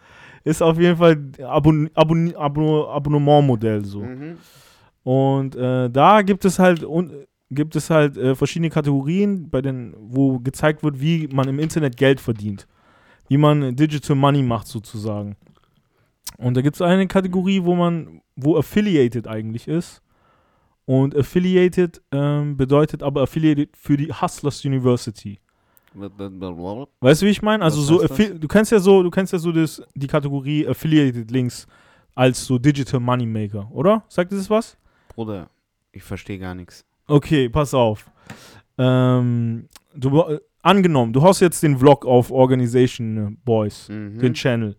ist 0.43 0.61
auf 0.61 0.79
jeden 0.79 0.97
Fall 0.97 1.31
Abon 1.43 1.89
Abon 1.93 2.35
Abon 2.35 2.85
Abonnementmodell 2.87 3.85
so. 3.85 4.01
Mhm. 4.01 4.37
Und 5.03 5.55
äh, 5.55 5.89
da 5.89 6.21
gibt 6.21 6.45
es 6.45 6.59
halt 6.59 6.83
un 6.83 7.11
gibt 7.51 7.75
es 7.75 7.89
halt 7.89 8.17
äh, 8.17 8.35
verschiedene 8.35 8.69
Kategorien, 8.69 9.49
bei 9.49 9.61
den, 9.61 9.95
wo 9.97 10.39
gezeigt 10.39 10.83
wird, 10.83 11.01
wie 11.01 11.27
man 11.27 11.47
im 11.47 11.59
Internet 11.59 11.97
Geld 11.97 12.21
verdient. 12.21 12.67
Wie 13.27 13.37
man 13.37 13.75
Digital 13.75 14.15
Money 14.15 14.43
macht 14.43 14.67
sozusagen. 14.67 15.35
Und 16.37 16.55
da 16.55 16.61
gibt 16.61 16.75
es 16.75 16.81
eine 16.81 17.07
Kategorie, 17.07 17.63
wo 17.63 17.75
man, 17.75 18.21
wo 18.35 18.57
Affiliated 18.57 19.27
eigentlich 19.27 19.67
ist. 19.67 20.01
Und 20.85 21.15
Affiliated 21.15 22.01
ähm, 22.11 22.57
bedeutet 22.57 23.03
aber 23.03 23.21
Affiliated 23.21 23.75
für 23.75 23.97
die 23.97 24.11
Hustlers 24.11 24.63
University. 24.65 25.39
Weißt 27.01 27.21
du, 27.21 27.25
wie 27.25 27.29
ich 27.31 27.41
meine? 27.41 27.63
Also 27.63 27.81
so, 27.81 27.99
du 28.05 28.47
kennst 28.47 28.71
ja 28.71 28.79
so, 28.79 29.03
du 29.03 29.09
kennst 29.09 29.33
ja 29.33 29.39
so 29.39 29.51
das, 29.51 29.81
die 29.95 30.07
Kategorie 30.07 30.67
Affiliated 30.67 31.31
Links 31.31 31.67
als 32.15 32.45
so 32.45 32.57
Digital 32.59 32.99
Moneymaker, 32.99 33.69
oder? 33.71 34.03
Sagt 34.07 34.31
das 34.31 34.49
was? 34.49 34.77
Bruder, 35.15 35.49
ich 35.91 36.03
verstehe 36.03 36.37
gar 36.39 36.53
nichts. 36.55 36.85
Okay, 37.07 37.49
pass 37.49 37.73
auf. 37.73 38.09
Ähm, 38.77 39.67
du, 39.95 40.21
äh, 40.21 40.39
angenommen, 40.61 41.11
du 41.13 41.21
hast 41.23 41.39
jetzt 41.39 41.63
den 41.63 41.77
Vlog 41.77 42.05
auf 42.05 42.31
Organization 42.31 43.37
Boys, 43.43 43.89
Mhm. 43.89 44.19
den 44.19 44.33
Channel. 44.33 44.75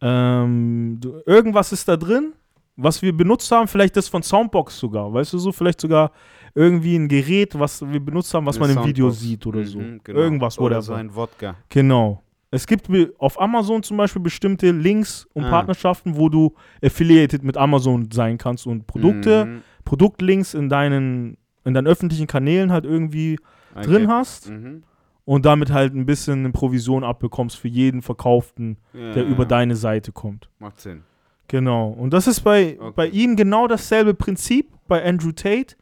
Ähm, 0.00 0.98
du, 1.00 1.20
irgendwas 1.24 1.72
ist 1.72 1.88
da 1.88 1.96
drin, 1.96 2.34
was 2.76 3.00
wir 3.02 3.16
benutzt 3.16 3.50
haben, 3.50 3.68
vielleicht 3.68 3.96
das 3.96 4.08
von 4.08 4.22
Soundbox 4.22 4.78
sogar, 4.78 5.12
weißt 5.12 5.32
du 5.32 5.38
so, 5.38 5.52
vielleicht 5.52 5.80
sogar 5.80 6.12
irgendwie 6.54 6.96
ein 6.96 7.08
Gerät, 7.08 7.58
was 7.58 7.82
wir 7.86 8.00
benutzt 8.00 8.32
haben, 8.34 8.46
was 8.46 8.56
Eine 8.60 8.74
man 8.74 8.82
im 8.84 8.88
Video 8.88 9.10
sieht 9.10 9.46
oder 9.46 9.64
so. 9.64 9.78
Mhm, 9.78 10.00
genau. 10.04 10.18
Irgendwas, 10.20 10.58
Oder 10.58 10.76
whatever. 10.76 10.82
so 10.82 10.92
ein 10.94 11.14
Wodka. 11.14 11.56
Genau. 11.68 12.22
Es 12.50 12.66
gibt 12.66 12.88
auf 13.18 13.40
Amazon 13.40 13.82
zum 13.82 13.96
Beispiel 13.96 14.22
bestimmte 14.22 14.70
Links 14.70 15.26
und 15.34 15.44
Ah. 15.44 15.50
Partnerschaften, 15.50 16.16
wo 16.16 16.28
du 16.28 16.54
affiliated 16.82 17.42
mit 17.42 17.56
Amazon 17.56 18.08
sein 18.10 18.38
kannst 18.38 18.66
und 18.66 18.86
Produkte, 18.86 19.44
Mhm. 19.44 19.62
Produktlinks 19.84 20.54
in 20.54 20.68
deinen, 20.68 21.36
in 21.64 21.74
deinen 21.74 21.86
öffentlichen 21.86 22.26
Kanälen 22.26 22.72
halt 22.72 22.84
irgendwie 22.84 23.38
I 23.76 23.82
drin 23.82 24.08
hast 24.08 24.48
Mhm. 24.50 24.82
und 25.24 25.44
damit 25.44 25.70
halt 25.70 25.94
ein 25.94 26.06
bisschen 26.06 26.38
eine 26.40 26.52
Provision 26.52 27.04
abbekommst 27.04 27.56
für 27.56 27.68
jeden 27.68 28.00
Verkauften, 28.00 28.78
Ja, 28.94 29.12
der 29.12 29.24
ja, 29.24 29.28
über 29.28 29.42
ja. 29.42 29.48
deine 29.48 29.76
Seite 29.76 30.12
kommt. 30.12 30.48
Macht 30.58 30.80
Sinn. 30.80 31.02
Genau. 31.48 31.88
Und 31.90 32.10
das 32.12 32.26
ist 32.26 32.40
bei, 32.40 32.76
Okay. 32.78 32.92
bei 32.96 33.06
ihm 33.08 33.36
genau 33.36 33.66
dasselbe 33.68 34.14
Prinzip, 34.14 34.70
bei 34.88 35.04
Andrew 35.04 35.32
Tate, 35.32 35.76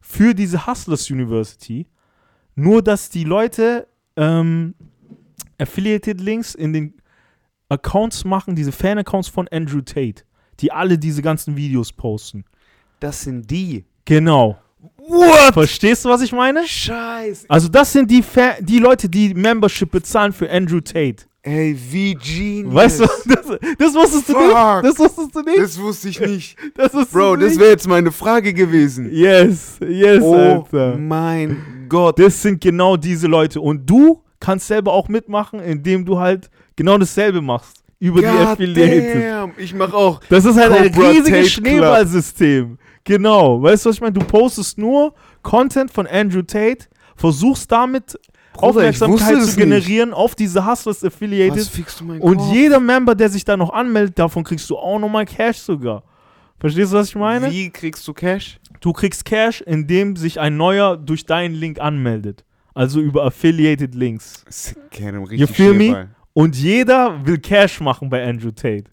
für 0.00 0.34
diese 0.34 0.66
Hustlers 0.66 1.10
University. 1.10 1.86
Nur, 2.54 2.82
dass 2.82 3.10
die 3.10 3.24
Leute 3.24 3.86
ähm, 4.16 4.74
Affiliated 5.58 6.20
Links 6.20 6.54
in 6.54 6.72
den 6.72 6.94
Accounts 7.68 8.24
machen, 8.24 8.56
diese 8.56 8.72
Fan-Accounts 8.72 9.28
von 9.28 9.46
Andrew 9.48 9.80
Tate, 9.80 10.24
die 10.60 10.72
alle 10.72 10.98
diese 10.98 11.22
ganzen 11.22 11.56
Videos 11.56 11.92
posten. 11.92 12.44
Das 12.98 13.22
sind 13.22 13.50
die. 13.50 13.84
Genau. 14.04 14.58
What? 14.96 15.52
Verstehst 15.54 16.04
du, 16.04 16.08
was 16.08 16.22
ich 16.22 16.32
meine? 16.32 16.66
Scheiße. 16.66 17.46
Also, 17.48 17.68
das 17.68 17.92
sind 17.92 18.10
die, 18.10 18.22
Fa 18.22 18.54
die 18.60 18.78
Leute, 18.78 19.08
die 19.08 19.34
Membership 19.34 19.90
bezahlen 19.90 20.32
für 20.32 20.50
Andrew 20.50 20.80
Tate. 20.80 21.24
Ey, 21.42 21.74
wie 21.90 22.14
genius. 22.14 22.74
Weißt 22.74 23.00
du, 23.00 23.04
das, 23.26 23.46
das 23.78 23.94
wusstest 23.94 24.28
du 24.28 24.32
nicht? 24.38 24.50
Fuck. 24.50 24.82
Das 24.82 24.98
wusstest 24.98 25.34
du 25.34 25.40
nicht? 25.40 25.58
Das 25.58 25.80
wusste 25.80 26.08
ich 26.10 26.20
nicht. 26.20 26.56
Das 26.74 26.92
Bro, 27.10 27.36
du 27.36 27.42
das 27.42 27.50
nicht? 27.52 27.60
wäre 27.60 27.70
jetzt 27.70 27.88
meine 27.88 28.12
Frage 28.12 28.52
gewesen. 28.52 29.10
Yes, 29.10 29.78
yes, 29.80 30.22
Oh 30.22 30.34
Alter. 30.34 30.96
mein 30.98 31.86
Gott. 31.88 32.18
Das 32.18 32.42
sind 32.42 32.60
genau 32.60 32.96
diese 32.98 33.26
Leute. 33.26 33.60
Und 33.60 33.88
du 33.88 34.22
kannst 34.38 34.66
selber 34.66 34.92
auch 34.92 35.08
mitmachen, 35.08 35.60
indem 35.60 36.04
du 36.04 36.18
halt 36.18 36.50
genau 36.76 36.98
dasselbe 36.98 37.40
machst. 37.40 37.78
Über 37.98 38.20
die 38.20 38.26
God 38.26 38.46
Affiliated. 38.46 39.22
damn. 39.22 39.52
Ich 39.58 39.74
mach 39.74 39.92
auch. 39.92 40.20
Das 40.30 40.44
ist 40.44 40.56
halt 40.56 40.72
ein 40.72 40.92
Cobra 40.92 41.08
riesiges 41.08 41.24
Tate 41.54 41.62
Club. 41.62 41.66
Schneeballsystem. 41.66 42.78
Genau. 43.04 43.62
Weißt 43.62 43.84
du, 43.84 43.88
was 43.90 43.96
ich 43.96 44.00
meine? 44.02 44.12
Du 44.14 44.24
postest 44.24 44.78
nur 44.78 45.14
Content 45.42 45.90
von 45.90 46.06
Andrew 46.06 46.42
Tate, 46.42 46.86
versuchst 47.16 47.70
damit 47.72 48.18
Aufmerksamkeit 48.56 49.42
zu 49.42 49.56
generieren 49.56 50.12
auf 50.12 50.34
diese 50.34 50.66
Hustlers 50.66 51.04
Affiliated. 51.04 51.70
Und 52.20 52.36
Kopf? 52.38 52.52
jeder 52.52 52.80
Member, 52.80 53.14
der 53.14 53.28
sich 53.28 53.44
da 53.44 53.56
noch 53.56 53.72
anmeldet, 53.72 54.18
davon 54.18 54.44
kriegst 54.44 54.68
du 54.70 54.76
auch 54.76 54.98
nochmal 54.98 55.24
Cash 55.24 55.58
sogar. 55.58 56.02
Verstehst 56.58 56.92
du, 56.92 56.96
was 56.96 57.08
ich 57.08 57.16
meine? 57.16 57.50
Wie 57.50 57.70
kriegst 57.70 58.06
du 58.06 58.12
Cash? 58.12 58.58
Du 58.80 58.92
kriegst 58.92 59.24
Cash, 59.24 59.62
indem 59.62 60.16
sich 60.16 60.38
ein 60.38 60.56
neuer 60.56 60.96
durch 60.96 61.24
deinen 61.24 61.54
Link 61.54 61.80
anmeldet. 61.80 62.44
Also 62.74 63.00
über 63.00 63.24
Affiliated 63.24 63.94
Links. 63.94 64.44
Keine 64.90 65.18
You 65.18 65.24
richtig 65.24 65.50
feel 65.50 65.74
me? 65.74 66.10
Und 66.32 66.56
jeder 66.56 67.24
will 67.26 67.38
Cash 67.38 67.80
machen 67.80 68.08
bei 68.08 68.26
Andrew 68.26 68.50
Tate. 68.50 68.84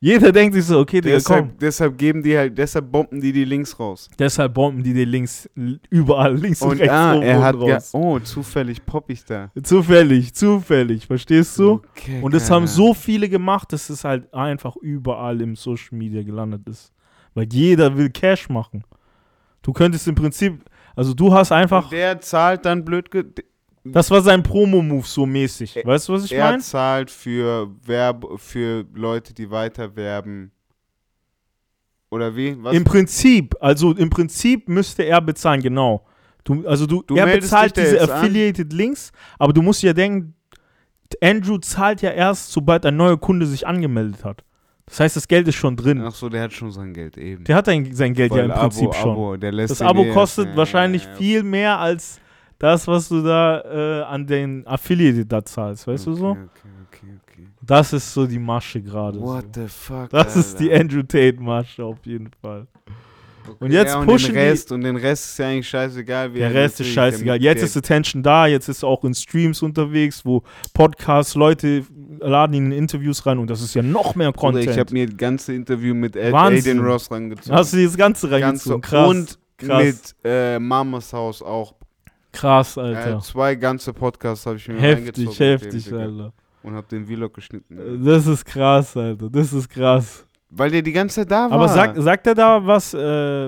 Jeder 0.00 0.30
denkt 0.30 0.54
sich 0.54 0.64
so, 0.64 0.78
okay, 0.78 1.00
Digga, 1.00 1.18
komm. 1.24 1.36
Deshalb, 1.36 1.58
deshalb 1.58 1.98
geben 1.98 2.22
die 2.22 2.38
halt, 2.38 2.56
deshalb 2.56 2.92
bomben 2.92 3.20
die 3.20 3.32
die 3.32 3.44
Links 3.44 3.78
raus. 3.80 4.08
Deshalb 4.16 4.54
bomben 4.54 4.82
die 4.84 4.94
dir 4.94 5.06
links, 5.06 5.50
überall, 5.90 6.36
links 6.36 6.62
und, 6.62 6.70
Und 6.70 6.78
rechts 6.80 6.92
ah, 6.92 7.20
er 7.20 7.42
hat 7.42 7.56
ja, 7.60 7.74
raus. 7.74 7.90
oh, 7.94 8.18
zufällig 8.20 8.86
popp 8.86 9.10
ich 9.10 9.24
da. 9.24 9.50
Zufällig, 9.60 10.32
zufällig, 10.34 11.06
verstehst 11.06 11.58
du? 11.58 11.82
Okay, 11.96 12.20
Und 12.22 12.32
das 12.32 12.48
haben 12.48 12.68
so 12.68 12.94
viele 12.94 13.28
gemacht, 13.28 13.72
dass 13.72 13.90
es 13.90 14.04
halt 14.04 14.32
einfach 14.32 14.76
überall 14.76 15.40
im 15.40 15.56
Social 15.56 15.98
Media 15.98 16.22
gelandet 16.22 16.68
ist. 16.68 16.92
Weil 17.34 17.48
jeder 17.52 17.96
will 17.96 18.10
Cash 18.10 18.48
machen. 18.48 18.84
Du 19.62 19.72
könntest 19.72 20.06
im 20.06 20.14
Prinzip, 20.14 20.64
also 20.94 21.12
du 21.12 21.32
hast 21.32 21.50
einfach, 21.50 21.84
Und 21.84 21.92
der 21.92 22.20
zahlt 22.20 22.64
dann 22.64 22.84
blöd. 22.84 23.10
Das 23.84 24.10
war 24.10 24.20
sein 24.22 24.42
Promo-Move 24.42 25.06
so 25.06 25.24
mäßig. 25.26 25.76
Er- 25.76 25.84
Weißt 25.86 26.08
du, 26.08 26.12
was 26.14 26.24
ich 26.24 26.32
er 26.32 26.44
meine? 26.50 26.62
zahlt 26.62 27.10
für 27.10 27.70
Werb 27.84 28.24
für 28.36 28.84
Leute, 28.94 29.32
die 29.34 29.50
weiter 29.50 29.94
werben. 29.96 30.50
Oder 32.10 32.34
wie? 32.34 32.56
Was? 32.62 32.74
Im 32.74 32.84
Prinzip, 32.84 33.54
also 33.60 33.92
im 33.92 34.08
Prinzip 34.10 34.68
müsste 34.68 35.02
er 35.04 35.20
bezahlen, 35.20 35.60
genau. 35.60 36.06
Du, 36.44 36.66
also 36.66 36.86
du, 36.86 37.02
Du 37.06 37.16
er 37.16 37.26
bezahlt 37.26 37.76
diese 37.76 37.96
jetzt 37.96 38.10
an? 38.10 38.18
Affiliated 38.18 38.72
Links, 38.72 39.12
aber 39.38 39.52
du 39.52 39.60
musst 39.60 39.82
ja 39.82 39.92
denken, 39.92 40.34
Andrew 41.22 41.58
zahlt 41.58 42.00
ja 42.00 42.10
erst, 42.10 42.52
sobald 42.52 42.86
ein 42.86 42.96
neuer 42.96 43.18
Kunde 43.18 43.44
sich 43.46 43.66
angemeldet 43.66 44.24
hat. 44.24 44.42
Das 44.86 45.00
heißt, 45.00 45.16
das 45.16 45.28
Geld 45.28 45.46
ist 45.48 45.56
schon 45.56 45.76
drin. 45.76 46.00
Ach 46.02 46.14
so, 46.14 46.30
der 46.30 46.42
hat 46.44 46.52
schon 46.54 46.72
sein 46.72 46.94
Geld 46.94 47.18
eben. 47.18 47.44
Der 47.44 47.56
hat 47.56 47.68
ein, 47.68 47.94
sein 47.94 48.14
Geld 48.14 48.34
ja 48.34 48.44
im 48.44 48.50
Weil 48.50 48.58
Prinzip 48.58 48.86
Abo, 48.88 48.92
schon. 48.94 49.10
Abo, 49.10 49.36
Das 49.36 49.82
Abo 49.82 50.04
eh- 50.04 50.12
kostet 50.12 50.48
ja, 50.48 50.56
wahrscheinlich 50.56 51.04
ja, 51.04 51.10
ja. 51.10 51.16
viel 51.16 51.42
mehr 51.42 51.78
als 51.78 52.20
das, 52.58 52.86
was 52.88 53.08
du 53.08 53.22
da 53.22 53.60
äh, 53.60 54.02
an 54.04 54.26
den 54.26 54.66
Affiliated 54.66 55.30
da 55.30 55.44
zahlst, 55.44 55.86
weißt 55.86 56.06
du 56.06 56.14
so? 56.14 56.30
Okay, 56.30 56.40
okay, 56.50 56.68
okay, 56.90 57.18
okay. 57.32 57.46
Das 57.62 57.92
ist 57.92 58.12
so 58.12 58.26
die 58.26 58.38
Masche 58.38 58.80
gerade. 58.82 59.20
What 59.20 59.54
So. 59.54 59.62
the 59.62 59.68
fuck? 59.68 60.10
Das 60.10 60.34
ist 60.36 60.58
die 60.58 60.70
Alter. 60.70 60.80
Andrew 60.82 61.02
Tate 61.02 61.36
Masche 61.40 61.84
auf 61.84 61.98
jeden 62.04 62.30
Fall. 62.40 62.66
Und 63.60 63.70
jetzt 63.72 63.92
ja, 63.92 64.00
und 64.00 64.06
pushen 64.06 64.34
den 64.34 64.34
die- 64.34 64.40
Rest, 64.50 64.72
Und 64.72 64.80
den 64.82 64.96
Rest 64.96 65.24
ist 65.30 65.38
ja 65.38 65.46
eigentlich 65.48 65.68
scheißegal. 65.68 66.34
wie 66.34 66.38
Der 66.38 66.48
er 66.48 66.54
Rest 66.54 66.80
ist 66.80 66.88
scheißegal. 66.88 67.40
Jetzt 67.40 67.62
ist 67.62 67.76
Attention 67.78 68.22
da, 68.22 68.46
jetzt 68.46 68.68
ist 68.68 68.82
er 68.82 68.88
auch 68.90 69.02
in 69.04 69.14
Streams 69.14 69.62
unterwegs, 69.62 70.22
wo 70.26 70.42
Podcasts, 70.74 71.34
Leute 71.34 71.82
laden 72.20 72.52
ihn 72.54 72.66
in 72.66 72.72
Interviews 72.72 73.24
rein 73.24 73.38
und 73.38 73.48
das 73.48 73.62
ist 73.62 73.72
ja 73.74 73.80
noch 73.82 74.14
mehr 74.16 74.32
Content. 74.34 74.68
Ich 74.68 74.78
habe 74.78 74.92
mir 74.92 75.06
das 75.06 75.16
ganze 75.16 75.54
Interview 75.54 75.94
mit 75.94 76.14
Ed. 76.14 76.34
Aiden 76.34 76.80
Ross 76.80 77.10
rangezogen. 77.10 77.56
Hast 77.56 77.72
du 77.72 77.78
dieses 77.78 77.96
ganze 77.96 78.28
Ganze 78.28 78.44
reingezogen? 78.70 78.80
Krass. 78.82 79.08
Und 79.08 79.38
krass. 79.56 79.82
mit 79.84 80.14
äh, 80.24 80.58
Mamas 80.58 81.10
Haus 81.14 81.40
auch. 81.42 81.74
Krass, 82.32 82.76
Äh, 82.76 82.80
Alter. 82.80 83.20
zwei 83.20 83.54
ganze 83.54 83.92
Podcasts 83.92 84.46
habe 84.46 84.56
ich 84.56 84.68
mir 84.68 84.78
heftig, 84.80 85.38
heftig. 85.38 85.92
Alter. 85.92 86.32
Und 86.62 86.74
habe 86.74 86.86
den 86.88 87.06
Vlog 87.06 87.34
geschnitten. 87.34 87.78
Äh, 87.78 88.04
Das 88.04 88.26
ist 88.26 88.44
krass, 88.44 88.96
Alter. 88.96 89.28
Das 89.30 89.52
ist 89.52 89.68
krass. 89.68 90.24
Weil 90.50 90.70
der 90.70 90.80
die 90.82 90.92
ganze 90.92 91.16
Zeit 91.16 91.30
da 91.30 91.44
war. 91.50 91.52
Aber 91.52 91.68
sagt, 91.68 92.00
sagt 92.00 92.26
er 92.26 92.34
da 92.34 92.64
was, 92.66 92.94
äh, 92.94 92.98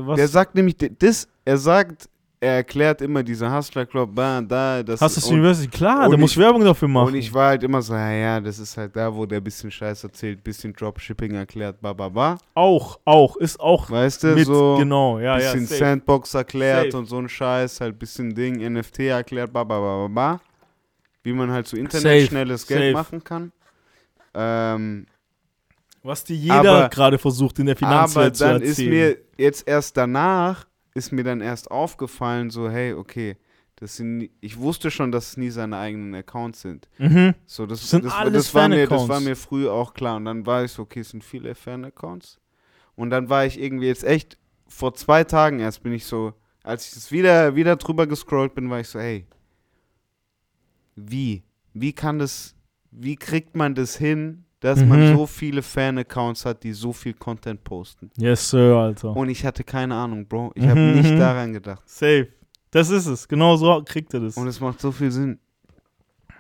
was 0.06 0.16
Der 0.16 0.28
sagt 0.28 0.54
nämlich, 0.54 0.76
das, 0.98 1.26
er 1.46 1.56
sagt, 1.56 2.09
er 2.42 2.54
erklärt 2.56 3.02
immer 3.02 3.22
diese 3.22 3.54
Hustler 3.54 3.84
Club, 3.84 4.12
da, 4.14 4.40
da, 4.40 4.82
das 4.82 5.00
Hast 5.02 5.16
du 5.18 5.20
das 5.20 5.30
University? 5.30 5.68
Klar, 5.68 6.08
der 6.08 6.18
muss 6.18 6.34
Werbung 6.38 6.64
dafür 6.64 6.88
machen. 6.88 7.08
und 7.08 7.14
ich 7.14 7.32
war 7.34 7.48
halt 7.50 7.62
immer 7.62 7.82
so, 7.82 7.92
ja, 7.92 8.10
ja, 8.12 8.40
das 8.40 8.58
ist 8.58 8.78
halt 8.78 8.96
da, 8.96 9.14
wo 9.14 9.26
der 9.26 9.40
bisschen 9.42 9.70
Scheiß 9.70 10.04
erzählt, 10.04 10.42
bisschen 10.42 10.72
Dropshipping 10.72 11.34
erklärt, 11.34 11.78
ba, 11.82 11.92
ba, 11.92 12.08
ba. 12.08 12.38
auch, 12.54 12.98
auch, 13.04 13.36
ist 13.36 13.60
auch 13.60 13.90
Weißt 13.90 14.22
du, 14.22 14.28
mit, 14.28 14.46
so 14.46 14.76
genau, 14.78 15.18
ja, 15.18 15.38
ja. 15.38 15.52
bisschen. 15.52 15.66
Sandbox 15.66 16.32
erklärt 16.32 16.92
Safe. 16.92 16.96
und 16.98 17.06
so 17.06 17.18
ein 17.18 17.28
Scheiß, 17.28 17.82
halt 17.82 17.98
bisschen 17.98 18.34
Ding, 18.34 18.56
NFT 18.72 19.00
erklärt, 19.00 19.52
ba, 19.52 19.62
ba, 19.62 19.78
ba, 19.78 20.06
ba, 20.06 20.08
ba. 20.08 20.40
Wie 21.22 21.34
man 21.34 21.50
halt 21.50 21.68
so 21.68 21.76
Safe, 21.90 22.26
schnelles 22.26 22.66
Geld 22.66 22.80
safe. 22.80 22.92
machen 22.94 23.22
kann. 23.22 23.52
Ähm, 24.32 25.04
Was 26.02 26.24
dir 26.24 26.36
jeder 26.36 26.54
Aber- 26.60 26.88
gerade 26.88 27.18
versucht 27.18 27.58
in 27.58 27.66
der 27.66 27.74
aber 27.76 27.86
Finanzwelt 27.86 28.36
zu 28.36 28.44
dann 28.44 28.62
erzählen. 28.62 28.70
ist 28.72 28.78
mir 28.78 29.16
jetzt 29.44 29.68
erst 29.68 29.94
danach, 29.98 30.64
ist 30.94 31.12
mir 31.12 31.24
dann 31.24 31.40
erst 31.40 31.70
aufgefallen, 31.70 32.50
so, 32.50 32.68
hey, 32.68 32.94
okay, 32.94 33.36
das 33.76 33.96
sind, 33.96 34.28
ich 34.40 34.58
wusste 34.58 34.90
schon, 34.90 35.10
dass 35.10 35.30
es 35.30 35.36
nie 35.36 35.50
seine 35.50 35.78
eigenen 35.78 36.14
Accounts 36.14 36.60
sind. 36.60 36.88
mhm. 36.98 37.34
So, 37.46 37.66
das, 37.66 37.80
Das 37.80 37.90
sind 37.90 38.04
das, 38.04 38.12
alles 38.12 38.46
das, 38.46 38.54
war 38.54 38.68
mir, 38.68 38.86
das 38.86 39.08
war 39.08 39.20
mir 39.20 39.36
früh 39.36 39.68
auch 39.68 39.94
klar. 39.94 40.16
Und 40.16 40.26
dann 40.26 40.44
war 40.44 40.64
ich 40.64 40.72
so, 40.72 40.82
okay, 40.82 41.00
es 41.00 41.10
sind 41.10 41.24
viele 41.24 41.54
Fan-Accounts. 41.54 42.38
Und 42.94 43.10
dann 43.10 43.30
war 43.30 43.46
ich 43.46 43.58
irgendwie 43.58 43.86
jetzt 43.86 44.04
echt, 44.04 44.36
vor 44.68 44.94
zwei 44.94 45.24
Tagen 45.24 45.60
erst 45.60 45.82
bin 45.82 45.92
ich 45.92 46.04
so, 46.04 46.34
als 46.62 46.86
ich 46.86 46.94
das 46.94 47.10
wieder, 47.10 47.56
wieder 47.56 47.76
drüber 47.76 48.06
gescrollt 48.06 48.54
bin, 48.54 48.68
war 48.68 48.80
ich 48.80 48.88
so, 48.88 49.00
hey, 49.00 49.26
wie? 50.94 51.42
Wie 51.72 51.92
kann 51.94 52.18
das, 52.18 52.54
wie 52.90 53.16
kriegt 53.16 53.56
man 53.56 53.74
das 53.74 53.96
hin, 53.96 54.44
dass 54.60 54.84
man 54.84 55.00
Mhm. 55.12 55.16
so 55.16 55.26
viele 55.26 55.62
Fan-Accounts 55.62 56.44
hat, 56.44 56.62
die 56.62 56.72
so 56.72 56.92
viel 56.92 57.14
Content 57.14 57.64
posten? 57.64 58.10
Yes, 58.16 58.50
Sir, 58.50 58.76
Alter. 58.76 59.16
Und 59.16 59.28
ich 59.30 59.44
hatte 59.44 59.64
keine 59.64 59.94
Ahnung, 59.94 60.26
Bro. 60.26 60.52
Ich 60.54 60.62
Mhm, 60.64 60.68
habe 60.68 60.80
nicht 60.80 61.10
mhm. 61.12 61.18
daran 61.18 61.52
gedacht. 61.52 61.82
Safe. 61.86 62.28
Das 62.70 62.90
ist 62.90 63.06
es. 63.06 63.26
Genau 63.26 63.56
so 63.56 63.82
kriegt 63.84 64.12
er 64.14 64.20
das. 64.20 64.36
Und 64.36 64.46
es 64.46 64.60
macht 64.60 64.80
so 64.80 64.92
viel 64.92 65.10
Sinn. 65.10 65.38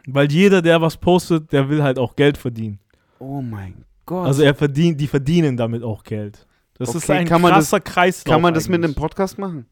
Weil 0.06 0.30
jeder, 0.30 0.62
der 0.62 0.80
was 0.80 0.96
postet, 0.96 1.52
der 1.52 1.68
will 1.68 1.82
halt 1.82 1.98
auch 1.98 2.14
Geld 2.16 2.36
verdienen. 2.38 2.78
Oh 3.18 3.42
mein 3.42 3.84
Gott. 4.06 4.26
Also 4.26 4.42
er 4.42 4.54
verdient, 4.54 5.00
die 5.00 5.06
verdienen 5.06 5.56
damit 5.56 5.82
auch 5.82 6.02
Geld. 6.04 6.46
Das 6.78 6.94
ist 6.94 7.04
Okay, 7.04 7.18
ein 7.20 7.26
kann 7.26 7.42
man 7.42 7.50
das- 7.52 7.64
krasser 7.70 7.80
Kreislauf. 7.80 8.32
kann 8.34 8.42
man 8.42 8.54
das 8.54 8.68
mit 8.68 8.76
einem 8.76 8.84
eigentlich. 8.86 8.96
Podcast 8.96 9.38
machen? 9.38 9.66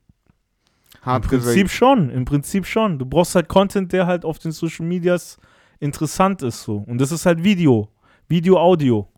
Im 0.95 1.03
Hart 1.07 1.27
Prinzip 1.29 1.53
gesagt. 1.65 1.71
schon, 1.71 2.11
im 2.11 2.25
Prinzip 2.25 2.67
schon. 2.67 2.99
Du 2.99 3.07
brauchst 3.07 3.35
halt 3.35 3.49
Content, 3.49 3.93
der 3.93 4.07
halt 4.07 4.25
auf 4.25 4.39
den 4.39 4.53
Social 4.53 4.85
Medias 4.85 5.39
interessant 5.81 6.43
ist 6.43 6.63
so. 6.65 6.79
Und 6.87 6.99
das 6.99 7.13
ist 7.13 7.25
halt 7.25 7.43
Video. 7.43 7.89
Video, 8.29 8.59
Audio. 8.59 9.09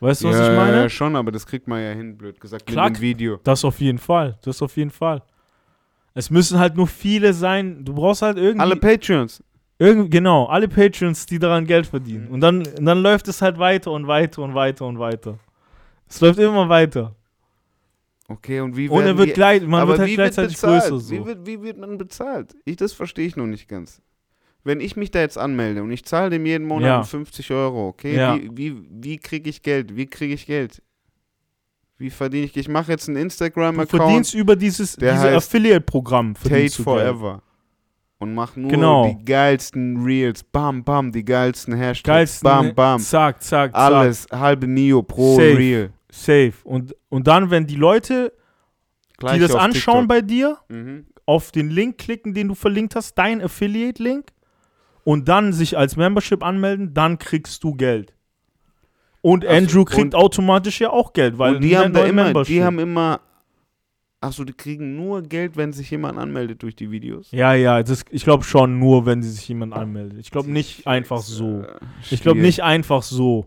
Weißt 0.00 0.22
du, 0.22 0.28
was 0.28 0.36
ja, 0.36 0.50
ich 0.50 0.56
meine? 0.56 0.76
Ja, 0.82 0.88
schon, 0.88 1.16
aber 1.16 1.32
das 1.32 1.46
kriegt 1.46 1.66
man 1.66 1.82
ja 1.82 1.90
hin, 1.90 2.16
blöd 2.16 2.40
gesagt, 2.40 2.66
Klar. 2.66 2.88
mit 2.88 2.98
dem 2.98 3.00
Video. 3.00 3.40
Das 3.42 3.64
auf 3.64 3.80
jeden 3.80 3.98
Fall. 3.98 4.38
Das 4.42 4.60
auf 4.62 4.76
jeden 4.76 4.90
Fall. 4.90 5.22
Es 6.14 6.30
müssen 6.30 6.58
halt 6.58 6.76
nur 6.76 6.86
viele 6.86 7.32
sein. 7.32 7.84
Du 7.84 7.94
brauchst 7.94 8.22
halt 8.22 8.36
irgendwie. 8.36 8.60
Alle 8.60 8.76
Patreons. 8.76 9.42
Irgend, 9.78 10.10
genau, 10.10 10.46
alle 10.46 10.68
Patrons, 10.68 11.26
die 11.26 11.38
daran 11.38 11.66
Geld 11.66 11.86
verdienen. 11.86 12.26
Mhm. 12.26 12.34
Und 12.34 12.40
dann, 12.40 12.58
und 12.58 12.84
dann 12.84 13.02
läuft 13.02 13.26
es 13.28 13.42
halt 13.42 13.58
weiter 13.58 13.90
und 13.90 14.06
weiter 14.06 14.42
und 14.42 14.54
weiter 14.54 14.86
und 14.86 14.98
weiter. 14.98 15.38
Es 16.08 16.20
läuft 16.20 16.38
immer 16.38 16.68
weiter. 16.68 17.16
Okay, 18.28 18.60
und 18.60 18.76
wie 18.76 18.88
wird 18.88 19.28
die, 19.28 19.32
gleich, 19.32 19.62
man 19.66 19.86
wird 19.86 19.98
halt 19.98 20.14
gleichzeitig 20.14 20.54
bezahlt? 20.54 20.82
größer 20.84 21.00
so. 21.00 21.10
Wie 21.10 21.26
wird, 21.26 21.46
wie 21.46 21.62
wird 21.62 21.78
man 21.78 21.98
bezahlt? 21.98 22.54
Ich, 22.64 22.76
das 22.76 22.92
verstehe 22.92 23.26
ich 23.26 23.36
noch 23.36 23.46
nicht 23.46 23.68
ganz. 23.68 24.00
Wenn 24.64 24.80
ich 24.80 24.96
mich 24.96 25.10
da 25.10 25.20
jetzt 25.20 25.36
anmelde 25.36 25.82
und 25.82 25.90
ich 25.92 26.04
zahle 26.04 26.30
dem 26.30 26.46
jeden 26.46 26.66
Monat 26.66 26.86
Ja. 26.88 27.02
50 27.02 27.50
Euro, 27.50 27.88
okay, 27.88 28.16
Ja. 28.16 28.36
wie, 28.36 28.50
wie, 28.54 28.86
wie 28.90 29.18
kriege 29.18 29.50
ich 29.50 29.62
Geld? 29.62 29.94
Wie 29.94 30.06
kriege 30.06 30.32
ich 30.34 30.46
Geld? 30.46 30.82
Wie 31.98 32.10
verdiene 32.10 32.46
ich? 32.46 32.56
Ich 32.56 32.68
mache 32.68 32.90
jetzt 32.92 33.06
einen 33.08 33.16
Du 33.16 33.22
Instagram-Account, 33.22 33.90
verdienst 34.02 34.34
über 34.34 34.56
dieses 34.56 34.98
Affiliate-Programm. 35.00 36.34
Tate 36.34 36.48
du 36.48 36.54
Geld. 36.54 36.72
Forever. 36.74 37.42
Und 38.18 38.34
mach 38.34 38.56
nur 38.56 38.70
Genau. 38.70 39.06
die 39.18 39.24
geilsten 39.24 40.02
Reels, 40.02 40.42
bam, 40.44 40.82
bam, 40.82 41.12
die 41.12 41.24
geilsten 41.24 41.74
Hashtags, 41.74 42.02
Geilsten, 42.40 42.44
bam, 42.48 42.74
bam. 42.74 42.98
Zack, 43.00 43.42
zack, 43.42 43.72
zack. 43.72 43.74
Alles, 43.74 44.26
halbe 44.32 44.66
Nio 44.66 45.02
pro 45.02 45.36
Safe. 45.36 45.58
Reel. 45.58 45.92
Safe. 46.10 46.54
Und, 46.64 46.96
und 47.10 47.26
dann, 47.26 47.50
wenn 47.50 47.66
die 47.66 47.76
Leute, 47.76 48.32
Gleich 49.18 49.34
die 49.34 49.40
das 49.40 49.54
anschauen 49.54 50.02
TikTok. 50.02 50.08
bei 50.08 50.20
dir, 50.22 50.58
Mhm. 50.68 51.06
auf 51.26 51.50
den 51.52 51.68
Link 51.70 51.98
klicken, 51.98 52.32
den 52.34 52.48
du 52.48 52.54
verlinkt 52.54 52.96
hast, 52.96 53.14
dein 53.14 53.42
Affiliate-Link, 53.42 54.26
und 55.04 55.28
dann 55.28 55.52
sich 55.52 55.76
als 55.78 55.96
Membership 55.96 56.42
anmelden, 56.42 56.94
dann 56.94 57.18
kriegst 57.18 57.62
du 57.62 57.74
Geld. 57.74 58.14
Und 59.20 59.46
Ach 59.46 59.52
Andrew 59.52 59.84
kriegt 59.84 60.02
und- 60.02 60.14
automatisch 60.14 60.80
ja 60.80 60.90
auch 60.90 61.12
Geld, 61.12 61.38
weil 61.38 61.56
und 61.56 61.62
die 61.62 61.76
haben 61.76 61.92
da 61.94 62.04
immer, 62.04 62.24
Membership. 62.24 62.54
die 62.54 62.62
haben 62.62 62.78
immer, 62.78 63.20
achso, 64.20 64.44
die 64.44 64.52
kriegen 64.52 64.96
nur 64.96 65.22
Geld, 65.22 65.56
wenn 65.56 65.72
sich 65.72 65.90
jemand 65.90 66.18
anmeldet 66.18 66.62
durch 66.62 66.76
die 66.76 66.90
Videos. 66.90 67.30
Ja, 67.30 67.54
ja, 67.54 67.82
das, 67.82 68.04
ich 68.10 68.24
glaube 68.24 68.44
schon 68.44 68.78
nur, 68.78 69.06
wenn 69.06 69.22
sich 69.22 69.46
jemand 69.48 69.72
anmeldet. 69.72 70.18
Ich 70.18 70.30
glaube 70.30 70.50
nicht 70.50 70.86
einfach 70.86 71.20
so. 71.20 71.64
Ich 72.10 72.20
glaube 72.22 72.40
nicht 72.40 72.62
einfach 72.62 73.02
so. 73.02 73.46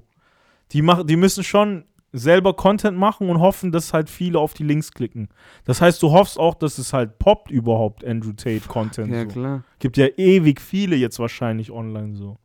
Die, 0.71 0.81
mach, 0.81 1.03
die 1.05 1.15
müssen 1.15 1.43
schon 1.43 1.85
selber 2.13 2.53
Content 2.53 2.97
machen 2.97 3.29
und 3.29 3.39
hoffen, 3.39 3.71
dass 3.71 3.93
halt 3.93 4.09
viele 4.09 4.39
auf 4.39 4.53
die 4.53 4.63
Links 4.63 4.91
klicken. 4.91 5.29
Das 5.65 5.81
heißt, 5.81 6.01
du 6.01 6.11
hoffst 6.11 6.39
auch, 6.39 6.55
dass 6.55 6.77
es 6.77 6.93
halt 6.93 7.19
poppt 7.19 7.51
überhaupt 7.51 8.05
Andrew 8.05 8.31
Tate 8.33 8.67
Content. 8.67 9.11
Ja, 9.13 9.23
so. 9.23 9.27
klar. 9.27 9.63
Gibt 9.79 9.97
ja 9.97 10.07
ewig 10.17 10.61
viele 10.61 10.95
jetzt 10.95 11.19
wahrscheinlich 11.19 11.71
online 11.71 12.15
so. 12.15 12.37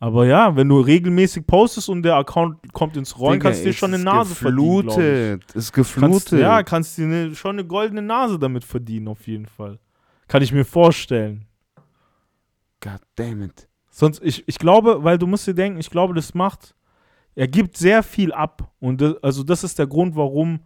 Aber 0.00 0.26
ja, 0.26 0.54
wenn 0.54 0.68
du 0.68 0.80
regelmäßig 0.80 1.46
postest 1.46 1.88
und 1.88 2.02
der 2.02 2.16
Account 2.16 2.58
kommt 2.72 2.96
ins 2.96 3.18
Rollen, 3.18 3.40
Digga, 3.40 3.48
kannst 3.48 3.60
du 3.62 3.68
dir 3.68 3.72
schon 3.72 3.90
eine 3.90 3.96
ist 3.98 4.04
Nase 4.04 4.34
verdienen. 4.34 4.82
glaub 4.82 4.88
ich. 4.88 4.96
Geflutet. 4.96 5.54
Ist 5.54 5.72
Kannst, 5.72 5.72
geflutet. 5.72 6.40
ja, 6.40 6.62
kannst 6.62 6.98
dir 6.98 7.04
eine, 7.06 7.34
schon 7.34 7.52
eine 7.52 7.64
goldene 7.64 8.02
Nase 8.02 8.38
damit 8.38 8.64
verdienen, 8.64 9.08
auf 9.08 9.26
jeden 9.26 9.46
Fall. 9.46 9.78
Kann 10.28 10.42
ich 10.42 10.52
mir 10.52 10.64
vorstellen. 10.64 11.46
God 12.80 13.00
damn 13.16 13.42
it. 13.42 13.68
Sonst, 13.90 14.20
ich, 14.22 14.42
ich 14.46 14.58
glaube, 14.58 15.04
weil 15.04 15.16
du 15.16 15.26
musst 15.26 15.46
dir 15.46 15.54
denken, 15.54 15.78
ich 15.78 15.88
glaube, 15.88 16.12
das 16.14 16.34
macht, 16.34 16.74
er 17.34 17.48
gibt 17.48 17.76
sehr 17.76 18.02
viel 18.02 18.32
ab. 18.32 18.70
Und 18.80 19.00
das, 19.00 19.14
also 19.22 19.42
das 19.42 19.64
ist 19.64 19.78
der 19.78 19.86
Grund, 19.86 20.16
warum 20.16 20.60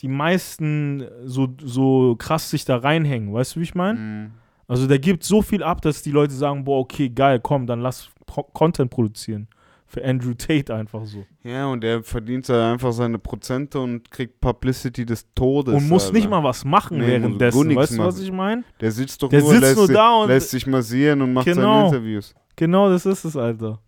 die 0.00 0.08
meisten 0.08 1.04
so, 1.24 1.48
so 1.62 2.16
krass 2.18 2.50
sich 2.50 2.64
da 2.64 2.76
reinhängen. 2.76 3.32
Weißt 3.32 3.54
du, 3.56 3.60
wie 3.60 3.64
ich 3.64 3.74
meine? 3.74 3.98
Mhm. 3.98 4.30
Also 4.66 4.86
der 4.86 4.98
gibt 4.98 5.24
so 5.24 5.42
viel 5.42 5.62
ab, 5.62 5.82
dass 5.82 6.02
die 6.02 6.12
Leute 6.12 6.32
sagen, 6.32 6.64
boah, 6.64 6.78
okay, 6.78 7.08
geil, 7.10 7.40
komm, 7.42 7.66
dann 7.66 7.80
lass 7.80 8.08
Pro 8.24 8.44
Content 8.44 8.90
produzieren. 8.90 9.48
Für 9.86 10.04
Andrew 10.04 10.34
Tate 10.34 10.72
einfach 10.72 11.04
so. 11.04 11.24
Ja, 11.42 11.66
und 11.66 11.82
er 11.82 12.04
verdient 12.04 12.48
da 12.48 12.70
einfach 12.72 12.92
seine 12.92 13.18
Prozente 13.18 13.80
und 13.80 14.08
kriegt 14.08 14.40
Publicity 14.40 15.04
des 15.04 15.26
Todes. 15.34 15.74
und 15.74 15.88
muss 15.88 16.04
Alter. 16.04 16.14
nicht 16.16 16.30
mal 16.30 16.44
was 16.44 16.64
machen 16.64 16.98
Nee, 16.98 17.08
währenddessen. 17.08 17.74
Weißt 17.74 17.94
du, 17.94 17.98
was 17.98 18.14
machen. 18.14 18.22
ich 18.24 18.30
meine? 18.32 18.64
Der 18.80 18.92
sitzt 18.92 19.20
doch 19.20 19.28
Der 19.28 19.40
nur, 19.40 19.50
sitzt 19.50 19.62
lässt, 19.62 19.76
nur 19.76 19.88
da 19.88 20.14
und- 20.22 20.28
lässt 20.28 20.50
sich 20.50 20.64
massieren 20.68 21.20
und 21.22 21.32
macht 21.32 21.46
Genau. 21.46 21.60
seine 21.60 21.86
Interviews. 21.88 22.32
Genau, 22.54 22.88
das 22.88 23.04
ist 23.04 23.24
es, 23.24 23.36
Alter. 23.36 23.80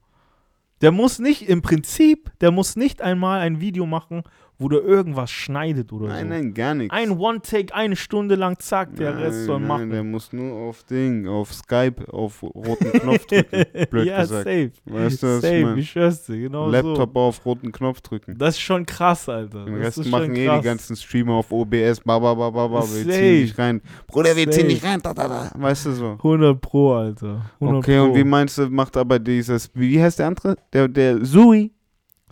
Der 0.82 0.90
muss 0.90 1.20
nicht, 1.20 1.48
im 1.48 1.62
Prinzip, 1.62 2.32
der 2.40 2.50
muss 2.50 2.74
nicht 2.74 3.00
einmal 3.00 3.40
ein 3.40 3.60
Video 3.60 3.86
machen, 3.86 4.24
wo 4.58 4.68
der 4.68 4.82
irgendwas 4.82 5.30
schneidet 5.30 5.92
oder 5.92 6.08
Nein, 6.08 6.28
so. 6.28 6.34
nein, 6.34 6.54
gar 6.54 6.74
nichts. 6.74 6.94
Ein 6.94 7.10
One-Take, 7.18 7.74
eine 7.74 7.96
Stunde 7.96 8.36
lang, 8.36 8.58
zack, 8.60 8.94
der 8.94 9.12
nein, 9.12 9.22
Rest 9.24 9.44
soll 9.46 9.58
nein, 9.58 9.68
machen. 9.68 9.90
Der 9.90 10.04
muss 10.04 10.32
nur 10.32 10.52
auf 10.52 10.84
Ding, 10.84 11.26
auf 11.26 11.52
Skype, 11.52 12.12
auf 12.12 12.42
roten 12.42 12.92
Knopf 12.92 13.26
drücken. 13.26 13.64
Blöd 13.90 14.06
ja, 14.06 14.20
gesagt. 14.20 14.44
safe. 14.44 14.70
Weißt 14.84 15.22
du, 15.22 15.26
was 15.26 15.44
ich 15.44 15.50
safe, 15.64 15.74
ich 15.80 15.90
schwör's 15.90 16.24
dir, 16.26 16.36
genau 16.38 16.68
Laptop 16.70 17.10
so. 17.14 17.20
auf 17.20 17.44
roten 17.44 17.72
Knopf 17.72 18.00
drücken. 18.02 18.38
Das 18.38 18.54
ist 18.54 18.60
schon 18.60 18.86
krass, 18.86 19.28
Alter. 19.28 19.64
Den 19.64 19.74
Rest 19.74 20.06
machen 20.06 20.36
eh 20.36 20.48
die 20.56 20.62
ganzen 20.62 20.94
Streamer 20.94 21.34
auf 21.34 21.50
OBS. 21.50 22.00
Ba, 22.00 22.18
ba, 22.20 22.34
ba, 22.34 22.50
ba, 22.50 22.68
ba. 22.68 22.80
Wir 22.82 22.82
Safe. 22.82 23.10
ziehen 23.10 23.42
dich 23.46 23.58
rein. 23.58 23.80
Bruder, 24.06 24.36
wir 24.36 24.50
ziehen 24.50 24.62
Safe. 24.62 24.74
dich 24.74 24.84
rein. 24.84 25.00
Da, 25.02 25.12
da, 25.12 25.26
da. 25.28 25.50
Weißt 25.56 25.86
du 25.86 25.92
so. 25.92 26.10
100 26.12 26.60
Pro, 26.60 26.94
Alter. 26.94 27.42
100 27.60 27.78
Okay, 27.78 27.98
Pro. 27.98 28.04
und 28.04 28.14
wie 28.16 28.24
meinst 28.24 28.58
du, 28.58 28.68
macht 28.70 28.96
aber 28.96 29.18
dieses, 29.18 29.70
wie 29.74 30.00
heißt 30.00 30.20
der 30.20 30.28
andere? 30.28 30.56
Der, 30.72 30.86
der 30.86 31.24
Sui. 31.24 31.72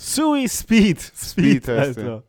Sui 0.00 0.48
Speed. 0.48 1.00
Speed, 1.00 1.62
Speed 1.64 1.68
heißt 1.68 1.98
Alter. 1.98 2.22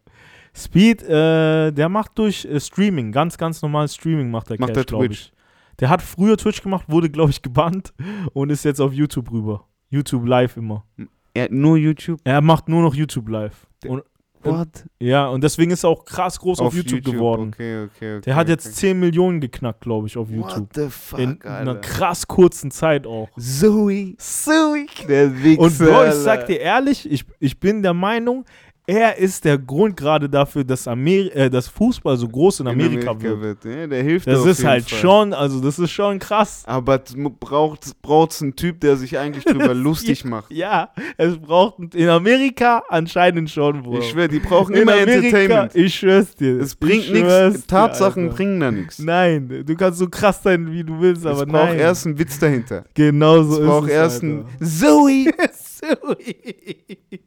Speed, 0.54 1.04
äh, 1.04 1.72
der 1.72 1.88
macht 1.90 2.18
durch 2.18 2.44
äh, 2.46 2.60
Streaming, 2.60 3.12
ganz, 3.12 3.38
ganz 3.38 3.62
normal 3.62 3.88
Streaming 3.88 4.30
macht 4.30 4.50
der 4.50 4.60
Macht 4.60 4.70
Cash, 4.70 4.76
der 4.76 4.84
glaube 4.86 5.08
Twitch. 5.08 5.22
ich. 5.22 5.34
Der 5.80 5.90
hat 5.90 6.02
früher 6.02 6.38
Twitch 6.38 6.62
gemacht, 6.62 6.86
wurde, 6.90 7.10
glaube 7.10 7.32
ich, 7.32 7.42
gebannt 7.42 7.94
und 8.34 8.50
ist 8.50 8.66
jetzt 8.66 8.82
auf 8.82 8.94
YouTube 8.94 9.32
rüber. 9.32 9.68
YouTube 9.90 10.26
Live 10.28 10.58
immer. 10.58 10.86
Er 11.34 11.46
hat 11.46 11.52
nur 11.52 11.78
YouTube. 11.78 12.20
Er 12.26 12.42
macht 12.42 12.68
nur 12.68 12.82
noch 12.82 12.94
YouTube 12.94 13.30
Live. 13.30 13.66
Der- 13.84 13.92
Und 13.92 14.04
What? 14.44 14.86
Ja, 15.00 15.28
und 15.28 15.44
deswegen 15.44 15.72
ist 15.72 15.84
er 15.84 15.90
auch 15.90 16.06
krass 16.06 16.40
groß 16.40 16.60
auf, 16.60 16.74
YouTube, 16.74 17.04
geworden. 17.04 17.52
Okay, 17.54 17.84
okay, 17.84 18.18
okay. 18.18 18.22
Der 18.22 18.36
hat 18.36 18.50
jetzt 18.50 18.66
okay. 18.68 18.76
10 18.76 19.00
Millionen 19.00 19.42
geknackt, 19.42 19.82
glaube 19.82 20.08
ich, 20.08 20.18
auf 20.18 20.30
YouTube. 20.30 20.76
What 20.76 20.76
the 20.76 20.90
fuck, 20.90 21.20
In 21.20 21.30
Alter. 21.42 21.58
einer 21.58 21.76
krass 21.76 22.28
kurzen 22.28 22.72
Zeit 22.72 23.06
auch. 23.06 23.30
Zoe. 23.38 24.16
Zoe. 24.18 24.86
Der 25.08 25.44
Wichser, 25.44 25.62
Und 25.62 25.78
Bro, 25.78 26.06
ich 26.06 26.14
sag 26.16 26.46
dir 26.48 26.60
ehrlich, 26.60 27.10
ich, 27.10 27.26
ich 27.40 27.60
bin 27.60 27.82
der 27.82 27.94
Meinung, 27.94 28.46
er 28.92 29.18
ist 29.18 29.46
der 29.46 29.58
Grund 29.58 29.96
gerade 29.96 30.28
dafür, 30.30 30.64
dass, 30.66 30.86
Ameri 30.88 31.30
äh, 31.30 31.50
dass 31.50 31.68
Fußball 31.70 32.18
so 32.18 32.28
groß 32.28 32.60
in 32.60 32.68
Amerika, 32.68 33.16
wird. 33.22 33.64
Ja, 33.64 33.88
der 33.88 34.04
hilft 34.04 34.28
Das 34.28 34.46
ist 34.46 34.66
halt 34.66 34.90
Fall. 34.90 35.00
schon, 35.00 35.34
also 35.34 35.62
das 35.62 35.80
ist 35.80 35.92
schon 35.92 36.20
krass. 36.20 36.64
Aber 36.66 37.02
es 37.04 37.16
braucht 37.40 38.02
braucht's 38.02 38.42
einen 38.42 38.56
Typ, 38.56 38.82
der 38.82 38.98
sich 38.98 39.18
eigentlich 39.18 39.46
drüber 39.46 39.74
lustig 39.88 40.26
macht. 40.26 40.52
Ja, 40.52 40.90
es 41.18 41.38
braucht 41.38 41.96
in 41.96 42.10
Amerika 42.10 42.84
anscheinend 42.90 43.50
schon, 43.50 43.82
Bro. 43.84 44.00
Ich 44.00 44.10
schwör, 44.10 44.28
die 44.28 44.40
brauchen 44.40 44.76
in 44.76 44.82
immer 44.82 44.94
Amerika, 44.94 45.38
Entertainment. 45.38 45.76
ich 45.76 45.96
schwör's 45.96 46.36
dir. 46.36 46.60
Es 46.60 46.76
bringt 46.76 47.12
nichts. 47.12 47.30
dir, 47.30 47.54
Tatsachen 47.68 48.24
Alter. 48.26 48.36
bringen 48.36 48.60
da 48.60 48.72
nichts. 48.72 49.00
Nein, 49.00 49.64
du 49.66 49.76
kannst 49.76 50.00
so 50.00 50.10
krass 50.10 50.44
sein, 50.44 50.70
wie 50.72 50.84
du 50.84 51.00
willst, 51.00 51.26
aber 51.26 51.44
Es 51.44 51.48
braucht 51.48 51.70
nein. 51.70 51.80
erst 51.80 52.06
einen 52.06 52.20
Witz 52.20 52.38
dahinter. 52.40 52.84
genau 52.94 53.42
so 53.44 53.54
Es 53.54 53.60
ist 53.60 53.66
braucht 53.66 53.88
es, 53.88 53.94
erst 53.94 54.24
Alter. 54.24 54.26
einen 54.36 54.46
Zoe, 54.68 55.26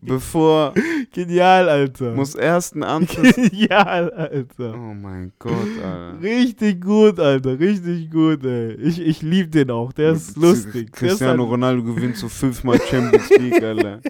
Bevor 0.00 0.74
Genial, 1.12 1.68
Alter. 1.68 2.12
muss 2.12 2.34
erst 2.34 2.74
ein 2.76 2.82
anderes. 2.82 3.34
Genial, 3.34 4.10
Alter. 4.10 4.74
Oh 4.74 4.94
mein 4.94 5.32
Gott, 5.38 5.52
Alter. 5.82 6.22
Richtig 6.22 6.80
gut, 6.80 7.18
Alter. 7.18 7.58
Richtig 7.58 8.10
gut, 8.10 8.44
ey. 8.44 8.74
Ich, 8.74 9.00
ich 9.00 9.22
lieb 9.22 9.52
den 9.52 9.70
auch. 9.70 9.92
Der 9.92 10.12
ist 10.12 10.36
lustig. 10.36 10.92
Cristiano 10.92 11.44
ist 11.44 11.50
Ronaldo 11.50 11.82
gewinnt 11.82 12.16
so 12.16 12.28
fünfmal 12.28 12.80
Champions 12.80 13.30
League, 13.30 13.62
Alter. 13.62 14.00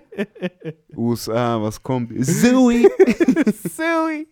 USA, 0.97 1.61
was 1.61 1.83
kommt? 1.83 2.13
Zoe. 2.25 2.85
halt 2.85 3.57
Zoe. 3.57 4.27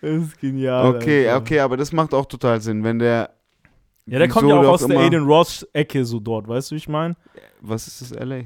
Das 0.00 0.22
ist 0.22 0.40
genial. 0.40 0.94
Okay, 0.94 1.28
Alter. 1.28 1.40
okay, 1.40 1.60
aber 1.60 1.76
das 1.76 1.92
macht 1.92 2.14
auch 2.14 2.26
total 2.26 2.60
Sinn, 2.60 2.82
wenn 2.84 2.98
der. 2.98 3.30
Ja, 4.06 4.18
der 4.18 4.28
kommt 4.28 4.48
ja 4.48 4.58
auch 4.58 4.66
aus 4.66 4.86
der 4.86 4.98
Aiden 4.98 5.24
Ross-Ecke 5.24 6.04
so 6.04 6.18
dort, 6.18 6.48
weißt 6.48 6.70
du, 6.70 6.74
wie 6.74 6.78
ich 6.78 6.88
meine? 6.88 7.14
Was 7.60 7.86
ist 7.86 8.00
das, 8.00 8.10
LA? 8.18 8.44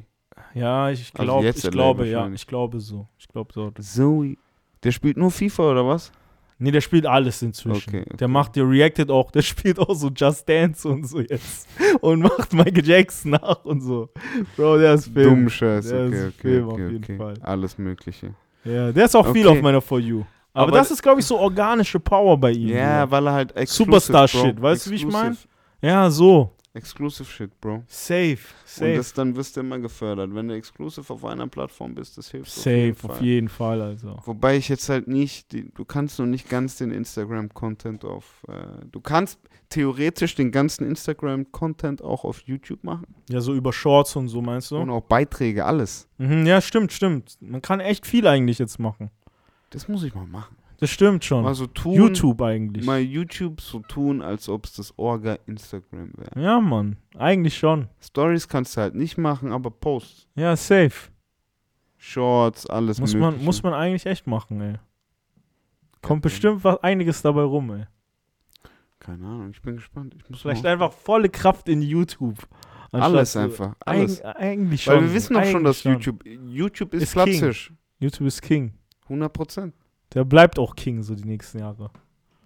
Ja, 0.56 0.90
ich 0.90 1.12
Also 1.14 1.24
glaube, 1.24 1.44
jetzt 1.44 1.58
ich 1.58 1.64
LA 1.64 1.70
glaube, 1.70 2.06
ja, 2.06 2.28
ich 2.28 2.46
glaube 2.46 2.80
so. 2.80 3.06
Ich 3.18 3.28
glaube 3.28 3.52
so. 3.52 3.70
Zoe. 3.78 4.36
Der 4.82 4.92
spielt 4.92 5.16
nur 5.16 5.30
FIFA 5.30 5.70
oder 5.72 5.86
was? 5.86 6.10
Nee, 6.58 6.70
der 6.70 6.80
spielt 6.80 7.04
alles 7.04 7.42
inzwischen. 7.42 7.90
Okay, 7.90 8.04
okay. 8.06 8.16
Der 8.16 8.28
macht, 8.28 8.56
der 8.56 8.66
reactet 8.66 9.10
auch, 9.10 9.30
der 9.30 9.42
spielt 9.52 9.78
auch 9.78 9.94
so 9.94 10.08
Just 10.08 10.48
Dance 10.48 10.88
und 10.88 11.06
so 11.06 11.20
jetzt. 11.20 11.68
Und 12.00 12.20
macht 12.22 12.54
Michael 12.54 12.86
Jackson 12.86 13.32
nach 13.32 13.62
und 13.64 13.82
so. 13.82 14.08
Bro, 14.56 14.78
der 14.78 14.94
ist 14.94 15.12
Film. 15.12 15.28
Dumm 15.28 15.48
Scheiß, 15.50 15.88
Der 15.88 16.06
okay, 16.06 16.16
ist 16.16 16.24
okay, 16.28 16.32
Film 16.40 16.68
okay, 16.68 16.84
auf 16.86 16.92
jeden. 16.92 17.16
Fall. 17.18 17.34
Alles 17.42 17.76
Mögliche. 17.76 18.34
Ja, 18.64 18.90
der 18.92 19.04
ist 19.04 19.14
auch 19.14 19.30
viel 19.32 19.46
auf 19.46 19.60
meiner 19.60 19.82
For 19.82 20.00
You. 20.00 20.22
Aber, 20.54 20.68
Aber 20.68 20.78
das 20.78 20.90
ist, 20.90 21.02
glaube 21.02 21.20
ich, 21.20 21.26
so 21.26 21.38
organische 21.38 22.00
Power 22.00 22.38
bei 22.38 22.52
ihm. 22.52 22.68
Ja, 22.70 23.04
Bruder. 23.04 23.10
weil 23.10 23.26
er 23.26 23.32
halt 23.34 23.68
Superstar-Shit, 23.68 24.60
weißt 24.62 24.86
du, 24.86 24.90
wie 24.90 24.94
ich 24.94 25.02
Exclusive. 25.04 25.36
mein? 25.82 25.90
ja, 25.90 26.08
so. 26.10 26.52
Exclusive 26.76 27.24
Shit, 27.24 27.58
Bro. 27.60 27.84
Safe. 27.88 28.32
Und 28.32 28.68
Safe. 28.68 28.94
das 28.96 29.12
dann 29.14 29.34
wirst 29.34 29.56
du 29.56 29.60
immer 29.60 29.78
gefördert. 29.78 30.34
Wenn 30.34 30.48
du 30.48 30.54
exclusive 30.54 31.10
auf 31.12 31.24
einer 31.24 31.46
Plattform 31.46 31.94
bist, 31.94 32.18
das 32.18 32.30
hilft 32.30 32.48
auf 32.48 32.54
Safe, 32.54 32.70
jeden 32.76 32.92
auf 32.92 33.16
Fall. 33.16 33.24
jeden 33.24 33.48
Fall, 33.48 33.80
also. 33.80 34.16
Wobei 34.26 34.56
ich 34.56 34.68
jetzt 34.68 34.88
halt 34.90 35.08
nicht, 35.08 35.52
die, 35.52 35.70
du 35.72 35.84
kannst 35.86 36.18
noch 36.18 36.26
nicht 36.26 36.50
ganz 36.50 36.76
den 36.76 36.90
Instagram-Content 36.90 38.04
auf, 38.04 38.42
äh, 38.48 38.84
du 38.92 39.00
kannst 39.00 39.40
theoretisch 39.70 40.34
den 40.34 40.52
ganzen 40.52 40.86
Instagram-Content 40.86 42.02
auch 42.02 42.24
auf 42.24 42.42
YouTube 42.42 42.84
machen. 42.84 43.06
Ja, 43.30 43.40
so 43.40 43.54
über 43.54 43.72
Shorts 43.72 44.14
und 44.16 44.28
so, 44.28 44.42
meinst 44.42 44.70
du? 44.70 44.76
Und 44.76 44.90
auch 44.90 45.02
Beiträge, 45.02 45.64
alles. 45.64 46.08
Mhm, 46.18 46.44
ja, 46.46 46.60
stimmt, 46.60 46.92
stimmt. 46.92 47.38
Man 47.40 47.62
kann 47.62 47.80
echt 47.80 48.06
viel 48.06 48.26
eigentlich 48.26 48.58
jetzt 48.58 48.78
machen. 48.78 49.10
Das 49.70 49.88
muss 49.88 50.02
ich 50.02 50.14
mal 50.14 50.26
machen. 50.26 50.56
Das 50.78 50.90
stimmt 50.90 51.24
schon. 51.24 51.42
Mal 51.44 51.54
so 51.54 51.66
tun, 51.66 51.94
YouTube 51.94 52.42
eigentlich. 52.42 52.84
mal 52.84 53.00
YouTube 53.00 53.60
so 53.60 53.80
tun, 53.80 54.20
als 54.20 54.48
ob 54.48 54.66
es 54.66 54.74
das 54.74 54.92
Orga 54.98 55.38
Instagram 55.46 56.12
wäre. 56.16 56.38
Ja, 56.40 56.60
Mann. 56.60 56.96
Eigentlich 57.16 57.56
schon. 57.56 57.88
Stories 58.00 58.46
kannst 58.46 58.76
du 58.76 58.82
halt 58.82 58.94
nicht 58.94 59.16
machen, 59.16 59.52
aber 59.52 59.70
Posts, 59.70 60.28
Ja, 60.34 60.54
safe. 60.56 61.10
Shorts, 61.96 62.66
alles 62.66 63.00
Muss 63.00 63.14
mögliche. 63.14 63.36
man, 63.38 63.44
muss 63.44 63.62
man 63.62 63.72
eigentlich 63.72 64.04
echt 64.06 64.26
machen, 64.26 64.60
ey. 64.60 64.74
Kommt 66.02 66.24
Ja, 66.24 66.28
bestimmt 66.28 66.62
was, 66.62 66.82
einiges 66.82 67.22
dabei 67.22 67.42
rum, 67.42 67.70
ey. 67.72 67.86
Keine 69.00 69.26
Ahnung, 69.26 69.50
ich 69.50 69.62
bin 69.62 69.76
gespannt. 69.76 70.14
Ich 70.16 70.28
muss 70.28 70.42
Vielleicht 70.42 70.66
einfach 70.66 70.92
volle 70.92 71.28
Kraft 71.28 71.68
in 71.68 71.80
YouTube. 71.80 72.36
Alles 72.92 73.36
einfach, 73.36 73.74
alles. 73.80 74.24
Eig 74.24 74.36
eigentlich 74.36 74.82
schon. 74.84 74.94
Weil 74.94 75.02
wir 75.04 75.14
wissen 75.14 75.34
doch 75.34 75.44
schon, 75.44 75.64
dass 75.64 75.84
eigentlich 75.84 76.06
YouTube, 76.06 76.24
YouTube 76.26 76.94
ist, 76.94 77.02
Ist 77.02 77.12
Platzhirsch. 77.12 77.72
YouTube 77.98 78.26
ist 78.26 78.42
King. 78.42 78.74
100 79.04 79.32
Prozent. 79.32 79.74
Der 80.14 80.24
bleibt 80.24 80.58
auch 80.58 80.74
King 80.76 81.02
so 81.02 81.14
die 81.14 81.24
nächsten 81.24 81.58
Jahre. 81.58 81.90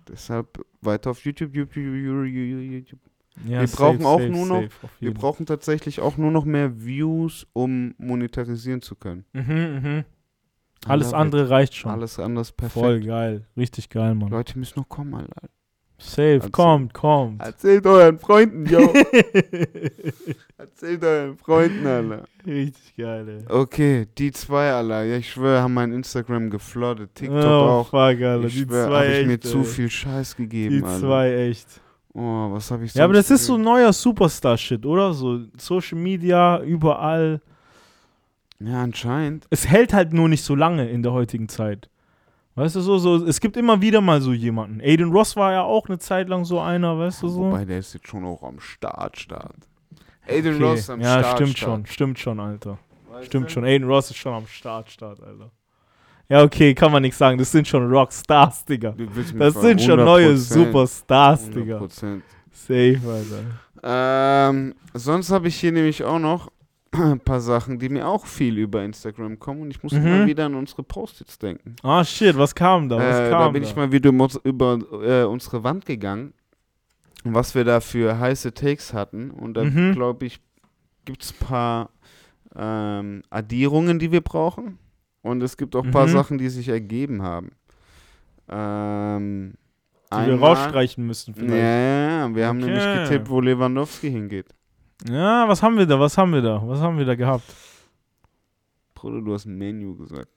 Deshalb 0.09 0.65
weiter 0.81 1.11
auf 1.11 1.25
YouTube, 1.25 1.55
YouTube, 1.55 1.77
YouTube, 1.77 2.27
YouTube. 2.27 3.01
Ja, 3.47 3.61
Wir 3.61 3.69
safe, 3.69 3.77
brauchen 3.99 4.07
auch 4.07 4.19
safe, 4.19 4.31
nur 4.33 4.47
noch- 4.47 4.69
Wir 4.99 5.15
brauchen 5.15 5.47
tatsächlich 5.47 6.01
auch 6.01 6.17
nur 6.17 6.31
noch 6.33 6.45
mehr 6.45 6.85
Views, 6.85 7.47
um 7.53 7.95
monetarisieren 7.99 8.83
zu 8.83 8.97
können. 8.97 9.25
Mhm, 9.33 9.81
mhm. 9.83 10.05
Alles 10.87 11.13
andere 11.13 11.49
reicht 11.51 11.75
schon. 11.75 11.93
Alles 11.93 12.19
anders 12.19 12.53
perfekt. 12.53 12.73
Voll 12.85 13.01
geil. 13.01 13.47
Richtig 13.57 13.89
geil, 13.91 14.15
Mann. 14.15 14.31
Leute 14.31 14.59
müssen 14.59 14.79
noch 14.81 14.89
kommen, 14.89 15.15
Alter. 15.15 15.49
Safe. 16.01 16.35
Erzähl- 16.35 16.51
Kommt, 16.51 16.95
kommt. 16.95 17.43
Erzählt 17.43 17.87
euren 17.87 18.19
Freunden, 18.19 18.65
yo. 18.67 18.81
Erzählt 20.57 21.05
euren 21.05 21.37
Freunden, 21.37 21.87
Alter. 21.87 22.25
Richtig 22.47 22.97
geil, 22.97 23.29
ey. 23.29 23.45
Okay, 23.55 24.07
die 24.17 24.33
zwei, 24.33 24.73
Alter. 24.73 25.05
Ja, 25.05 25.17
ich 25.17 25.31
schwöre, 25.31 25.61
haben 25.63 25.75
mein 25.75 25.93
Instagram 25.93 26.49
gefloodet. 26.51 27.15
TikTok 27.15 27.45
oh, 27.45 27.49
auch. 27.49 27.85
fuck, 27.89 27.97
Alter. 27.97 28.45
Ich 28.45 28.55
die 28.55 28.61
schwöre, 28.61 28.89
zwei 28.89 29.05
habe 29.09 29.19
ich 29.21 29.27
mir 29.27 29.33
echt, 29.35 29.45
zu 29.45 29.59
ey. 29.59 29.65
viel 29.65 29.91
Scheiß 29.91 30.37
gegeben, 30.37 30.79
Die 30.79 30.83
Alter. 30.85 30.99
zwei 31.01 31.35
echt. 31.35 31.69
Oh, 32.15 32.51
was 32.51 32.71
habe 32.71 32.85
ich 32.85 32.95
Ja, 32.95 33.05
aber 33.05 33.15
das 33.15 33.31
ist 33.31 33.47
so 33.47 33.57
neuer 33.57 33.93
Superstar-Shit, 33.93 34.85
oder? 34.85 35.13
So 35.13 35.41
Social 35.59 35.99
Media, 35.99 36.61
überall. 36.63 37.41
Ja, 38.59 38.83
anscheinend. 38.83 39.47
Es 39.51 39.69
hält 39.69 39.93
halt 39.93 40.13
nur 40.13 40.29
nicht 40.29 40.43
so 40.45 40.55
lange 40.55 40.89
in 40.89 41.03
der 41.03 41.13
heutigen 41.13 41.49
Zeit. 41.49 41.89
Weißt 42.57 42.77
du, 42.77 42.81
so, 42.81 42.99
so, 42.99 43.25
es 43.25 43.41
gibt 43.41 43.57
immer 43.57 43.81
wieder 43.81 44.01
mal 44.01 44.21
so 44.21 44.33
jemanden. 44.33 44.81
Aiden 44.81 45.13
Ross 45.13 45.37
war 45.37 45.53
ja 45.53 45.63
auch 45.63 45.89
eine 45.89 45.99
Zeit 45.99 46.29
lang 46.29 46.45
so 46.45 46.61
einer, 46.61 46.99
weißt 46.99 47.23
du 47.23 47.29
so? 47.29 47.41
Wobei, 47.45 47.65
der 47.65 47.79
ist 47.79 47.95
jetzt 47.95 48.09
schon 48.09 48.25
auch 48.25 48.43
am 48.43 48.59
Start, 48.61 49.19
Start. 49.19 49.55
Aiden 50.29 50.57
Okay. 50.57 50.65
Ross 50.65 50.91
am 50.91 51.01
ja, 51.01 51.21
Start. 51.21 51.37
stimmt 51.39 51.57
Start. 51.59 51.71
schon, 51.71 51.87
stimmt 51.87 52.19
schon, 52.19 52.41
Alter. 52.41 52.79
Weißt 53.11 53.27
Stimmt 53.27 53.47
du? 53.47 53.51
schon. 53.51 53.65
Aiden 53.65 53.89
Ross 53.89 54.11
ist 54.11 54.17
schon 54.17 54.35
am 54.35 54.47
Start, 54.47 54.91
Start, 54.91 55.21
Alter. 55.23 55.51
Ja, 56.29 56.45
okay, 56.45 56.75
kann 56.75 56.93
man 56.93 57.03
nichts 57.03 57.19
sagen. 57.19 57.39
Das 57.39 57.51
sind 57.51 57.67
schon 57.67 57.91
Rockstars, 57.91 58.65
Digga. 58.65 58.95
Das 59.37 59.55
sind 59.61 59.83
schon 59.83 59.99
neue 59.99 60.29
100%, 60.29 60.37
Superstars, 60.37 61.51
Digga. 61.51 61.79
100%. 61.81 62.21
Safe, 62.53 63.01
Alter. 63.05 64.49
Ähm, 64.51 64.75
sonst 64.95 65.31
habe 65.31 65.49
ich 65.49 65.57
hier 65.57 65.72
nämlich 65.72 66.05
auch 66.05 66.18
noch 66.21 66.53
ein 66.92 67.21
paar 67.21 67.41
Sachen, 67.41 67.79
die 67.79 67.88
mir 67.88 68.07
auch 68.08 68.26
viel 68.26 68.58
über 68.58 68.83
Instagram 68.84 69.38
kommen 69.38 69.62
und 69.62 69.71
ich 69.71 69.83
muss 69.83 69.92
Mhm. 69.92 70.07
immer 70.07 70.26
wieder 70.26 70.46
an 70.46 70.54
unsere 70.54 70.83
Post-its 70.83 71.38
denken. 71.38 71.76
Ah, 71.83 72.04
shit, 72.04 72.37
was 72.37 72.54
kam 72.54 72.88
da? 72.88 72.96
Was 72.99 73.18
äh, 73.21 73.30
kam 73.30 73.41
da 73.41 73.49
bin 73.50 73.62
ich 73.62 73.76
mal 73.76 73.92
wieder 73.92 74.11
über 74.45 74.79
äh, 75.03 75.25
unsere 75.25 75.62
Wand 75.62 75.87
gegangen, 75.87 76.34
was 77.22 77.54
wir 77.54 77.64
da 77.64 77.80
für 77.80 78.18
heiße 78.18 78.54
Takes 78.54 78.92
hatten 78.92 79.30
und 79.30 79.54
da 79.54 79.64
Mhm. 79.64 79.92
glaube 79.95 80.26
ich, 80.26 80.41
gibt 81.04 81.22
es 81.22 81.33
ein 81.33 81.46
paar 81.46 81.91
ähm, 82.57 83.22
Addierungen, 83.30 84.00
die 84.00 84.11
wir 84.11 84.21
brauchen 84.22 84.79
und 85.22 85.41
es 85.42 85.57
gibt 85.57 85.76
auch 85.76 85.84
ein 85.84 85.92
paar 85.92 86.08
Mhm. 86.08 86.12
Sachen, 86.12 86.38
die 86.38 86.49
sich 86.49 86.68
ergeben 86.68 87.22
haben. 87.22 87.53
Ähm, 88.49 89.54
die 90.12 90.17
wir 90.17 90.33
einmal- 90.34 90.49
rausstreichen 90.54 91.07
müssen 91.07 91.34
Ja, 91.34 91.41
vielleicht. 91.41 91.62
ja, 91.62 92.26
ja, 92.26 92.34
wir 92.34 92.46
haben 92.49 92.58
nämlich 92.58 92.83
getippt, 92.83 93.29
wo 93.30 93.41
Lewandowski 93.41 94.11
hingeht. 94.11 94.46
Ja, 95.09 95.49
was 95.49 95.63
haben 95.63 95.79
wir 95.79 95.87
da? 95.87 95.99
Was 95.99 96.17
haben 96.18 96.33
wir 96.33 96.43
da? 96.43 96.61
Was 96.64 96.81
haben 96.81 96.99
wir 96.99 97.05
da 97.05 97.14
gehabt? 97.14 97.45
Bruder, 98.95 99.21
du 99.22 99.33
hast 99.35 99.47
ein 99.47 99.57
Menu 99.57 99.97
gesagt. 99.97 100.29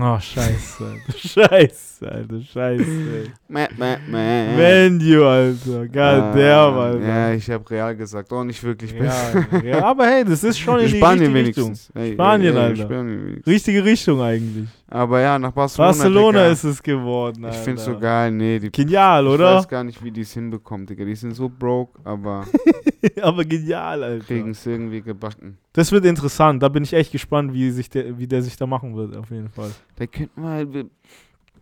Oh, 0.00 0.18
scheiße, 0.20 0.84
Alter. 0.86 1.18
scheiße, 1.18 2.10
Alter. 2.10 2.40
Scheiße. 2.40 3.32
Menu, 3.48 5.24
Alter. 5.24 5.86
God 5.86 6.34
damn, 6.36 6.74
Ah, 6.74 6.84
Alter. 6.84 7.06
Ja, 7.06 7.32
ich 7.34 7.50
habe 7.50 7.68
Real 7.70 7.94
gesagt, 7.96 8.32
auch 8.32 8.44
nicht 8.44 8.62
wirklich 8.62 8.92
Ja, 8.92 9.60
ja, 9.62 9.84
aber 9.84 10.06
hey, 10.06 10.24
das 10.24 10.44
ist 10.44 10.58
schon 10.58 10.80
in 10.80 10.86
die 10.88 10.96
Spanien 10.96 11.32
richtige 11.32 11.48
Richtung. 11.48 11.64
wenigstens. 11.68 11.90
Ey, 11.94 12.12
Spanien, 12.14 12.54
ey, 12.56 12.60
ey, 12.62 12.66
Alter. 12.68 12.82
Spanien 12.84 13.22
wenigstens. 13.26 13.46
Richtige 13.46 13.84
Richtung 13.84 14.22
eigentlich. 14.22 14.68
Aber 14.94 15.20
ja, 15.20 15.38
nach 15.38 15.52
Barcelona. 15.52 15.92
Barcelona 15.92 16.38
Digga. 16.40 16.50
ist 16.52 16.64
es 16.64 16.82
geworden, 16.82 17.44
Alter. 17.46 17.56
Ich 17.56 17.64
finde 17.64 17.80
so 17.80 17.98
geil. 17.98 18.30
Nee, 18.30 18.58
die 18.58 18.70
Genial, 18.70 19.24
Ich 19.26 19.32
oder? 19.32 19.56
weiß 19.56 19.68
gar 19.68 19.84
nicht, 19.84 20.04
wie 20.04 20.10
die 20.10 20.20
es 20.20 20.34
hinbekommen, 20.34 20.86
Digga. 20.86 21.04
Die 21.06 21.14
sind 21.14 21.32
so 21.34 21.48
broke, 21.48 21.98
aber 22.04 22.44
aber 23.22 23.44
genial, 23.46 24.02
Alter. 24.04 24.24
kriegen 24.26 24.50
es 24.50 24.66
irgendwie 24.66 25.00
gebacken. 25.00 25.56
Das 25.72 25.90
wird 25.92 26.04
interessant. 26.04 26.62
Da 26.62 26.68
bin 26.68 26.82
ich 26.84 26.92
echt 26.92 27.10
gespannt, 27.10 27.54
wie, 27.54 27.70
sich 27.70 27.88
der, 27.88 28.18
wie 28.18 28.26
der 28.26 28.42
sich 28.42 28.54
da 28.56 28.66
machen 28.66 28.94
wird, 28.94 29.16
auf 29.16 29.30
jeden 29.30 29.48
Fall. 29.48 29.70
Da 29.96 30.06
könnten 30.06 30.42
wir 30.42 30.50
halt 30.50 30.86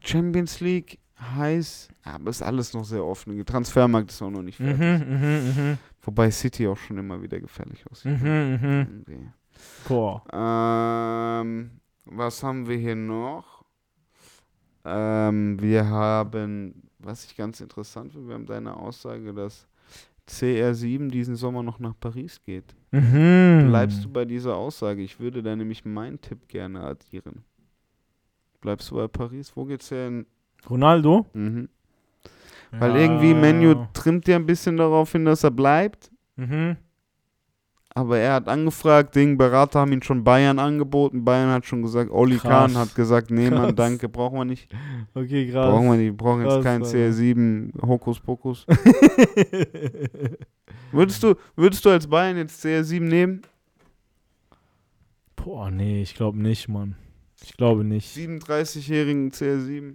Champions 0.02 0.58
League 0.60 0.98
heiß, 1.36 1.88
aber 2.02 2.30
ist 2.30 2.42
alles 2.42 2.74
noch 2.74 2.84
sehr 2.84 3.04
offen. 3.04 3.44
Transfermarkt 3.46 4.10
ist 4.10 4.20
auch 4.22 4.30
noch 4.30 4.42
nicht 4.42 4.58
Mhm, 4.58 4.76
fertig. 4.76 5.06
mhm, 5.08 5.62
mhm. 5.70 5.78
Wobei 6.02 6.30
City 6.32 6.66
auch 6.66 6.78
schon 6.78 6.98
immer 6.98 7.22
wieder 7.22 7.38
gefährlich 7.38 7.84
aussieht. 7.90 8.20
Mhm, 8.20 8.28
mhm. 8.28 9.04
Irgendwie. 9.06 9.28
Boah. 9.86 10.22
Ähm, 10.32 11.70
was 12.10 12.42
haben 12.42 12.68
wir 12.68 12.76
hier 12.76 12.96
noch? 12.96 13.64
Ähm, 14.84 15.60
wir 15.60 15.86
haben, 15.86 16.82
was 16.98 17.24
ich 17.24 17.36
ganz 17.36 17.60
interessant 17.60 18.12
finde, 18.12 18.28
wir 18.28 18.34
haben 18.34 18.46
deine 18.46 18.76
Aussage, 18.76 19.32
dass 19.32 19.66
CR7 20.28 21.10
diesen 21.10 21.36
Sommer 21.36 21.62
noch 21.62 21.78
nach 21.78 21.94
Paris 21.98 22.40
geht. 22.44 22.74
Mhm. 22.92 23.66
Bleibst 23.68 24.04
du 24.04 24.08
bei 24.08 24.24
dieser 24.24 24.56
Aussage? 24.56 25.02
Ich 25.02 25.18
würde 25.18 25.42
da 25.42 25.54
nämlich 25.54 25.84
meinen 25.84 26.20
Tipp 26.20 26.48
gerne 26.48 26.80
addieren. 26.82 27.44
Bleibst 28.60 28.90
du 28.90 28.96
bei 28.96 29.08
Paris? 29.08 29.52
Wo 29.54 29.64
geht's 29.64 29.88
hin? 29.88 30.26
Ronaldo? 30.68 31.26
Mhm. 31.32 31.68
Weil 32.72 32.96
irgendwie 32.96 33.34
Menu 33.34 33.86
trimmt 33.92 34.28
ja 34.28 34.36
ein 34.36 34.46
bisschen 34.46 34.76
darauf 34.76 35.10
hin, 35.12 35.24
dass 35.24 35.42
er 35.42 35.50
bleibt. 35.50 36.10
Mhm. 36.36 36.76
Aber 37.92 38.18
er 38.18 38.34
hat 38.34 38.48
angefragt, 38.48 39.16
Ding, 39.16 39.36
Berater 39.36 39.80
haben 39.80 39.92
ihn 39.92 40.02
schon 40.02 40.22
Bayern 40.22 40.60
angeboten. 40.60 41.24
Bayern 41.24 41.50
hat 41.50 41.66
schon 41.66 41.82
gesagt, 41.82 42.10
Oli 42.12 42.36
Krass. 42.36 42.72
Kahn 42.72 42.78
hat 42.78 42.94
gesagt, 42.94 43.32
nee, 43.32 43.50
Mann, 43.50 43.74
danke, 43.74 44.08
brauchen 44.08 44.38
wir 44.38 44.44
nicht. 44.44 44.72
Okay, 45.12 45.50
krass. 45.50 45.66
Brauchen 45.66 45.90
wir 45.90 45.96
nicht, 45.96 46.16
brauchen 46.16 46.42
jetzt 46.42 46.54
Krass, 46.54 46.64
keinen 46.64 46.84
Alter. 46.84 46.96
CR7 46.96 47.82
Hokuspokus. 47.86 48.64
Würdest 50.92 51.22
du, 51.22 51.34
würdest 51.56 51.84
du 51.84 51.90
als 51.90 52.06
Bayern 52.06 52.36
jetzt 52.36 52.64
CR7 52.64 53.00
nehmen? 53.00 53.42
Boah, 55.36 55.70
nee, 55.70 56.02
ich 56.02 56.14
glaube 56.14 56.38
nicht, 56.38 56.68
Mann. 56.68 56.96
Ich 57.42 57.56
glaube 57.56 57.84
nicht. 57.84 58.16
37-jährigen 58.16 59.30
CR7 59.30 59.94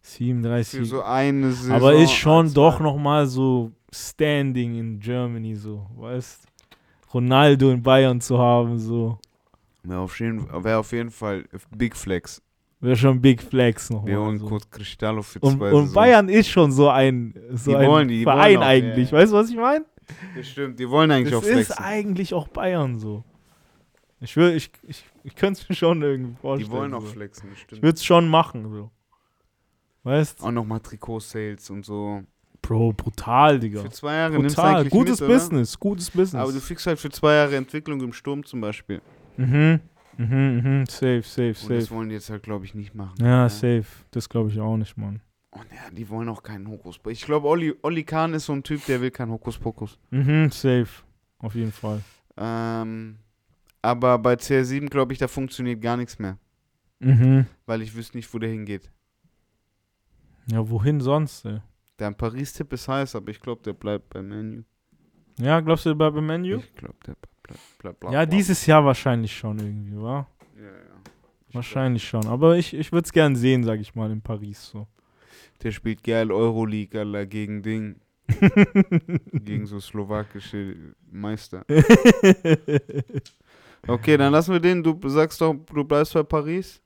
für 0.00 0.24
37. 0.24 0.88
so 0.88 1.02
eine 1.02 1.52
Saison. 1.52 1.76
Aber 1.76 1.94
ist 1.94 2.12
schon 2.12 2.52
doch 2.54 2.80
nochmal 2.80 3.26
so 3.26 3.72
Standing 3.92 4.76
in 4.78 5.00
Germany, 5.00 5.54
so, 5.54 5.86
weißt 5.96 6.46
Ronaldo 7.14 7.70
in 7.70 7.82
Bayern 7.82 8.20
zu 8.20 8.38
haben, 8.38 8.78
so. 8.78 9.18
Wäre 9.82 10.00
auf, 10.00 10.20
jeden- 10.20 10.46
wär 10.64 10.78
auf 10.80 10.92
jeden 10.92 11.10
Fall 11.10 11.44
Big 11.74 11.96
Flex. 11.96 12.42
Wäre 12.80 12.96
schon 12.96 13.20
Big 13.20 13.42
Flex 13.42 13.88
Wir 13.90 13.96
nochmal. 13.96 14.16
holen 14.18 14.38
So. 14.38 14.46
kurz 14.46 14.70
Cristiano 14.70 15.22
für 15.22 15.40
Und, 15.40 15.56
zwei 15.58 15.66
und 15.72 15.72
Saisons. 15.72 15.94
Bayern 15.94 16.28
ist 16.28 16.48
schon 16.48 16.70
so 16.70 16.90
ein, 16.90 17.34
so 17.52 17.70
Die 17.70 17.76
ein 17.76 17.88
wollen 17.88 18.08
die, 18.08 18.18
die 18.18 18.22
Verein 18.24 18.56
wollen 18.56 18.58
auch, 18.58 18.66
eigentlich. 18.66 19.10
ja. 19.10 19.18
Weißt 19.18 19.32
du, 19.32 19.36
was 19.36 19.50
ich 19.50 19.56
meine? 19.56 19.84
Das 20.36 20.46
stimmt, 20.48 20.78
die 20.78 20.88
wollen 20.88 21.10
eigentlich 21.10 21.30
Das 21.32 21.42
auch 21.42 21.46
ist 21.46 21.52
flexen. 21.66 21.84
eigentlich 21.84 22.34
auch 22.34 22.48
Bayern 22.48 22.98
so. 22.98 23.24
Ich 24.20 24.36
will, 24.36 24.54
ich, 24.54 24.70
ich, 24.82 25.04
ich 25.24 25.34
könnte 25.34 25.60
es 25.62 25.68
mir 25.68 25.74
schon 25.76 26.02
irgendwie 26.02 26.34
vorstellen. 26.40 26.70
Die 26.70 26.76
wollen 26.76 26.94
auch 26.94 27.00
so. 27.00 27.06
flexen, 27.06 27.48
das 27.50 27.58
Ich 27.58 27.62
stimmt. 27.64 27.82
würde 27.82 27.94
es 27.94 28.04
schon 28.04 28.28
machen, 28.28 28.68
so. 28.70 28.90
Weißt 30.04 30.42
Auch 30.42 30.50
nochmal 30.50 30.80
Trikot-Sales 30.80 31.70
und 31.70 31.84
so. 31.84 32.22
Bro, 32.62 32.92
brutal, 32.92 33.58
Digga. 33.58 33.82
Für 33.82 33.90
zwei 33.90 34.14
Jahre 34.14 34.32
nimmst 34.38 34.58
du 34.58 34.62
Brutal. 34.62 34.88
Gutes 34.88 35.20
mit, 35.20 35.28
oder? 35.28 35.38
Business, 35.38 35.78
gutes 35.78 36.10
Business. 36.10 36.34
Aber 36.42 36.52
du 36.52 36.60
kriegst 36.60 36.86
halt 36.86 36.98
für 36.98 37.10
zwei 37.10 37.34
Jahre 37.34 37.56
Entwicklung 37.56 38.00
im 38.02 38.12
Sturm 38.12 38.44
zum 38.44 38.60
Beispiel. 38.60 39.00
mhm, 39.36 39.80
mhm, 40.16 40.26
mhm. 40.62 40.86
Safe, 40.86 41.22
safe, 41.22 41.48
Und 41.48 41.70
das 41.70 41.84
safe. 41.84 41.90
wollen 41.94 42.08
die 42.08 42.16
jetzt 42.16 42.28
halt, 42.30 42.42
glaube 42.42 42.64
ich, 42.64 42.74
nicht 42.74 42.94
machen. 42.94 43.14
Ja, 43.20 43.48
safe. 43.48 43.86
Das 44.10 44.28
glaube 44.28 44.50
ich 44.50 44.60
auch 44.60 44.76
nicht, 44.76 44.96
Mann. 44.96 45.20
Und 45.50 45.66
ja, 45.72 45.90
die 45.90 46.08
wollen 46.10 46.28
auch 46.28 46.42
keinen 46.42 46.68
Hokuspokus. 46.68 47.18
Ich 47.18 47.24
glaube, 47.24 47.48
Olli, 47.48 47.74
Olli 47.82 48.04
Kahn 48.04 48.34
ist 48.34 48.44
so 48.46 48.52
ein 48.52 48.62
Typ, 48.62 48.84
der 48.86 49.00
will 49.00 49.10
keinen 49.10 49.32
Hokuspokus. 49.32 49.98
Mhm, 50.10 50.50
safe. 50.50 50.88
Auf 51.38 51.54
jeden 51.54 51.72
Fall. 51.72 52.02
Ähm, 52.36 53.16
aber 53.80 54.18
bei 54.18 54.34
CR7, 54.34 54.88
glaube 54.88 55.12
ich, 55.14 55.18
da 55.18 55.26
funktioniert 55.28 55.80
gar 55.80 55.96
nichts 55.96 56.18
mehr. 56.18 56.36
Mhm. 57.00 57.46
Weil 57.64 57.80
ich 57.80 57.94
wüsste 57.94 58.16
nicht, 58.18 58.32
wo 58.34 58.38
der 58.38 58.50
hingeht. 58.50 58.90
Ja, 60.46 60.68
wohin 60.68 61.00
sonst, 61.00 61.44
ey? 61.46 61.60
Der 61.98 62.10
Paris-Tipp 62.12 62.72
ist 62.72 62.88
heiß, 62.88 63.16
aber 63.16 63.30
ich 63.30 63.40
glaube, 63.40 63.62
der 63.62 63.72
bleibt 63.72 64.10
beim 64.10 64.28
Menu. 64.28 64.62
Ja, 65.38 65.60
glaubst 65.60 65.84
du, 65.84 65.90
der 65.90 65.94
bleibt 65.96 66.14
beim 66.14 66.26
Menu? 66.26 66.58
Ich 66.58 66.74
glaube, 66.74 66.94
der 67.06 67.14
bleibt. 67.14 67.78
bleibt, 67.78 68.00
bleibt 68.00 68.14
Ja, 68.14 68.24
dieses 68.26 68.64
Jahr 68.66 68.84
wahrscheinlich 68.84 69.36
schon 69.36 69.58
irgendwie, 69.58 69.96
wa? 69.96 70.26
Ja, 70.56 70.62
ja. 70.64 70.70
Ich 71.48 71.54
Wahrscheinlich 71.54 72.06
schon. 72.06 72.26
Aber 72.26 72.56
ich, 72.56 72.74
ich 72.74 72.92
würde 72.92 73.06
es 73.06 73.12
gern 73.12 73.34
sehen, 73.34 73.64
sag 73.64 73.80
ich 73.80 73.94
mal, 73.94 74.10
in 74.10 74.20
Paris 74.20 74.66
so. 74.66 74.78
Glaub, 74.78 74.88
der 75.62 75.72
spielt 75.72 76.04
geil 76.04 76.30
Euroleague, 76.30 77.00
Alter, 77.00 77.26
gegen 77.26 77.62
Ding. 77.62 77.96
gegen 79.32 79.66
so 79.66 79.80
slowakische 79.80 80.94
Meister. 81.10 81.64
Okay, 83.86 84.16
dann 84.16 84.32
lassen 84.32 84.52
wir 84.52 84.60
den. 84.60 84.82
Du 84.82 84.98
sagst 85.08 85.40
doch, 85.40 85.54
du 85.54 85.84
bleibst 85.84 86.12
bei 86.12 86.22
Paris? 86.22 86.82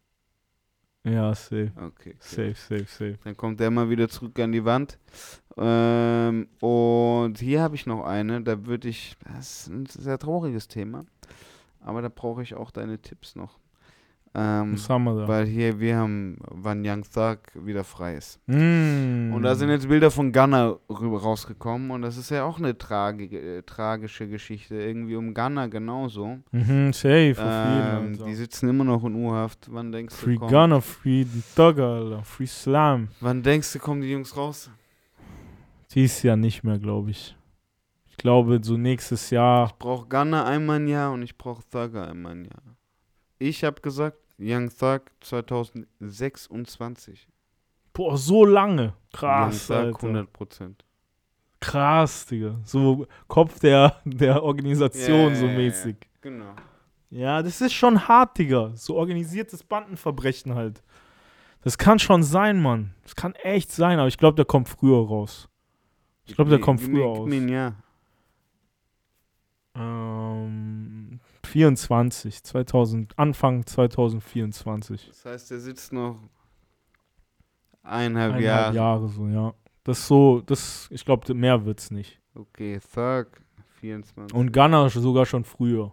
Ja, 1.05 1.35
safe. 1.35 1.73
Okay. 1.77 2.15
Safe, 2.21 2.55
safe, 2.55 2.87
safe. 2.87 3.19
Dann 3.25 3.37
kommt 3.37 3.61
der 3.61 3.71
mal 3.71 3.91
wieder 3.91 4.09
zurück 4.09 4.39
an 4.39 4.53
die 4.53 4.65
Wand. 4.65 4.99
Ähm, 5.57 6.49
und 6.61 7.39
hier 7.39 7.63
habe 7.63 7.75
ich 7.75 7.87
noch 7.87 8.05
eine, 8.05 8.43
da 8.43 8.67
würde 8.67 8.89
ich, 8.89 9.17
das 9.25 9.63
ist 9.63 9.69
ein 9.69 9.87
sehr 9.87 10.19
trauriges 10.19 10.69
Thema, 10.69 11.05
aber 11.81 12.03
da 12.03 12.09
brauche 12.09 12.43
ich 12.43 12.55
auch 12.55 12.71
deine 12.71 12.99
Tipps 12.99 13.37
noch. 13.37 13.59
Ähm, 14.35 14.79
weil 14.89 15.45
hier, 15.45 15.79
wir 15.79 15.97
haben, 15.97 16.39
wann 16.49 16.83
Young 16.87 17.03
Thug 17.03 17.39
wieder 17.55 17.85
frei 17.85 18.17
ist. 18.17 18.41
Mm. 18.47 19.31
Und 19.35 19.43
da 19.43 19.55
sind 19.55 19.69
jetzt 19.69 19.87
Bilder 19.87 20.11
von 20.11 20.33
Ghana 20.33 20.79
rüber 20.89 21.21
rausgekommen 21.21 21.91
und 21.91 22.01
das 22.01 22.17
ist 22.17 22.31
ja 22.31 22.45
auch 22.45 22.59
eine 22.59 22.79
tragi 22.79 23.27
äh, 23.37 23.63
tragische 23.63 24.27
Geschichte, 24.27 24.77
irgendwie 24.77 25.17
um 25.17 25.35
Ghana 25.35 25.67
genauso. 25.67 26.39
Mhm, 26.51 26.95
safe, 26.95 27.37
Ähm, 27.39 28.19
die 28.25 28.35
sitzen 28.35 28.71
immer 28.71 28.85
noch 28.85 29.05
in 29.05 29.15
U-Haft. 29.17 29.69
Wann 29.71 29.93
denkst 29.93 30.15
Free 30.15 30.35
du, 30.35 30.41
kommt, 30.41 30.51
Gunner, 30.51 30.81
Free 30.81 31.27
Thugger, 31.55 31.89
Alter. 31.89 32.25
Free 32.25 32.47
Slam. 32.47 33.09
wann 33.21 33.43
denkst 33.43 33.75
du, 33.75 33.79
kommen 33.81 34.01
die 34.01 34.13
Jungs 34.13 34.35
raus? 34.35 34.71
Dies 35.93 36.23
Jahr 36.23 36.37
nicht 36.37 36.65
mehr, 36.65 36.79
glaube 36.79 37.11
ich. 37.11 37.37
Ich 38.09 38.17
glaube, 38.17 38.61
so 38.63 38.79
nächstes 38.79 39.29
Jahr. 39.29 39.67
Ich 39.67 39.75
brauche 39.75 40.09
Gunner 40.09 40.47
einmal 40.47 40.77
ein 40.77 40.89
Jahr 40.89 41.13
und 41.13 41.21
ich 41.21 41.37
brauche 41.37 41.63
Thugger 41.71 42.09
einmal 42.09 42.33
ein 42.33 42.45
Jahr. 42.47 42.63
Ich 43.39 43.65
habe 43.65 43.81
gesagt, 43.83 44.22
Young 44.43 44.69
Thug 44.69 45.03
2026. 45.21 47.29
Boah, 47.93 48.17
so 48.17 48.45
lange. 48.45 48.95
Krass, 49.13 49.69
Young 49.69 49.77
Thug 49.77 49.87
Alter. 49.87 50.07
100 50.07 50.33
Prozent. 50.33 50.85
Krass, 51.61 52.27
Digga. 52.27 52.59
So 52.65 53.07
Kopf 53.29 53.61
der, 53.61 54.01
der 54.05 54.43
Organisation 54.43 55.31
Ja, 55.31 55.35
so 55.37 55.47
mäßig. 55.47 55.97
Genau. 56.21 56.55
Ja, 57.11 57.43
das 57.43 57.61
ist 57.61 57.75
schon 57.75 58.09
hart, 58.09 58.39
Digga. 58.39 58.73
So 58.75 58.97
organisiertes 58.97 59.63
Bandenverbrechen 59.63 60.55
halt. 60.55 60.83
Das 61.63 61.79
kann 61.79 61.99
schon 61.99 62.23
sein, 62.23 62.61
Mann. 62.61 62.95
Das 63.05 63.15
kann 63.15 63.35
echt 63.37 63.71
sein, 63.71 63.99
aber 63.99 64.09
ich 64.09 64.19
glaube, 64.19 64.35
der 64.35 64.45
kommt 64.45 64.69
früher 64.69 65.07
raus. 65.07 65.49
Ich 66.25 66.35
glaube, 66.35 66.51
der 66.51 66.59
kommt 66.59 66.81
früher 66.81 67.13
gib 67.13 67.21
aus. 67.21 67.29
mir 67.29 67.37
ein 67.37 67.49
Jahr. 67.49 67.75
Ähm, 69.75 70.92
24, 71.53 72.43
2000, 72.43 73.19
Anfang 73.19 73.67
2024. 73.67 75.09
Das 75.09 75.25
heißt, 75.27 75.51
der 75.51 75.61
sitzt 75.61 75.93
noch 75.93 76.17
eineinhalb 77.83 78.35
Eineinhalb 78.37 78.41
Jahre. 78.43 78.75
Jahre 78.75 79.09
so, 79.09 79.27
ja. 79.29 79.53
Das 79.85 79.99
ist 79.99 80.07
so, 80.07 80.41
das, 80.47 80.89
ich 80.91 81.05
glaube, 81.05 81.35
mehr 81.35 81.65
wird's 81.67 81.91
nicht. 81.91 82.21
Okay, 82.35 82.79
Thug 82.81 83.27
24. 83.81 84.35
Und 84.35 84.53
Gunner 84.53 84.89
sogar 84.89 85.27
schon 85.27 85.45
früher. 85.45 85.93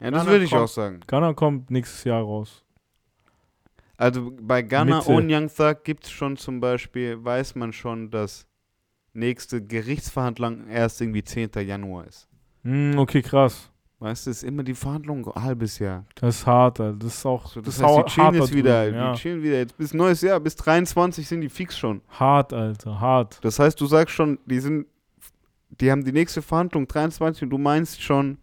ja, 0.00 0.10
das 0.10 0.20
Gunner 0.22 0.32
würde 0.32 0.44
ich 0.44 0.50
kommt- 0.50 0.62
auch 0.62 0.68
sagen. 0.68 1.00
Gunner 1.06 1.34
kommt 1.34 1.70
nächstes 1.70 2.02
Jahr 2.04 2.22
raus. 2.22 2.64
Also 3.96 4.32
bei 4.40 4.62
Ghana 4.62 4.96
Mitte. 4.98 5.12
und 5.12 5.30
Young 5.32 5.48
Thug 5.48 5.84
gibt 5.84 6.04
es 6.04 6.10
schon 6.10 6.36
zum 6.36 6.60
Beispiel, 6.60 7.22
weiß 7.24 7.54
man 7.54 7.72
schon, 7.72 8.10
dass 8.10 8.46
nächste 9.12 9.64
Gerichtsverhandlung 9.64 10.66
erst 10.66 11.00
irgendwie 11.00 11.22
10. 11.24 11.50
Januar 11.66 12.06
ist. 12.06 12.28
Hm, 12.64 12.98
okay, 12.98 13.22
krass. 13.22 13.70
Weißt 13.98 14.26
du, 14.26 14.30
ist 14.30 14.44
immer 14.44 14.62
die 14.62 14.74
Verhandlung 14.74 15.26
ein 15.32 15.42
halbes 15.42 15.78
Jahr. 15.78 16.04
Das 16.16 16.36
ist 16.40 16.46
hart, 16.46 16.80
Alter. 16.80 16.98
Das 16.98 17.14
ist 17.14 17.24
auch, 17.26 17.46
So, 17.46 17.62
das 17.62 17.78
das, 17.78 17.86
heißt, 17.86 17.98
die 18.08 18.10
chillen 18.12 18.34
jetzt 18.34 18.54
wieder, 18.54 18.84
drüben, 18.84 18.96
ja. 18.98 19.12
die 19.12 19.18
chillen 19.18 19.42
wieder 19.42 19.56
jetzt 19.58 19.76
bis 19.78 19.94
neues 19.94 20.20
Jahr, 20.20 20.38
bis 20.38 20.54
23 20.56 21.26
sind 21.26 21.40
die 21.40 21.48
fix 21.48 21.78
schon. 21.78 22.02
Hart, 22.10 22.52
Alter, 22.52 23.00
hart. 23.00 23.38
Das 23.42 23.58
heißt, 23.58 23.80
du 23.80 23.86
sagst 23.86 24.14
schon, 24.14 24.38
die 24.44 24.60
sind, 24.60 24.86
die 25.80 25.90
haben 25.90 26.04
die 26.04 26.12
nächste 26.12 26.42
Verhandlung 26.42 26.86
23 26.86 27.44
und 27.44 27.50
du 27.50 27.56
meinst 27.58 28.02
schon, 28.02 28.36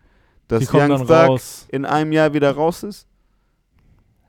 dass 0.47 0.67
kommen 0.67 0.91
Young 0.91 1.07
dann 1.07 1.07
Thug 1.27 1.29
raus. 1.33 1.67
in 1.71 1.85
einem 1.85 2.11
Jahr 2.11 2.33
wieder 2.33 2.51
raus 2.51 2.81
ist? 2.81 3.07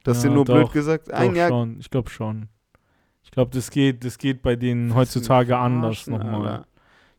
Das 0.05 0.19
Ja, 0.19 0.23
sind 0.25 0.35
nur 0.35 0.45
blöd 0.45 0.65
doch, 0.67 0.73
gesagt, 0.73 1.11
ein 1.11 1.31
Doch 1.31 1.37
Jahr. 1.37 1.49
schon. 1.49 1.79
Ich 1.81 1.91
glaube 1.91 2.11
schon. 2.11 2.49
Ich 3.23 3.31
glaube, 3.31 3.51
das 3.55 3.71
geht, 3.71 4.05
das 4.05 4.19
geht 4.19 4.43
bei 4.43 4.55
denen 4.57 4.95
heutzutage 4.95 5.57
anders 5.57 6.07
nochmal. 6.07 6.67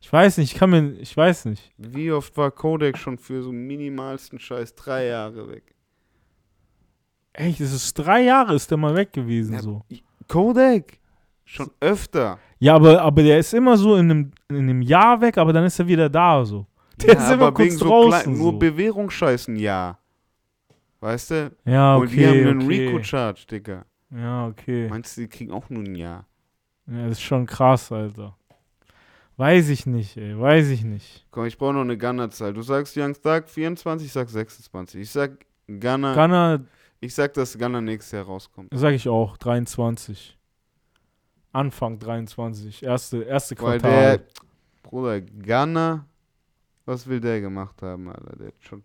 Ich 0.00 0.12
weiß 0.12 0.38
nicht, 0.38 0.52
ich 0.52 0.58
kann 0.58 0.70
mir, 0.70 0.92
ich 1.00 1.16
weiß 1.16 1.46
nicht. 1.46 1.72
Wie 1.78 2.12
oft 2.12 2.36
war 2.36 2.50
Kodak 2.50 2.96
schon 2.96 3.18
für 3.18 3.42
so 3.42 3.50
minimalsten 3.52 4.38
Scheiß 4.38 4.74
drei 4.74 5.06
Jahre 5.06 5.48
weg? 5.50 5.74
Echt, 7.32 7.60
das 7.60 7.72
ist 7.72 7.94
drei 7.94 8.22
Jahre 8.22 8.54
ist 8.54 8.70
der 8.70 8.78
mal 8.78 8.94
weg 8.94 9.12
gewesen 9.12 9.54
Ja, 9.54 9.60
so. 9.60 9.82
Kodak? 10.28 10.98
Schon 11.44 11.70
öfter. 11.80 12.38
Ja, 12.58 12.74
aber, 12.74 13.02
aber 13.02 13.22
der 13.22 13.38
ist 13.38 13.52
immer 13.54 13.76
so 13.76 13.96
in 13.96 14.10
einem, 14.10 14.30
in 14.48 14.56
einem 14.56 14.82
Jahr 14.82 15.20
weg, 15.20 15.38
aber 15.38 15.52
dann 15.52 15.64
ist 15.64 15.78
er 15.78 15.86
wieder 15.86 16.08
da 16.08 16.44
so. 16.44 16.66
Der 17.02 17.18
ist 17.18 17.30
immer 17.30 17.52
kurz 17.52 17.66
wegen 17.68 17.76
so 17.76 17.84
draußen. 17.86 18.22
klein- 18.22 18.38
nur 18.38 18.52
so. 18.52 18.58
Bewährungsscheißen, 18.58 19.56
ja. 19.56 19.98
Weißt 21.00 21.30
du? 21.30 21.52
Ja, 21.66 21.96
Und 21.96 22.10
die 22.10 22.26
haben 22.26 22.30
okay. 22.40 22.48
einen 22.48 22.62
okay. 22.62 22.88
Rico-Charge, 22.88 23.46
Digga. 23.50 23.84
Ja, 24.10 24.46
okay. 24.46 24.88
Meinst 24.88 25.16
du, 25.16 25.20
die 25.22 25.28
kriegen 25.28 25.52
auch 25.52 25.68
nur 25.68 25.82
ein 25.84 25.94
Jahr? 25.94 26.26
Ja, 26.86 27.02
das 27.08 27.18
ist 27.18 27.22
schon 27.22 27.44
krass, 27.44 27.92
Alter. 27.92 28.34
Weiß 29.38 29.68
ich 29.68 29.84
nicht, 29.86 30.16
ey. 30.16 30.38
Weiß 30.38 30.68
ich 30.68 30.82
nicht. 30.82 31.26
Komm, 31.30 31.44
ich 31.44 31.58
brauche 31.58 31.74
noch 31.74 31.82
eine 31.82 31.98
Gunner-Zahl. 31.98 32.54
Du 32.54 32.62
sagst 32.62 32.96
Young 32.96 33.12
Thug 33.14 33.44
24, 33.48 34.06
ich 34.06 34.12
sag 34.12 34.28
26. 34.30 35.00
Ich 35.02 35.10
sag 35.10 35.32
Gunner 35.66 36.14
Gunner 36.14 36.60
Ich 37.00 37.14
sag, 37.14 37.34
dass 37.34 37.58
Gunner 37.58 37.80
nächstes 37.82 38.12
Jahr 38.12 38.24
rauskommt. 38.24 38.70
Sag 38.72 38.94
ich 38.94 39.08
auch, 39.08 39.36
23. 39.36 40.38
Anfang 41.52 41.98
23. 41.98 42.82
Erste, 42.82 43.22
erste 43.24 43.54
Weil 43.60 43.78
Quartal. 43.80 44.18
der, 44.18 44.26
Bruder, 44.82 45.20
Gunner, 45.20 46.06
was 46.86 47.06
will 47.06 47.20
der 47.20 47.40
gemacht 47.40 47.82
haben, 47.82 48.08
Alter? 48.08 48.36
Der 48.36 48.52
Chuck 48.60 48.80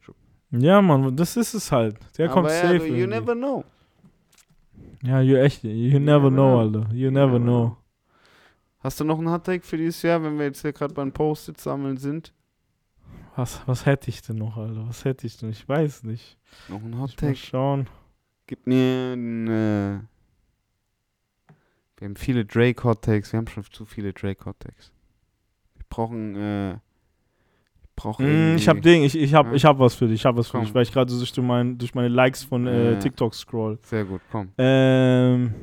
Ja, 0.52 0.82
Mann, 0.82 1.16
das 1.16 1.38
ist 1.38 1.54
es 1.54 1.72
halt. 1.72 1.98
Der 2.18 2.28
kommt 2.28 2.48
Aber 2.48 2.54
ja, 2.56 2.62
safe. 2.62 2.76
you 2.76 2.96
irgendwie. 2.96 3.08
never 3.08 3.36
know. 3.36 3.64
ja, 5.04 5.22
you 5.22 5.36
echt, 5.38 5.64
you 5.64 6.00
never 6.00 6.00
never 6.00 6.30
know, 6.30 6.70
know. 6.70 6.80
Alter. 6.82 6.94
You 6.94 7.10
never 7.12 7.40
never 7.40 7.40
know. 7.40 7.78
Hast 8.82 9.00
du 9.00 9.04
noch 9.04 9.18
einen 9.20 9.30
Hot-Take 9.30 9.64
für 9.66 9.78
dieses 9.78 10.02
Jahr, 10.02 10.24
wenn 10.24 10.38
wir 10.38 10.46
jetzt 10.46 10.62
hier 10.62 10.74
gerade 10.74 10.94
beim 10.94 11.12
Post-it 11.12 11.60
sammeln 11.60 11.98
sind? 11.98 12.34
Was, 13.36 13.62
was 13.68 13.86
hätte 13.86 14.10
ich 14.10 14.22
denn 14.22 14.38
noch, 14.38 14.58
Alter? 14.58 14.88
Was 14.88 15.06
hätte 15.06 15.28
ich 15.28 15.38
denn? 15.38 15.50
Ich 15.52 15.68
weiß 15.68 16.04
nicht. 16.04 16.38
Noch 16.68 16.82
ein 16.82 16.98
Hot-Take? 17.00 17.36
schauen. 17.36 17.88
Gib 18.48 18.66
mir 18.68 19.14
eine. 19.14 20.08
Wir 21.98 22.08
haben 22.08 22.16
viele 22.16 22.44
Drake 22.46 22.84
Hot 22.84 23.04
Takes. 23.04 23.32
Wir 23.32 23.38
haben 23.38 23.48
schon 23.48 23.64
zu 23.72 23.86
viele 23.86 24.12
Drake 24.14 24.44
Hot 24.46 24.60
Takes. 24.60 24.92
Wir 25.76 25.86
brauchen. 25.90 26.36
Äh, 26.36 26.78
Mm, 28.04 28.56
ich 28.56 28.68
hab 28.68 28.78
irgendwie- 28.78 28.82
Ding, 28.90 29.04
ich, 29.04 29.16
ich 29.16 29.32
hab, 29.36 29.46
Ja. 29.46 29.54
ich 29.54 29.64
hab 29.64 29.78
was 29.78 29.94
für 29.94 30.08
dich, 30.08 30.16
ich 30.22 30.26
hab 30.26 30.36
was 30.36 30.48
für 30.48 30.54
Komm. 30.58 30.66
dich, 30.66 30.74
weil 30.74 30.82
ich 30.82 30.92
gerade 30.92 31.16
durch, 31.16 31.38
mein, 31.38 31.78
durch 31.78 31.94
meine 31.94 32.08
Likes 32.08 32.44
von 32.44 32.66
äh. 32.66 32.98
TikTok 32.98 33.36
scroll. 33.36 33.78
Sehr 33.84 34.06
gut, 34.06 34.22
komm. 34.32 34.50
Ähm, 34.58 35.54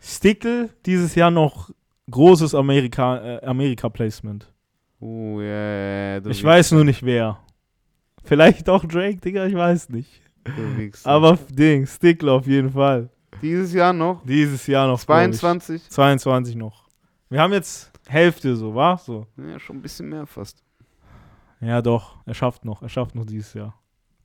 Stickle, 0.00 0.70
dieses 0.86 1.14
Jahr 1.16 1.30
noch 1.30 1.68
großes 2.10 2.54
Amerika, 2.54 3.18
äh, 3.18 3.44
Amerika-Placement. 3.44 4.52
Oh, 5.00 5.40
ja, 5.40 5.46
ja, 5.46 6.12
ja, 6.14 6.20
du 6.20 6.30
Ich 6.30 6.42
weiß 6.42 6.72
nur 6.72 6.84
nicht 6.84 7.04
wer. 7.04 7.38
Vielleicht 8.24 8.68
auch 8.68 8.84
Drake, 8.84 9.18
Digga, 9.18 9.46
ich 9.46 9.54
weiß 9.54 9.90
nicht. 9.90 10.22
Aber 11.04 11.38
Ding, 11.50 11.86
Stickle 11.86 12.32
auf 12.32 12.46
jeden 12.46 12.70
Fall. 12.70 13.10
Dieses 13.42 13.72
Jahr 13.72 13.92
noch? 13.92 14.24
Dieses 14.24 14.66
Jahr 14.66 14.86
noch. 14.86 15.04
glaub 15.04 15.18
ich. 15.20 15.38
22? 15.38 15.88
22 15.88 16.56
noch. 16.56 16.88
Wir 17.30 17.40
haben 17.40 17.52
jetzt 17.52 17.92
Hälfte 18.08 18.56
so, 18.56 18.74
war 18.74 18.98
so. 18.98 19.26
Ja, 19.36 19.58
schon 19.60 19.76
ein 19.76 19.82
bisschen 19.82 20.08
mehr 20.08 20.26
fast. 20.26 20.62
Ja, 21.60 21.82
doch. 21.82 22.16
Er 22.26 22.34
schafft 22.34 22.64
noch. 22.64 22.82
Er 22.82 22.88
schafft 22.88 23.14
noch 23.14 23.26
dieses 23.26 23.54
Jahr. 23.54 23.74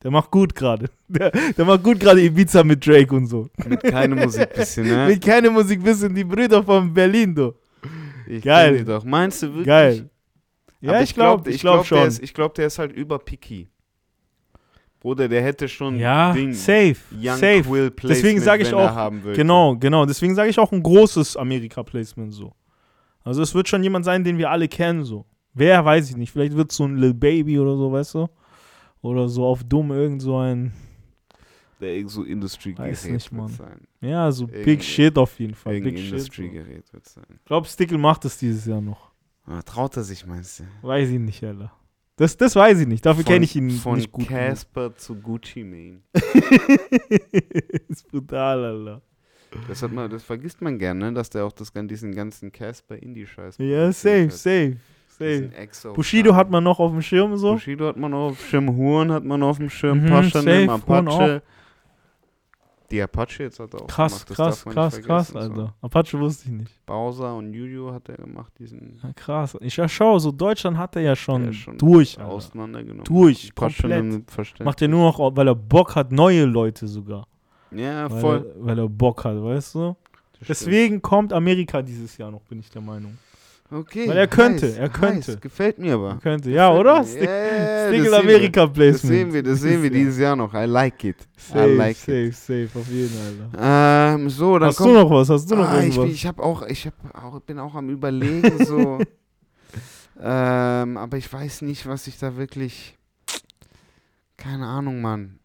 Der 0.01 0.11
macht 0.11 0.31
gut 0.31 0.55
gerade. 0.55 0.89
Der, 1.07 1.29
der 1.29 1.65
macht 1.65 1.83
gut 1.83 1.99
gerade 1.99 2.21
Ibiza 2.21 2.63
mit 2.63 2.85
Drake 2.85 3.13
und 3.15 3.27
so. 3.27 3.47
Mit 3.65 3.83
keine 3.83 4.15
Musik 4.23 4.53
bisschen, 4.53 4.87
ne? 4.87 5.07
Mit 5.07 5.23
keine 5.23 5.49
Musik 5.51 5.83
wissen 5.83 6.15
die 6.15 6.23
Brüder 6.23 6.63
von 6.63 6.91
Berlin, 6.91 7.35
du. 7.35 7.53
Ich 8.27 8.43
Geil. 8.43 8.79
die 8.79 8.85
doch. 8.85 9.03
Meinst 9.03 9.43
du 9.43 9.47
wirklich? 9.47 9.65
Geil. 9.65 10.09
Ja, 10.81 10.91
Aber 10.91 11.01
ich 11.01 11.13
glaube, 11.13 11.49
ich 11.49 11.55
ich 11.55 11.61
glaube 11.61 11.77
glaub, 11.77 11.85
schon. 11.87 11.97
Der 11.99 12.07
ist, 12.07 12.21
ich 12.21 12.33
glaube, 12.33 12.53
der 12.55 12.67
ist 12.67 12.77
halt 12.77 12.91
über 12.91 13.19
Picky. 13.19 13.69
Bruder, 14.99 15.27
der 15.27 15.41
hätte 15.41 15.67
schon 15.67 15.97
ja, 15.97 16.31
Ding, 16.33 16.53
safe. 16.53 16.95
Young 17.11 17.35
safe. 17.35 17.61
Quill 17.63 17.91
Deswegen 17.91 17.91
Placement, 17.91 18.41
sag 18.41 18.61
ich 18.61 18.71
wenn 18.71 18.77
er 18.79 19.07
auch. 19.07 19.33
Genau, 19.33 19.75
genau. 19.75 20.05
Deswegen 20.05 20.33
sage 20.33 20.49
ich 20.49 20.57
auch 20.59 20.71
ein 20.71 20.81
großes 20.81 21.35
Amerika-Placement 21.35 22.33
so. 22.33 22.53
Also 23.23 23.41
es 23.41 23.53
wird 23.53 23.67
schon 23.67 23.83
jemand 23.83 24.05
sein, 24.05 24.23
den 24.23 24.37
wir 24.37 24.49
alle 24.49 24.67
kennen 24.67 25.03
so. 25.03 25.25
Wer, 25.53 25.83
weiß 25.83 26.09
ich 26.09 26.15
nicht. 26.15 26.31
Vielleicht 26.31 26.55
wird 26.55 26.71
es 26.71 26.77
so 26.77 26.85
ein 26.85 26.97
Lil 26.97 27.13
Baby 27.13 27.59
oder 27.59 27.75
so, 27.75 27.91
weißt 27.91 28.15
du? 28.15 28.29
Oder 29.01 29.27
so 29.27 29.45
auf 29.45 29.63
dumm 29.63 29.91
irgend 29.91 30.21
so 30.21 30.37
ein, 30.37 30.73
Der 31.83 31.95
irgend 31.95 32.11
so 32.11 32.23
Industry 32.23 32.77
Weiß 32.77 33.01
Gerät 33.03 33.13
nicht, 33.13 33.31
wird 33.31 33.41
Mann. 33.41 33.49
sein. 33.49 33.81
ja, 34.01 34.31
so 34.31 34.45
Irgend- 34.47 34.65
Big 34.65 34.83
Shit 34.83 35.17
auf 35.17 35.39
jeden 35.39 35.53
Fall. 35.55 35.79
Big 35.81 35.97
Shit. 35.99 36.05
Industry 36.11 36.47
So. 36.47 36.51
Gerät 36.53 36.93
wird 36.93 37.05
sein. 37.05 37.25
Ich 37.37 37.45
glaube, 37.45 37.67
Stickle 37.67 37.97
macht 37.97 38.25
es 38.25 38.37
dieses 38.37 38.65
Jahr 38.65 38.81
noch. 38.81 39.11
Ah, 39.45 39.61
traut 39.61 39.97
er 39.97 40.03
sich, 40.03 40.25
meinst 40.25 40.61
du? 40.61 40.63
Weiß 40.81 41.09
ich 41.09 41.19
nicht, 41.19 41.43
Alter. 41.43 41.71
Das, 42.15 42.37
das 42.37 42.55
weiß 42.55 42.79
ich 42.79 42.87
nicht. 42.87 43.05
Dafür 43.05 43.23
Von- 43.23 43.33
kenne 43.33 43.45
ich 43.45 43.55
ihn 43.55 43.69
Von 43.71 43.95
nicht 43.97 44.11
gut. 44.11 44.27
genug. 44.27 44.39
Casper 44.39 44.95
zu 44.95 45.15
Gucci 45.15 45.63
Mane. 45.63 45.99
ist 47.89 48.07
brutal, 48.09 48.63
Alter. 48.63 49.01
Das, 49.67 49.81
man, 49.89 50.09
das 50.09 50.23
vergisst 50.23 50.61
man 50.61 50.79
gerne, 50.79 51.07
ne? 51.07 51.13
dass 51.13 51.29
der 51.29 51.45
auch 51.45 51.51
das, 51.51 51.71
diesen 51.73 52.15
ganzen 52.15 52.51
Casper 52.51 52.95
Indie-Scheiß 52.95 53.57
Ja, 53.59 53.91
safe, 53.91 54.31
safe, 54.31 54.77
safe. 55.09 55.93
Bushido 55.93 56.33
hat 56.35 56.49
man 56.49 56.63
noch 56.63 56.79
auf 56.79 56.91
dem 56.91 57.01
Schirm 57.03 57.37
so. 57.37 57.53
Bushido 57.53 57.87
hat 57.87 57.97
man 57.97 58.09
noch 58.11 58.29
auf 58.29 58.37
dem 58.39 58.45
Schirm, 58.47 58.75
Huren 58.75 59.11
hat 59.11 59.23
man 59.23 59.39
noch 59.39 59.49
auf 59.49 59.57
dem 59.57 59.69
Schirm, 59.69 60.01
Mhm, 60.03 60.07
Pascha, 60.09 60.41
safe, 60.41 60.71
Apache. 60.71 61.43
Die 62.93 63.01
Apache 63.01 63.41
jetzt 63.41 63.59
hat 63.59 63.73
er 63.73 63.81
auch 63.81 63.87
Krass, 63.87 64.23
gemacht, 64.23 64.35
krass, 64.35 64.63
krass, 64.63 65.01
krass, 65.01 65.35
Alter. 65.35 65.73
Apache 65.81 66.19
wusste 66.19 66.45
ich 66.45 66.51
nicht. 66.51 66.67
So. 66.75 66.79
Bowser 66.85 67.35
und 67.35 67.51
Juju 67.51 67.91
hat 67.91 68.07
er 68.07 68.17
gemacht, 68.17 68.53
diesen 68.59 68.99
Ja, 69.01 69.11
krass. 69.13 69.57
Ich 69.61 69.75
ja, 69.75 69.89
schau, 69.89 70.19
so 70.19 70.31
Deutschland 70.31 70.77
hat 70.77 70.95
er 70.95 71.01
ja 71.01 71.15
schon, 71.15 71.45
der 71.45 71.53
schon 71.53 71.75
durch. 71.79 72.19
Alter. 72.19 72.31
auseinandergenommen. 72.31 73.05
Durch, 73.05 73.55
komplett. 73.55 74.23
Macht 74.59 74.83
er 74.83 74.87
nur 74.89 75.05
noch, 75.05 75.35
weil 75.35 75.47
er 75.47 75.55
Bock 75.55 75.95
hat, 75.95 76.11
neue 76.11 76.45
Leute 76.45 76.87
sogar. 76.87 77.25
Ja, 77.71 78.11
Weil, 78.11 78.21
voll. 78.21 78.53
Er, 78.59 78.65
weil 78.67 78.77
er 78.77 78.89
Bock 78.89 79.25
hat, 79.25 79.41
weißt 79.41 79.73
du? 79.73 79.95
Deswegen 80.47 81.01
kommt 81.01 81.33
Amerika 81.33 81.81
dieses 81.81 82.15
Jahr 82.17 82.29
noch, 82.29 82.41
bin 82.41 82.59
ich 82.59 82.69
der 82.69 82.81
Meinung. 82.83 83.17
Okay, 83.73 84.07
weil 84.07 84.17
er 84.17 84.27
könnte, 84.27 84.67
heiß, 84.67 84.77
er 84.77 84.89
könnte. 84.89 85.31
Heiß. 85.31 85.41
Gefällt 85.41 85.79
mir 85.79 85.95
aber. 85.95 86.09
Er 86.11 86.17
könnte, 86.17 86.51
ja, 86.51 86.69
Gefällt 86.69 86.85
oder? 86.85 87.03
Stick, 87.03 88.03
sehen 88.05 88.13
Amerika 88.13 88.61
wir. 88.61 88.67
Placement. 88.67 88.93
Das 88.93 89.01
sehen 89.01 89.33
wir, 89.33 89.43
das 89.43 89.59
sehen 89.61 89.83
wir 89.83 89.89
Dieses 90.03 90.19
Jahr 90.19 90.35
noch. 90.35 90.53
I 90.53 90.65
like 90.65 91.03
it. 91.03 91.17
Safe, 91.35 91.73
I 91.73 91.75
like 91.75 91.97
safe, 91.97 92.25
it. 92.25 92.35
safe, 92.35 92.69
auf 92.75 92.87
jeden 92.87 93.09
Fall. 93.09 94.13
Ähm, 94.15 94.29
so, 94.29 94.59
dann 94.59 94.69
Hast 94.69 94.77
kommt 94.77 94.89
du 94.91 94.93
noch 94.93 95.09
was? 95.09 95.29
Hast 95.29 95.49
du 95.49 95.55
noch 95.55 95.67
ah, 95.67 95.79
ich, 95.79 95.85
irgendwas? 95.85 96.05
bin- 96.05 96.13
ich 96.13 96.25
habe 96.27 96.43
auch, 96.43 96.61
ich 96.67 96.85
hab 96.85 97.23
auch, 97.23 97.39
bin 97.41 97.57
auch 97.57 97.73
am 97.73 97.89
überlegen 97.89 98.63
so. 98.63 98.99
ähm, 100.21 100.97
aber 100.97 101.17
ich 101.17 101.31
weiß 101.31 101.63
nicht, 101.63 101.87
was 101.87 102.05
ich 102.05 102.19
da 102.19 102.37
wirklich. 102.37 102.95
Keine 104.37 104.67
Ahnung, 104.67 105.01
Mann. 105.01 105.39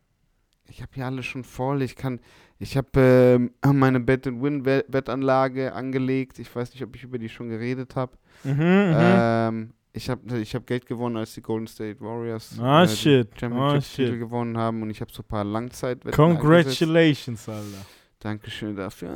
Ich 0.68 0.82
habe 0.82 0.90
hier 0.94 1.06
alles 1.06 1.26
schon 1.26 1.44
voll. 1.44 1.82
Ich 1.82 1.96
kann, 1.96 2.20
ich 2.58 2.76
habe 2.76 2.88
ähm, 2.96 3.50
meine 3.78 4.00
Bet 4.00 4.26
and 4.26 4.42
Win 4.42 4.64
Wettanlage 4.64 5.72
angelegt. 5.72 6.38
Ich 6.38 6.54
weiß 6.54 6.72
nicht, 6.72 6.82
ob 6.82 6.94
ich 6.96 7.04
über 7.04 7.18
die 7.18 7.28
schon 7.28 7.48
geredet 7.48 7.96
habe. 7.96 8.12
mhm, 8.44 8.52
mhm. 8.52 8.94
Ähm, 8.96 9.70
ich 9.92 10.08
habe, 10.10 10.38
ich 10.38 10.54
habe 10.54 10.64
Geld 10.64 10.86
gewonnen, 10.86 11.16
als 11.16 11.34
die 11.34 11.42
Golden 11.42 11.66
State 11.66 12.00
Warriors 12.00 12.56
ah, 12.60 12.84
äh, 12.84 12.88
shit. 12.88 13.28
Ah, 13.34 13.40
Championship-Titel 13.40 14.18
gewonnen 14.18 14.56
haben 14.56 14.82
und 14.82 14.90
ich 14.90 15.00
habe 15.00 15.10
so 15.10 15.22
ein 15.22 15.26
paar 15.28 15.44
Langzeitwetten. 15.44 16.12
Congratulations, 16.12 17.48
Alter. 17.48 17.86
Dankeschön 18.20 18.74
dafür. 18.74 19.10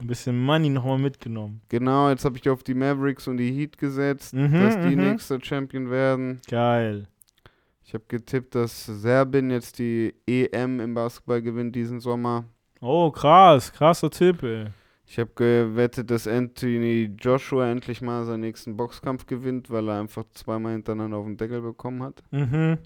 Ein 0.00 0.06
bisschen 0.06 0.38
Money 0.38 0.68
nochmal 0.68 0.98
mitgenommen. 0.98 1.62
Genau, 1.68 2.10
jetzt 2.10 2.24
habe 2.24 2.36
ich 2.36 2.48
auf 2.48 2.62
die 2.62 2.74
Mavericks 2.74 3.26
und 3.26 3.38
die 3.38 3.50
Heat 3.52 3.78
gesetzt, 3.78 4.34
Mhm, 4.34 4.52
dass 4.52 4.74
die 4.76 4.96
mhm. 4.96 5.10
nächste 5.10 5.42
Champion 5.42 5.90
werden. 5.90 6.40
Geil. 6.48 7.08
Ich 7.88 7.94
habe 7.94 8.04
getippt, 8.06 8.54
dass 8.54 8.84
Serbien 8.84 9.50
jetzt 9.50 9.78
die 9.78 10.14
EM 10.26 10.78
im 10.78 10.92
Basketball 10.92 11.40
gewinnt 11.40 11.74
diesen 11.74 12.00
Sommer. 12.00 12.44
Oh, 12.82 13.10
krass. 13.10 13.72
Krasser 13.72 14.10
Tipp, 14.10 14.42
ey. 14.42 14.66
Ich 15.06 15.18
habe 15.18 15.30
gewettet, 15.34 16.10
dass 16.10 16.28
Anthony 16.28 17.10
Joshua 17.18 17.66
endlich 17.70 18.02
mal 18.02 18.26
seinen 18.26 18.40
nächsten 18.40 18.76
Boxkampf 18.76 19.24
gewinnt, 19.24 19.70
weil 19.70 19.88
er 19.88 20.00
einfach 20.00 20.24
zweimal 20.34 20.72
hintereinander 20.72 21.16
auf 21.16 21.24
den 21.24 21.38
Deckel 21.38 21.62
bekommen 21.62 22.02
hat. 22.02 22.22
Mhm. 22.30 22.76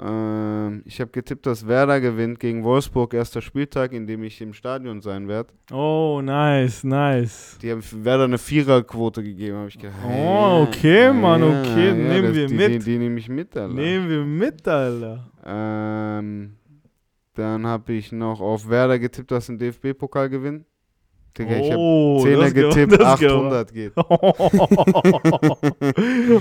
Ähm, 0.00 0.82
ich 0.86 1.00
habe 1.00 1.12
getippt, 1.12 1.46
dass 1.46 1.68
Werder 1.68 2.00
gewinnt 2.00 2.40
gegen 2.40 2.64
Wolfsburg, 2.64 3.14
erster 3.14 3.40
Spieltag, 3.40 3.92
in 3.92 4.06
dem 4.06 4.24
ich 4.24 4.40
im 4.40 4.52
Stadion 4.52 5.00
sein 5.00 5.28
werde. 5.28 5.52
Oh, 5.72 6.20
nice, 6.20 6.82
nice. 6.82 7.58
Die 7.62 7.70
haben 7.70 7.82
Werder 8.04 8.24
eine 8.24 8.38
Viererquote 8.38 9.22
gegeben, 9.22 9.56
habe 9.56 9.68
ich 9.68 9.78
gedacht. 9.78 9.96
Oh, 10.04 10.66
okay, 10.66 11.12
Mann, 11.12 11.44
okay, 11.44 11.92
nehmen 11.92 12.34
wir 12.34 12.46
die, 12.48 12.54
mit. 12.54 12.72
Die, 12.72 12.78
die 12.80 12.98
nehme 12.98 13.20
ich 13.20 13.28
mit, 13.28 13.56
Alter. 13.56 13.72
Nehmen 13.72 14.08
wir 14.08 14.24
mit, 14.24 14.66
Alter. 14.66 15.30
Ähm, 15.46 16.56
dann 17.34 17.66
habe 17.66 17.92
ich 17.92 18.10
noch 18.10 18.40
auf 18.40 18.68
Werder 18.68 18.98
getippt, 18.98 19.30
dass 19.30 19.48
ein 19.48 19.58
DFB-Pokal 19.58 20.28
gewinnt. 20.28 20.66
Digga, 21.36 21.56
ich 21.56 21.70
habe 21.72 21.80
oh, 21.80 22.22
10er 22.24 22.40
das 22.40 22.54
ge- 22.54 22.62
getippt, 22.68 22.92
das 23.00 23.18
ge- 23.18 23.28
800 23.28 23.72
geht. 23.72 23.92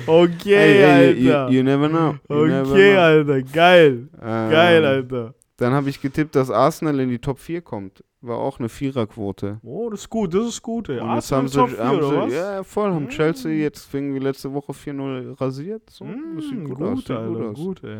okay, 0.07 0.56
Ey, 0.56 0.84
ey, 0.84 1.11
you, 1.14 1.34
Alter. 1.34 1.52
you 1.52 1.64
never 1.64 1.90
know. 1.90 2.15
You 2.30 2.45
never 2.48 2.72
okay, 2.72 2.91
know. 2.94 3.02
Alter. 3.02 3.41
Geil. 3.44 4.07
Ähm, 4.22 4.52
Geil, 4.52 4.86
Alter. 4.86 5.34
Dann 5.57 5.74
habe 5.74 5.90
ich 5.90 6.02
getippt, 6.02 6.36
dass 6.36 6.49
Arsenal 6.52 6.99
in 6.99 7.10
die 7.10 7.20
Top 7.20 7.40
4 7.40 7.61
kommt. 7.61 8.03
War 8.22 8.38
auch 8.38 8.60
eine 8.60 8.70
Viererquote. 8.70 9.60
Oh, 9.64 9.90
das 9.90 10.02
ist 10.02 10.10
gut, 10.10 10.34
das 10.34 10.45
ist 10.48 10.61
gut, 10.61 10.90
ey. 10.90 10.99
Und 10.99 11.15
jetzt 11.15 11.32
Arsenal 11.34 11.41
haben 11.41 11.48
sie, 11.49 11.57
Top 11.57 11.70
4, 11.70 11.86
haben 11.86 12.02
sie 12.02 12.15
was? 12.18 12.34
ja 12.34 12.64
voll, 12.64 12.91
haben 12.91 13.06
Mm. 13.06 13.10
Chelsea 13.10 13.52
jetzt 13.52 13.94
irgendwie 13.94 14.20
letzte 14.20 14.53
Woche 14.53 14.72
4-0 14.74 15.40
rasiert. 15.41 15.90
So, 15.90 16.06
das 16.36 16.45
sieht 16.45 16.60
Mm, 16.60 16.64
gut, 16.65 16.78
gut, 16.78 16.88
aus. 16.88 16.99
Sieht 16.99 17.11
Alter, 17.11 17.28
gut 17.30 17.41
aus. 17.48 17.56
gut, 17.57 17.84
ey. 17.84 17.98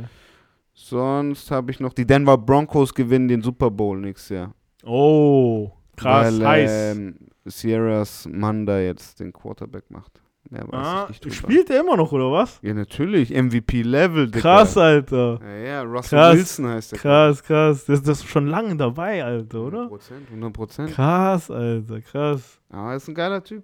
Sonst 0.74 1.52
habe 1.52 1.72
ich 1.72 1.80
noch 1.80 1.94
die 1.94 2.06
Denver 2.06 2.38
Broncos 2.38 2.94
gewinnen 2.94 3.28
den 3.28 3.42
Super 3.42 3.70
Bowl 3.70 4.00
nächstes 4.00 4.30
Jahr. 4.30 4.54
Oh, 4.86 5.72
krass, 5.96 6.40
weil, 6.40 6.48
heiß. 6.48 6.96
Ähm, 6.96 7.16
Sierras 7.46 8.28
Mann 8.32 8.66
da 8.66 8.80
jetzt 8.80 9.20
den 9.20 9.34
Quarterback 9.34 9.90
macht. 9.90 10.22
Mehr 10.50 10.64
weiß 10.68 10.74
ah, 10.74 11.08
ich 11.10 11.24
nicht 11.24 11.36
spielt 11.36 11.70
er 11.70 11.80
immer 11.80 11.96
noch, 11.98 12.12
oder 12.12 12.32
was? 12.32 12.60
Ja, 12.62 12.74
natürlich. 12.74 13.30
MVP-Level. 13.32 14.30
Krass, 14.30 14.78
Alter. 14.78 15.40
Ja, 15.42 15.56
ja, 15.56 15.82
Russell 15.84 16.20
Krass, 16.20 16.36
Wilson 16.36 16.68
heißt 16.68 16.92
der. 16.92 17.00
Krass, 17.00 17.44
krass. 17.44 17.86
Das, 17.86 18.04
das 18.04 18.20
ist 18.20 18.28
schon 18.28 18.48
lange 18.48 18.76
dabei, 18.76 19.24
Alter, 19.24 19.62
oder? 19.62 19.86
100%, 19.88 20.00
100 20.30 20.54
Prozent. 20.54 20.92
Krass, 20.92 21.50
Alter, 21.50 22.02
krass. 22.02 22.60
Aber 22.70 22.92
er 22.92 22.98
ist 22.98 23.08
ein 23.08 23.16
geiler 23.16 23.44
Typ. 23.44 23.64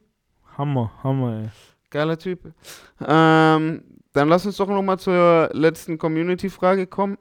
Hammer, 0.57 0.91
Hammer, 1.03 1.43
ey. 1.43 1.49
Geiler 1.89 2.17
Typ. 2.17 2.53
Ähm, 3.05 3.83
dann 4.13 4.29
lass 4.29 4.45
uns 4.45 4.57
doch 4.57 4.67
noch 4.67 4.81
mal 4.81 4.97
zur 4.97 5.49
letzten 5.53 5.97
Community-Frage 5.97 6.87
kommen. 6.87 7.17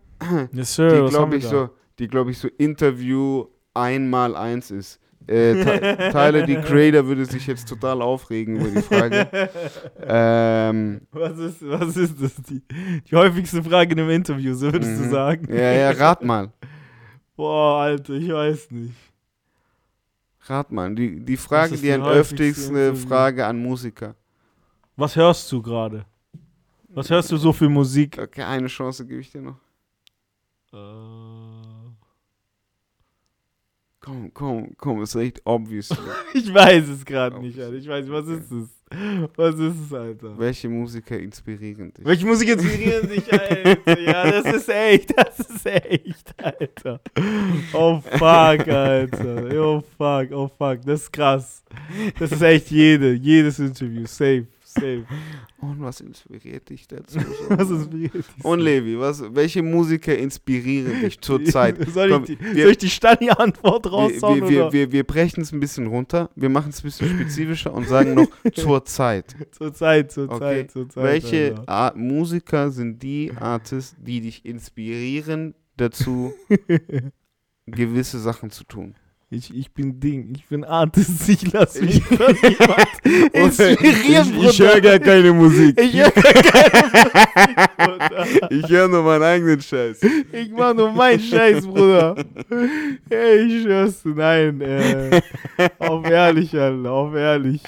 Yes, 0.52 0.74
sir, 0.74 1.05
die 1.05 1.10
glaube 1.10 1.36
ich 1.36 1.47
so, 1.47 1.70
die, 1.98 2.09
glaube 2.09 2.30
ich, 2.30 2.39
so 2.39 2.48
Interview 2.59 3.47
einmal 3.78 4.36
eins 4.36 4.70
ist. 4.70 5.00
Äh, 5.26 5.62
Ty- 5.62 6.10
Tyler, 6.12 6.42
die 6.46 6.56
Creator, 6.56 7.06
würde 7.06 7.26
sich 7.26 7.46
jetzt 7.46 7.68
total 7.68 8.00
aufregen 8.00 8.56
über 8.56 8.70
die 8.70 8.82
Frage. 8.82 9.28
ähm, 10.02 11.02
Was 11.10 11.38
ist, 11.38 11.68
was 11.68 11.96
ist 11.96 12.22
das? 12.22 12.34
Die, 12.48 12.62
die 13.10 13.14
häufigste 13.14 13.62
Frage 13.62 13.92
in 13.92 14.00
einem 14.00 14.10
Interview, 14.10 14.55
so 14.55 14.72
würdest 14.72 14.98
du 14.98 15.05
mhm. 15.05 15.10
sagen? 15.10 15.55
Ja, 15.55 15.72
ja, 15.72 15.90
rat 15.90 16.24
mal. 16.24 16.50
Boah, 17.36 17.82
Alter, 17.82 18.14
ich 18.14 18.30
weiß 18.30 18.70
nicht. 18.70 18.94
Rat 20.46 20.72
mal. 20.72 20.94
Die, 20.94 21.20
die 21.20 21.36
Frage, 21.36 21.76
die 21.76 21.82
die 21.82 21.92
am 21.92 22.05
öftigsten? 22.05 22.96
Frage 22.96 23.44
an 23.44 23.62
Musiker. 23.62 24.14
Was 24.96 25.14
hörst 25.14 25.52
du 25.52 25.60
gerade? 25.60 26.06
Was 26.88 27.10
hörst 27.10 27.30
du 27.30 27.36
so 27.36 27.52
für 27.52 27.68
Musik? 27.68 28.18
Okay, 28.18 28.42
eine 28.42 28.66
Chance 28.66 29.06
gebe 29.06 29.20
ich 29.20 29.30
dir 29.30 29.42
noch. 29.42 29.60
Äh, 30.72 30.76
Komm, 34.09 34.30
komm, 34.32 34.70
komm, 34.78 35.02
ist 35.02 35.14
echt 35.16 35.43
obvious. 35.44 35.90
ich 36.35 36.55
weiß 36.55 36.89
es 36.89 37.05
gerade 37.05 37.39
nicht, 37.40 37.60
Alter. 37.60 37.74
Ich 37.74 37.86
weiß, 37.86 38.09
was 38.09 38.26
ist 38.26 38.51
es? 38.51 38.68
Was 39.36 39.55
ist 39.56 39.74
es, 39.85 39.93
Alter? 39.93 40.39
Welche 40.39 40.66
Musiker 40.66 41.18
inspirieren 41.18 41.93
dich? 41.93 42.06
Welche 42.06 42.24
Musik 42.24 42.48
inspiriert 42.48 43.10
dich, 43.10 43.30
Alter? 43.39 44.01
Ja, 44.01 44.30
das 44.30 44.55
ist 44.55 44.68
echt, 44.70 45.14
das 45.14 45.40
ist 45.40 45.66
echt, 45.66 46.35
Alter. 46.43 47.01
Oh 47.74 48.01
fuck, 48.01 48.66
Alter. 48.66 49.60
Oh 49.60 49.85
fuck, 49.98 50.32
oh 50.32 50.51
fuck. 50.56 50.80
Das 50.86 51.02
ist 51.02 51.12
krass. 51.12 51.62
Das 52.18 52.32
ist 52.32 52.40
echt 52.40 52.70
jede, 52.70 53.12
jedes 53.12 53.59
Interview. 53.59 54.06
Safe, 54.06 54.47
safe. 54.80 55.05
Und 55.60 55.80
was 55.82 56.00
inspiriert 56.00 56.68
dich 56.68 56.86
dazu? 56.86 57.18
So? 57.18 57.26
Was 57.50 57.68
inspiriert 57.70 58.14
dich? 58.14 58.44
Und 58.44 58.60
Levi, 58.60 58.98
was, 58.98 59.22
welche 59.34 59.62
Musiker 59.62 60.16
inspirieren 60.16 61.00
dich 61.00 61.20
zurzeit? 61.20 61.76
Soll 61.90 62.10
Komm, 62.10 62.22
ich, 62.22 62.38
die, 62.38 62.40
wir- 62.40 62.62
soll 62.62 62.70
ich 62.72 62.78
die 62.78 62.90
Stani-Antwort 62.90 63.84
Wir, 63.86 63.90
raushauen? 63.90 64.40
wir, 64.42 64.48
wir, 64.48 64.62
oder? 64.66 64.72
wir, 64.72 64.92
wir 64.92 65.05
brechen 65.05 65.40
es 65.40 65.50
ein 65.52 65.59
bisschen 65.60 65.88
runter, 65.88 66.30
wir 66.36 66.48
machen 66.48 66.70
es 66.70 66.78
ein 66.78 66.82
bisschen 66.84 67.09
spezifischer 67.10 67.74
und 67.74 67.88
sagen 67.88 68.14
noch 68.14 68.28
zur 68.55 68.84
Zeit. 68.84 69.34
Zur 69.50 69.74
Zeit, 69.74 70.12
zur 70.12 70.30
Okay. 70.30 70.38
Zeit, 70.38 70.70
zur 70.70 70.88
Zeit. 70.88 71.05
Welche 71.05 71.48
Alter. 71.56 71.68
Art 71.68 71.96
Musiker 71.96 72.70
sind 72.70 73.02
die 73.02 73.32
Artists, 73.38 73.96
die 73.98 74.20
dich 74.20 74.44
inspirieren 74.44 75.55
dazu, 75.76 76.32
gewisse 77.66 78.18
Sachen 78.18 78.50
zu 78.50 78.64
tun? 78.64 78.94
Ich, 79.30 79.55
ich 79.55 79.70
bin 79.70 80.00
Ding, 80.00 80.32
ich 80.34 80.46
bin 80.46 80.64
Artist, 80.64 81.28
ich 81.28 81.52
lass 81.52 81.78
mich 81.78 82.02
von 82.02 82.34
niemand 82.42 82.88
inspirieren, 83.34 84.34
ich, 84.38 84.48
ich 84.48 84.59
höre 84.59 84.80
gar 84.80 84.98
keine 84.98 85.34
Musik. 85.34 85.78
Ich 85.78 85.92
höre 85.92 86.10
keine 86.12 87.68
Bruder. 87.76 88.26
Ich 88.48 88.68
höre 88.70 88.88
nur 88.88 89.02
meinen 89.02 89.22
eigenen 89.24 89.60
Scheiß. 89.60 90.00
Ich 90.32 90.50
mach 90.50 90.72
nur 90.72 90.92
meinen 90.92 91.20
Scheiß, 91.20 91.66
Bruder. 91.66 92.16
Ey, 93.10 93.40
ich 93.40 93.64
schwör's 93.64 94.02
nein. 94.06 94.62
Äh, 94.62 95.20
auf 95.78 96.09
ehrlich, 96.09 96.59
Alter, 96.59 96.90
auf 96.90 97.14
ehrlich. 97.14 97.60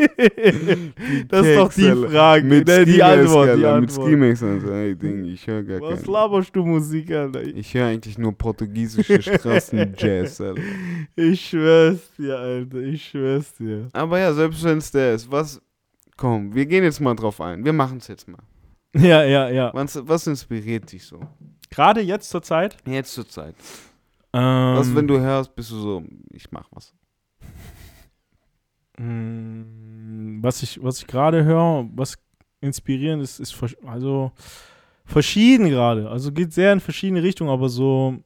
das 1.28 1.46
ist 1.46 1.56
doch 1.56 1.72
die. 1.72 2.08
Frage, 2.10 2.46
Mit 2.46 2.66
ne, 2.66 2.84
die 2.84 3.02
Antwort, 3.02 3.46
die 3.46 3.64
Alter, 3.64 3.80
Mit 3.80 3.90
Antwort. 3.90 4.42
Und 4.42 4.60
so, 4.60 4.72
ey, 4.72 4.96
Ding, 4.96 5.24
ich 5.24 5.46
höre 5.46 5.62
gar 5.62 5.80
Was 5.80 6.00
keine. 6.02 6.12
laberst 6.12 6.56
du 6.56 6.64
Musik, 6.64 7.10
Alter? 7.10 7.42
Ich 7.42 7.74
höre 7.74 7.86
eigentlich 7.86 8.18
nur 8.18 8.32
portugiesische 8.36 9.20
Straßenjazz, 9.22 10.40
Alter. 10.40 10.60
Ich 11.16 11.48
schwör's 11.48 12.10
dir, 12.18 12.38
Alter, 12.38 12.78
ich 12.78 13.04
schwör's 13.04 13.54
dir. 13.54 13.88
Aber 13.92 14.18
ja, 14.18 14.32
selbst 14.32 14.62
wenn 14.64 14.78
es 14.78 14.90
der 14.90 15.14
ist, 15.14 15.30
was. 15.30 15.60
Komm, 16.16 16.54
wir 16.54 16.66
gehen 16.66 16.84
jetzt 16.84 17.00
mal 17.00 17.14
drauf 17.14 17.40
ein. 17.40 17.64
Wir 17.64 17.72
machen 17.72 17.98
es 17.98 18.08
jetzt 18.08 18.28
mal. 18.28 18.38
Ja, 18.96 19.22
ja, 19.22 19.48
ja. 19.48 19.70
Was, 19.72 20.00
was 20.08 20.26
inspiriert 20.26 20.90
dich 20.90 21.04
so? 21.04 21.20
Gerade 21.70 22.00
jetzt 22.00 22.28
zur 22.28 22.42
Zeit. 22.42 22.76
Jetzt 22.86 23.14
zur 23.14 23.28
Zeit. 23.28 23.54
Ähm, 24.32 24.74
Was, 24.76 24.94
wenn 24.94 25.06
du 25.06 25.20
hörst, 25.20 25.54
bist 25.54 25.70
du 25.70 25.76
so, 25.76 26.04
ich 26.32 26.50
mach 26.50 26.66
was. 26.72 26.92
Mm, 29.04 30.42
Was 30.42 30.62
ich, 30.62 30.82
was 30.82 30.98
ich 31.00 31.06
gerade 31.06 31.44
höre, 31.44 31.88
was 31.94 32.18
inspirierend 32.60 33.22
ist, 33.22 33.40
ist 33.40 33.56
also 33.86 34.32
verschieden 35.04 35.68
gerade. 35.68 36.08
Also 36.08 36.32
geht 36.32 36.52
sehr 36.52 36.72
in 36.72 36.80
verschiedene 36.80 37.22
Richtungen, 37.22 37.50
aber 37.50 37.68
so 37.68 38.16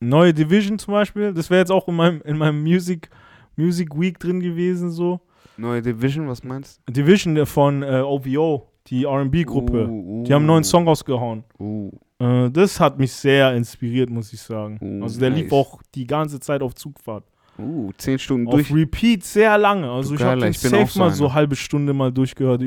neue 0.00 0.32
Division 0.32 0.78
zum 0.78 0.92
Beispiel, 0.94 1.32
das 1.32 1.50
wäre 1.50 1.60
jetzt 1.60 1.72
auch 1.72 1.88
in 1.88 1.94
meinem, 1.96 2.20
in 2.22 2.38
meinem 2.38 2.62
Music, 2.62 3.10
Music 3.56 3.98
Week 3.98 4.18
drin 4.18 4.40
gewesen, 4.40 4.90
so. 4.90 5.20
Neue 5.58 5.80
Division, 5.80 6.28
was 6.28 6.44
meinst 6.44 6.82
Division 6.88 7.34
der 7.34 7.46
von 7.46 7.82
äh, 7.82 8.02
OVO, 8.04 8.68
die 8.88 9.02
du? 9.02 9.08
RB-Gruppe. 9.08 9.88
Uh, 9.88 10.20
uh, 10.20 10.24
Die 10.24 10.32
haben 10.34 10.42
einen 10.42 10.46
neuen 10.46 10.64
Song 10.64 10.86
rausgehauen. 10.86 11.44
Uh, 11.58 11.90
Äh, 12.18 12.50
das 12.50 12.80
hat 12.80 12.98
mich 12.98 13.12
sehr 13.12 13.54
inspiriert, 13.54 14.08
muss 14.10 14.32
ich 14.32 14.40
sagen. 14.40 14.78
Oh, 14.80 15.02
also 15.04 15.20
der 15.20 15.30
lief 15.30 15.50
nice. 15.50 15.52
auch 15.52 15.82
die 15.94 16.06
ganze 16.06 16.40
Zeit 16.40 16.62
auf 16.62 16.74
Zugfahrt. 16.74 17.24
Uh, 17.58 17.92
zehn 17.96 18.18
Stunden 18.18 18.48
Auf 18.48 18.54
durch. 18.54 18.72
Repeat 18.72 19.24
sehr 19.24 19.56
lange. 19.58 19.90
Also 19.90 20.10
Du 20.10 20.16
ich 20.16 20.22
habe 20.22 20.40
den 20.40 20.50
ich 20.50 20.58
safe 20.58 20.86
so 20.86 20.98
mal 20.98 21.10
so 21.10 21.32
halbe 21.32 21.56
Stunde 21.56 21.92
mal 21.92 22.12
durchgehört. 22.12 22.62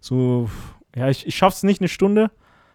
So, 0.00 0.48
ja, 0.94 1.08
ich, 1.08 1.26
ich 1.26 1.36
schaff's 1.36 1.62
nicht 1.62 1.80
eine 1.80 1.88
Stunde. 1.88 2.30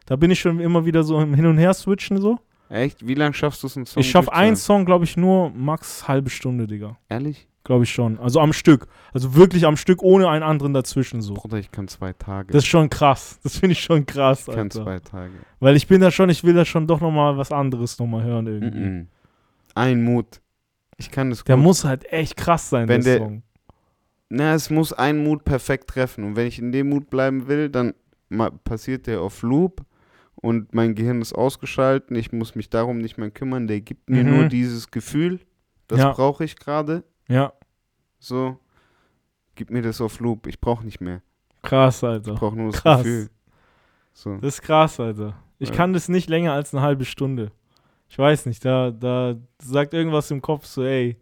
Da 0.06 0.16
bin 0.16 0.32
ich 0.32 0.40
schon 0.40 0.60
immer 0.60 0.86
wieder 0.86 1.04
so 1.04 1.20
im 1.22 1.34
Hin- 1.34 1.46
und 1.46 1.58
Her 1.58 1.74
switchen 1.74 2.20
so. 2.20 2.40
Echt? 2.70 3.06
Wie 3.08 3.14
lange 3.14 3.34
schaffst 3.34 3.64
du 3.64 3.68
es, 3.68 3.78
einen 3.78 3.86
Song 3.86 4.02
ich 4.02 4.10
schaff 4.10 4.30
einen 4.30 4.56
Song, 4.56 4.86
glaube 4.86 5.06
ich, 5.06 5.16
nur 5.16 5.52
max 5.52 6.08
halbe 6.08 6.30
Stunde, 6.30 6.68
Digga. 6.68 6.98
Ehrlich? 7.08 7.48
Glaube 7.64 7.86
ich 7.86 7.92
schon. 7.92 8.20
Also 8.20 8.42
am 8.42 8.52
Stück. 8.52 8.88
Also 9.14 9.36
wirklich 9.36 9.66
am 9.66 9.78
Stück, 9.78 10.02
ohne 10.04 10.28
einen 10.28 10.44
anderen 10.44 10.74
dazwischen 10.74 11.22
so. 11.22 11.36
Bruder, 11.36 11.60
ich 11.60 11.72
kann 11.72 11.88
zwei 11.88 12.12
Tage. 12.12 12.52
Das 12.52 12.64
ist 12.64 12.70
schon 12.70 12.90
krass. 12.90 13.40
Das 13.44 13.58
finde 13.60 13.74
ich 13.74 13.82
schon 13.82 14.06
krass, 14.06 14.48
ich 14.48 14.54
kann 14.54 14.64
Alter. 14.64 14.84
zwei 14.84 15.00
Tage. 15.00 15.32
Weil 15.60 15.78
ich 15.78 15.88
bin 15.88 16.02
da 16.02 16.12
schon, 16.12 16.30
ich 16.30 16.44
will 16.44 16.54
da 16.54 16.66
schon 16.66 16.88
doch 16.88 17.00
nochmal 17.00 17.38
was 17.38 17.52
anderes 17.54 17.98
nochmal 18.00 18.24
hören 18.24 18.48
irgendwie. 18.48 18.80
Mm 18.80 19.00
-mm. 19.02 19.06
Ein 19.76 20.04
Mut. 20.04 20.42
Ich 20.98 21.12
kann 21.12 21.30
das 21.30 21.44
Der 21.44 21.56
gut. 21.56 21.64
muss 21.64 21.84
halt 21.84 22.12
echt 22.12 22.38
krass 22.38 22.70
sein, 22.70 22.88
Wenn 22.88 23.02
der, 23.02 23.20
der- 23.20 23.28
Song. 23.28 23.44
Na, 24.30 24.54
es 24.56 24.70
muss 24.70 24.94
ein 24.94 25.24
Mut 25.24 25.44
perfekt 25.44 25.90
treffen. 25.90 26.24
Und 26.24 26.36
wenn 26.36 26.48
ich 26.48 26.58
in 26.60 26.72
dem 26.72 26.90
Mut 26.90 27.10
bleiben 27.10 27.48
will, 27.48 27.70
dann 27.70 27.94
passiert 28.64 29.06
der 29.06 29.22
auf 29.22 29.44
Loop 29.44 29.84
und 30.36 30.74
mein 30.74 30.96
Gehirn 30.96 31.22
ist 31.22 31.34
ausgeschaltet. 31.34 32.18
Ich 32.18 32.32
muss 32.32 32.56
mich 32.56 32.70
darum 32.72 32.98
nicht 32.98 33.18
mehr 33.18 33.30
kümmern. 33.30 33.68
Der 33.68 33.82
gibt 33.82 34.10
mir 34.10 34.24
Mhm. 34.24 34.30
nur 34.36 34.46
dieses 34.48 34.90
Gefühl. 34.90 35.40
Das 35.88 36.00
Ja. 36.00 36.12
brauche 36.14 36.44
ich 36.44 36.56
gerade. 36.58 37.04
Ja, 37.28 37.54
So, 38.20 38.58
gib 39.56 39.70
mir 39.70 39.82
das 39.82 40.00
auf 40.02 40.20
Loop. 40.20 40.48
Ich 40.48 40.60
brauche 40.62 40.84
nicht 40.86 41.02
mehr. 41.02 41.22
krass, 41.62 41.98
Ich 41.98 42.04
Alter. 42.10 42.34
brauche 42.34 42.56
nur 42.56 42.72
das 42.72 42.82
Krass. 42.82 43.04
Gefühl. 43.04 43.30
So. 44.14 44.38
Das 44.38 44.56
ist 44.56 44.62
krass, 44.64 45.00
Alter. 45.00 45.36
Ich 45.60 45.70
Ja. 45.70 45.76
kann 45.76 45.94
das 45.94 46.10
nicht 46.10 46.30
länger 46.30 46.54
als 46.54 46.74
eine 46.74 46.82
halbe 46.82 47.06
Stunde. 47.06 47.52
Ich 48.14 48.20
weiß 48.20 48.46
nicht, 48.46 48.64
da, 48.64 48.92
da 48.92 49.36
sagt 49.60 49.96
irgendwas 49.96 50.30
im 50.30 50.40
Kopf 50.40 50.68
so, 50.68 50.84
ey, 50.84 51.18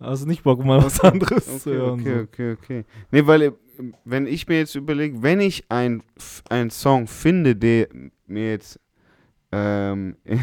hast 0.00 0.24
du 0.24 0.26
nicht 0.28 0.44
Bock, 0.44 0.64
mal 0.64 0.82
was 0.82 0.98
Okay, 0.98 1.08
anderes 1.08 1.44
zu 1.62 1.70
Okay, 1.72 1.76
hören. 1.76 2.00
okay, 2.00 2.16
so. 2.16 2.22
okay, 2.22 2.52
okay. 2.52 2.84
Nee, 3.10 3.26
weil 3.26 3.42
äh, 3.42 3.52
wenn 4.06 4.26
ich 4.26 4.48
mir 4.48 4.56
jetzt 4.56 4.74
überlege, 4.76 5.22
wenn 5.22 5.40
ich 5.40 5.70
ein, 5.70 6.02
einen 6.48 6.70
Song 6.70 7.06
finde, 7.06 7.54
der 7.54 7.88
mir 8.26 8.52
jetzt 8.52 8.80
ähm, 9.52 10.16
in, 10.24 10.40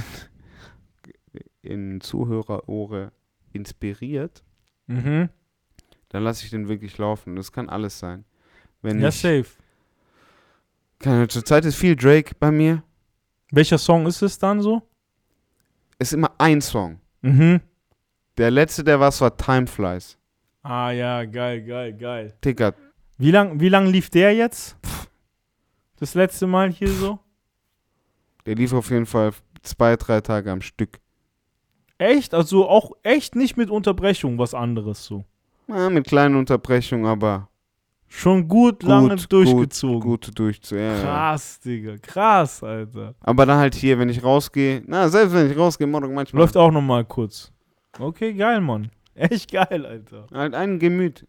in 1.63 2.01
Zuhörerohre 2.01 3.11
inspiriert, 3.51 4.43
Mhm. 4.85 5.29
dann 6.09 6.23
lasse 6.23 6.43
ich 6.43 6.51
den 6.51 6.67
wirklich 6.67 6.99
laufen. 6.99 7.35
Das 7.35 7.51
kann 7.51 7.67
alles 7.67 7.97
sein. 7.97 8.25
Wenn 8.83 8.99
Ja, 8.99 9.07
ich, 9.09 9.15
safe. 9.15 9.47
keine, 10.99 11.27
zurzeit 11.29 11.65
ist 11.65 11.77
viel 11.77 11.95
Drake 11.95 12.35
bei 12.39 12.51
mir. 12.51 12.83
Welcher 13.51 13.79
Song 13.79 14.05
ist 14.05 14.21
es 14.21 14.37
dann 14.37 14.61
so? 14.61 14.83
Ist 15.99 16.13
immer 16.13 16.31
ein 16.37 16.61
Song. 16.61 16.99
Mhm. 17.21 17.61
Der 18.37 18.51
letzte, 18.51 18.83
der 18.83 18.99
war, 18.99 19.11
war 19.19 19.37
Time 19.37 19.67
Flies. 19.67 20.17
Ah 20.63 20.91
ja, 20.91 21.25
geil, 21.25 21.61
geil, 21.63 21.93
geil. 21.93 22.33
Digga, 22.43 22.73
Wie 23.17 23.31
lang, 23.31 23.59
wie 23.59 23.69
lang 23.69 23.87
lief 23.87 24.09
der 24.09 24.33
jetzt? 24.33 24.77
Das 25.99 26.15
letzte 26.15 26.47
Mal 26.47 26.71
hier 26.71 26.89
so? 26.89 27.19
der 28.45 28.55
lief 28.55 28.73
auf 28.73 28.89
jeden 28.89 29.05
Fall 29.05 29.31
zwei, 29.61 29.95
drei 29.95 30.19
Tage 30.19 30.51
am 30.51 30.61
Stück. 30.61 30.99
Echt? 31.97 32.33
Also 32.33 32.67
auch 32.67 32.91
echt 33.03 33.35
nicht 33.35 33.55
mit 33.55 33.69
Unterbrechung 33.69 34.37
was 34.37 34.53
anderes 34.53 35.05
so. 35.05 35.23
Ja, 35.67 35.89
mit 35.89 36.05
kleinen 36.07 36.35
Unterbrechungen, 36.35 37.05
aber 37.05 37.47
Schon 38.15 38.48
gut, 38.48 38.84
lange 38.84 39.10
Gut, 39.10 39.34
durchgezogen. 39.34 39.99
gut 39.99 40.30
durchzuhören. 40.38 40.98
Ja, 40.98 40.98
ja. 40.98 41.03
Krass, 41.03 41.60
Digga. 41.60 41.98
Krass, 41.98 42.61
Alter. 42.64 43.15
Aber 43.22 43.45
dann 43.48 43.57
halt 43.57 43.73
hier, 43.73 43.98
wenn 43.98 44.07
ich 44.07 44.23
rausgehe, 44.23 44.84
na, 44.85 45.10
selbst 45.10 45.34
wenn 45.34 45.49
ich 45.49 45.57
rausgehe, 45.57 45.88
morgen 45.88 46.14
manchmal. 46.14 46.41
Läuft 46.44 46.56
auch 46.56 46.69
nochmal 46.72 47.03
kurz. 47.06 47.52
Okay, 47.99 48.34
geil, 48.34 48.61
Mann. 48.61 48.91
Echt 49.15 49.52
geil, 49.52 49.84
Alter. 49.85 50.27
Halt 50.31 50.53
ein 50.53 50.77
Gemüt. 50.77 51.26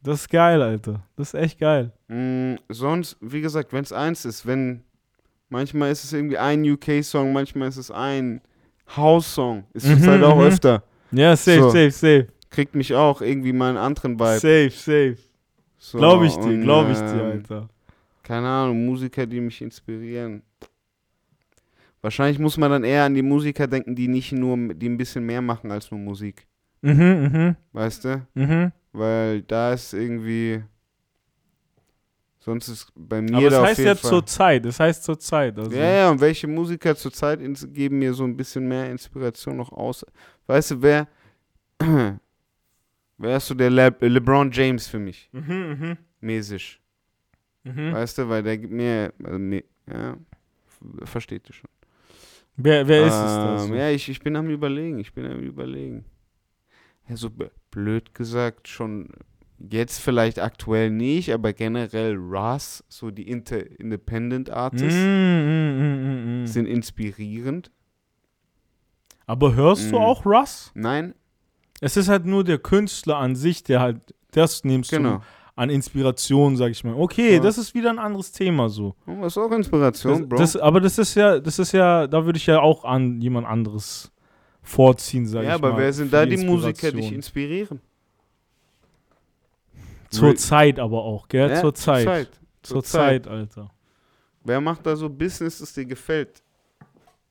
Das 0.00 0.20
ist 0.20 0.30
geil, 0.30 0.62
Alter. 0.62 1.02
Das 1.16 1.34
ist 1.34 1.40
echt 1.40 1.58
geil. 1.58 1.92
Mm, 2.06 2.54
sonst, 2.68 3.16
wie 3.20 3.40
gesagt, 3.40 3.72
wenn 3.72 3.82
es 3.82 3.92
eins 3.92 4.24
ist, 4.24 4.46
wenn, 4.46 4.84
manchmal 5.48 5.90
ist 5.90 6.04
es 6.04 6.12
irgendwie 6.12 6.38
ein 6.38 6.62
UK-Song, 6.64 7.32
manchmal 7.32 7.66
ist 7.68 7.78
es 7.78 7.90
ein 7.90 8.40
House-Song. 8.96 9.64
Ist 9.72 9.86
es 9.88 9.98
Mhm, 9.98 10.06
halt 10.06 10.22
auch 10.22 10.36
mhm. 10.36 10.42
öfter. 10.42 10.84
Ja, 11.10 11.34
safe, 11.34 11.62
So. 11.62 11.70
safe, 11.70 11.90
safe. 11.90 12.26
Kriegt 12.50 12.76
mich 12.76 12.94
auch 12.94 13.20
irgendwie 13.22 13.52
mal 13.52 13.70
einen 13.70 13.78
anderen 13.78 14.14
Vibe. 14.20 14.38
Safe, 14.38 14.70
safe. 14.70 15.16
So, 15.78 15.98
Glaube 15.98 16.26
ich 16.26 16.36
dir, 16.36 16.58
glaube 16.60 16.92
ich 16.92 16.98
dir, 16.98 17.04
ähm, 17.20 17.30
Alter. 17.32 17.68
Keine 18.22 18.46
Ahnung, 18.48 18.84
Musiker, 18.84 19.26
die 19.26 19.40
mich 19.40 19.62
inspirieren. 19.62 20.42
Wahrscheinlich 22.00 22.38
muss 22.38 22.56
man 22.56 22.70
dann 22.70 22.84
eher 22.84 23.04
an 23.04 23.14
die 23.14 23.22
Musiker 23.22 23.66
denken, 23.66 23.94
die 23.96 24.08
nicht 24.08 24.32
nur, 24.32 24.56
die 24.74 24.88
ein 24.88 24.96
bisschen 24.96 25.24
mehr 25.24 25.42
machen 25.42 25.70
als 25.70 25.90
nur 25.90 25.98
Musik. 26.00 26.46
Mhm, 26.82 27.30
mhm, 27.32 27.56
Weißt 27.72 28.04
du? 28.04 28.26
mhm. 28.34 28.72
Weil 28.92 29.42
da 29.42 29.72
ist 29.72 29.92
irgendwie. 29.94 30.62
Sonst 32.40 32.68
ist 32.68 32.92
bei 32.94 33.20
mir 33.20 33.36
Aber 33.36 33.42
da 33.42 33.50
das 33.50 33.58
auf 33.58 33.66
heißt 33.66 33.78
ja 33.80 33.94
Fall. 33.94 34.10
zur 34.10 34.26
Zeit. 34.26 34.64
Das 34.64 34.80
heißt 34.80 35.04
zur 35.04 35.18
Zeit. 35.18 35.58
Also. 35.58 35.72
Ja, 35.72 35.84
ja, 35.90 36.10
und 36.10 36.20
welche 36.20 36.46
Musiker 36.46 36.94
zurzeit 36.96 37.40
ins- 37.40 37.66
geben 37.72 37.98
mir 37.98 38.14
so 38.14 38.24
ein 38.24 38.36
bisschen 38.36 38.66
mehr 38.68 38.90
Inspiration 38.90 39.56
noch 39.56 39.72
aus? 39.72 40.04
Weißt 40.46 40.70
du, 40.72 40.82
wer. 40.82 41.08
wer 43.18 43.36
ist 43.36 43.46
so 43.46 43.54
der 43.54 43.70
Le 43.70 43.94
LeBron 44.00 44.50
James 44.50 44.86
für 44.88 44.98
mich? 44.98 45.28
Mhm, 45.32 45.76
mhm, 45.80 45.96
Mäßig. 46.20 46.80
mhm. 47.64 47.92
Weißt 47.92 48.18
du, 48.18 48.28
weil 48.28 48.42
der 48.42 48.58
gibt 48.58 48.72
mir. 48.72 49.12
Also, 49.22 49.38
mir 49.38 49.62
ja, 49.90 50.16
versteht 51.04 51.48
ihr 51.48 51.54
schon. 51.54 51.70
Wer, 52.56 52.88
wer 52.88 53.06
ist 53.06 53.14
es 53.14 53.20
da? 53.20 53.62
Ähm, 53.62 53.68
So? 53.68 53.74
Ja, 53.74 53.90
ich, 53.90 54.08
ich 54.08 54.20
bin 54.20 54.34
am 54.36 54.50
Überlegen. 54.50 54.98
Ich 54.98 55.12
bin 55.12 55.24
am 55.26 55.40
Überlegen. 55.40 56.04
Ja, 57.08 57.16
so 57.16 57.30
blöd 57.70 58.14
gesagt, 58.14 58.68
schon 58.68 59.08
jetzt 59.58 59.98
vielleicht 60.00 60.38
aktuell 60.40 60.90
nicht, 60.90 61.32
aber 61.32 61.52
generell 61.52 62.14
Russ, 62.16 62.84
so 62.88 63.10
die 63.10 63.28
Inter 63.28 63.64
Independent 63.80 64.48
Mm, 64.48 64.52
Artists, 64.52 65.04
mm, 65.04 65.78
mm, 65.78 65.80
mm, 65.80 66.42
mm. 66.42 66.46
sind 66.46 66.66
inspirierend. 66.66 67.70
Aber 69.26 69.54
hörst 69.54 69.90
du 69.92 69.96
Mm. 69.96 70.02
auch 70.02 70.24
Russ? 70.26 70.70
Nein, 70.74 71.14
Es 71.80 71.96
ist 71.96 72.08
halt 72.08 72.24
nur 72.26 72.44
der 72.44 72.58
Künstler 72.58 73.16
an 73.18 73.36
sich, 73.36 73.62
der 73.62 73.80
halt 73.80 74.00
das 74.32 74.64
nimmst 74.64 74.90
genau. 74.90 75.18
du 75.18 75.22
an 75.56 75.70
Inspiration, 75.70 76.56
sag 76.56 76.70
ich 76.70 76.84
mal. 76.84 76.94
Okay, 76.94 77.34
Ja. 77.34 77.40
das 77.40 77.58
ist 77.58 77.74
wieder 77.74 77.90
ein 77.90 77.98
anderes 77.98 78.30
Thema 78.32 78.68
so. 78.68 78.94
Das 79.06 79.32
ist 79.32 79.38
auch 79.38 79.50
Inspiration, 79.50 80.28
Bro. 80.28 80.38
das, 80.38 80.56
aber 80.56 80.80
das 80.80 80.98
ist 80.98 81.14
ja, 81.16 81.38
das 81.40 81.58
ist 81.58 81.72
ja, 81.72 82.06
da 82.06 82.24
würde 82.24 82.36
ich 82.36 82.46
ja 82.46 82.60
auch 82.60 82.84
an 82.84 83.20
jemand 83.20 83.46
anderes 83.46 84.12
vorziehen, 84.62 85.26
sag 85.26 85.44
ja, 85.44 85.56
ich 85.56 85.60
mal. 85.62 85.68
aber 85.70 85.78
wer 85.78 85.92
sind 85.92 86.12
da 86.12 86.24
die 86.26 86.36
Musiker, 86.36 86.90
die 86.92 86.98
dich 87.00 87.12
inspirieren? 87.12 87.80
Zur 90.10 90.30
Re- 90.30 90.34
Zeit 90.36 90.78
aber 90.78 91.02
auch, 91.02 91.28
gell? 91.28 91.54
zur 91.60 91.74
Zeit. 91.74 92.04
Zeit. 92.04 92.28
Zur 92.62 92.76
Zur 92.76 92.84
Zeit, 92.84 93.26
Alter. 93.28 93.70
Wer 94.44 94.60
macht 94.60 94.84
da 94.86 94.94
so 94.96 95.08
Business, 95.08 95.58
das 95.58 95.72
dir 95.74 95.84
gefällt? 95.84 96.42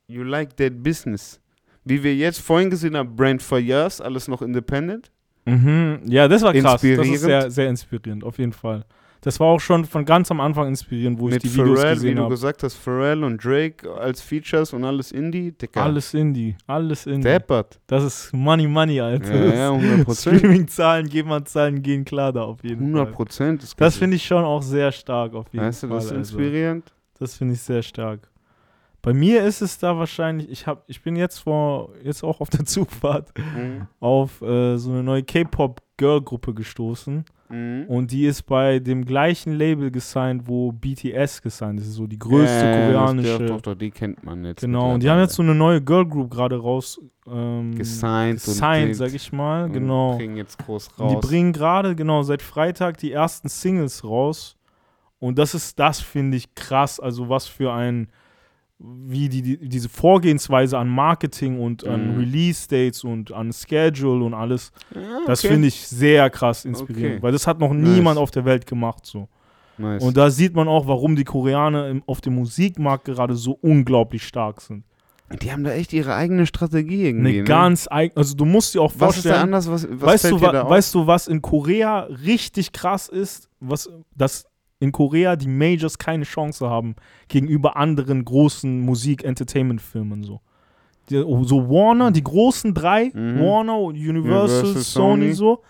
You 0.07 0.23
like 0.23 0.55
that 0.57 0.81
business. 0.83 1.39
Wie 1.89 2.03
wir 2.03 2.15
jetzt 2.15 2.39
vorhin 2.39 2.69
gesehen 2.69 2.95
haben, 2.97 3.15
Brand 3.15 3.41
for 3.41 3.59
Years, 3.59 4.01
alles 4.01 4.27
noch 4.27 4.41
independent. 4.41 5.11
Mhm. 5.45 6.01
Ja, 6.05 6.27
das 6.27 6.41
war 6.41 6.53
krass. 6.53 6.81
Das 6.81 7.07
ist 7.07 7.21
sehr, 7.21 7.49
sehr 7.49 7.69
inspirierend, 7.69 8.23
auf 8.23 8.37
jeden 8.37 8.51
Fall. 8.53 8.83
Das 9.21 9.39
war 9.39 9.47
auch 9.47 9.59
schon 9.59 9.83
von 9.85 10.05
ganz 10.05 10.29
am 10.29 10.39
Anfang 10.39 10.67
inspirierend, 10.67 11.19
wo 11.19 11.25
Mit 11.25 11.43
ich 11.43 11.51
die 11.51 11.57
Videos 11.57 11.79
Pharrell, 11.79 11.91
wie 11.95 11.95
gesehen 11.95 12.15
du 12.17 12.21
habe. 12.23 12.33
gesagt 12.33 12.63
hast, 12.63 12.75
Pharrell 12.75 13.23
und 13.23 13.43
Drake 13.43 13.91
als 13.91 14.21
Features 14.21 14.73
und 14.73 14.83
alles 14.85 15.11
Indie. 15.11 15.51
Dicker. 15.53 15.81
Alles 15.83 16.13
Indie, 16.13 16.55
alles 16.67 17.07
Indie. 17.07 17.23
Deppert. 17.23 17.79
Das 17.87 18.03
ist 18.03 18.31
Money, 18.33 18.67
Money, 18.67 19.01
Alter. 19.01 19.45
Ja, 19.45 19.53
ja, 19.53 19.71
100 19.71 20.05
Prozent. 20.05 20.37
Streaming-Zahlen, 20.37 21.09
Gehmann-Zahlen 21.09 21.81
gehen 21.81 22.05
klar 22.05 22.31
da 22.31 22.43
auf 22.43 22.63
jeden 22.63 22.81
100 22.81 23.05
Fall. 23.07 23.13
Prozent. 23.13 23.75
Das 23.77 23.97
finde 23.97 24.15
ich 24.17 24.25
schon 24.25 24.43
auch 24.43 24.61
sehr 24.61 24.91
stark 24.91 25.33
auf 25.33 25.47
jeden 25.51 25.65
Weißt 25.65 25.83
du, 25.83 25.87
Fall. 25.87 25.97
das 25.97 26.05
ist 26.05 26.11
also. 26.11 26.19
inspirierend. 26.37 26.93
Das 27.19 27.35
finde 27.35 27.55
ich 27.55 27.61
sehr 27.61 27.81
stark. 27.81 28.29
Bei 29.07 29.13
mir 29.13 29.41
ist 29.45 29.61
es 29.61 29.77
da 29.79 29.97
wahrscheinlich, 29.97 30.49
ich 30.49 30.67
habe, 30.67 30.81
ich 30.87 31.01
bin 31.01 31.15
jetzt 31.15 31.37
vor, 31.39 31.91
jetzt 32.03 32.23
auch 32.25 32.41
auf 32.41 32.49
der 32.49 32.65
Zugfahrt 32.65 33.31
Mhm. 33.37 33.87
auf 34.01 34.41
äh, 34.41 34.75
so 34.77 34.91
eine 34.91 35.01
neue 35.01 35.23
K-Pop-Girl-Gruppe 35.23 36.53
gestoßen 36.53 37.23
Mhm. 37.49 37.85
und 37.87 38.11
die 38.11 38.25
ist 38.25 38.41
bei 38.43 38.79
dem 38.79 39.05
gleichen 39.05 39.53
Label 39.53 39.89
gesigned, 39.91 40.41
wo 40.49 40.73
BTS 40.73 41.41
gesigned 41.41 41.79
ist. 41.79 41.85
Das 41.85 41.91
ist 41.91 41.95
so 41.95 42.05
die 42.05 42.19
größte 42.19 42.65
ja, 42.65 42.73
koreanische. 42.85 43.45
Doch, 43.45 43.61
doch, 43.61 43.75
die 43.75 43.91
kennt 43.91 44.25
man 44.25 44.43
jetzt. 44.43 44.59
genau, 44.59 44.93
und 44.93 45.01
die 45.03 45.09
haben 45.09 45.19
jetzt 45.21 45.35
so 45.35 45.43
eine 45.43 45.55
neue 45.55 45.81
Girl-Group 45.81 46.29
gerade 46.29 46.57
raus 46.59 46.99
ähm, 47.25 47.73
gesigned, 47.75 48.43
gesigned, 48.43 48.97
sag 48.97 49.13
ich 49.13 49.31
mal, 49.31 49.69
genau. 49.69 50.17
bringen 50.17 50.35
jetzt 50.35 50.57
groß 50.57 50.89
Und 50.97 51.07
die 51.11 51.15
raus. 51.15 51.25
bringen 51.25 51.53
gerade, 51.53 51.95
genau, 51.95 52.23
seit 52.23 52.41
Freitag 52.41 52.97
die 52.97 53.13
ersten 53.13 53.47
Singles 53.47 54.03
raus. 54.03 54.57
Und 55.19 55.37
das 55.39 55.53
ist, 55.55 55.79
das 55.79 56.01
finde 56.01 56.35
ich 56.35 56.53
krass. 56.55 56.99
Also, 56.99 57.29
was 57.29 57.47
für 57.47 57.71
ein, 57.71 58.09
wie 58.79 59.27
die, 59.27 59.41
die 59.41 59.69
diese 59.69 59.89
Vorgehensweise 59.89 60.77
an 60.77 60.87
Marketing 60.87 61.59
und 61.59 61.85
an 61.87 62.13
Mhm. 62.13 62.19
Release-Dates 62.19 63.03
und 63.03 63.31
an 63.31 63.51
Schedule 63.51 64.23
und 64.23 64.33
alles, 64.35 64.71
Ja, 64.93 65.01
das 65.25 65.39
okay. 65.43 65.53
finde 65.53 65.67
ich 65.69 65.87
sehr 65.87 66.29
krass 66.29 66.63
inspirierend. 66.65 67.15
Okay. 67.15 67.23
Weil 67.23 67.31
das 67.31 67.47
hat 67.47 67.59
noch 67.59 67.73
Nice. 67.73 67.95
niemand 67.95 68.17
auf 68.19 68.29
der 68.31 68.45
Welt 68.45 68.65
gemacht 68.67 69.05
so. 69.05 69.27
Nice. 69.79 70.03
Und 70.03 70.17
da 70.17 70.29
sieht 70.29 70.55
man 70.55 70.67
auch, 70.67 70.87
warum 70.87 71.15
die 71.15 71.23
Koreaner 71.23 71.87
im, 71.89 72.03
auf 72.07 72.21
dem 72.21 72.35
Musikmarkt 72.35 73.05
gerade 73.05 73.35
so 73.35 73.57
unglaublich 73.61 74.23
stark 74.27 74.61
sind. 74.61 74.83
die 75.41 75.51
haben 75.51 75.63
da 75.63 75.71
echt 75.71 75.91
ihre 75.93 76.15
eigene 76.15 76.45
Strategie 76.45 77.03
irgendwie. 77.05 77.29
Eine 77.29 77.37
ne? 77.39 77.43
ganz 77.43 77.87
eigen, 77.91 78.15
also 78.15 78.33
du 78.35 78.45
musst 78.45 78.73
dir 78.75 78.81
auch 78.81 78.93
Was 78.97 79.17
ist 79.17 79.25
da 79.25 79.29
vorstellen, 79.31 79.41
anders? 79.43 79.69
Was, 79.69 79.87
was 79.89 80.01
weißt, 80.01 80.21
fällt 80.21 80.33
du, 80.33 80.37
dir 80.39 80.45
wa 80.47 80.51
da 80.51 80.61
auf? 80.63 80.69
weißt 80.69 80.95
du, 80.95 81.05
was 81.05 81.27
in 81.27 81.41
Korea 81.41 81.99
richtig 82.01 82.71
krass 82.71 83.07
ist? 83.09 83.49
Was, 83.59 83.89
dass 84.15 84.46
in 84.79 84.91
Korea 84.91 85.35
die 85.35 85.47
Majors 85.47 85.97
keine 85.97 86.23
Chance 86.23 86.69
haben 86.69 86.95
gegenüber 87.27 87.75
anderen 87.77 88.23
großen 88.25 88.79
Musik-Entertainment-Firmen. 88.81 90.23
So. 90.23 90.41
Die, 91.09 91.17
oh, 91.17 91.43
so 91.43 91.69
Warner, 91.69 92.11
die 92.11 92.23
großen 92.23 92.73
drei, 92.73 93.11
Mhm. 93.13 93.39
Warner, 93.39 93.79
Universal, 93.79 94.09
Universal, 94.09 94.65
Sony, 94.65 94.83
Sony. 94.83 95.33
so, 95.33 95.63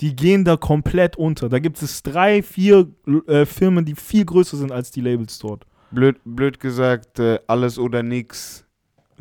die 0.00 0.16
gehen 0.16 0.44
da 0.44 0.56
komplett 0.56 1.16
unter. 1.16 1.48
Da 1.48 1.58
gibt 1.58 1.80
es 1.82 2.02
drei, 2.02 2.42
vier 2.42 2.88
äh, 3.26 3.44
Firmen, 3.44 3.84
die 3.84 3.94
viel 3.94 4.24
größer 4.24 4.56
sind 4.56 4.72
als 4.72 4.90
die 4.90 5.00
Labels 5.00 5.38
dort. 5.38 5.64
Blöd, 5.90 6.16
blöd 6.24 6.60
gesagt, 6.60 7.18
äh, 7.18 7.38
alles 7.46 7.78
oder 7.78 8.02
nix. 8.02 8.64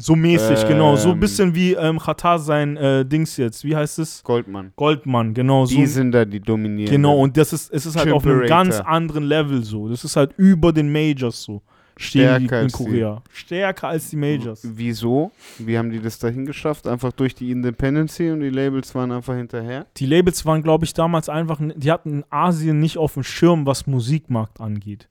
So 0.01 0.15
mäßig, 0.15 0.65
genau. 0.67 0.95
So 0.95 1.09
ein 1.09 1.13
Ähm. 1.15 1.19
bisschen 1.19 1.55
wie 1.55 1.73
ähm, 1.73 1.99
Qatar 1.99 2.39
sein 2.39 2.77
äh, 2.77 3.05
Dings 3.05 3.38
jetzt. 3.38 3.63
Wie 3.63 3.76
heißt 3.76 3.99
es? 3.99 4.23
Goldmann. 4.23 4.71
Goldmann, 4.76 5.34
genau. 5.34 5.65
Die 5.65 5.85
so, 5.85 5.93
sind 5.93 6.11
da 6.13 6.26
die 6.26 6.39
dominierenden. 6.39 6.95
Genau, 6.95 7.19
und 7.19 7.35
das 7.35 7.51
ist, 7.53 7.71
es 7.71 7.85
ist 7.85 7.97
halt 7.97 8.11
auf 8.11 8.26
einem 8.26 8.45
ganz 8.47 8.80
anderen 8.80 9.23
Level 9.26 9.63
so. 9.63 9.89
Das 9.89 10.03
ist 10.03 10.15
halt 10.15 10.34
über 10.38 10.71
den 10.71 10.91
Majors 10.91 11.43
so. 11.43 11.61
Stehen 12.01 12.21
die 12.39 12.45
Stärker 12.45 12.59
in 12.59 12.63
als 12.63 12.73
die. 12.77 12.84
Korea. 12.85 13.23
Stärker 13.34 13.88
als 13.89 14.09
die 14.09 14.15
Majors. 14.15 14.61
Wieso? 14.63 15.31
Wie 15.57 15.77
haben 15.77 15.91
die 15.91 15.99
das 15.99 16.17
dahin 16.17 16.45
geschafft? 16.45 16.88
Einfach 16.88 17.11
durch 17.11 17.35
die 17.35 17.51
Independency 17.51 18.31
und 18.31 18.39
die 18.39 18.49
Labels 18.49 18.95
waren 18.95 19.11
einfach 19.11 19.35
hinterher? 19.35 19.85
Die 19.97 20.05
Labels 20.05 20.45
waren, 20.45 20.63
glaube 20.63 20.85
ich, 20.85 20.93
damals 20.93 21.27
einfach, 21.27 21.59
die 21.59 21.91
hatten 21.91 22.09
in 22.19 22.26
Asien 22.30 22.80
nicht 22.80 22.97
auf 22.97 23.15
dem 23.15 23.23
Schirm, 23.23 23.65
was 23.65 23.85
Musikmarkt 23.85 24.61
angeht. 24.61 25.09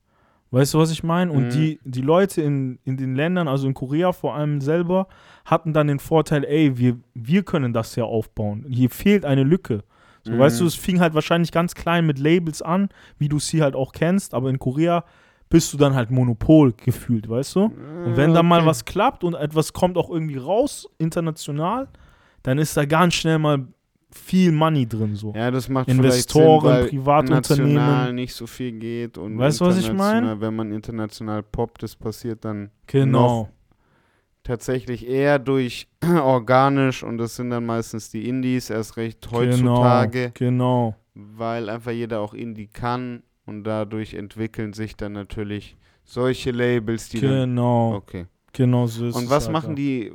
Weißt 0.51 0.73
du, 0.73 0.79
was 0.79 0.91
ich 0.91 1.03
meine? 1.03 1.31
Und 1.31 1.45
Mhm. 1.45 1.49
die, 1.49 1.79
die 1.83 2.01
Leute 2.01 2.41
in, 2.41 2.79
in 2.83 2.97
den 2.97 3.15
Ländern, 3.15 3.47
also 3.47 3.67
in 3.67 3.73
Korea 3.75 4.11
vor 4.13 4.33
allem 4.35 4.61
selber, 4.61 5.07
hatten 5.45 5.73
dann 5.73 5.87
den 5.87 5.99
Vorteil, 5.99 6.43
ey, 6.43 6.77
wir, 6.77 6.97
wir 7.13 7.43
können 7.43 7.71
das 7.73 7.95
ja 7.95 8.03
aufbauen. 8.03 8.65
Hier 8.67 8.89
fehlt 8.89 9.25
eine 9.25 9.43
Lücke. 9.43 9.83
So, 10.23 10.33
Mhm. 10.33 10.39
weißt 10.39 10.59
du, 10.61 10.65
es 10.65 10.75
fing 10.75 10.99
halt 10.99 11.13
wahrscheinlich 11.13 11.51
ganz 11.51 11.75
klein 11.75 12.05
mit 12.07 12.17
Labels 12.19 12.61
an, 12.61 12.89
wie 13.19 13.29
du 13.29 13.37
es 13.37 13.47
hier 13.49 13.63
halt 13.63 13.75
auch 13.75 13.91
kennst, 13.91 14.33
aber 14.33 14.49
in 14.49 14.57
Korea 14.59 15.03
bist 15.49 15.71
du 15.73 15.77
dann 15.77 15.93
halt 15.95 16.11
Monopol 16.11 16.73
gefühlt, 16.73 17.27
weißt 17.29 17.55
du? 17.55 17.71
Und 18.05 18.17
wenn 18.17 18.33
da 18.33 18.43
mal 18.43 18.65
was 18.65 18.85
klappt 18.85 19.23
und 19.23 19.33
etwas 19.35 19.73
kommt 19.73 19.97
auch 19.97 20.09
irgendwie 20.09 20.37
raus, 20.37 20.87
international, 20.97 21.87
dann 22.43 22.57
ist 22.57 22.75
da 22.77 22.85
ganz 22.85 23.13
schnell 23.15 23.39
mal 23.39 23.67
viel 24.11 24.51
Money 24.51 24.87
drin, 24.87 25.15
so. 25.15 25.33
Ja, 25.35 25.51
das 25.51 25.69
macht 25.69 25.87
Investoren, 25.87 26.61
vielleicht 26.61 26.89
Sinn, 26.89 26.99
Privatunternehmen. 26.99 27.73
national 27.75 28.13
nicht 28.13 28.33
so 28.33 28.47
viel 28.47 28.71
geht 28.73 29.17
und 29.17 29.37
Weißt 29.37 29.61
du, 29.61 29.65
was 29.65 29.77
ich 29.77 29.85
international, 29.85 30.21
mein? 30.35 30.41
Wenn 30.41 30.55
man 30.55 30.71
international 30.71 31.43
poppt, 31.43 31.83
das 31.83 31.95
passiert 31.95 32.43
dann 32.43 32.71
Genau. 32.87 33.49
tatsächlich 34.43 35.07
eher 35.07 35.37
durch 35.39 35.87
organisch 36.03 37.03
und 37.03 37.17
das 37.17 37.35
sind 37.35 37.49
dann 37.51 37.65
meistens 37.65 38.09
die 38.09 38.27
Indies, 38.27 38.69
erst 38.69 38.97
recht 38.97 39.29
heutzutage, 39.31 40.31
Genau. 40.33 40.95
weil 41.13 41.69
einfach 41.69 41.91
jeder 41.91 42.21
auch 42.21 42.33
Indie 42.33 42.67
kann 42.67 43.23
und 43.45 43.63
dadurch 43.63 44.13
entwickeln 44.13 44.73
sich 44.73 44.95
dann 44.95 45.13
natürlich 45.13 45.77
solche 46.03 46.51
Labels, 46.51 47.09
die 47.09 47.21
dann, 47.21 47.29
Genau. 47.49 47.95
okay. 47.95 48.25
Genau 48.53 48.87
so 48.87 49.05
ist 49.05 49.15
Und 49.15 49.25
es, 49.25 49.29
was 49.29 49.43
Alter. 49.47 49.51
machen 49.51 49.75
die, 49.75 50.11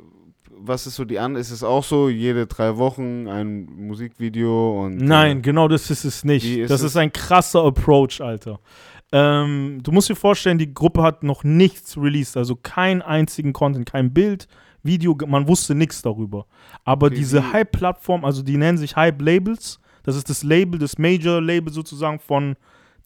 was 0.57 0.87
ist 0.87 0.95
so 0.95 1.05
die 1.05 1.19
an, 1.19 1.35
ist 1.35 1.51
es 1.51 1.63
auch 1.63 1.83
so, 1.83 2.09
jede 2.09 2.47
drei 2.47 2.77
Wochen 2.77 3.27
ein 3.27 3.65
Musikvideo 3.65 4.85
und 4.85 4.97
Nein, 4.97 5.41
genau 5.41 5.67
das 5.67 5.89
ist 5.89 6.05
es 6.05 6.23
nicht. 6.23 6.45
Ist 6.45 6.69
das 6.69 6.81
es? 6.81 6.87
ist 6.91 6.97
ein 6.97 7.11
krasser 7.11 7.63
Approach, 7.63 8.21
Alter. 8.21 8.59
Ähm, 9.11 9.79
du 9.83 9.91
musst 9.91 10.09
dir 10.09 10.15
vorstellen, 10.15 10.57
die 10.57 10.73
Gruppe 10.73 11.03
hat 11.03 11.23
noch 11.23 11.43
nichts 11.43 11.97
released, 11.97 12.37
also 12.37 12.55
keinen 12.55 13.01
einzigen 13.01 13.53
Content, 13.53 13.89
kein 13.89 14.13
Bild, 14.13 14.47
Video, 14.83 15.17
man 15.27 15.47
wusste 15.47 15.75
nichts 15.75 16.01
darüber. 16.01 16.45
Aber 16.83 17.07
Okay, 17.07 17.15
diese 17.15 17.53
Hype-Plattform, 17.53 18.23
also 18.23 18.43
die 18.43 18.57
nennen 18.57 18.77
sich 18.77 18.95
Hype-Labels, 18.95 19.79
das 20.03 20.15
ist 20.15 20.29
das 20.29 20.43
Label, 20.43 20.79
das 20.79 20.97
Major-Label 20.97 21.73
sozusagen 21.73 22.19
von 22.19 22.55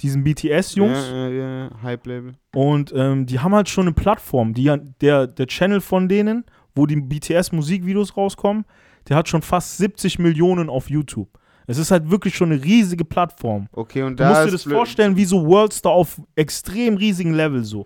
diesen 0.01 0.23
BTS-Jungs. 0.23 1.09
Ja, 1.09 1.27
ja, 1.29 1.63
ja, 1.63 1.69
Hype-Label. 1.81 2.33
Und 2.53 2.93
ähm, 2.95 3.25
die 3.25 3.39
haben 3.39 3.53
halt 3.53 3.69
schon 3.69 3.85
eine 3.85 3.93
Plattform. 3.93 4.53
Die, 4.53 4.73
der, 5.01 5.27
der 5.27 5.47
Channel 5.47 5.81
von 5.81 6.07
denen, 6.09 6.45
wo 6.79 6.85
die 6.85 6.95
BTS-Musikvideos 6.95 8.15
rauskommen, 8.17 8.65
der 9.07 9.17
hat 9.17 9.27
schon 9.29 9.41
fast 9.41 9.77
70 9.77 10.19
Millionen 10.19 10.69
auf 10.69 10.89
YouTube. 10.89 11.29
Es 11.67 11.77
ist 11.77 11.91
halt 11.91 12.09
wirklich 12.09 12.35
schon 12.35 12.51
eine 12.51 12.63
riesige 12.63 13.05
Plattform. 13.05 13.67
Okay, 13.73 14.01
und 14.03 14.19
Du 14.19 14.23
da 14.23 14.29
musst 14.29 14.45
dir 14.47 14.51
das 14.51 14.63
blöd- 14.65 14.75
vorstellen 14.77 15.15
wie 15.15 15.25
so 15.25 15.45
Worldstar 15.45 15.91
auf 15.91 16.19
extrem 16.35 16.97
riesigen 16.97 17.33
Level 17.33 17.63
so. 17.63 17.85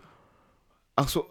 Ach 0.95 1.07
so, 1.07 1.25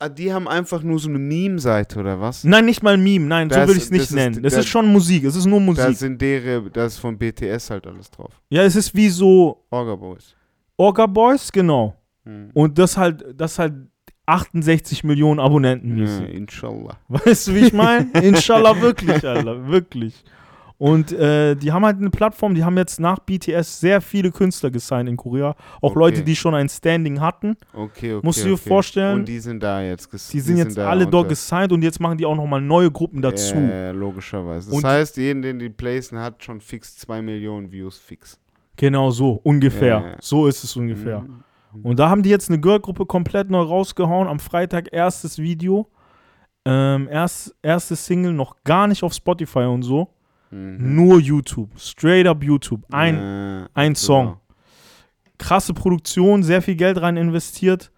Ah, 0.00 0.08
die 0.08 0.32
haben 0.32 0.48
einfach 0.48 0.82
nur 0.82 0.98
so 0.98 1.08
eine 1.08 1.20
Meme-Seite 1.20 2.00
oder 2.00 2.20
was? 2.20 2.42
Nein, 2.42 2.64
nicht 2.66 2.82
mal 2.82 2.96
Meme, 2.98 3.26
nein, 3.26 3.48
so 3.48 3.54
Das- 3.56 3.68
würde 3.68 3.78
ich 3.78 3.84
es 3.84 3.90
nicht 3.92 4.02
das 4.02 4.10
ist- 4.10 4.14
nennen. 4.16 4.42
Das 4.42 4.52
das- 4.54 4.64
ist 4.64 4.68
schon 4.70 4.92
Musik, 4.92 5.22
es 5.24 5.36
ist 5.36 5.46
nur 5.46 5.60
Da 5.60 5.64
Musik. 5.66 5.96
sind 5.96 6.20
deren, 6.20 6.68
da 6.72 6.86
ist 6.86 6.98
von 6.98 7.16
BTS 7.16 7.70
halt 7.70 7.86
alles 7.86 8.10
drauf. 8.10 8.42
Ja, 8.50 8.62
es 8.64 8.74
ist 8.74 8.94
wie 8.94 9.08
so 9.08 9.64
Orga 9.70 9.94
Boys. 9.94 10.34
Orga 10.76 11.06
Boys, 11.06 11.50
genau. 11.52 11.94
Hm. 12.24 12.50
Und 12.54 12.76
das 12.76 12.96
halt, 12.96 13.24
das 13.36 13.58
halt 13.58 13.74
68 14.26 15.04
Millionen 15.04 15.40
Abonnenten 15.40 15.98
Ja, 15.98 16.24
inshallah. 16.26 16.96
Weißt 17.08 17.48
du, 17.48 17.54
wie 17.54 17.66
ich 17.66 17.72
meine? 17.72 18.08
Inshallah 18.22 18.80
wirklich, 18.80 19.26
Alter, 19.26 19.66
wirklich. 19.68 20.24
Und 20.76 21.12
äh, 21.12 21.54
die 21.54 21.70
haben 21.70 21.84
halt 21.84 21.98
eine 21.98 22.10
Plattform, 22.10 22.54
die 22.54 22.64
haben 22.64 22.76
jetzt 22.76 22.98
nach 22.98 23.20
BTS 23.20 23.78
sehr 23.80 24.00
viele 24.00 24.32
Künstler 24.32 24.70
gesigned 24.72 25.08
in 25.08 25.16
Korea. 25.16 25.50
Auch 25.80 25.90
Okay. 25.90 25.98
Leute, 25.98 26.22
die 26.24 26.34
schon 26.34 26.52
ein 26.54 26.68
Standing 26.68 27.20
hatten. 27.20 27.56
Okay, 27.72 28.14
okay. 28.14 28.20
Musst 28.26 28.40
du 28.42 28.48
dir 28.48 28.54
okay. 28.54 28.68
vorstellen, 28.68 29.20
Und 29.20 29.28
die 29.28 29.38
sind 29.38 29.62
da 29.62 29.80
jetzt 29.82 30.12
ges- 30.12 30.32
Die 30.32 30.40
sind 30.40 30.56
jetzt 30.56 30.76
da 30.76 30.88
alle 30.90 31.06
dort 31.06 31.28
gesigned 31.28 31.70
und 31.72 31.82
jetzt 31.82 32.00
machen 32.00 32.18
die 32.18 32.26
auch 32.26 32.34
nochmal 32.34 32.60
neue 32.60 32.90
Gruppen 32.90 33.22
dazu. 33.22 33.54
Ja, 33.54 33.92
logischerweise. 33.92 34.70
Das 34.70 34.76
Und- 34.78 34.84
heißt, 34.84 35.16
jeden, 35.16 35.42
den 35.42 35.60
die 35.60 35.68
placen, 35.70 36.18
hat 36.18 36.42
schon 36.42 36.60
fix 36.60 36.96
2 36.98 37.22
Millionen 37.22 37.70
Views 37.70 37.96
fix. 37.98 38.38
Genau 38.76 39.12
so, 39.12 39.38
ungefähr. 39.44 40.00
Ja. 40.04 40.16
So 40.20 40.48
ist 40.48 40.64
es 40.64 40.74
ungefähr. 40.76 41.20
Mhm. 41.20 41.44
Und 41.82 41.98
da 41.98 42.08
haben 42.08 42.22
die 42.22 42.30
jetzt 42.30 42.48
eine 42.50 42.60
Girl-Gruppe 42.60 43.06
komplett 43.06 43.50
neu 43.50 43.60
rausgehauen. 43.62 44.28
Am 44.28 44.38
Freitag 44.38 44.88
erstes 44.92 45.38
Video. 45.38 45.88
Ähm, 46.66 47.08
erst, 47.10 47.54
erste 47.62 47.96
Single 47.96 48.32
noch 48.32 48.56
gar 48.64 48.86
nicht 48.86 49.02
auf 49.02 49.12
Spotify 49.12 49.60
und 49.64 49.82
so. 49.82 50.08
Mhm. 50.50 50.94
Nur 50.94 51.20
YouTube. 51.20 51.70
Straight 51.78 52.26
up 52.26 52.42
YouTube. 52.42 52.82
Ein 52.92 53.16
Äh, 53.16 53.68
ein 53.74 53.94
so. 53.94 54.06
Song. 54.06 54.40
krasse 55.38 55.74
Produktion, 55.74 56.42
sehr 56.44 56.62
viel 56.62 56.76
Geld 56.76 57.00
rein 57.02 57.16
investiert. 57.16 57.90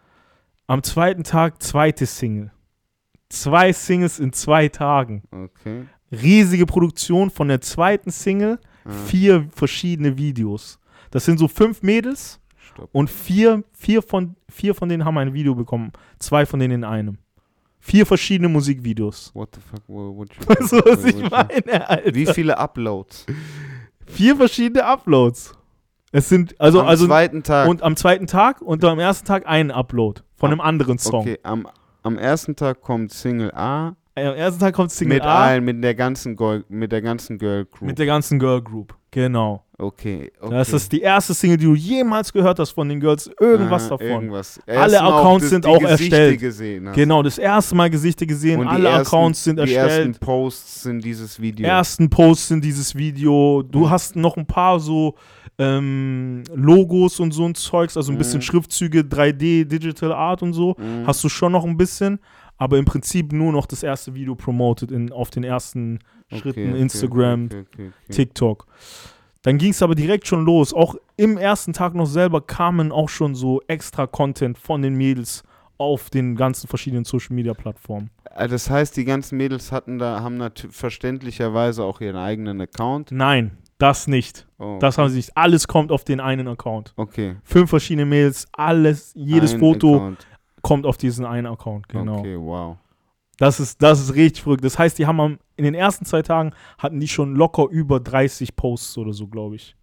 Am 0.66 0.82
zweiten 0.82 1.22
Tag 1.22 1.62
zweite 1.62 2.06
Single. 2.06 2.50
Zwei 3.28 3.72
Singles 3.72 4.18
in 4.18 4.32
zwei 4.32 4.68
Tagen. 4.68 5.22
Okay. 5.30 5.84
Riesige 6.10 6.64
Produktion 6.66 7.30
von 7.30 7.48
der 7.48 7.60
zweiten 7.60 8.10
Single. 8.10 8.58
Ah, 8.84 8.90
Vier 9.06 9.48
verschiedene 9.54 10.16
Videos. 10.16 10.78
Das 11.10 11.24
sind 11.24 11.38
so 11.38 11.46
fünf 11.46 11.82
Mädels 11.82 12.40
stopp. 12.76 12.90
und 12.92 13.10
vier, 13.10 13.64
vier, 13.72 14.02
von, 14.02 14.36
vier 14.48 14.74
von 14.74 14.88
denen 14.88 15.04
haben 15.04 15.18
ein 15.18 15.34
Video 15.34 15.54
bekommen. 15.54 15.92
Zwei 16.18 16.46
von 16.46 16.60
denen 16.60 16.74
in 16.74 16.84
einem. 16.84 17.18
Vier 17.78 18.04
verschiedene 18.06 18.48
Musikvideos. 18.48 19.30
What 19.34 19.54
the 19.54 19.60
fuck? 19.60 19.82
What, 19.86 20.16
what 20.16 20.28
you- 20.34 20.48
Weißt 20.48 20.72
du, 20.72 20.76
was 20.90 21.04
ich 21.04 21.30
meine, 21.30 21.88
Alter? 21.88 22.14
Wie 22.14 22.26
viele 22.26 22.58
Uploads? 22.58 23.26
Vier 24.06 24.36
verschiedene 24.36 24.84
Uploads. 24.84 25.54
Es 26.12 26.28
sind, 26.28 26.58
also, 26.60 26.80
Am 26.80 26.86
also, 26.88 27.06
zweiten 27.06 27.42
Tag. 27.42 27.68
und 27.68 27.82
am 27.82 27.96
zweiten 27.96 28.26
Tag 28.26 28.60
und 28.62 28.82
am 28.84 28.98
ersten 28.98 29.26
Tag 29.26 29.46
ein 29.46 29.70
Upload 29.70 30.22
von 30.36 30.48
Ah, 30.50 30.52
einem 30.52 30.60
anderen 30.60 30.98
Song. 30.98 31.20
okay, 31.22 31.38
am, 31.42 31.68
am 32.02 32.16
ersten 32.16 32.56
Tag 32.56 32.80
kommt 32.80 33.12
Single 33.12 33.52
A 33.54 33.96
Am 34.18 34.34
ersten 34.34 34.58
Tag 34.60 34.74
kommt 34.74 34.90
Single 34.90 35.16
mit 35.18 35.24
A 35.24 35.44
allen, 35.44 35.64
mit 35.64 35.84
der 35.84 35.94
ganzen 35.94 36.36
Girl, 36.36 36.64
mit 36.70 36.90
der 36.90 37.02
ganzen 37.02 37.36
Girl 37.38 37.66
Crew. 37.66 37.84
mit 37.84 37.98
der 37.98 38.06
ganzen 38.06 38.38
Girl 38.38 38.62
Group. 38.62 38.94
Genau. 39.10 39.62
okay, 39.78 40.30
okay. 40.40 40.50
Das 40.54 40.72
ist 40.72 40.90
die 40.92 41.00
erste 41.02 41.32
Single, 41.34 41.56
die 41.58 41.64
du 41.66 41.74
jemals 41.74 42.32
gehört 42.32 42.58
hast 42.58 42.70
von 42.70 42.88
den 42.88 42.98
Girls. 43.00 43.30
Irgendwas 43.40 43.86
Ah, 43.86 43.90
davon. 43.90 44.06
Irgendwas. 44.06 44.58
Alle 44.66 45.00
Accounts 45.02 45.44
das- 45.44 45.50
sind 45.50 45.64
die 45.64 45.68
auch 45.68 45.78
Gesichter 45.78 46.16
erstellt. 46.18 46.40
Gesehen 46.40 46.88
hast. 46.88 46.94
Genau, 46.96 47.22
das 47.22 47.38
erste 47.38 47.74
Mal 47.74 47.88
Gesichter 47.90 48.24
gesehen. 48.26 48.60
Und 48.60 48.66
die 48.68 48.72
Alle 48.74 48.88
ersten, 48.88 49.06
Accounts 49.16 49.44
sind 49.44 49.56
Die 49.58 49.74
erstellt. 49.74 50.06
ersten 50.08 50.24
Posts 50.24 50.82
sind 50.82 51.04
dieses 51.04 51.40
Video. 51.40 51.66
ersten 51.66 52.08
Posts 52.10 52.50
in 52.52 52.60
dieses 52.62 52.94
Video. 52.94 53.62
Du 53.62 53.80
Mhm. 53.80 53.90
hast 53.90 54.16
noch 54.16 54.36
ein 54.38 54.46
paar 54.46 54.80
so 54.80 55.14
ähm, 55.58 56.42
Logos 56.54 57.18
und 57.18 57.32
so 57.32 57.46
ein 57.46 57.54
Zeugs, 57.54 57.96
also 57.96 58.12
ein 58.12 58.18
bisschen 58.18 58.38
Mhm. 58.40 58.42
Schriftzüge, 58.42 59.00
3D, 59.04 59.64
Digital 59.64 60.12
Art 60.12 60.42
und 60.42 60.52
so. 60.52 60.74
Mhm. 60.78 61.06
Hast 61.06 61.24
du 61.24 61.30
schon 61.30 61.52
noch 61.52 61.64
ein 61.64 61.78
bisschen, 61.78 62.18
aber 62.58 62.78
im 62.78 62.84
Prinzip 62.84 63.32
nur 63.32 63.52
noch 63.52 63.66
das 63.66 63.82
erste 63.82 64.14
Video 64.14 64.34
promoted 64.34 64.90
in, 64.90 65.12
auf 65.12 65.30
den 65.30 65.44
ersten 65.44 65.98
Okay, 66.28 66.38
Schritten, 66.40 66.70
okay, 66.72 66.80
Instagram, 66.80 67.44
okay. 67.72 67.92
TikTok. 68.10 68.66
Dann 69.42 69.58
ging 69.58 69.70
es 69.70 69.80
aber 69.82 69.94
direkt 69.94 70.26
schon 70.26 70.44
los. 70.44 70.74
Auch 70.74 70.96
im 71.16 71.38
ersten 71.38 71.72
Tag 71.72 71.94
noch 71.94 72.06
selber 72.06 72.40
kamen 72.40 72.90
auch 72.90 73.08
schon 73.08 73.34
so 73.36 73.62
extra 73.68 74.06
Content 74.08 74.58
von 74.58 74.82
den 74.82 74.94
Mädels 74.96 75.44
auf 75.78 76.10
den 76.10 76.34
ganzen 76.34 76.66
verschiedenen 76.66 77.04
Social 77.04 77.36
Media 77.36 77.54
Plattformen. 77.54 78.10
Ah, 78.34 78.48
Das 78.48 78.68
heißt, 78.70 78.96
die 78.96 79.04
ganzen 79.04 79.36
Mädels 79.36 79.70
hatten 79.70 79.98
da, 79.98 80.20
haben 80.20 80.36
natürlich 80.36 80.74
verständlicherweise 80.74 81.84
auch 81.84 82.00
ihren 82.00 82.16
eigenen 82.16 82.60
Account. 82.60 83.12
Nein, 83.12 83.56
das 83.78 84.08
nicht. 84.08 84.48
Oh, 84.58 84.78
Das 84.80 84.98
haben 84.98 85.10
sie 85.10 85.18
nicht. 85.18 85.36
Alles 85.36 85.68
kommt 85.68 85.92
auf 85.92 86.02
den 86.02 86.18
einen 86.18 86.48
Account. 86.48 86.92
okay. 86.96 87.36
Fünf 87.44 87.70
verschiedene 87.70 88.06
Mails, 88.06 88.46
alles, 88.52 89.12
jedes 89.14 89.54
Ein 89.54 89.60
Foto 89.60 89.94
Account. 89.96 90.26
Kommt 90.66 90.84
auf 90.84 90.96
diesen 90.96 91.24
einen 91.24 91.46
Account. 91.46 91.88
Genau. 91.88 92.18
Okay, 92.18 92.36
wow. 92.36 92.76
Das 93.38 93.60
ist, 93.60 93.80
das 93.82 94.00
ist 94.00 94.14
richtig 94.14 94.42
verrückt. 94.42 94.64
Das 94.64 94.78
heißt, 94.78 94.98
die 94.98 95.06
haben 95.06 95.20
am, 95.20 95.38
in 95.56 95.64
den 95.64 95.74
ersten 95.74 96.04
zwei 96.04 96.22
Tagen 96.22 96.50
hatten 96.76 96.98
die 96.98 97.06
schon 97.06 97.36
locker 97.36 97.68
über 97.70 98.00
30 98.00 98.56
Posts 98.56 98.98
oder 98.98 99.12
so, 99.12 99.28
glaube 99.28 99.56
ich. 99.56 99.76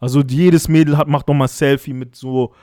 Also 0.00 0.22
jedes 0.22 0.66
Mädel 0.68 0.96
hat, 0.96 1.08
macht 1.08 1.28
nochmal 1.28 1.48
Selfie 1.48 1.92
mit 1.92 2.16
so 2.16 2.54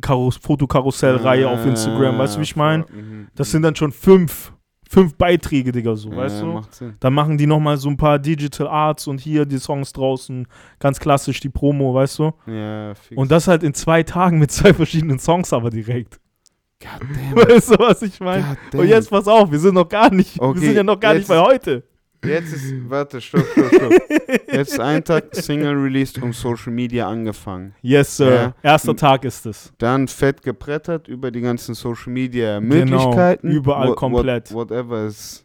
Karus 0.00 0.36
Fotokarussellreihe 0.36 1.48
auf 1.48 1.66
Instagram. 1.66 2.18
Weißt 2.18 2.36
du, 2.36 2.38
wie 2.40 2.44
ich 2.44 2.54
meine? 2.54 2.84
mhm, 2.84 3.28
Das 3.34 3.48
mhm. 3.48 3.52
sind 3.52 3.62
dann 3.62 3.74
schon 3.74 3.90
fünf, 3.90 4.52
fünf 4.88 5.16
Beiträge, 5.16 5.72
Digga, 5.72 5.96
so, 5.96 6.10
Ja, 6.10 6.18
weißt 6.18 6.42
du? 6.42 6.46
Macht 6.46 6.74
Sinn. 6.74 6.94
Dann 7.00 7.14
machen 7.14 7.36
die 7.36 7.46
nochmal 7.46 7.78
so 7.78 7.88
ein 7.88 7.96
paar 7.96 8.20
Digital 8.20 8.68
Arts 8.68 9.08
und 9.08 9.20
hier 9.20 9.44
die 9.44 9.58
Songs 9.58 9.92
draußen. 9.92 10.46
Ganz 10.78 11.00
klassisch 11.00 11.40
die 11.40 11.48
Promo, 11.48 11.94
weißt 11.94 12.20
du? 12.20 12.32
Ja, 12.46 12.94
fix. 12.94 13.18
Und 13.18 13.32
das 13.32 13.48
halt 13.48 13.64
in 13.64 13.74
zwei 13.74 14.04
Tagen 14.04 14.38
mit 14.38 14.52
zwei 14.52 14.72
verschiedenen 14.72 15.18
Songs 15.18 15.52
aber 15.52 15.70
direkt. 15.70 16.20
Weißt 17.34 17.70
du, 17.70 17.78
was 17.78 18.02
ich 18.02 18.20
meine? 18.20 18.56
Und 18.74 18.86
jetzt 18.86 19.10
pass 19.10 19.26
auf, 19.26 19.50
wir 19.50 19.58
sind 19.58 19.74
noch 19.74 19.88
gar 19.88 20.12
nicht, 20.12 20.36
wir 20.36 20.42
Okay, 20.42 20.58
sind 20.60 20.74
ja 20.76 20.82
noch 20.82 21.00
gar 21.00 21.14
nicht 21.14 21.26
bei 21.28 21.38
heute. 21.40 21.82
Jetzt 22.24 22.52
ist, 22.54 22.72
warte, 22.90 23.20
stopp, 23.20 23.46
stopp, 23.52 23.66
stopp. 23.72 23.92
Jetzt 24.52 24.72
ist 24.72 24.80
ein 24.80 25.04
Tag 25.04 25.26
Single 25.32 25.74
released 25.74 26.20
und 26.20 26.32
Social 26.34 26.72
Media 26.72 27.08
angefangen. 27.08 27.74
Yes, 27.82 28.16
Sir. 28.16 28.32
Ja. 28.34 28.54
Erster 28.62 28.90
M- 28.92 28.96
Tag 28.96 29.24
ist 29.24 29.46
es. 29.46 29.72
Dann 29.78 30.08
fett 30.08 30.42
gebrettert 30.42 31.06
über 31.08 31.30
die 31.30 31.40
ganzen 31.40 31.74
Social 31.74 32.12
Media 32.12 32.58
Möglichkeiten. 32.60 33.48
Genau, 33.48 33.58
überall 33.60 33.88
What- 33.90 33.96
komplett. 33.96 34.52
What, 34.52 34.70
whatever 34.70 35.06
es, 35.06 35.44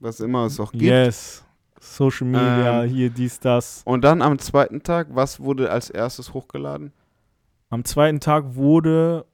was 0.00 0.20
immer 0.20 0.44
es 0.46 0.60
auch 0.60 0.70
gibt. 0.72 0.82
Yes. 0.84 1.44
Social 1.80 2.26
Media, 2.26 2.82
Ähm, 2.84 2.90
hier, 2.90 3.08
dies, 3.10 3.40
das. 3.40 3.82
Und 3.86 4.02
dann 4.04 4.20
am 4.20 4.38
zweiten 4.38 4.82
Tag, 4.82 5.06
was 5.10 5.40
wurde 5.40 5.70
als 5.70 5.88
erstes 5.88 6.34
hochgeladen? 6.34 6.92
Am 7.70 7.84
zweiten 7.84 8.20
Tag 8.20 8.54
wurde, 8.56 9.24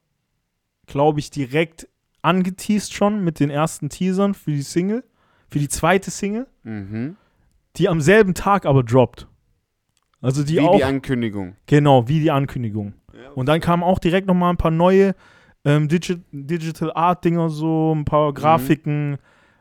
glaube 0.86 1.20
ich, 1.20 1.31
direkt 1.31 1.89
angeteased 2.23 2.93
schon 2.94 3.23
mit 3.23 3.40
den 3.40 3.51
ersten 3.51 3.89
Teasern 3.89 4.35
für 4.35 4.51
die 4.52 4.62
Single, 4.62 5.05
für 5.48 5.59
die 5.59 5.69
zweite 5.69 6.11
Single, 6.11 6.47
Mhm. 6.62 7.16
die 7.77 7.89
am 7.89 8.01
selben 8.01 8.35
Tag 8.35 8.65
aber 8.66 8.82
droppt. 8.82 9.28
Also 10.20 10.43
die 10.43 10.55
Wie 10.55 10.61
auch, 10.61 10.77
die 10.77 10.85
Ankündigung. 10.85 11.56
genau, 11.66 12.09
wie 12.09 12.20
die 12.20 12.31
Ankündigung. 12.31 12.94
Und 13.35 13.47
dann 13.47 13.61
kamen 13.61 13.82
auch 13.82 13.98
direkt 13.98 14.27
nochmal 14.27 14.51
ein 14.51 14.56
paar 14.56 14.70
neue 14.70 15.15
ähm, 15.66 15.89
Digi 15.89 16.20
Digital 16.32 16.93
Art 16.94 17.24
Dinger 17.24 17.48
so, 17.51 17.93
ein 17.94 18.05
paar 18.05 18.31
Mhm. 18.31 18.35
Grafiken 18.35 19.19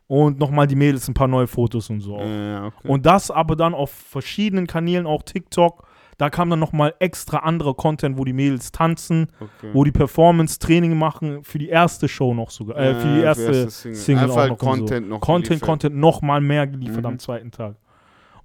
und 0.07 0.37
nochmal 0.39 0.67
die 0.67 0.75
Mädels 0.75 1.07
ein 1.07 1.13
paar 1.13 1.27
neue 1.29 1.47
Fotos 1.47 1.89
und 1.89 2.01
so. 2.01 2.19
Ja, 2.19 2.65
okay. 2.67 2.87
Und 2.87 3.05
das 3.05 3.31
aber 3.31 3.55
dann 3.55 3.73
auf 3.73 3.89
verschiedenen 3.91 4.67
Kanälen, 4.67 5.05
auch 5.05 5.23
TikTok. 5.23 5.87
Da 6.17 6.29
kam 6.29 6.49
dann 6.49 6.59
nochmal 6.59 6.93
extra 6.99 7.37
anderer 7.37 7.73
Content, 7.73 8.17
wo 8.17 8.23
die 8.25 8.33
Mädels 8.33 8.71
tanzen, 8.71 9.27
okay. 9.39 9.69
wo 9.73 9.83
die 9.83 9.91
Performance-Training 9.91 10.97
machen, 10.97 11.43
für 11.43 11.57
die 11.59 11.69
erste 11.69 12.07
Show 12.07 12.33
noch 12.33 12.49
sogar, 12.51 12.77
äh, 12.77 12.95
für 12.95 13.07
die 13.07 13.19
Ja, 13.19 13.25
erste 13.25 13.69
Single. 13.69 13.95
Single 13.97 14.23
Einfach 14.23 14.35
auch 14.43 14.47
noch 14.49 14.51
und 14.51 14.59
so. 14.59 14.65
Content 14.85 15.09
noch 15.09 15.19
Content, 15.21 15.47
geliefert. 15.49 15.67
Content 15.67 15.95
nochmal 15.95 16.41
mehr 16.41 16.67
geliefert 16.67 17.01
Mhm. 17.01 17.05
am 17.05 17.19
zweiten 17.19 17.51
Tag. 17.51 17.75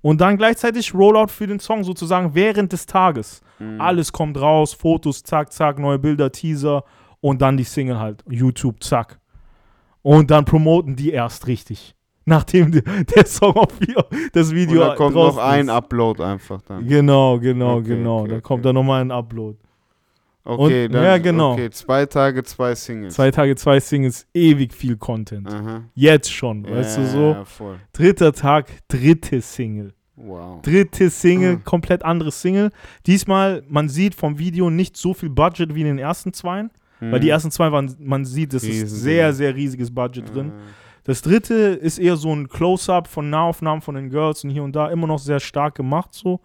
Und 0.01 0.21
dann 0.21 0.37
gleichzeitig 0.37 0.95
Rollout 0.95 1.29
für 1.29 1.47
den 1.47 1.59
Song 1.59 1.83
sozusagen 1.85 2.35
während 2.35 2.73
des 2.73 2.87
Tages. 2.87 3.41
Mhm. 3.59 3.81
Alles 3.81 4.13
kommt 4.13 4.41
raus, 4.41 4.73
Fotos, 4.73 5.23
zack, 5.25 5.53
zack, 5.53 5.79
neue 5.79 5.99
Bilder, 5.99 6.31
Teaser 6.31 6.85
und 7.21 7.43
dann 7.43 7.57
die 7.57 7.65
Single 7.65 7.99
halt, 7.99 8.23
YouTube, 8.29 8.83
zack. 8.83 9.19
Und 10.03 10.31
dann 10.31 10.45
promoten 10.45 10.95
die 10.95 11.11
erst 11.11 11.49
richtig. 11.49 11.97
Nachdem 12.29 12.71
der 12.73 13.27
Song 13.27 13.55
auf 13.57 13.69
das 14.33 14.49
Und 14.51 14.55
Video 14.55 14.81
da 14.81 14.95
kommt 14.95 15.15
noch 15.15 15.39
ein. 15.39 15.71
Upload 15.71 16.23
einfach 16.23 16.61
dann. 16.63 16.87
Genau, 16.87 17.39
genau, 17.39 17.77
Okay, 17.77 17.89
genau. 17.89 18.19
okay, 18.21 18.29
da 18.29 18.35
okay. 18.37 18.43
kommt 18.43 18.65
dann 18.65 18.75
nochmal 18.75 19.01
ein 19.01 19.11
Upload. 19.11 19.57
Okay, 20.45 20.87
Und- 20.87 20.93
dann, 20.95 21.05
ja, 21.05 21.19
genau. 21.19 21.53
Okay, 21.53 21.71
zwei 21.71 22.07
Tage, 22.07 22.43
zwei 22.43 22.75
Singles. 22.75 23.15
Zwei 23.15 23.31
Tage, 23.31 23.55
zwei 23.57 23.81
Singles, 23.81 24.27
ewig 24.35 24.73
viel 24.73 24.97
Content. 24.97 25.47
Aha. 25.53 25.83
Jetzt 25.95 26.33
schon, 26.33 26.65
weißt 26.69 26.99
du 26.99 27.07
so? 27.07 27.31
Ja, 27.33 27.45
voll. 27.45 27.77
Dritter 27.93 28.33
Tag, 28.33 28.67
dritte 28.89 29.41
Single. 29.43 29.93
Wow. 30.17 30.63
Dritte 30.63 31.11
Single, 31.11 31.57
Ah. 31.59 31.61
komplett 31.65 32.03
andere 32.05 32.31
Single. 32.33 32.71
Diesmal, 33.07 33.63
man 33.69 33.89
sieht 33.89 34.15
vom 34.15 34.39
Video 34.39 34.69
nicht 34.71 34.97
so 34.97 35.15
viel 35.15 35.31
Budget 35.31 35.75
wie 35.75 35.81
in 35.83 35.87
den 35.87 35.99
ersten 35.99 36.33
zwei. 36.33 36.65
Weil 37.01 37.21
die 37.21 37.29
Mhm. 37.29 37.31
ersten 37.31 37.51
zwei 37.53 37.71
waren, 37.71 37.95
man 38.01 38.25
sieht, 38.25 38.53
es 38.55 38.65
ist 38.65 38.91
sehr, 38.91 39.33
sehr 39.33 39.55
riesiges 39.55 39.95
Budget 39.95 40.35
drin. 40.35 40.51
Das 41.09 41.23
dritte 41.23 41.55
ist 41.55 41.99
eher 41.99 42.19
so 42.19 42.35
ein 42.35 42.51
Close-Up 42.51 43.09
von 43.09 43.31
Nahaufnahmen 43.31 43.81
von 43.81 43.95
den 43.95 44.11
Girls 44.11 44.45
und 44.45 44.51
hier 44.51 44.63
und 44.63 44.77
da 44.77 44.91
immer 44.91 45.07
noch 45.07 45.19
sehr 45.19 45.41
stark 45.41 45.75
gemacht 45.75 46.13
so. 46.13 46.41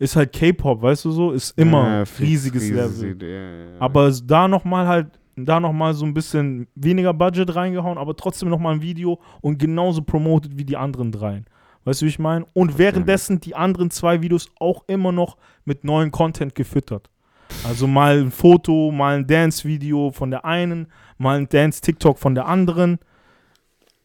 Ist 0.00 0.16
halt 0.16 0.32
K-Pop, 0.32 0.82
weißt 0.82 1.04
du 1.04 1.12
so? 1.12 1.30
Ist 1.30 1.56
immer 1.56 1.86
ja, 1.86 2.04
riesiges 2.18 2.60
riesig, 2.60 2.74
Level. 2.74 3.22
ja, 3.22 3.72
ja. 3.74 3.80
Aber 3.80 4.10
da 4.10 4.48
nochmal 4.48 4.88
halt 4.88 5.06
da 5.36 5.60
nochmal 5.60 5.94
so 5.94 6.04
ein 6.04 6.12
bisschen 6.12 6.66
weniger 6.74 7.14
Budget 7.14 7.54
reingehauen, 7.54 7.98
aber 7.98 8.16
trotzdem 8.16 8.48
nochmal 8.48 8.74
ein 8.74 8.82
Video 8.82 9.20
und 9.42 9.60
genauso 9.60 10.02
promoted 10.02 10.58
wie 10.58 10.64
die 10.64 10.76
anderen 10.76 11.12
dreien. 11.12 11.46
Weißt 11.84 12.02
du, 12.02 12.06
wie 12.06 12.10
ich 12.10 12.18
meine? 12.18 12.46
Und 12.52 12.78
währenddessen 12.78 13.38
die 13.38 13.54
anderen 13.54 13.92
zwei 13.92 14.22
Videos 14.22 14.48
auch 14.58 14.82
immer 14.88 15.12
noch 15.12 15.36
mit 15.64 15.84
neuen 15.84 16.10
Content 16.10 16.56
gefüttert. 16.56 17.10
Also 17.62 17.86
mal 17.86 18.18
ein 18.18 18.32
Foto, 18.32 18.90
mal 18.90 19.18
ein 19.18 19.26
Dance-Video 19.28 20.10
von 20.10 20.32
der 20.32 20.44
einen, 20.44 20.88
mal 21.16 21.38
ein 21.38 21.48
Dance-TikTok 21.48 22.18
von 22.18 22.34
der 22.34 22.48
anderen. 22.48 22.98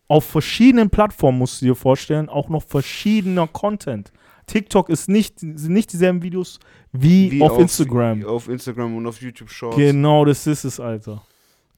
Auf 0.07 0.26
verschiedenen 0.26 0.90
Plattformen 0.90 1.40
musst 1.40 1.61
du 1.61 1.65
dir 1.65 1.76
vorstellen, 1.76 2.30
auch 2.30 2.49
noch 2.49 2.64
verschiedener 2.64 3.48
Content. 3.48 4.11
TikTok 4.48 4.90
ist 4.90 5.10
nicht, 5.10 5.40
sind 5.40 5.69
nicht 5.69 5.91
dieselben 5.91 6.22
Videos 6.22 6.60
wie, 6.91 7.32
Wie 7.32 7.41
auf, 7.41 7.57
Instagram. 7.57 8.23
Auf 8.26 8.48
Instagram 8.48 8.95
und 8.95 9.07
auf 9.07 9.19
YouTube 9.22 9.49
Shorts. 9.49 9.76
Genau, 9.76 10.23
das 10.23 10.45
ist 10.45 10.64
es, 10.64 10.80
Alter. 10.80 11.23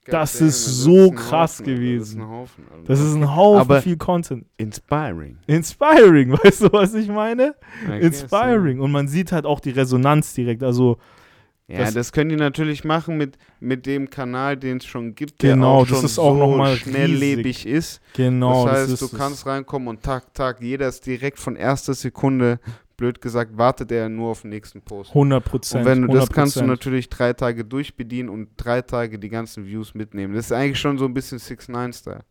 das 0.06 0.34
Goddamn, 0.34 0.48
ist 0.50 0.66
so 0.66 1.04
ein 1.10 1.16
krass 1.16 1.60
Haufen, 1.60 1.66
gewesen. 1.66 2.20
Das 2.20 2.20
ist 2.20 2.26
ein 2.26 2.30
Haufen. 2.30 2.64
Alter. 2.70 2.84
Das 2.88 3.00
ist 3.00 3.14
ein 3.16 3.36
Haufen 3.36 3.62
Aber- 3.62 3.82
viel 3.82 3.96
Content. 3.98 4.46
inspiring. 4.58 5.38
Inspiring, 5.48 6.32
weißt 6.44 6.64
du, 6.64 6.74
was 6.74 6.94
ich 6.94 7.08
meine? 7.08 7.56
I 7.86 8.00
guess, 8.02 8.22
Inspiring. 8.22 8.82
Und 8.82 8.92
man 8.92 9.08
sieht 9.08 9.32
halt 9.32 9.46
auch 9.46 9.62
die 9.62 9.72
Resonanz 9.72 10.34
direkt. 10.34 10.62
Also, 10.64 10.98
Ja, 11.70 11.80
Das- 11.80 11.94
das, 11.96 12.12
können 12.14 12.30
die 12.30 12.38
natürlich 12.38 12.86
machen 12.86 13.18
mit, 13.18 13.38
mit 13.60 13.86
dem 13.86 14.10
Kanal, 14.10 14.56
den 14.56 14.78
es 14.78 14.86
schon 14.86 15.16
gibt, 15.16 15.40
Genau, 15.40 15.56
der 15.56 15.68
auch 15.68 15.88
das 15.88 15.98
schon 15.98 16.06
ist 16.06 16.20
auch 16.20 16.38
so 16.38 16.58
mal 16.58 16.76
schnelllebig 16.78 17.66
ist. 17.66 18.02
genau. 18.14 18.66
das 18.66 18.74
heißt, 18.76 18.92
ist 18.94 19.02
du 19.02 19.10
kannst 19.18 19.46
reinkommen 19.46 19.90
und 19.90 20.02
Tag, 20.02 20.34
Tag, 20.34 20.62
jeder 20.62 20.88
ist 20.88 21.06
direkt 21.06 21.40
von 21.40 21.58
erster 21.58 21.94
Sekunde, 21.94 22.60
blöd 22.96 23.20
gesagt, 23.20 23.58
wartet 23.58 23.92
er 23.92 24.08
nur 24.08 24.30
auf 24.32 24.42
den 24.44 24.52
nächsten 24.52 24.82
Post. 24.82 25.10
100 25.10 25.44
Prozent. 25.44 25.82
Und 25.86 25.92
wenn 25.92 26.02
du 26.04 26.08
das 26.14 26.30
kannst 26.30 26.56
du 26.56 26.64
natürlich 26.64 27.10
drei 27.10 27.34
Tage 27.34 27.66
durchbedienen 27.66 28.30
und 28.30 28.50
drei 28.58 28.82
Tage 28.82 29.20
die 29.20 29.30
ganzen 29.30 29.66
Views 29.68 29.94
mitnehmen. 29.94 30.34
Das 30.36 30.46
ist 30.46 30.52
eigentlich 30.54 30.80
schon 30.80 30.98
so 30.98 31.04
ein 31.06 31.14
bisschen 31.14 31.38
6 31.38 31.68
9 31.68 31.92
Style, 31.92 32.22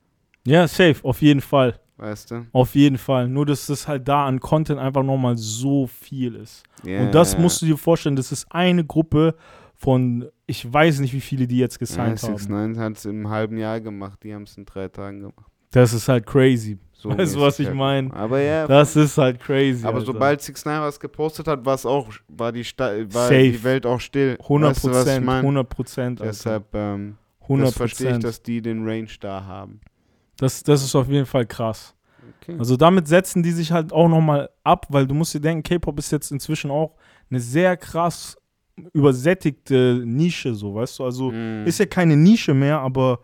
Ja, 0.46 0.66
safe, 0.66 0.96
auf 1.04 1.20
jeden 1.20 1.42
Fall. 1.42 1.78
Weißt 1.97 2.31
du? 2.31 2.47
Auf 2.52 2.74
jeden 2.74 2.98
Fall. 2.98 3.28
Nur, 3.28 3.47
dass 3.47 3.66
das 3.66 3.86
halt 3.89 4.06
da 4.09 4.27
an 4.27 4.40
Content 4.40 4.78
einfach 4.81 5.02
nochmal 5.02 5.36
so 5.36 5.86
viel 5.86 6.35
ist. 6.35 6.62
Ja, 6.85 7.01
Und 7.02 7.14
das 7.14 7.35
ja, 7.35 7.40
musst 7.40 7.62
du 7.62 7.66
dir 7.66 7.77
vorstellen, 7.77 8.16
das 8.16 8.32
ist 8.32 8.47
eine 8.51 8.85
Gruppe 8.85 9.35
von, 9.74 10.28
ich 10.47 10.70
weiß 10.73 11.01
nicht, 11.01 11.12
wie 11.12 11.20
viele 11.20 11.47
die 11.47 11.59
jetzt 11.59 11.74
ja, 11.74 11.78
gesigned 11.81 12.18
6 12.18 12.44
haben. 12.44 12.73
9 12.74 12.78
hat 12.78 12.97
es 12.97 13.05
im 13.05 13.28
halben 13.28 13.59
Jahr 13.59 13.81
gemacht, 13.81 14.20
die 14.23 14.35
haben 14.35 14.44
es 14.44 14.56
in 14.56 14.64
drei 14.64 14.89
Tagen 14.89 15.20
gemacht. 15.20 15.47
Das 15.73 15.93
ist 15.93 16.09
halt 16.09 16.24
crazy. 16.27 16.78
So 16.93 17.10
Weißt 17.10 17.35
du, 17.35 17.40
was 17.43 17.59
ich 17.59 17.66
halt. 17.66 17.77
mein? 17.77 18.10
Aber 18.12 18.40
ja, 18.40 18.66
Das 18.66 18.97
ist 18.97 19.18
halt 19.18 19.39
crazy. 19.39 19.85
Aber 19.86 19.98
Alter. 19.98 20.06
sobald 20.06 20.40
6 20.40 20.64
9 20.64 20.81
was 20.81 20.98
gepostet 20.98 21.47
hat, 21.47 21.64
war 21.66 21.74
es 21.74 21.85
auch, 21.85 22.09
war 22.28 22.52
die, 22.52 22.64
Sta 22.64 22.90
war 23.12 23.28
Safe. 23.28 23.43
die 23.51 23.62
Welt 23.62 23.85
auch 23.85 24.01
still. 24.01 24.39
100 24.40 24.70
Weißt 24.70 24.85
du, 24.85 24.89
was 24.90 24.97
ich 24.98 25.05
Prozent, 25.05 25.27
mein? 25.27 25.39
100 25.40 25.68
Prozent. 25.68 26.20
Deshalb, 26.20 26.74
ähm, 26.74 27.18
100 27.43 27.68
das 27.68 27.77
verstehe 27.77 28.06
ich, 28.06 28.12
Prozent. 28.14 28.24
dass 28.24 28.43
die 28.43 28.62
den 28.62 28.89
Range 28.89 29.09
da 29.20 29.44
haben. 29.44 29.81
Das, 30.38 30.62
das 30.62 30.82
ist 30.84 30.94
auf 30.94 31.08
jeden 31.08 31.26
Fall 31.26 31.46
krass. 31.46 31.94
Okay. 32.42 32.56
Also 32.58 32.76
damit 32.76 33.08
setzen 33.08 33.42
die 33.42 33.52
sich 33.52 33.72
halt 33.72 33.92
auch 33.92 34.08
nochmal 34.08 34.50
ab, 34.64 34.86
weil 34.90 35.06
du 35.06 35.14
musst 35.14 35.34
dir 35.34 35.40
denken, 35.40 35.62
K-Pop 35.62 35.98
ist 35.98 36.10
jetzt 36.12 36.30
inzwischen 36.30 36.70
auch 36.70 36.94
eine 37.30 37.40
sehr 37.40 37.76
krass 37.76 38.36
übersättigte 38.92 40.02
Nische, 40.04 40.54
so, 40.54 40.74
weißt 40.74 40.98
du? 40.98 41.04
Also 41.04 41.30
Mm. 41.30 41.64
ist 41.66 41.78
ja 41.78 41.86
keine 41.86 42.16
Nische 42.16 42.52
mehr, 42.54 42.80
aber 42.80 43.20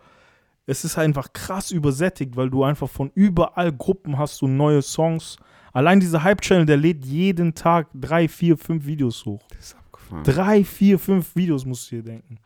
es 0.65 0.85
ist 0.85 0.97
einfach 0.97 1.31
krass 1.33 1.71
übersättigt, 1.71 2.35
weil 2.35 2.49
du 2.49 2.63
einfach 2.63 2.89
von 2.89 3.11
überall 3.15 3.71
Gruppen 3.71 4.17
hast 4.17 4.41
du 4.41 4.47
neue 4.47 4.81
Songs. 4.81 5.37
Allein 5.73 5.99
dieser 5.99 6.23
Hype-Channel, 6.23 6.65
der 6.65 6.77
lädt 6.77 7.03
jeden 7.05 7.53
Tag 7.53 7.87
drei, 7.93 8.27
vier, 8.27 8.57
fünf 8.57 8.85
Videos 8.85 9.25
hoch. 9.25 9.41
das 9.49 9.59
ist 9.67 9.75
abgefahren. 9.75 10.23
Drei, 10.23 10.63
vier, 10.63 10.97
fünf 10.99 11.35
Videos 11.35 11.65
musst 11.65 11.91
du 11.91 11.97
dir 11.97 12.03
denken. 12.03 12.37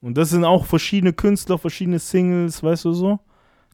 Und 0.00 0.16
das 0.18 0.30
sind 0.30 0.44
auch 0.44 0.66
verschiedene 0.66 1.12
Künstler, 1.12 1.56
verschiedene 1.58 1.98
Singles, 1.98 2.62
weißt 2.62 2.84
du 2.84 2.92
so? 2.92 3.18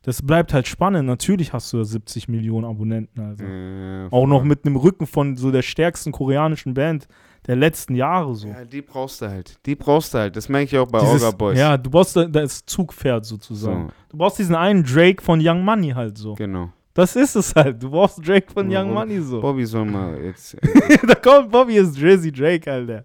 Das 0.02 0.20
bleibt 0.22 0.52
halt 0.52 0.66
spannend. 0.66 1.06
Natürlich 1.06 1.52
hast 1.52 1.72
du 1.72 1.78
da 1.78 1.84
70 1.84 2.28
Millionen 2.28 2.64
Abonnenten, 2.64 3.20
also. 3.20 3.44
Äh, 3.44 4.08
Auch 4.10 4.26
noch 4.26 4.42
mit 4.42 4.66
einem 4.66 4.76
Rücken 4.76 5.06
von 5.06 5.36
so 5.36 5.50
der 5.52 5.62
stärksten 5.62 6.10
koreanischen 6.12 6.74
Band 6.74 7.06
der 7.46 7.56
letzten 7.56 7.94
Jahre 7.94 8.34
so. 8.34 8.48
Ja, 8.48 8.64
die 8.64 8.82
brauchst 8.82 9.20
du 9.22 9.28
halt. 9.28 9.58
Die 9.66 9.74
brauchst 9.76 10.14
du 10.14 10.18
halt. 10.18 10.36
Das 10.36 10.48
merke 10.48 10.64
ich 10.66 10.78
auch 10.78 10.88
bei 10.88 11.00
Dieses- 11.00 11.22
Orga 11.22 11.36
Boys. 11.36 11.58
Ja, 11.58 11.76
du 11.76 11.90
brauchst 11.90 12.16
da- 12.16 12.24
das 12.26 12.64
Zugpferd 12.66 13.24
sozusagen. 13.24 13.88
so, 13.88 13.92
Du 14.10 14.16
brauchst 14.18 14.38
diesen 14.38 14.54
einen 14.56 14.82
Drake 14.84 15.22
von 15.22 15.40
Young 15.42 15.64
Money 15.64 15.90
halt 15.90 16.18
so. 16.18 16.34
genau. 16.34 16.70
Das 16.94 17.16
ist 17.16 17.34
es 17.36 17.54
halt. 17.54 17.82
Du 17.82 17.90
brauchst 17.90 18.18
Drake 18.26 18.52
von 18.52 18.68
Young 18.70 18.92
Money 18.92 19.18
so. 19.20 19.40
Bobby 19.40 19.64
soll 19.64 19.86
mal 19.86 20.20
jetzt. 20.22 20.56
da 21.08 21.14
kommt 21.14 21.50
Bobby 21.50 21.76
ist 21.76 21.98
Drizzy 22.00 22.30
Drake, 22.30 22.70
Alter. 22.70 23.04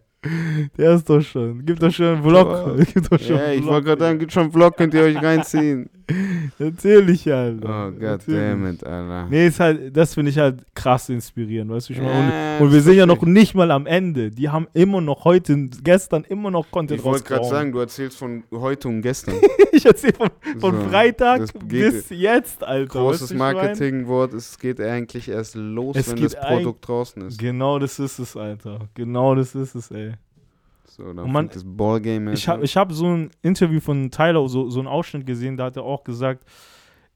Der 0.77 0.95
ist 0.95 1.09
doch 1.09 1.21
schon. 1.21 1.65
Gibt 1.65 1.81
doch 1.81 1.91
schon 1.91 2.05
einen 2.07 2.23
Vlog. 2.23 2.77
Gibt 2.93 3.11
doch 3.11 3.19
schon 3.19 3.37
einen 3.37 3.59
ich 3.59 3.65
wollte 3.65 3.85
gerade 3.85 4.01
sagen, 4.01 4.19
gibt 4.19 4.31
schon 4.31 4.43
einen 4.43 4.51
Vlog, 4.51 4.75
könnt 4.75 4.93
ihr 4.93 5.03
euch 5.03 5.21
reinziehen. 5.21 5.89
Natürlich, 6.59 7.31
Alter. 7.31 7.89
Oh, 7.89 7.99
god 7.99 8.21
damn 8.27 8.65
it, 8.65 8.83
Alter. 8.83 9.27
Nee, 9.29 9.47
ist 9.47 9.59
halt, 9.59 9.95
das 9.95 10.13
finde 10.13 10.31
ich 10.31 10.37
halt 10.37 10.63
krass 10.73 11.09
inspirierend, 11.09 11.69
weißt 11.71 11.89
du? 11.89 11.93
Meine, 11.95 12.07
Ja, 12.07 12.57
und, 12.57 12.65
und 12.67 12.73
wir 12.73 12.81
sind 12.81 12.95
ja 12.95 13.05
noch 13.05 13.21
nicht 13.23 13.55
mal 13.55 13.71
am 13.71 13.85
Ende. 13.85 14.31
Die 14.31 14.49
haben 14.49 14.67
immer 14.73 15.01
noch 15.01 15.25
heute, 15.25 15.69
gestern 15.83 16.23
immer 16.23 16.49
noch 16.49 16.71
Content 16.71 16.99
Ich 16.99 17.05
wollte 17.05 17.25
gerade 17.25 17.45
sagen, 17.45 17.71
du 17.73 17.79
erzählst 17.79 18.17
von 18.17 18.43
heute 18.51 18.87
und 18.87 19.01
gestern. 19.01 19.35
Ich 19.73 19.85
erzähle 19.85 20.13
von, 20.13 20.29
von 20.59 20.73
So, 20.73 20.89
Freitag 20.89 21.41
bis 21.67 22.09
jetzt, 22.09 22.63
Alter. 22.63 22.99
Großes? 22.99 23.31
Marketingwort, 23.35 24.33
es 24.33 24.57
geht 24.57 24.81
eigentlich 24.81 25.29
erst 25.29 25.53
los, 25.53 25.95
Es 25.95 26.09
wenn 26.09 26.23
das 26.23 26.35
Produkt 26.35 26.87
draußen 26.87 27.21
ist. 27.27 27.37
Genau 27.37 27.77
das 27.77 27.99
ist 27.99 28.17
es, 28.17 28.35
Alter. 28.35 28.89
Genau 28.95 29.35
das 29.35 29.53
ist 29.53 29.75
es, 29.75 29.91
ey. 29.91 30.13
Dann 30.97 31.19
Und 31.19 31.31
man- 31.31 31.49
das 31.49 31.63
Ballgame 31.65 32.33
Ich 32.33 32.47
habe 32.47 32.65
hab 32.65 32.91
so 32.91 33.05
ein 33.07 33.29
Interview 33.41 33.79
von 33.79 34.09
Tyler, 34.11 34.47
so, 34.49 34.69
so 34.69 34.79
einen 34.79 34.87
Ausschnitt 34.87 35.25
gesehen, 35.25 35.55
da 35.57 35.65
hat 35.65 35.77
er 35.77 35.83
auch 35.83 36.03
gesagt, 36.03 36.43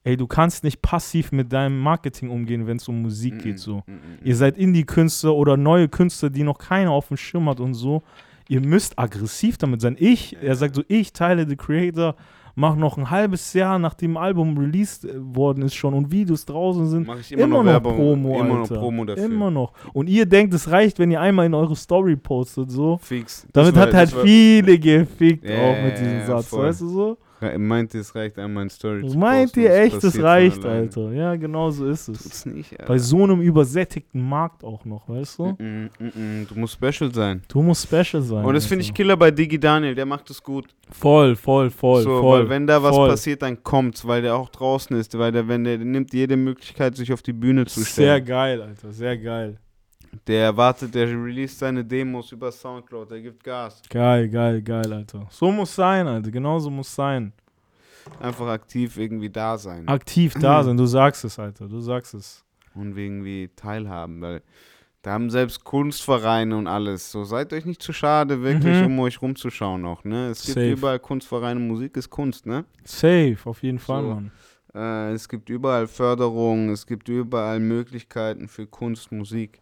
ey, 0.04 0.16
du 0.16 0.26
kannst 0.26 0.64
nicht 0.64 0.82
passiv 0.82 1.32
mit 1.32 1.52
deinem 1.52 1.78
Marketing 1.80 2.30
umgehen, 2.30 2.66
wenn 2.66 2.76
es 2.76 2.88
um 2.88 3.02
Musik 3.02 3.40
geht, 3.42 3.58
so. 3.58 3.82
Ihr 4.24 4.36
seid 4.36 4.56
Indie-Künstler 4.58 5.34
oder 5.34 5.56
neue 5.56 5.88
Künstler, 5.88 6.30
die 6.30 6.42
noch 6.42 6.58
keiner 6.58 6.90
auf 6.90 7.08
dem 7.08 7.16
Schirm 7.16 7.48
hat 7.48 7.60
und 7.60 7.74
so. 7.74 8.02
Ihr 8.48 8.60
müsst 8.60 8.98
aggressiv 8.98 9.58
damit 9.58 9.80
sein. 9.80 9.96
Ich, 9.98 10.36
er 10.42 10.56
sagt 10.56 10.74
so, 10.74 10.82
ich, 10.88 11.12
Teile 11.12 11.48
the 11.48 11.56
Creator, 11.56 12.16
mach 12.54 12.76
noch 12.76 12.98
ein 12.98 13.10
halbes 13.10 13.52
Jahr, 13.54 13.78
nachdem 13.78 14.16
ein 14.16 14.22
Album 14.22 14.56
released 14.58 15.04
äh, 15.04 15.14
worden 15.16 15.62
ist 15.64 15.74
schon 15.74 15.94
und 15.94 16.10
Videos 16.12 16.44
draußen 16.44 16.88
sind, 16.88 17.06
Mach 17.06 17.18
ich 17.18 17.32
immer, 17.32 17.42
immer, 17.44 17.58
noch, 17.58 17.64
Werbung, 17.66 17.96
Promo, 17.96 18.40
immer 18.40 18.60
Alter. 18.60 18.74
noch 18.74 18.80
Promo 18.80 19.04
dafür. 19.04 19.24
Immer 19.24 19.50
noch. 19.50 19.72
Und 19.92 20.08
ihr 20.08 20.26
denkt, 20.26 20.52
es 20.54 20.70
reicht, 20.70 20.98
wenn 20.98 21.10
ihr 21.10 21.20
einmal 21.20 21.46
in 21.46 21.54
eure 21.54 21.76
Story 21.76 22.16
postet, 22.16 22.70
so. 22.70 22.98
Fix. 23.02 23.46
Damit 23.52 23.74
war- 23.74 23.82
hat 23.82 23.94
halt 23.94 24.10
viele 24.22 24.78
gefickt 24.78 25.48
Ja, 25.48 25.56
auch 25.70 25.82
mit 25.84 25.98
diesem 25.98 26.26
Satz, 26.26 26.46
voll. 26.48 26.66
weißt 26.66 26.80
du 26.82 26.88
so? 26.88 27.18
Meint, 27.58 27.94
es 27.94 28.14
reicht 28.14 28.38
einmal 28.38 28.64
in 28.64 28.70
Story 28.70 29.06
zu 29.06 29.18
Meint 29.18 29.56
ihr 29.56 29.74
echt, 29.74 30.02
es 30.02 30.20
reicht. 30.22 30.64
Alter? 30.64 31.12
Ja, 31.12 31.36
genau 31.36 31.70
so 31.70 31.86
ist 31.86 32.08
es. 32.08 32.22
Tut's 32.22 32.46
nicht, 32.46 32.72
Alter. 32.72 32.86
Bei 32.86 32.98
so 32.98 33.22
einem 33.24 33.40
übersättigten 33.40 34.26
Markt 34.26 34.64
auch 34.64 34.84
noch, 34.84 35.08
weißt 35.08 35.38
du? 35.38 35.44
Mm, 35.58 35.90
mm, 35.98 36.04
mm, 36.04 36.46
Du 36.48 36.58
musst 36.58 36.74
special 36.74 37.12
sein. 37.12 37.42
Du 37.48 37.62
musst 37.62 37.86
special 37.86 38.22
sein. 38.22 38.44
Und 38.44 38.54
das 38.54 38.66
finde 38.66 38.84
ich 38.84 38.94
killer 38.94 39.16
bei 39.16 39.30
Digi 39.30 39.58
Daniel, 39.58 39.94
der 39.94 40.06
macht 40.06 40.30
es 40.30 40.42
gut. 40.42 40.66
Voll, 40.90 41.36
voll, 41.36 41.70
voll, 41.70 42.02
so, 42.02 42.20
voll. 42.20 42.40
weil 42.40 42.48
wenn 42.50 42.66
da 42.66 42.82
was 42.82 42.94
voll. 42.94 43.08
passiert, 43.08 43.42
dann 43.42 43.62
kommt's, 43.62 44.06
weil 44.06 44.22
der 44.22 44.34
auch 44.36 44.48
draußen 44.50 44.94
ist, 44.96 45.16
weil 45.18 45.32
der, 45.32 45.48
wenn 45.48 45.64
der, 45.64 45.78
der 45.78 45.86
nimmt 45.86 46.12
jede 46.12 46.36
Möglichkeit, 46.36 46.96
sich 46.96 47.12
auf 47.12 47.22
die 47.22 47.32
Bühne 47.32 47.66
zu 47.66 47.80
Sehr 47.80 47.86
stellen. 48.16 48.24
geil, 48.24 48.62
Alter, 48.62 48.92
sehr 48.92 49.16
geil. 49.16 49.58
Der 50.26 50.56
wartet, 50.56 50.94
der 50.94 51.08
release 51.08 51.56
seine 51.56 51.84
Demos 51.84 52.30
über 52.32 52.52
Soundcloud, 52.52 53.10
der 53.10 53.20
gibt 53.22 53.42
Gas. 53.42 53.82
Geil, 53.88 54.28
geil, 54.28 54.62
geil, 54.62 54.92
Alter. 54.92 55.26
So 55.30 55.50
muss 55.50 55.74
sein, 55.74 56.06
Alter. 56.06 56.30
Genau 56.30 56.58
so 56.58 56.70
muss 56.70 56.94
sein. 56.94 57.32
Einfach 58.20 58.48
aktiv 58.48 58.96
irgendwie 58.98 59.30
da 59.30 59.56
sein 59.56 59.86
Aktiv 59.86 60.34
da 60.34 60.64
sein, 60.64 60.76
du 60.76 60.86
sagst 60.86 61.24
es, 61.24 61.38
Alter. 61.38 61.68
Du 61.68 61.80
sagst 61.80 62.14
es. 62.14 62.44
und 62.74 62.96
irgendwie 62.96 63.50
teilhaben, 63.54 64.20
weil 64.22 64.42
da 65.02 65.12
haben 65.12 65.30
selbst 65.30 65.62
Kunstvereine 65.64 66.56
und 66.56 66.66
alles. 66.66 67.10
So 67.12 67.24
seid 67.24 67.52
euch 67.52 67.64
nicht 67.66 67.82
zu 67.82 67.92
schade, 67.92 68.42
wirklich, 68.42 68.78
Mhm. 68.78 68.86
um 68.86 69.00
euch 69.00 69.20
rumzuschauen 69.20 69.82
noch, 69.82 70.04
ne? 70.04 70.28
Es 70.28 70.42
gibt 70.46 70.54
Safe. 70.54 70.70
überall 70.72 70.98
Kunstvereine, 71.00 71.60
Musik 71.60 71.96
ist 71.96 72.08
Kunst, 72.10 72.46
ne? 72.46 72.64
Safe, 72.84 73.36
auf 73.44 73.62
jeden 73.62 73.78
Fall, 73.78 74.02
So. 74.02 74.08
Mann. 74.08 74.30
Äh, 74.74 75.12
es 75.12 75.28
gibt 75.28 75.48
überall 75.50 75.86
Förderung, 75.86 76.70
es 76.70 76.86
gibt 76.86 77.08
überall 77.08 77.60
Möglichkeiten 77.60 78.48
für 78.48 78.66
Kunst, 78.66 79.12
Musik. 79.12 79.60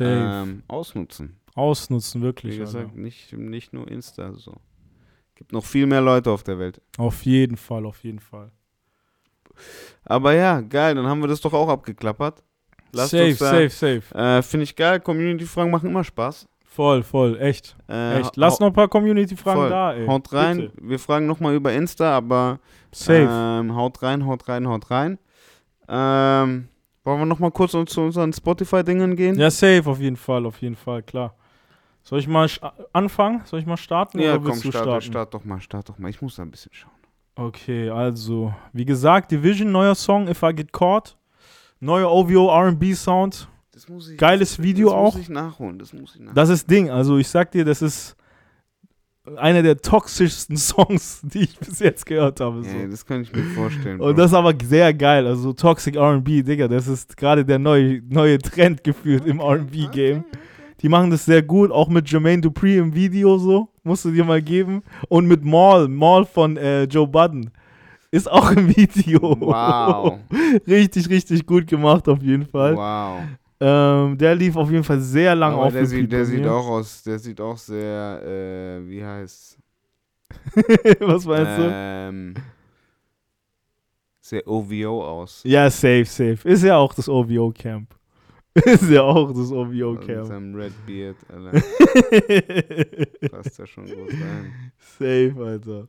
Ähm, 0.00 0.62
ausnutzen. 0.68 1.36
Ausnutzen, 1.54 2.20
Wie 2.20 2.24
wirklich, 2.26 2.58
gesagt, 2.58 2.86
Alter. 2.86 2.98
nicht, 2.98 3.32
nicht 3.32 3.72
nur 3.72 3.88
Insta 3.88 4.32
so. 4.34 4.54
Gibt 5.34 5.52
noch 5.52 5.64
viel 5.64 5.86
mehr 5.86 6.00
Leute 6.00 6.30
auf 6.30 6.42
der 6.42 6.58
Welt. 6.58 6.80
Auf 6.98 7.24
jeden 7.24 7.56
Fall, 7.56 7.86
auf 7.86 8.02
jeden 8.04 8.20
Fall. 8.20 8.50
Aber 10.04 10.32
ja, 10.34 10.60
geil, 10.60 10.94
dann 10.94 11.06
haben 11.06 11.20
wir 11.20 11.28
das 11.28 11.40
doch 11.40 11.52
auch 11.52 11.68
abgeklappert. 11.68 12.42
Lasst 12.92 13.10
safe, 13.10 13.36
da, 13.38 13.50
safe, 13.50 13.70
safe. 13.70 14.14
Äh, 14.14 14.42
Finde 14.42 14.64
ich 14.64 14.76
geil, 14.76 15.00
Community-Fragen 15.00 15.70
machen 15.70 15.90
immer 15.90 16.04
Spaß. 16.04 16.46
Voll, 16.64 17.04
voll, 17.04 17.38
echt. 17.40 17.76
Äh, 17.88 18.20
Echt. 18.20 18.36
Lass 18.36 18.58
noch 18.58 18.66
ein 18.66 18.72
paar 18.72 18.88
Community-Fragen 18.88 19.70
da, 19.70 19.92
ey. 19.94 20.06
Haut 20.08 20.32
rein. 20.32 20.56
Bitte. 20.56 20.72
Wir 20.80 20.98
fragen 20.98 21.26
nochmal 21.26 21.54
über 21.54 21.72
Insta, 21.72 22.16
aber 22.16 22.58
Safe. 22.90 23.28
ähm, 23.30 23.76
haut 23.76 24.02
rein, 24.02 24.26
haut 24.26 24.48
rein, 24.48 24.66
haut 24.66 24.90
rein. 24.90 25.18
Ähm, 25.88 26.68
wollen 27.04 27.20
wir 27.20 27.26
nochmal 27.26 27.50
kurz 27.50 27.72
zu 27.72 28.00
unseren 28.00 28.32
Spotify-Dingen 28.32 29.14
gehen? 29.14 29.38
Ja, 29.38 29.50
safe, 29.50 29.82
auf 29.86 30.00
jeden 30.00 30.16
Fall, 30.16 30.46
auf 30.46 30.60
jeden 30.60 30.76
Fall, 30.76 31.02
klar. 31.02 31.34
Soll 32.02 32.18
ich 32.18 32.28
mal 32.28 32.48
anfangen? 32.92 33.42
Soll 33.44 33.60
ich 33.60 33.66
mal 33.66 33.76
starten? 33.76 34.18
Ja, 34.18 34.36
komm, 34.36 34.56
start, 34.56 34.74
starten? 34.74 35.02
start 35.02 35.34
doch 35.34 35.44
mal, 35.44 35.60
start 35.60 35.88
doch 35.88 35.98
mal. 35.98 36.10
Ich 36.10 36.20
muss 36.20 36.36
da 36.36 36.42
ein 36.42 36.50
bisschen 36.50 36.72
schauen. 36.72 36.92
Okay, 37.36 37.88
also, 37.88 38.54
wie 38.72 38.84
gesagt, 38.84 39.30
Division, 39.32 39.72
neuer 39.72 39.94
Song, 39.94 40.28
If 40.28 40.42
I 40.42 40.54
Get 40.54 40.72
Caught. 40.72 41.16
Neuer 41.80 42.10
OVO 42.10 42.50
RB 42.50 42.94
Sound. 42.94 43.48
Das 43.72 43.88
muss 43.88 44.08
ich, 44.08 44.18
Geiles 44.18 44.62
Video 44.62 44.88
das 44.88 44.96
auch. 44.96 45.14
muss 45.14 45.22
ich 45.22 45.28
nachholen, 45.28 45.78
das 45.78 45.92
muss 45.92 46.14
ich 46.14 46.20
nachholen. 46.20 46.34
Das 46.34 46.48
ist 46.48 46.70
Ding. 46.70 46.90
Also, 46.90 47.18
ich 47.18 47.28
sag 47.28 47.50
dir, 47.50 47.64
das 47.64 47.82
ist 47.82 48.16
einer 49.36 49.62
der 49.62 49.78
toxischsten 49.78 50.56
Songs, 50.56 51.20
die 51.22 51.44
ich 51.44 51.58
bis 51.58 51.78
jetzt 51.78 52.06
gehört 52.06 52.40
habe. 52.40 52.62
So. 52.62 52.68
ja, 52.68 52.86
das 52.86 53.04
kann 53.04 53.22
ich 53.22 53.32
mir 53.32 53.42
vorstellen. 53.54 54.00
Und 54.00 54.08
Bro. 54.08 54.12
das 54.14 54.30
ist 54.30 54.36
aber 54.36 54.54
sehr 54.62 54.92
geil. 54.92 55.26
Also, 55.26 55.52
Toxic 55.52 55.96
RB, 55.96 56.44
Digga, 56.44 56.68
das 56.68 56.86
ist 56.86 57.16
gerade 57.16 57.44
der 57.44 57.58
neue, 57.58 58.02
neue 58.08 58.38
Trend 58.38 58.84
gefühlt 58.84 59.26
im 59.26 59.40
RB-Game. 59.40 60.24
Die 60.80 60.88
machen 60.88 61.10
das 61.10 61.24
sehr 61.24 61.42
gut, 61.42 61.70
auch 61.70 61.88
mit 61.88 62.10
Jermaine 62.10 62.42
Dupri 62.42 62.76
im 62.76 62.94
Video 62.94 63.38
so. 63.38 63.68
Musst 63.84 64.04
du 64.04 64.10
dir 64.10 64.24
mal 64.24 64.42
geben. 64.42 64.82
Und 65.08 65.26
mit 65.26 65.44
Maul, 65.44 65.88
Maul 65.88 66.26
von 66.26 66.56
äh, 66.56 66.84
Joe 66.84 67.06
Budden. 67.06 67.50
Ist 68.10 68.30
auch 68.30 68.50
im 68.52 68.68
Video. 68.76 69.36
Wow. 69.40 70.18
richtig, 70.66 71.08
richtig 71.08 71.46
gut 71.46 71.66
gemacht 71.66 72.08
auf 72.08 72.22
jeden 72.22 72.46
Fall. 72.46 72.76
Wow. 72.76 73.22
Ähm, 73.66 74.18
der 74.18 74.34
lief 74.34 74.56
auf 74.56 74.70
jeden 74.70 74.84
Fall 74.84 75.00
sehr 75.00 75.34
lang 75.34 75.54
Aber 75.54 75.64
auf 75.64 75.72
der, 75.72 75.86
sieht, 75.86 76.12
der 76.12 76.26
sieht 76.26 76.46
auch 76.46 76.66
aus, 76.66 77.02
der 77.02 77.18
sieht 77.18 77.40
auch 77.40 77.56
sehr, 77.56 78.22
äh, 78.22 78.86
wie 78.86 79.02
heißt 79.02 79.58
Was 81.00 81.24
meinst 81.24 81.58
du? 81.58 81.70
ähm, 81.72 82.34
sehr 84.20 84.46
OVO 84.46 85.04
aus. 85.04 85.42
Ja, 85.44 85.70
safe, 85.70 86.04
safe. 86.04 86.48
Ist 86.48 86.62
ja 86.62 86.76
auch 86.76 86.92
das 86.92 87.08
OVO-Camp. 87.08 87.94
Ist 88.64 88.90
ja 88.90 89.02
auch 89.02 89.28
das 89.32 89.50
Mit 89.50 89.82
OVO-Camp. 89.82 90.26
seinem 90.26 90.54
Red 90.54 90.72
Beard, 90.86 91.16
Alter. 91.28 91.60
Passt 93.30 93.58
da 93.58 93.66
schon 93.66 93.86
gut 93.86 94.12
rein. 94.12 94.72
safe, 94.78 95.34
Alter. 95.38 95.88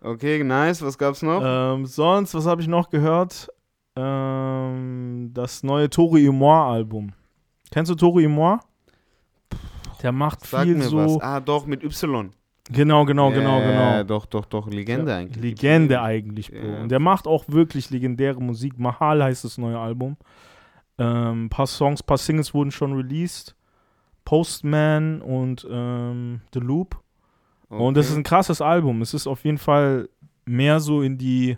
Okay, 0.00 0.42
nice. 0.42 0.82
Was 0.82 0.98
gab's 0.98 1.22
noch? 1.22 1.40
Ähm, 1.44 1.86
sonst, 1.86 2.34
was 2.34 2.46
habe 2.46 2.60
ich 2.60 2.68
noch 2.68 2.90
gehört? 2.90 3.48
Ähm, 3.96 5.30
das 5.34 5.62
neue 5.62 5.90
Tori 5.90 6.26
Imoir 6.26 6.64
Album. 6.64 7.12
Kennst 7.70 7.90
du 7.90 7.94
Tori 7.94 8.24
Imoir? 8.24 8.60
Der 10.02 10.12
macht 10.12 10.44
Sag 10.46 10.64
viel 10.64 10.76
mir 10.76 10.84
so. 10.84 10.96
was. 10.96 11.20
Ah, 11.20 11.40
doch, 11.40 11.66
mit 11.66 11.82
Y. 11.84 12.30
Genau, 12.70 13.04
genau, 13.04 13.30
genau, 13.30 13.60
Ja, 13.60 14.02
genau. 14.02 14.04
Doch, 14.04 14.26
doch, 14.26 14.46
doch. 14.46 14.68
Legende 14.68 15.14
eigentlich. 15.14 15.42
Legende 15.42 16.00
eigentlich, 16.00 16.50
Bro. 16.50 16.58
Ja. 16.66 16.82
Und 16.82 16.88
der 16.90 17.00
macht 17.00 17.26
auch 17.26 17.44
wirklich 17.48 17.90
legendäre 17.90 18.40
Musik. 18.40 18.78
Mahal 18.78 19.22
heißt 19.22 19.44
das 19.44 19.58
neue 19.58 19.78
Album. 19.78 20.16
Ähm, 20.98 21.48
paar 21.50 21.66
Songs, 21.66 22.02
paar 22.02 22.18
Singles 22.18 22.54
wurden 22.54 22.70
schon 22.70 22.94
released. 22.94 23.56
Postman 24.24 25.20
und 25.20 25.66
ähm, 25.68 26.40
The 26.54 26.60
Loop. 26.60 27.00
Und 27.68 27.96
das 27.96 28.10
ist 28.10 28.16
ein 28.16 28.22
krasses 28.22 28.60
Album. 28.60 29.00
Es 29.00 29.14
ist 29.14 29.26
auf 29.26 29.44
jeden 29.44 29.58
Fall 29.58 30.08
mehr 30.44 30.78
so 30.78 31.00
in 31.00 31.16
die 31.16 31.56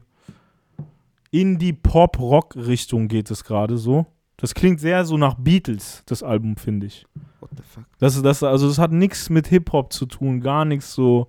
Indie-Pop-Rock-Richtung 1.40 3.08
geht 3.08 3.30
es 3.30 3.44
gerade 3.44 3.76
so. 3.76 4.06
Das 4.36 4.54
klingt 4.54 4.80
sehr 4.80 5.04
so 5.04 5.16
nach 5.16 5.34
Beatles, 5.36 6.02
das 6.06 6.22
Album, 6.22 6.56
finde 6.56 6.86
ich. 6.86 7.06
What 7.40 7.50
the 7.56 7.62
fuck? 7.62 7.84
Das, 7.98 8.16
ist- 8.16 8.24
das, 8.24 8.42
also 8.42 8.66
das 8.68 8.78
hat 8.78 8.92
nichts 8.92 9.30
mit 9.30 9.46
Hip-Hop 9.48 9.92
zu 9.92 10.06
tun, 10.06 10.40
gar 10.40 10.64
nichts 10.64 10.92
so 10.92 11.28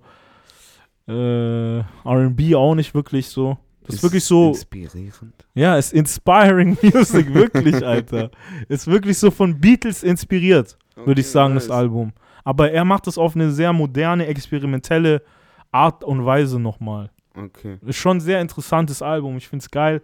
äh, 1.08 1.78
R&B 2.04 2.54
auch 2.56 2.74
nicht 2.74 2.94
wirklich 2.94 3.28
so. 3.28 3.58
Das 3.84 3.96
ist, 3.96 4.02
wirklich 4.02 4.24
so, 4.24 4.48
Inspirierend. 4.48 5.46
ja, 5.54 5.76
ist 5.76 5.92
inspiring 5.92 6.76
Music, 6.82 7.32
wirklich, 7.32 7.86
Alter. 7.86 8.32
Ist 8.68 8.88
wirklich 8.88 9.16
so 9.16 9.30
von 9.30 9.60
Beatles 9.60 10.02
inspiriert 10.02 10.76
würde 10.96 11.20
ich 11.20 11.26
Okay, 11.26 11.32
sagen, 11.34 11.54
das 11.54 11.68
nice. 11.68 11.76
Album. 11.76 12.12
Aber 12.42 12.72
er 12.72 12.84
macht 12.84 13.06
es 13.06 13.18
auf 13.18 13.36
eine 13.36 13.52
sehr 13.52 13.72
moderne, 13.72 14.26
experimentelle 14.26 15.22
Art 15.70 16.02
und 16.02 16.24
Weise 16.24 16.58
nochmal. 16.58 17.10
Okay. 17.36 17.78
Ist 17.82 17.96
schon 17.96 18.16
ein 18.16 18.20
sehr 18.20 18.40
interessantes 18.40 19.02
Album. 19.02 19.36
Ich 19.36 19.48
finde 19.48 19.62
es 19.62 19.70
geil. 19.70 20.02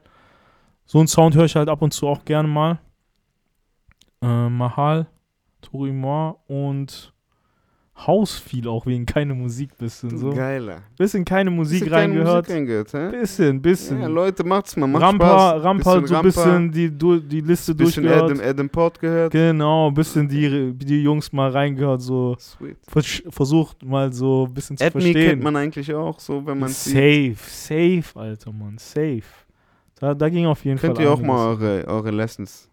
So 0.85 0.99
einen 0.99 1.09
Sound 1.09 1.35
höre 1.35 1.47
ich 1.47 1.57
halt 1.57 1.69
ab 1.69 1.83
und 1.83 1.93
zu 1.93 2.07
auch 2.07 2.25
gerne 2.25 2.49
mal. 2.49 2.79
Äh, 4.21 4.49
Mahal, 4.49 5.07
Tori 5.63 5.93
Moir 5.93 6.39
und 6.47 7.13
Haus 8.07 8.39
viel 8.39 8.67
auch 8.69 8.85
wegen 8.87 9.07
keine 9.07 9.35
Musik 9.35 9.77
bisschen 9.79 10.17
so. 10.19 10.31
Geiler. 10.31 10.79
Bisschen 10.99 11.25
keine 11.25 11.51
Musik 11.51 11.81
Bisschen 11.81 11.93
keine 11.93 12.13
reingehört. 12.15 12.49
Musik 12.49 12.55
reingehört? 12.57 12.93
Bisschen, 13.13 13.63
bisschen. 13.63 14.01
Ja, 14.01 14.07
Leute, 14.09 14.45
macht's 14.45 14.77
mal. 14.77 14.87
Macht 14.87 15.03
Rampa, 15.03 15.27
Spaß. 15.51 15.65
Rampa 15.65 15.95
Bisschen 16.01 16.07
so 16.09 16.15
ein 16.17 16.23
bisschen 16.25 16.73
die, 16.73 16.91
du- 16.99 17.21
die 17.21 17.41
Liste 17.41 17.75
Bisschen 17.75 18.03
durchgehört. 18.05 18.31
Adam, 18.33 18.41
Adam 18.49 18.69
Port 18.69 18.99
gehört. 19.01 19.33
Genau, 19.33 19.91
bisschen 19.91 20.29
die, 20.29 20.73
die 20.75 21.03
Jungs 21.03 21.33
mal 21.33 21.51
reingehört, 21.51 22.03
so 22.03 22.37
Sweet. 22.39 22.77
vers- 22.89 23.23
versucht 23.29 23.85
mal 23.85 24.13
so 24.13 24.47
ein 24.49 24.55
bisschen 24.55 24.77
zu 24.77 24.85
Adme 24.85 25.01
verstehen. 25.01 25.29
kennt 25.31 25.43
man 25.43 25.57
eigentlich 25.57 25.95
auch 25.95 26.19
so, 26.19 26.45
wenn 26.47 26.59
man 26.59 26.71
sieht. 26.71 27.37
safe, 27.37 28.03
safe, 28.03 28.19
Alter, 28.21 28.53
Mann, 28.53 28.79
safe. 28.79 29.23
Da, 30.01 30.15
da 30.15 30.29
ging 30.29 30.47
auf 30.47 30.65
jeden 30.65 30.79
Könnt 30.79 30.97
Fall 30.97 31.05
ihr 31.05 31.13
auch 31.13 31.21
mal 31.21 31.49
eure, 31.51 31.85
eure 31.87 32.11
Lessons 32.11 32.69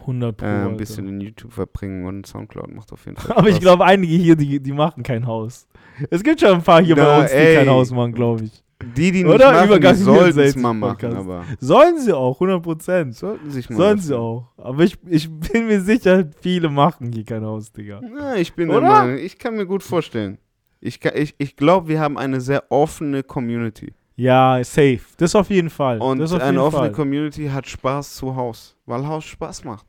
100 0.00 0.36
Pro, 0.36 0.46
äh, 0.46 0.48
ein 0.48 0.62
Alter. 0.64 0.76
bisschen 0.76 1.08
in 1.08 1.20
YouTube 1.20 1.52
verbringen 1.52 2.04
und 2.06 2.26
Soundcloud 2.26 2.72
macht 2.74 2.92
auf 2.92 3.04
jeden 3.06 3.16
Fall 3.16 3.32
Aber 3.36 3.48
ich 3.48 3.60
glaube, 3.60 3.84
einige 3.84 4.14
hier, 4.14 4.36
die, 4.36 4.60
die 4.60 4.72
machen 4.72 5.02
kein 5.02 5.26
Haus. 5.26 5.66
Es 6.10 6.22
gibt 6.22 6.40
schon 6.40 6.50
ein 6.54 6.62
paar 6.62 6.82
hier 6.82 6.96
Na, 6.96 7.04
bei 7.04 7.20
uns, 7.22 7.30
die 7.30 7.36
ey. 7.36 7.56
kein 7.56 7.68
Haus 7.68 7.90
machen, 7.90 8.12
glaube 8.12 8.44
ich. 8.44 8.62
die, 8.96 9.12
die 9.12 9.24
nicht 9.24 9.32
Oder? 9.34 9.52
machen, 9.52 9.66
Übergang 9.68 9.94
die 9.96 10.02
sollten 10.02 10.28
es 10.28 10.34
64 10.54 10.62
mal 10.62 10.74
machen, 10.74 11.14
aber 11.16 11.44
Sollen 11.60 11.98
sie 11.98 12.12
auch, 12.12 12.34
100 12.40 12.62
Prozent. 12.62 13.14
sollten 13.14 13.50
sich 13.50 13.70
mal 13.70 13.76
Sollen 13.76 13.98
sie 13.98 14.18
auch. 14.18 14.48
Aber 14.56 14.82
ich, 14.82 14.96
ich 15.06 15.30
bin 15.30 15.66
mir 15.68 15.80
sicher, 15.80 16.24
viele 16.40 16.68
machen 16.68 17.12
hier 17.12 17.24
kein 17.24 17.44
Haus, 17.44 17.72
Digga. 17.72 18.00
Na, 18.14 18.36
ich 18.36 18.52
bin 18.54 18.68
Oder? 18.70 18.80
der 18.80 18.90
Meinung, 18.90 19.18
ich 19.18 19.38
kann 19.38 19.56
mir 19.56 19.66
gut 19.66 19.82
vorstellen. 19.82 20.38
Ich, 20.80 21.02
ich, 21.04 21.34
ich 21.38 21.56
glaube, 21.56 21.88
wir 21.88 21.98
haben 22.00 22.18
eine 22.18 22.40
sehr 22.42 22.64
offene 22.70 23.22
Community. 23.22 23.94
Ja, 24.16 24.62
safe. 24.62 25.00
Das 25.16 25.34
auf 25.34 25.50
jeden 25.50 25.70
Fall. 25.70 26.00
Und 26.00 26.20
eine 26.20 26.30
jeden 26.30 26.58
offene 26.58 26.82
Fall. 26.82 26.92
Community 26.92 27.48
hat 27.48 27.66
Spaß 27.66 28.14
zu 28.14 28.34
Haus, 28.34 28.76
weil 28.86 29.06
Haus 29.06 29.24
Spaß 29.24 29.64
macht. 29.64 29.86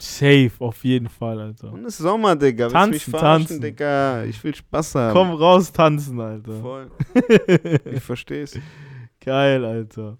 Safe, 0.00 0.50
auf 0.58 0.82
jeden 0.84 1.08
Fall, 1.08 1.38
Alter. 1.38 1.72
Und 1.72 1.84
es 1.84 1.94
ist 1.94 1.98
Sommer, 1.98 2.34
Digga. 2.34 2.64
Willst 2.72 2.74
du 2.74 2.90
mich 2.90 3.04
Tanzen, 3.04 3.20
tanzen. 3.20 3.60
Digga? 3.60 4.24
Ich 4.24 4.42
will 4.42 4.54
Spaß 4.54 4.94
haben. 4.96 5.12
Komm 5.12 5.30
raus, 5.32 5.70
tanzen, 5.70 6.20
Alter. 6.20 6.60
Voll. 6.60 6.90
Ich 7.92 8.02
versteh's. 8.02 8.58
Geil, 9.20 9.64
Alter. 9.64 10.18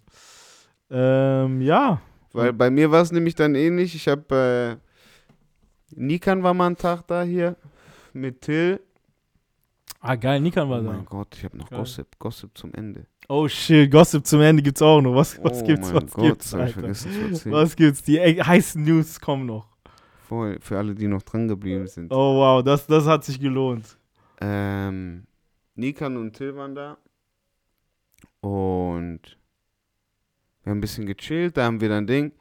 Ähm, 0.91 1.61
ja. 1.63 2.01
Weil 2.33 2.53
bei 2.53 2.71
mir 2.71 2.91
war 2.91 3.03
es 3.03 3.13
nämlich 3.13 3.35
dann 3.35 3.55
ähnlich. 3.55 3.95
Ich 3.95 4.09
habe 4.09 4.79
äh, 5.91 5.97
Nikan 5.97 6.43
war 6.43 6.55
mal 6.55 6.67
einen 6.67 6.77
Tag 6.77 7.07
da 7.07 7.23
hier 7.23 7.57
mit 8.13 8.43
Till. 8.43 8.81
Ah, 10.05 10.17
geil, 10.17 10.41
Nikan 10.41 10.69
war 10.69 10.81
Oh 10.81 10.85
da. 10.85 10.93
mein 10.95 11.05
Gott, 11.05 11.37
ich 11.37 11.45
habe 11.45 11.57
noch 11.57 11.71
Geil. 11.71 11.79
Gossip, 11.79 12.19
Gossip 12.19 12.59
zum 12.59 12.75
Ende. 12.75 13.07
Oh 13.29 13.47
shit, 13.47 13.89
Gossip 13.89 14.27
zum 14.27 14.41
Ende 14.41 14.61
gibt's 14.61 14.83
auch 14.83 15.01
noch. 15.01 15.15
Was, 15.15 15.41
was 15.45 15.63
oh 15.63 15.65
gibt's, 15.65 15.95
was 15.95 16.13
Gott, 16.13 16.25
gibt's, 16.25 16.53
hab 16.53 16.59
ich 16.61 16.67
Alter? 16.67 16.81
vergessen 16.81 17.13
zu 17.13 17.21
erzählen. 17.21 17.55
Was 17.55 17.77
gibt's? 17.77 18.03
Die 18.03 18.19
ey, 18.19 18.35
heißen 18.37 18.83
News 18.83 19.21
kommen 19.21 19.47
noch. 19.47 19.69
Voll, 20.27 20.59
für 20.61 20.77
alle, 20.77 20.97
die 20.97 21.07
noch 21.07 21.23
dran 21.23 21.47
geblieben 21.47 21.87
sind. 21.87 22.13
Oh 22.13 22.37
wow, 22.41 22.65
das, 22.65 22.85
das 22.89 23.07
hat 23.07 23.23
sich 23.25 23.39
gelohnt. 23.39 23.97
Ähm, 24.41 25.23
Nikan 25.77 26.17
und 26.17 26.33
Till 26.33 26.57
waren 26.57 26.75
da. 26.75 26.99
Und 28.41 29.39
wir 30.65 30.71
haben 30.71 30.79
ein 30.79 30.81
bisschen 30.81 31.07
gechillt. 31.07 31.57
Da 31.57 31.65
haben 31.65 31.81
wir 31.81 31.89
dann 31.89 32.09
Ding, 32.09 32.33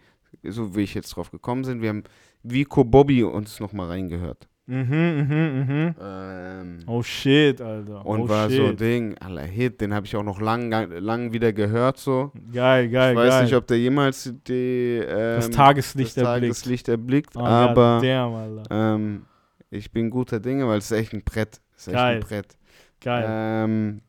so 0.41 0.75
wie 0.75 0.81
ich 0.81 0.95
jetzt 0.95 1.09
drauf 1.11 1.29
gekommen 1.29 1.61
bin, 1.61 1.81
wir 1.83 1.89
haben 1.89 2.03
Vico 2.41 2.83
Bobby 2.83 3.23
uns 3.23 3.59
nochmal 3.59 3.87
reingehört. 3.87 4.47
Mhm, 4.71 5.27
mhm, 5.27 5.65
mhm. 5.67 5.95
Ähm, 6.01 6.79
Oh 6.87 7.03
shit, 7.03 7.59
Alter. 7.59 8.05
und 8.05 8.21
oh, 8.21 8.29
war 8.29 8.49
shit. 8.49 8.57
so 8.57 8.71
Ding, 8.71 9.17
aller 9.17 9.43
Hit, 9.43 9.81
den 9.81 9.93
habe 9.93 10.05
ich 10.05 10.15
auch 10.15 10.23
noch 10.23 10.39
lang, 10.39 10.71
lang 10.71 11.33
wieder 11.33 11.51
gehört 11.51 11.97
so. 11.97 12.31
Geil, 12.53 12.87
geil, 12.87 13.11
ich 13.11 13.17
weiß 13.17 13.29
geil. 13.29 13.43
nicht, 13.43 13.55
ob 13.55 13.67
der 13.67 13.77
jemals 13.79 14.33
die, 14.47 15.03
ähm, 15.05 15.35
das 15.35 15.49
Tageslicht 15.49 16.15
das 16.15 16.23
erblickt. 16.23 16.53
Tageslicht 16.53 16.87
erblickt, 16.87 17.35
Oh, 17.35 17.41
aber 17.41 17.99
Damn, 18.01 18.63
ähm, 18.69 19.25
ich 19.69 19.91
bin 19.91 20.09
guter 20.09 20.39
Dinge, 20.39 20.65
weil 20.69 20.77
es 20.77 20.89
ist 20.89 20.97
echt 20.97 21.13
ein 21.13 21.23
Brett. 21.23 21.59
Es 21.75 21.81
ist 21.81 21.87
echt 21.89 21.95
Geil. 21.97 22.15
ein 22.15 22.21
Brett. 22.21 22.57
Geil. 23.01 23.25
Ähm, 23.27 24.01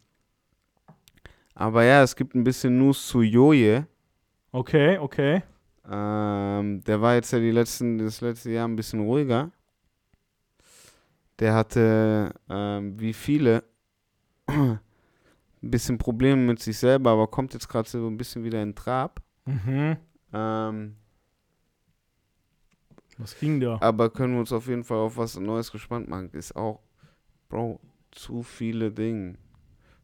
aber 1.56 1.82
ja, 1.82 2.04
es 2.04 2.14
gibt 2.14 2.36
ein 2.36 2.44
bisschen 2.44 2.78
News 2.78 3.08
zu 3.08 3.22
Joje. 3.22 3.88
Okay, 4.52 4.96
okay. 4.98 5.42
Ähm, 5.90 6.82
der 6.86 7.00
war 7.00 7.14
jetzt 7.14 7.32
ja 7.32 7.40
die 7.40 7.50
letzten, 7.50 7.98
das 7.98 8.20
letzte 8.20 8.50
Jahr 8.52 8.68
ein 8.68 8.76
bisschen 8.76 9.00
ruhiger. 9.00 9.50
Der 11.42 11.54
hatte, 11.54 12.32
ähm, 12.48 13.00
wie 13.00 13.12
viele, 13.12 13.64
ein 14.46 14.78
bisschen 15.60 15.98
Probleme 15.98 16.40
mit 16.40 16.60
sich 16.60 16.78
selber, 16.78 17.10
aber 17.10 17.26
kommt 17.26 17.52
jetzt 17.52 17.68
gerade 17.68 17.88
so 17.88 18.06
ein 18.06 18.16
bisschen 18.16 18.44
wieder 18.44 18.62
in 18.62 18.76
Trab. 18.76 19.20
Mhm. 19.44 19.96
Ähm, 20.32 20.94
Was 23.18 23.36
ging 23.40 23.58
da? 23.58 23.76
aber 23.80 24.08
können 24.08 24.34
wir 24.34 24.40
uns 24.40 24.52
auf 24.52 24.68
jeden 24.68 24.84
Fall 24.84 24.98
auf 24.98 25.16
was 25.16 25.36
Neues 25.40 25.72
gespannt 25.72 26.08
machen. 26.08 26.30
Ist 26.32 26.54
auch, 26.54 26.78
Bro, 27.48 27.80
zu 28.12 28.44
viele 28.44 28.92
Dinge. 28.92 29.34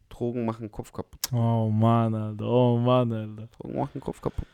Drogen 0.08 0.44
machen 0.44 0.72
Kopf 0.72 0.92
kaputt. 0.92 1.20
Oh 1.32 1.70
Mann, 1.70 2.16
Alter. 2.16 2.46
Oh 2.46 2.78
Mann, 2.78 3.12
Alter. 3.12 3.46
Drogen 3.56 3.78
machen 3.78 4.00
Kopf 4.00 4.20
kaputt. 4.20 4.44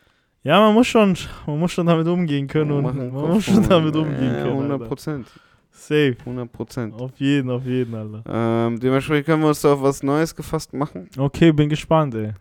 Ja, 0.43 0.61
man 0.61 0.75
muss 0.75 0.87
schon, 0.87 1.17
man 1.47 1.59
muss 1.59 1.73
schon 1.73 1.87
damit 1.87 2.07
umgehen 2.07 2.47
können 2.47 2.73
und 2.73 2.83
Machen 2.83 3.11
man 3.11 3.23
Kopf 3.23 3.29
muss 3.37 3.45
schon 3.47 3.67
damit 3.67 3.97
umgehen 3.97 4.35
Ja, 4.35 4.43
können. 4.43 4.51
100 4.51 4.73
Alter. 4.73 4.85
Prozent. 4.87 5.27
Safe. 5.77 6.17
100 6.21 6.51
Prozent. 6.53 6.95
Auf 6.95 7.11
jeden, 7.19 7.51
auf 7.51 7.65
jeden, 7.67 7.95
Alter. 7.95 8.23
Ähm, 8.27 8.79
dementsprechend 8.81 9.27
können 9.27 9.43
wir 9.43 9.49
uns 9.49 9.61
da 9.61 9.75
auf 9.75 9.83
was 9.83 10.03
Neues 10.03 10.35
gefasst 10.35 10.73
machen. 10.73 11.09
Okay, 11.19 11.53
bin 11.53 11.69
gespannt, 11.69 12.15
ey. 12.15 12.33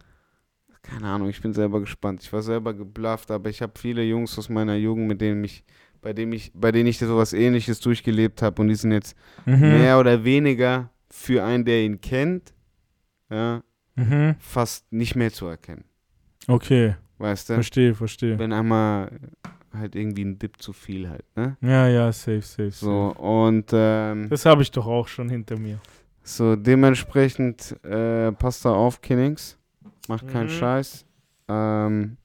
Keine 0.84 1.08
Ahnung, 1.08 1.30
ich 1.30 1.42
bin 1.42 1.54
selber 1.54 1.80
gespannt. 1.80 2.22
Ich 2.22 2.32
war 2.32 2.42
selber 2.42 2.74
geblufft, 2.74 3.32
aber 3.32 3.50
ich 3.50 3.62
habe 3.62 3.74
viele 3.78 4.04
Jungs 4.04 4.38
aus 4.38 4.50
meiner 4.50 4.76
Jugend, 4.76 5.08
mit 5.08 5.20
denen 5.22 5.44
ich, 5.44 5.64
bei 6.02 6.14
denen 6.14 6.34
ich, 6.34 6.52
bei 6.54 6.72
denen 6.72 6.88
ich 6.88 7.00
sowas 7.00 7.34
ähnliches 7.34 7.80
durchgelebt 7.80 8.42
habe 8.42 8.62
und 8.62 8.68
die 8.68 8.76
sind 8.76 8.92
jetzt 8.92 9.16
Mhm. 9.46 9.62
mehr 9.72 9.98
oder 10.00 10.24
weniger 10.24 10.90
für 11.10 11.44
einen, 11.44 11.66
der 11.66 11.82
ihn 11.84 12.02
kennt, 12.02 12.54
ja, 13.32 13.64
Mhm. 13.96 14.36
fast 14.40 14.92
nicht 14.92 15.16
mehr 15.16 15.32
zu 15.32 15.46
erkennen. 15.48 15.86
Okay, 16.48 16.96
Weißt 17.18 17.50
du? 17.50 17.54
verstehe, 17.56 17.96
verstehe. 17.96 18.38
Wenn 18.38 18.52
einmal 18.52 19.10
halt 19.78 19.96
irgendwie 19.96 20.24
ein 20.26 20.38
Dip 20.40 20.62
zu 20.62 20.74
viel 20.74 21.10
halt, 21.10 21.26
ne? 21.36 21.58
Ja, 21.62 21.88
ja, 21.88 22.12
safe, 22.12 22.42
safe, 22.42 22.72
So, 22.72 23.10
safe. 23.10 23.20
und 23.22 23.66
ähm, 23.74 24.30
Das 24.30 24.46
habe 24.46 24.62
ich 24.62 24.72
doch 24.72 24.86
auch 24.88 25.08
schon 25.08 25.30
hinter 25.30 25.58
mir. 25.58 25.80
so 26.24 26.56
dementsprechend 26.56 27.76
äh, 27.84 28.32
passt 28.32 28.66
da 28.66 28.74
auf, 28.74 29.02
Kinnings. 29.02 29.58
Macht 30.08 30.28
keinen 30.28 30.46
Mhm. 30.48 30.52
Scheiß. 30.52 31.06
Ähm, 31.50 32.18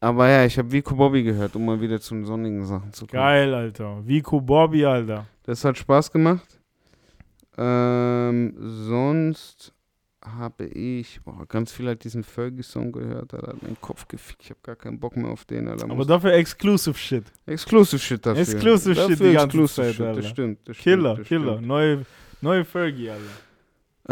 aber 0.00 0.28
ja, 0.28 0.44
ich 0.44 0.56
habe 0.58 0.72
Vico 0.72 0.94
Bobby 0.94 1.22
gehört, 1.22 1.54
um 1.56 1.64
mal 1.66 1.80
wieder 1.80 2.00
zu 2.00 2.14
den 2.14 2.24
sonnigen 2.24 2.64
Sachen 2.64 2.92
zu 2.92 3.06
kommen. 3.06 3.20
Geil, 3.22 3.52
Alter. 3.54 4.06
Vico 4.06 4.40
Bobby, 4.40 4.84
Alter. 4.86 5.26
Das 5.44 5.64
hat 5.64 5.76
Spaß 5.76 6.10
gemacht. 6.10 6.60
Ähm, 7.58 8.54
sonst 8.58 9.74
habe 10.22 10.66
ich 10.66 11.20
oh, 11.24 11.44
ganz 11.48 11.72
viel 11.72 11.86
halt 11.86 12.04
diesen 12.04 12.22
Fergie-Song 12.22 12.92
gehört. 12.92 13.32
Da 13.32 13.38
hat 13.38 13.62
mein 13.62 13.80
Kopf 13.80 14.06
gefickt. 14.06 14.42
Ich 14.42 14.50
habe 14.50 14.60
gar 14.62 14.76
keinen 14.76 15.00
Bock 15.00 15.16
mehr 15.16 15.30
auf 15.30 15.44
den. 15.44 15.68
Alter. 15.68 15.90
Aber 15.90 16.04
dafür 16.04 16.32
Exclusive 16.34 16.96
Shit. 16.96 17.24
Exclusive 17.46 17.98
Shit 17.98 18.26
dafür. 18.26 18.42
Exclusive 18.42 18.94
dafür 18.94 19.16
Shit 19.16 19.20
die 19.20 19.32
ganze 19.32 19.44
Exclusive 19.46 19.74
Zeit, 19.74 19.94
Shit. 19.94 20.06
Alter. 20.06 20.20
Das 20.20 20.30
stimmt. 20.30 20.58
Das 20.68 20.76
Killer, 20.76 21.12
stimmt, 21.14 21.20
das 21.20 21.28
Killer. 21.28 21.52
Stimmt. 21.54 21.68
Neue, 21.68 22.06
neue 22.40 22.64
Fergie, 22.64 23.10
Alter. 23.10 23.22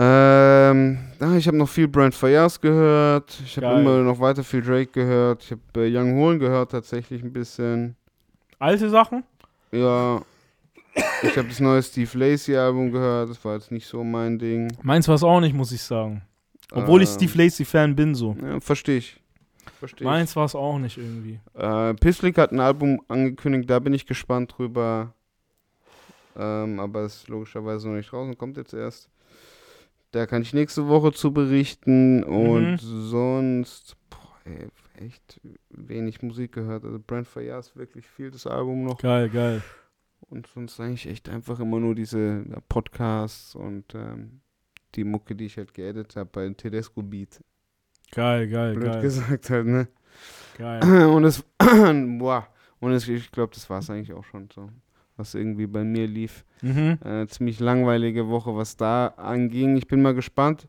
Ähm, 0.00 0.98
ah, 1.18 1.36
ich 1.36 1.46
habe 1.48 1.56
noch 1.56 1.68
viel 1.68 1.88
Brent 1.88 2.14
Fayaz 2.14 2.60
gehört. 2.60 3.36
Ich 3.44 3.56
habe 3.58 3.80
immer 3.80 3.98
noch 4.02 4.20
weiter 4.20 4.44
viel 4.44 4.62
Drake 4.62 4.92
gehört. 4.92 5.42
Ich 5.42 5.50
habe 5.50 5.60
äh, 5.76 5.96
Young 5.96 6.14
Holen 6.14 6.38
gehört 6.38 6.70
tatsächlich 6.70 7.22
ein 7.22 7.32
bisschen. 7.32 7.96
Alte 8.58 8.88
Sachen? 8.90 9.24
Ja. 9.72 10.22
Ich 11.22 11.36
habe 11.36 11.48
das 11.48 11.60
neue 11.60 11.82
Steve 11.82 12.16
Lacey 12.18 12.56
Album 12.56 12.90
gehört. 12.92 13.30
Das 13.30 13.44
war 13.44 13.54
jetzt 13.54 13.70
nicht 13.70 13.86
so 13.86 14.02
mein 14.04 14.38
Ding. 14.38 14.72
Meins 14.82 15.08
war 15.08 15.14
es 15.14 15.22
auch 15.22 15.40
nicht, 15.40 15.54
muss 15.54 15.72
ich 15.72 15.82
sagen. 15.82 16.22
Obwohl 16.72 17.02
ich 17.02 17.08
Ähm, 17.08 17.14
Steve 17.14 17.38
Lacey-Fan 17.44 17.96
bin, 17.96 18.14
so. 18.14 18.36
Ja, 18.42 18.60
verstehe 18.60 18.98
ich. 18.98 19.20
Verstehe 19.78 20.00
ich. 20.00 20.04
Meins 20.04 20.36
war 20.36 20.44
es 20.44 20.54
auch 20.54 20.78
nicht 20.78 20.98
irgendwie. 20.98 21.40
Äh, 21.54 21.94
Pisslick 21.94 22.36
hat 22.38 22.52
ein 22.52 22.60
Album 22.60 23.00
angekündigt, 23.08 23.68
da 23.70 23.78
bin 23.78 23.92
ich 23.94 24.06
gespannt 24.06 24.54
drüber. 24.56 25.12
Ähm, 26.36 26.78
aber 26.78 27.00
es 27.00 27.16
ist 27.16 27.28
logischerweise 27.28 27.88
noch 27.88 27.96
nicht 27.96 28.12
draußen, 28.12 28.36
kommt 28.38 28.56
jetzt 28.56 28.72
erst. 28.74 29.08
Da 30.12 30.26
kann 30.26 30.42
ich 30.42 30.52
nächste 30.54 30.88
Woche 30.88 31.12
zu 31.12 31.32
berichten. 31.32 32.22
Und 32.24 32.72
Mhm. 32.72 32.78
sonst, 32.78 33.96
boah, 34.10 34.34
ey, 34.44 34.68
echt 35.06 35.40
wenig 35.70 36.22
Musik 36.22 36.52
gehört. 36.52 36.84
Also 36.84 36.98
Brent 37.04 37.26
Fayaz 37.28 37.74
wirklich 37.76 38.06
viel 38.06 38.30
das 38.30 38.46
Album 38.46 38.84
noch. 38.84 38.98
Geil, 38.98 39.28
geil. 39.28 39.62
Und 40.30 40.46
sonst 40.46 40.78
eigentlich 40.78 41.06
echt 41.06 41.28
einfach 41.28 41.58
immer 41.60 41.80
nur 41.80 41.94
diese 41.94 42.44
Podcasts 42.68 43.54
und 43.54 43.94
ähm, 43.94 44.40
die 44.94 45.04
Mucke, 45.04 45.34
die 45.34 45.46
ich 45.46 45.56
halt 45.56 45.72
geedit 45.72 46.16
habe 46.16 46.28
bei 46.30 46.48
Tedesco 46.50 47.02
Beat. 47.02 47.42
Geil, 48.10 48.48
geil, 48.48 48.74
Blöd 48.74 48.92
geil. 48.92 49.02
gesagt 49.02 49.50
halt, 49.50 49.66
ne? 49.66 49.88
Geil. 50.56 50.82
Und 51.08 51.24
es, 51.24 51.44
boah, 51.58 52.46
und 52.80 52.92
es, 52.92 53.08
ich 53.08 53.30
glaube, 53.30 53.52
das 53.54 53.68
war 53.70 53.80
es 53.80 53.90
eigentlich 53.90 54.12
auch 54.12 54.24
schon 54.24 54.48
so, 54.54 54.70
was 55.16 55.34
irgendwie 55.34 55.66
bei 55.66 55.82
mir 55.84 56.06
lief. 56.06 56.44
Mhm. 56.62 56.98
Äh, 57.04 57.26
ziemlich 57.26 57.58
langweilige 57.60 58.28
Woche, 58.28 58.54
was 58.54 58.76
da 58.76 59.08
anging. 59.16 59.76
Ich 59.76 59.88
bin 59.88 60.00
mal 60.00 60.14
gespannt. 60.14 60.68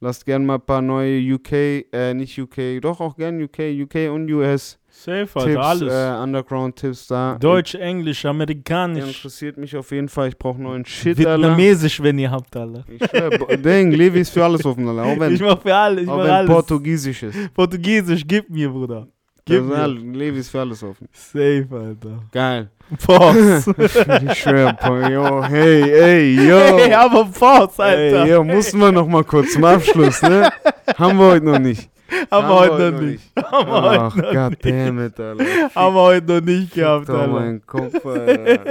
Lasst 0.00 0.24
gerne 0.24 0.44
mal 0.44 0.54
ein 0.56 0.66
paar 0.66 0.82
neue 0.82 1.34
UK, 1.34 1.52
äh, 1.92 2.14
nicht 2.14 2.38
UK, 2.38 2.80
doch 2.80 3.00
auch 3.00 3.16
gern 3.16 3.40
UK, 3.40 3.58
UK 3.82 4.10
und 4.10 4.30
US 4.32 4.78
Safe, 4.94 5.26
Alter, 5.34 5.46
Tipps, 5.50 5.66
alles. 5.66 5.82
äh, 5.82 5.86
Deutsch, 5.86 6.22
Underground-Tipps 6.22 7.06
da. 7.08 7.38
Englisch, 7.80 8.24
Äh, 8.24 8.28
Amerikanisch, 8.28 9.16
interessiert 9.16 9.56
mich 9.56 9.74
auf 9.76 9.90
jeden 9.90 10.08
Fall. 10.08 10.28
Ich 10.28 10.38
brauche 10.38 10.60
neuen 10.60 10.84
Shit, 10.84 11.18
Alter. 11.18 11.30
Vietnamesisch, 11.40 12.02
wenn 12.02 12.18
ihr 12.18 12.30
habt, 12.30 12.54
Alter. 12.56 12.84
Ich 12.88 13.02
schwör, 13.10 13.56
Ding, 13.56 13.90
Levi 13.92 14.20
ist 14.20 14.30
für 14.30 14.44
alles 14.44 14.64
offen, 14.64 14.86
Alter. 14.86 15.04
Auch 15.04 15.18
wenn, 15.18 15.34
Ich 15.34 15.40
mach 15.40 15.60
für 15.60 15.74
alle, 15.74 16.02
ich 16.02 16.08
auch 16.08 16.18
mach 16.18 16.24
wenn 16.24 16.30
alles. 16.30 16.50
Portugiesisch 16.50 17.22
ist. 17.22 17.54
Portugiesisch, 17.54 18.22
gib 18.26 18.48
mir, 18.50 18.68
Bruder. 18.68 19.08
Gib 19.44 19.56
Also, 19.62 19.68
mir. 19.70 19.76
ja, 19.78 19.86
Levi 19.86 20.38
ist 20.38 20.50
für 20.50 20.60
alles 20.60 20.82
offen. 20.84 21.08
Safe, 21.10 21.66
Alter. 21.72 22.22
Geil. 22.30 22.70
Pause. 23.04 23.74
Ich 24.30 24.38
schwör, 24.38 24.76
yo, 25.10 25.42
hey, 25.44 25.82
ey, 25.90 26.48
yo. 26.48 26.56
Hey, 26.78 26.92
aber 26.92 27.24
Pause, 27.24 27.82
Alter. 27.82 28.22
Ey, 28.24 28.28
ja, 28.30 28.42
mussten 28.42 28.78
wir 28.78 28.92
noch 28.92 29.08
mal 29.08 29.24
kurz 29.24 29.52
zum 29.54 29.64
Abschluss, 29.64 30.20
ne? 30.22 30.50
Haben 30.98 31.18
wir 31.18 31.26
heute 31.26 31.46
noch 31.46 31.58
nicht. 31.58 31.88
Haben 32.30 32.48
wir 32.48 32.54
heute 32.58 32.92
noch 32.92 33.00
nicht. 33.00 33.22
Haben 33.36 33.68
wir 33.68 33.74
Ach, 33.74 34.14
heute 34.14 34.22
noch 34.26 34.32
God 34.32 34.50
nicht. 34.50 34.64
damn 34.64 34.98
it, 35.06 35.20
Alter. 35.20 35.44
Haben 35.74 35.94
wir 35.94 36.00
heute 36.02 36.32
noch 36.34 36.40
nicht 36.46 36.74
gehabt, 36.74 37.10
Alter. 37.10 37.26
meinen 37.28 37.66
Kopf, 37.66 38.04
Alter. 38.06 38.68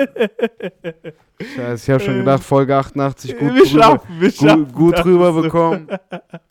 Scheiße, 1.55 1.83
ich 1.85 1.89
habe 1.89 1.99
schon 2.03 2.17
gedacht, 2.19 2.43
Folge 2.43 2.75
88 2.75 3.37
gut 3.37 3.55
wir 3.55 3.63
drüber, 3.63 3.83
schaffen, 3.83 4.07
wir 4.19 4.31
schaffen. 4.31 4.65
gut, 4.65 4.73
gut 4.75 4.93
das. 4.93 5.01
drüber 5.01 5.41
bekommen. 5.41 5.87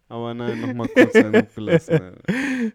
Aber 0.09 0.35
nein, 0.35 0.61
noch 0.61 0.75
mal 0.75 0.89
kurz 0.89 1.15
einen 1.15 1.47
gelassen, 1.55 1.93
Alter. 1.93 2.13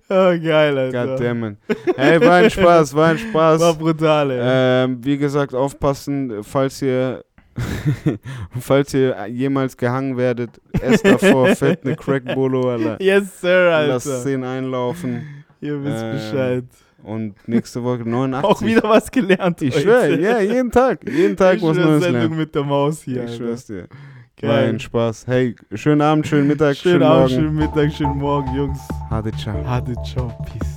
Oh, 0.10 0.42
geil, 0.42 0.78
Alter. 0.78 1.08
God 1.08 1.20
damn 1.20 1.44
it. 1.44 1.58
Hey, 1.98 2.22
war 2.22 2.36
ein 2.36 2.50
Spaß, 2.50 2.96
war 2.96 3.08
ein 3.10 3.34
War 3.34 3.56
Spaß. 3.60 3.78
brutal, 3.78 4.32
ey. 4.32 4.40
Ähm, 4.42 5.00
wie 5.04 5.18
gesagt, 5.18 5.54
aufpassen, 5.54 6.42
falls 6.44 6.82
ihr 6.82 7.26
falls 8.60 8.94
ihr 8.94 9.28
jemals 9.28 9.76
gehangen 9.78 10.18
werdet, 10.18 10.50
esst 10.82 11.06
davor 11.06 11.48
fett 11.56 11.86
eine 11.86 11.96
Crack-Bolo, 11.96 12.70
Alter. 12.72 13.02
yes, 13.02 13.42
sir, 13.42 13.86
Lasst 13.88 14.08
Alter. 14.08 14.24
10 14.24 14.44
einlaufen. 14.44 15.44
Ihr 15.62 15.84
wisst 15.84 16.04
Ähm, 16.04 16.12
Bescheid. 16.12 16.64
Und 17.04 17.48
nächste 17.48 17.84
Woche 17.84 18.00
89. 18.08 18.44
Auch 18.50 18.62
wieder 18.62 18.84
was 18.84 19.10
gelernt 19.12 19.62
Ich 19.62 19.76
schwöre, 19.80 20.20
ja, 20.20 20.40
jeden 20.40 20.72
Tag. 20.72 21.08
Jeden 21.10 21.38
Tag 21.38 21.58
ich 21.58 21.64
was 21.64 21.78
Neues 21.78 22.04
Sendung 22.04 22.22
lernen. 22.22 22.38
mit 22.38 22.56
der 22.56 22.64
Maus 22.64 23.04
hier, 23.04 23.26
Ich 23.26 23.36
schwör's 23.36 23.66
dir. 23.68 23.88
War 24.42 24.50
Geil. 24.58 24.70
ein 24.70 24.80
Spaß. 24.80 25.28
Hey, 25.28 25.56
schönen 25.74 26.02
Abend, 26.02 26.28
schönen 26.28 26.48
Mittag, 26.48 26.76
Schönen 26.76 26.94
schönen 26.96 27.04
Abend, 27.04 27.32
Morgen. 27.32 27.34
schönen 27.44 27.56
Mittag, 27.56 27.92
schönen 27.94 28.18
Morgen, 28.18 28.56
Jungs. 28.56 28.80
Hade 29.10 29.32
ciao. 29.32 29.66
Hade, 29.66 29.94
ciao, 30.04 30.28
peace. 30.46 30.75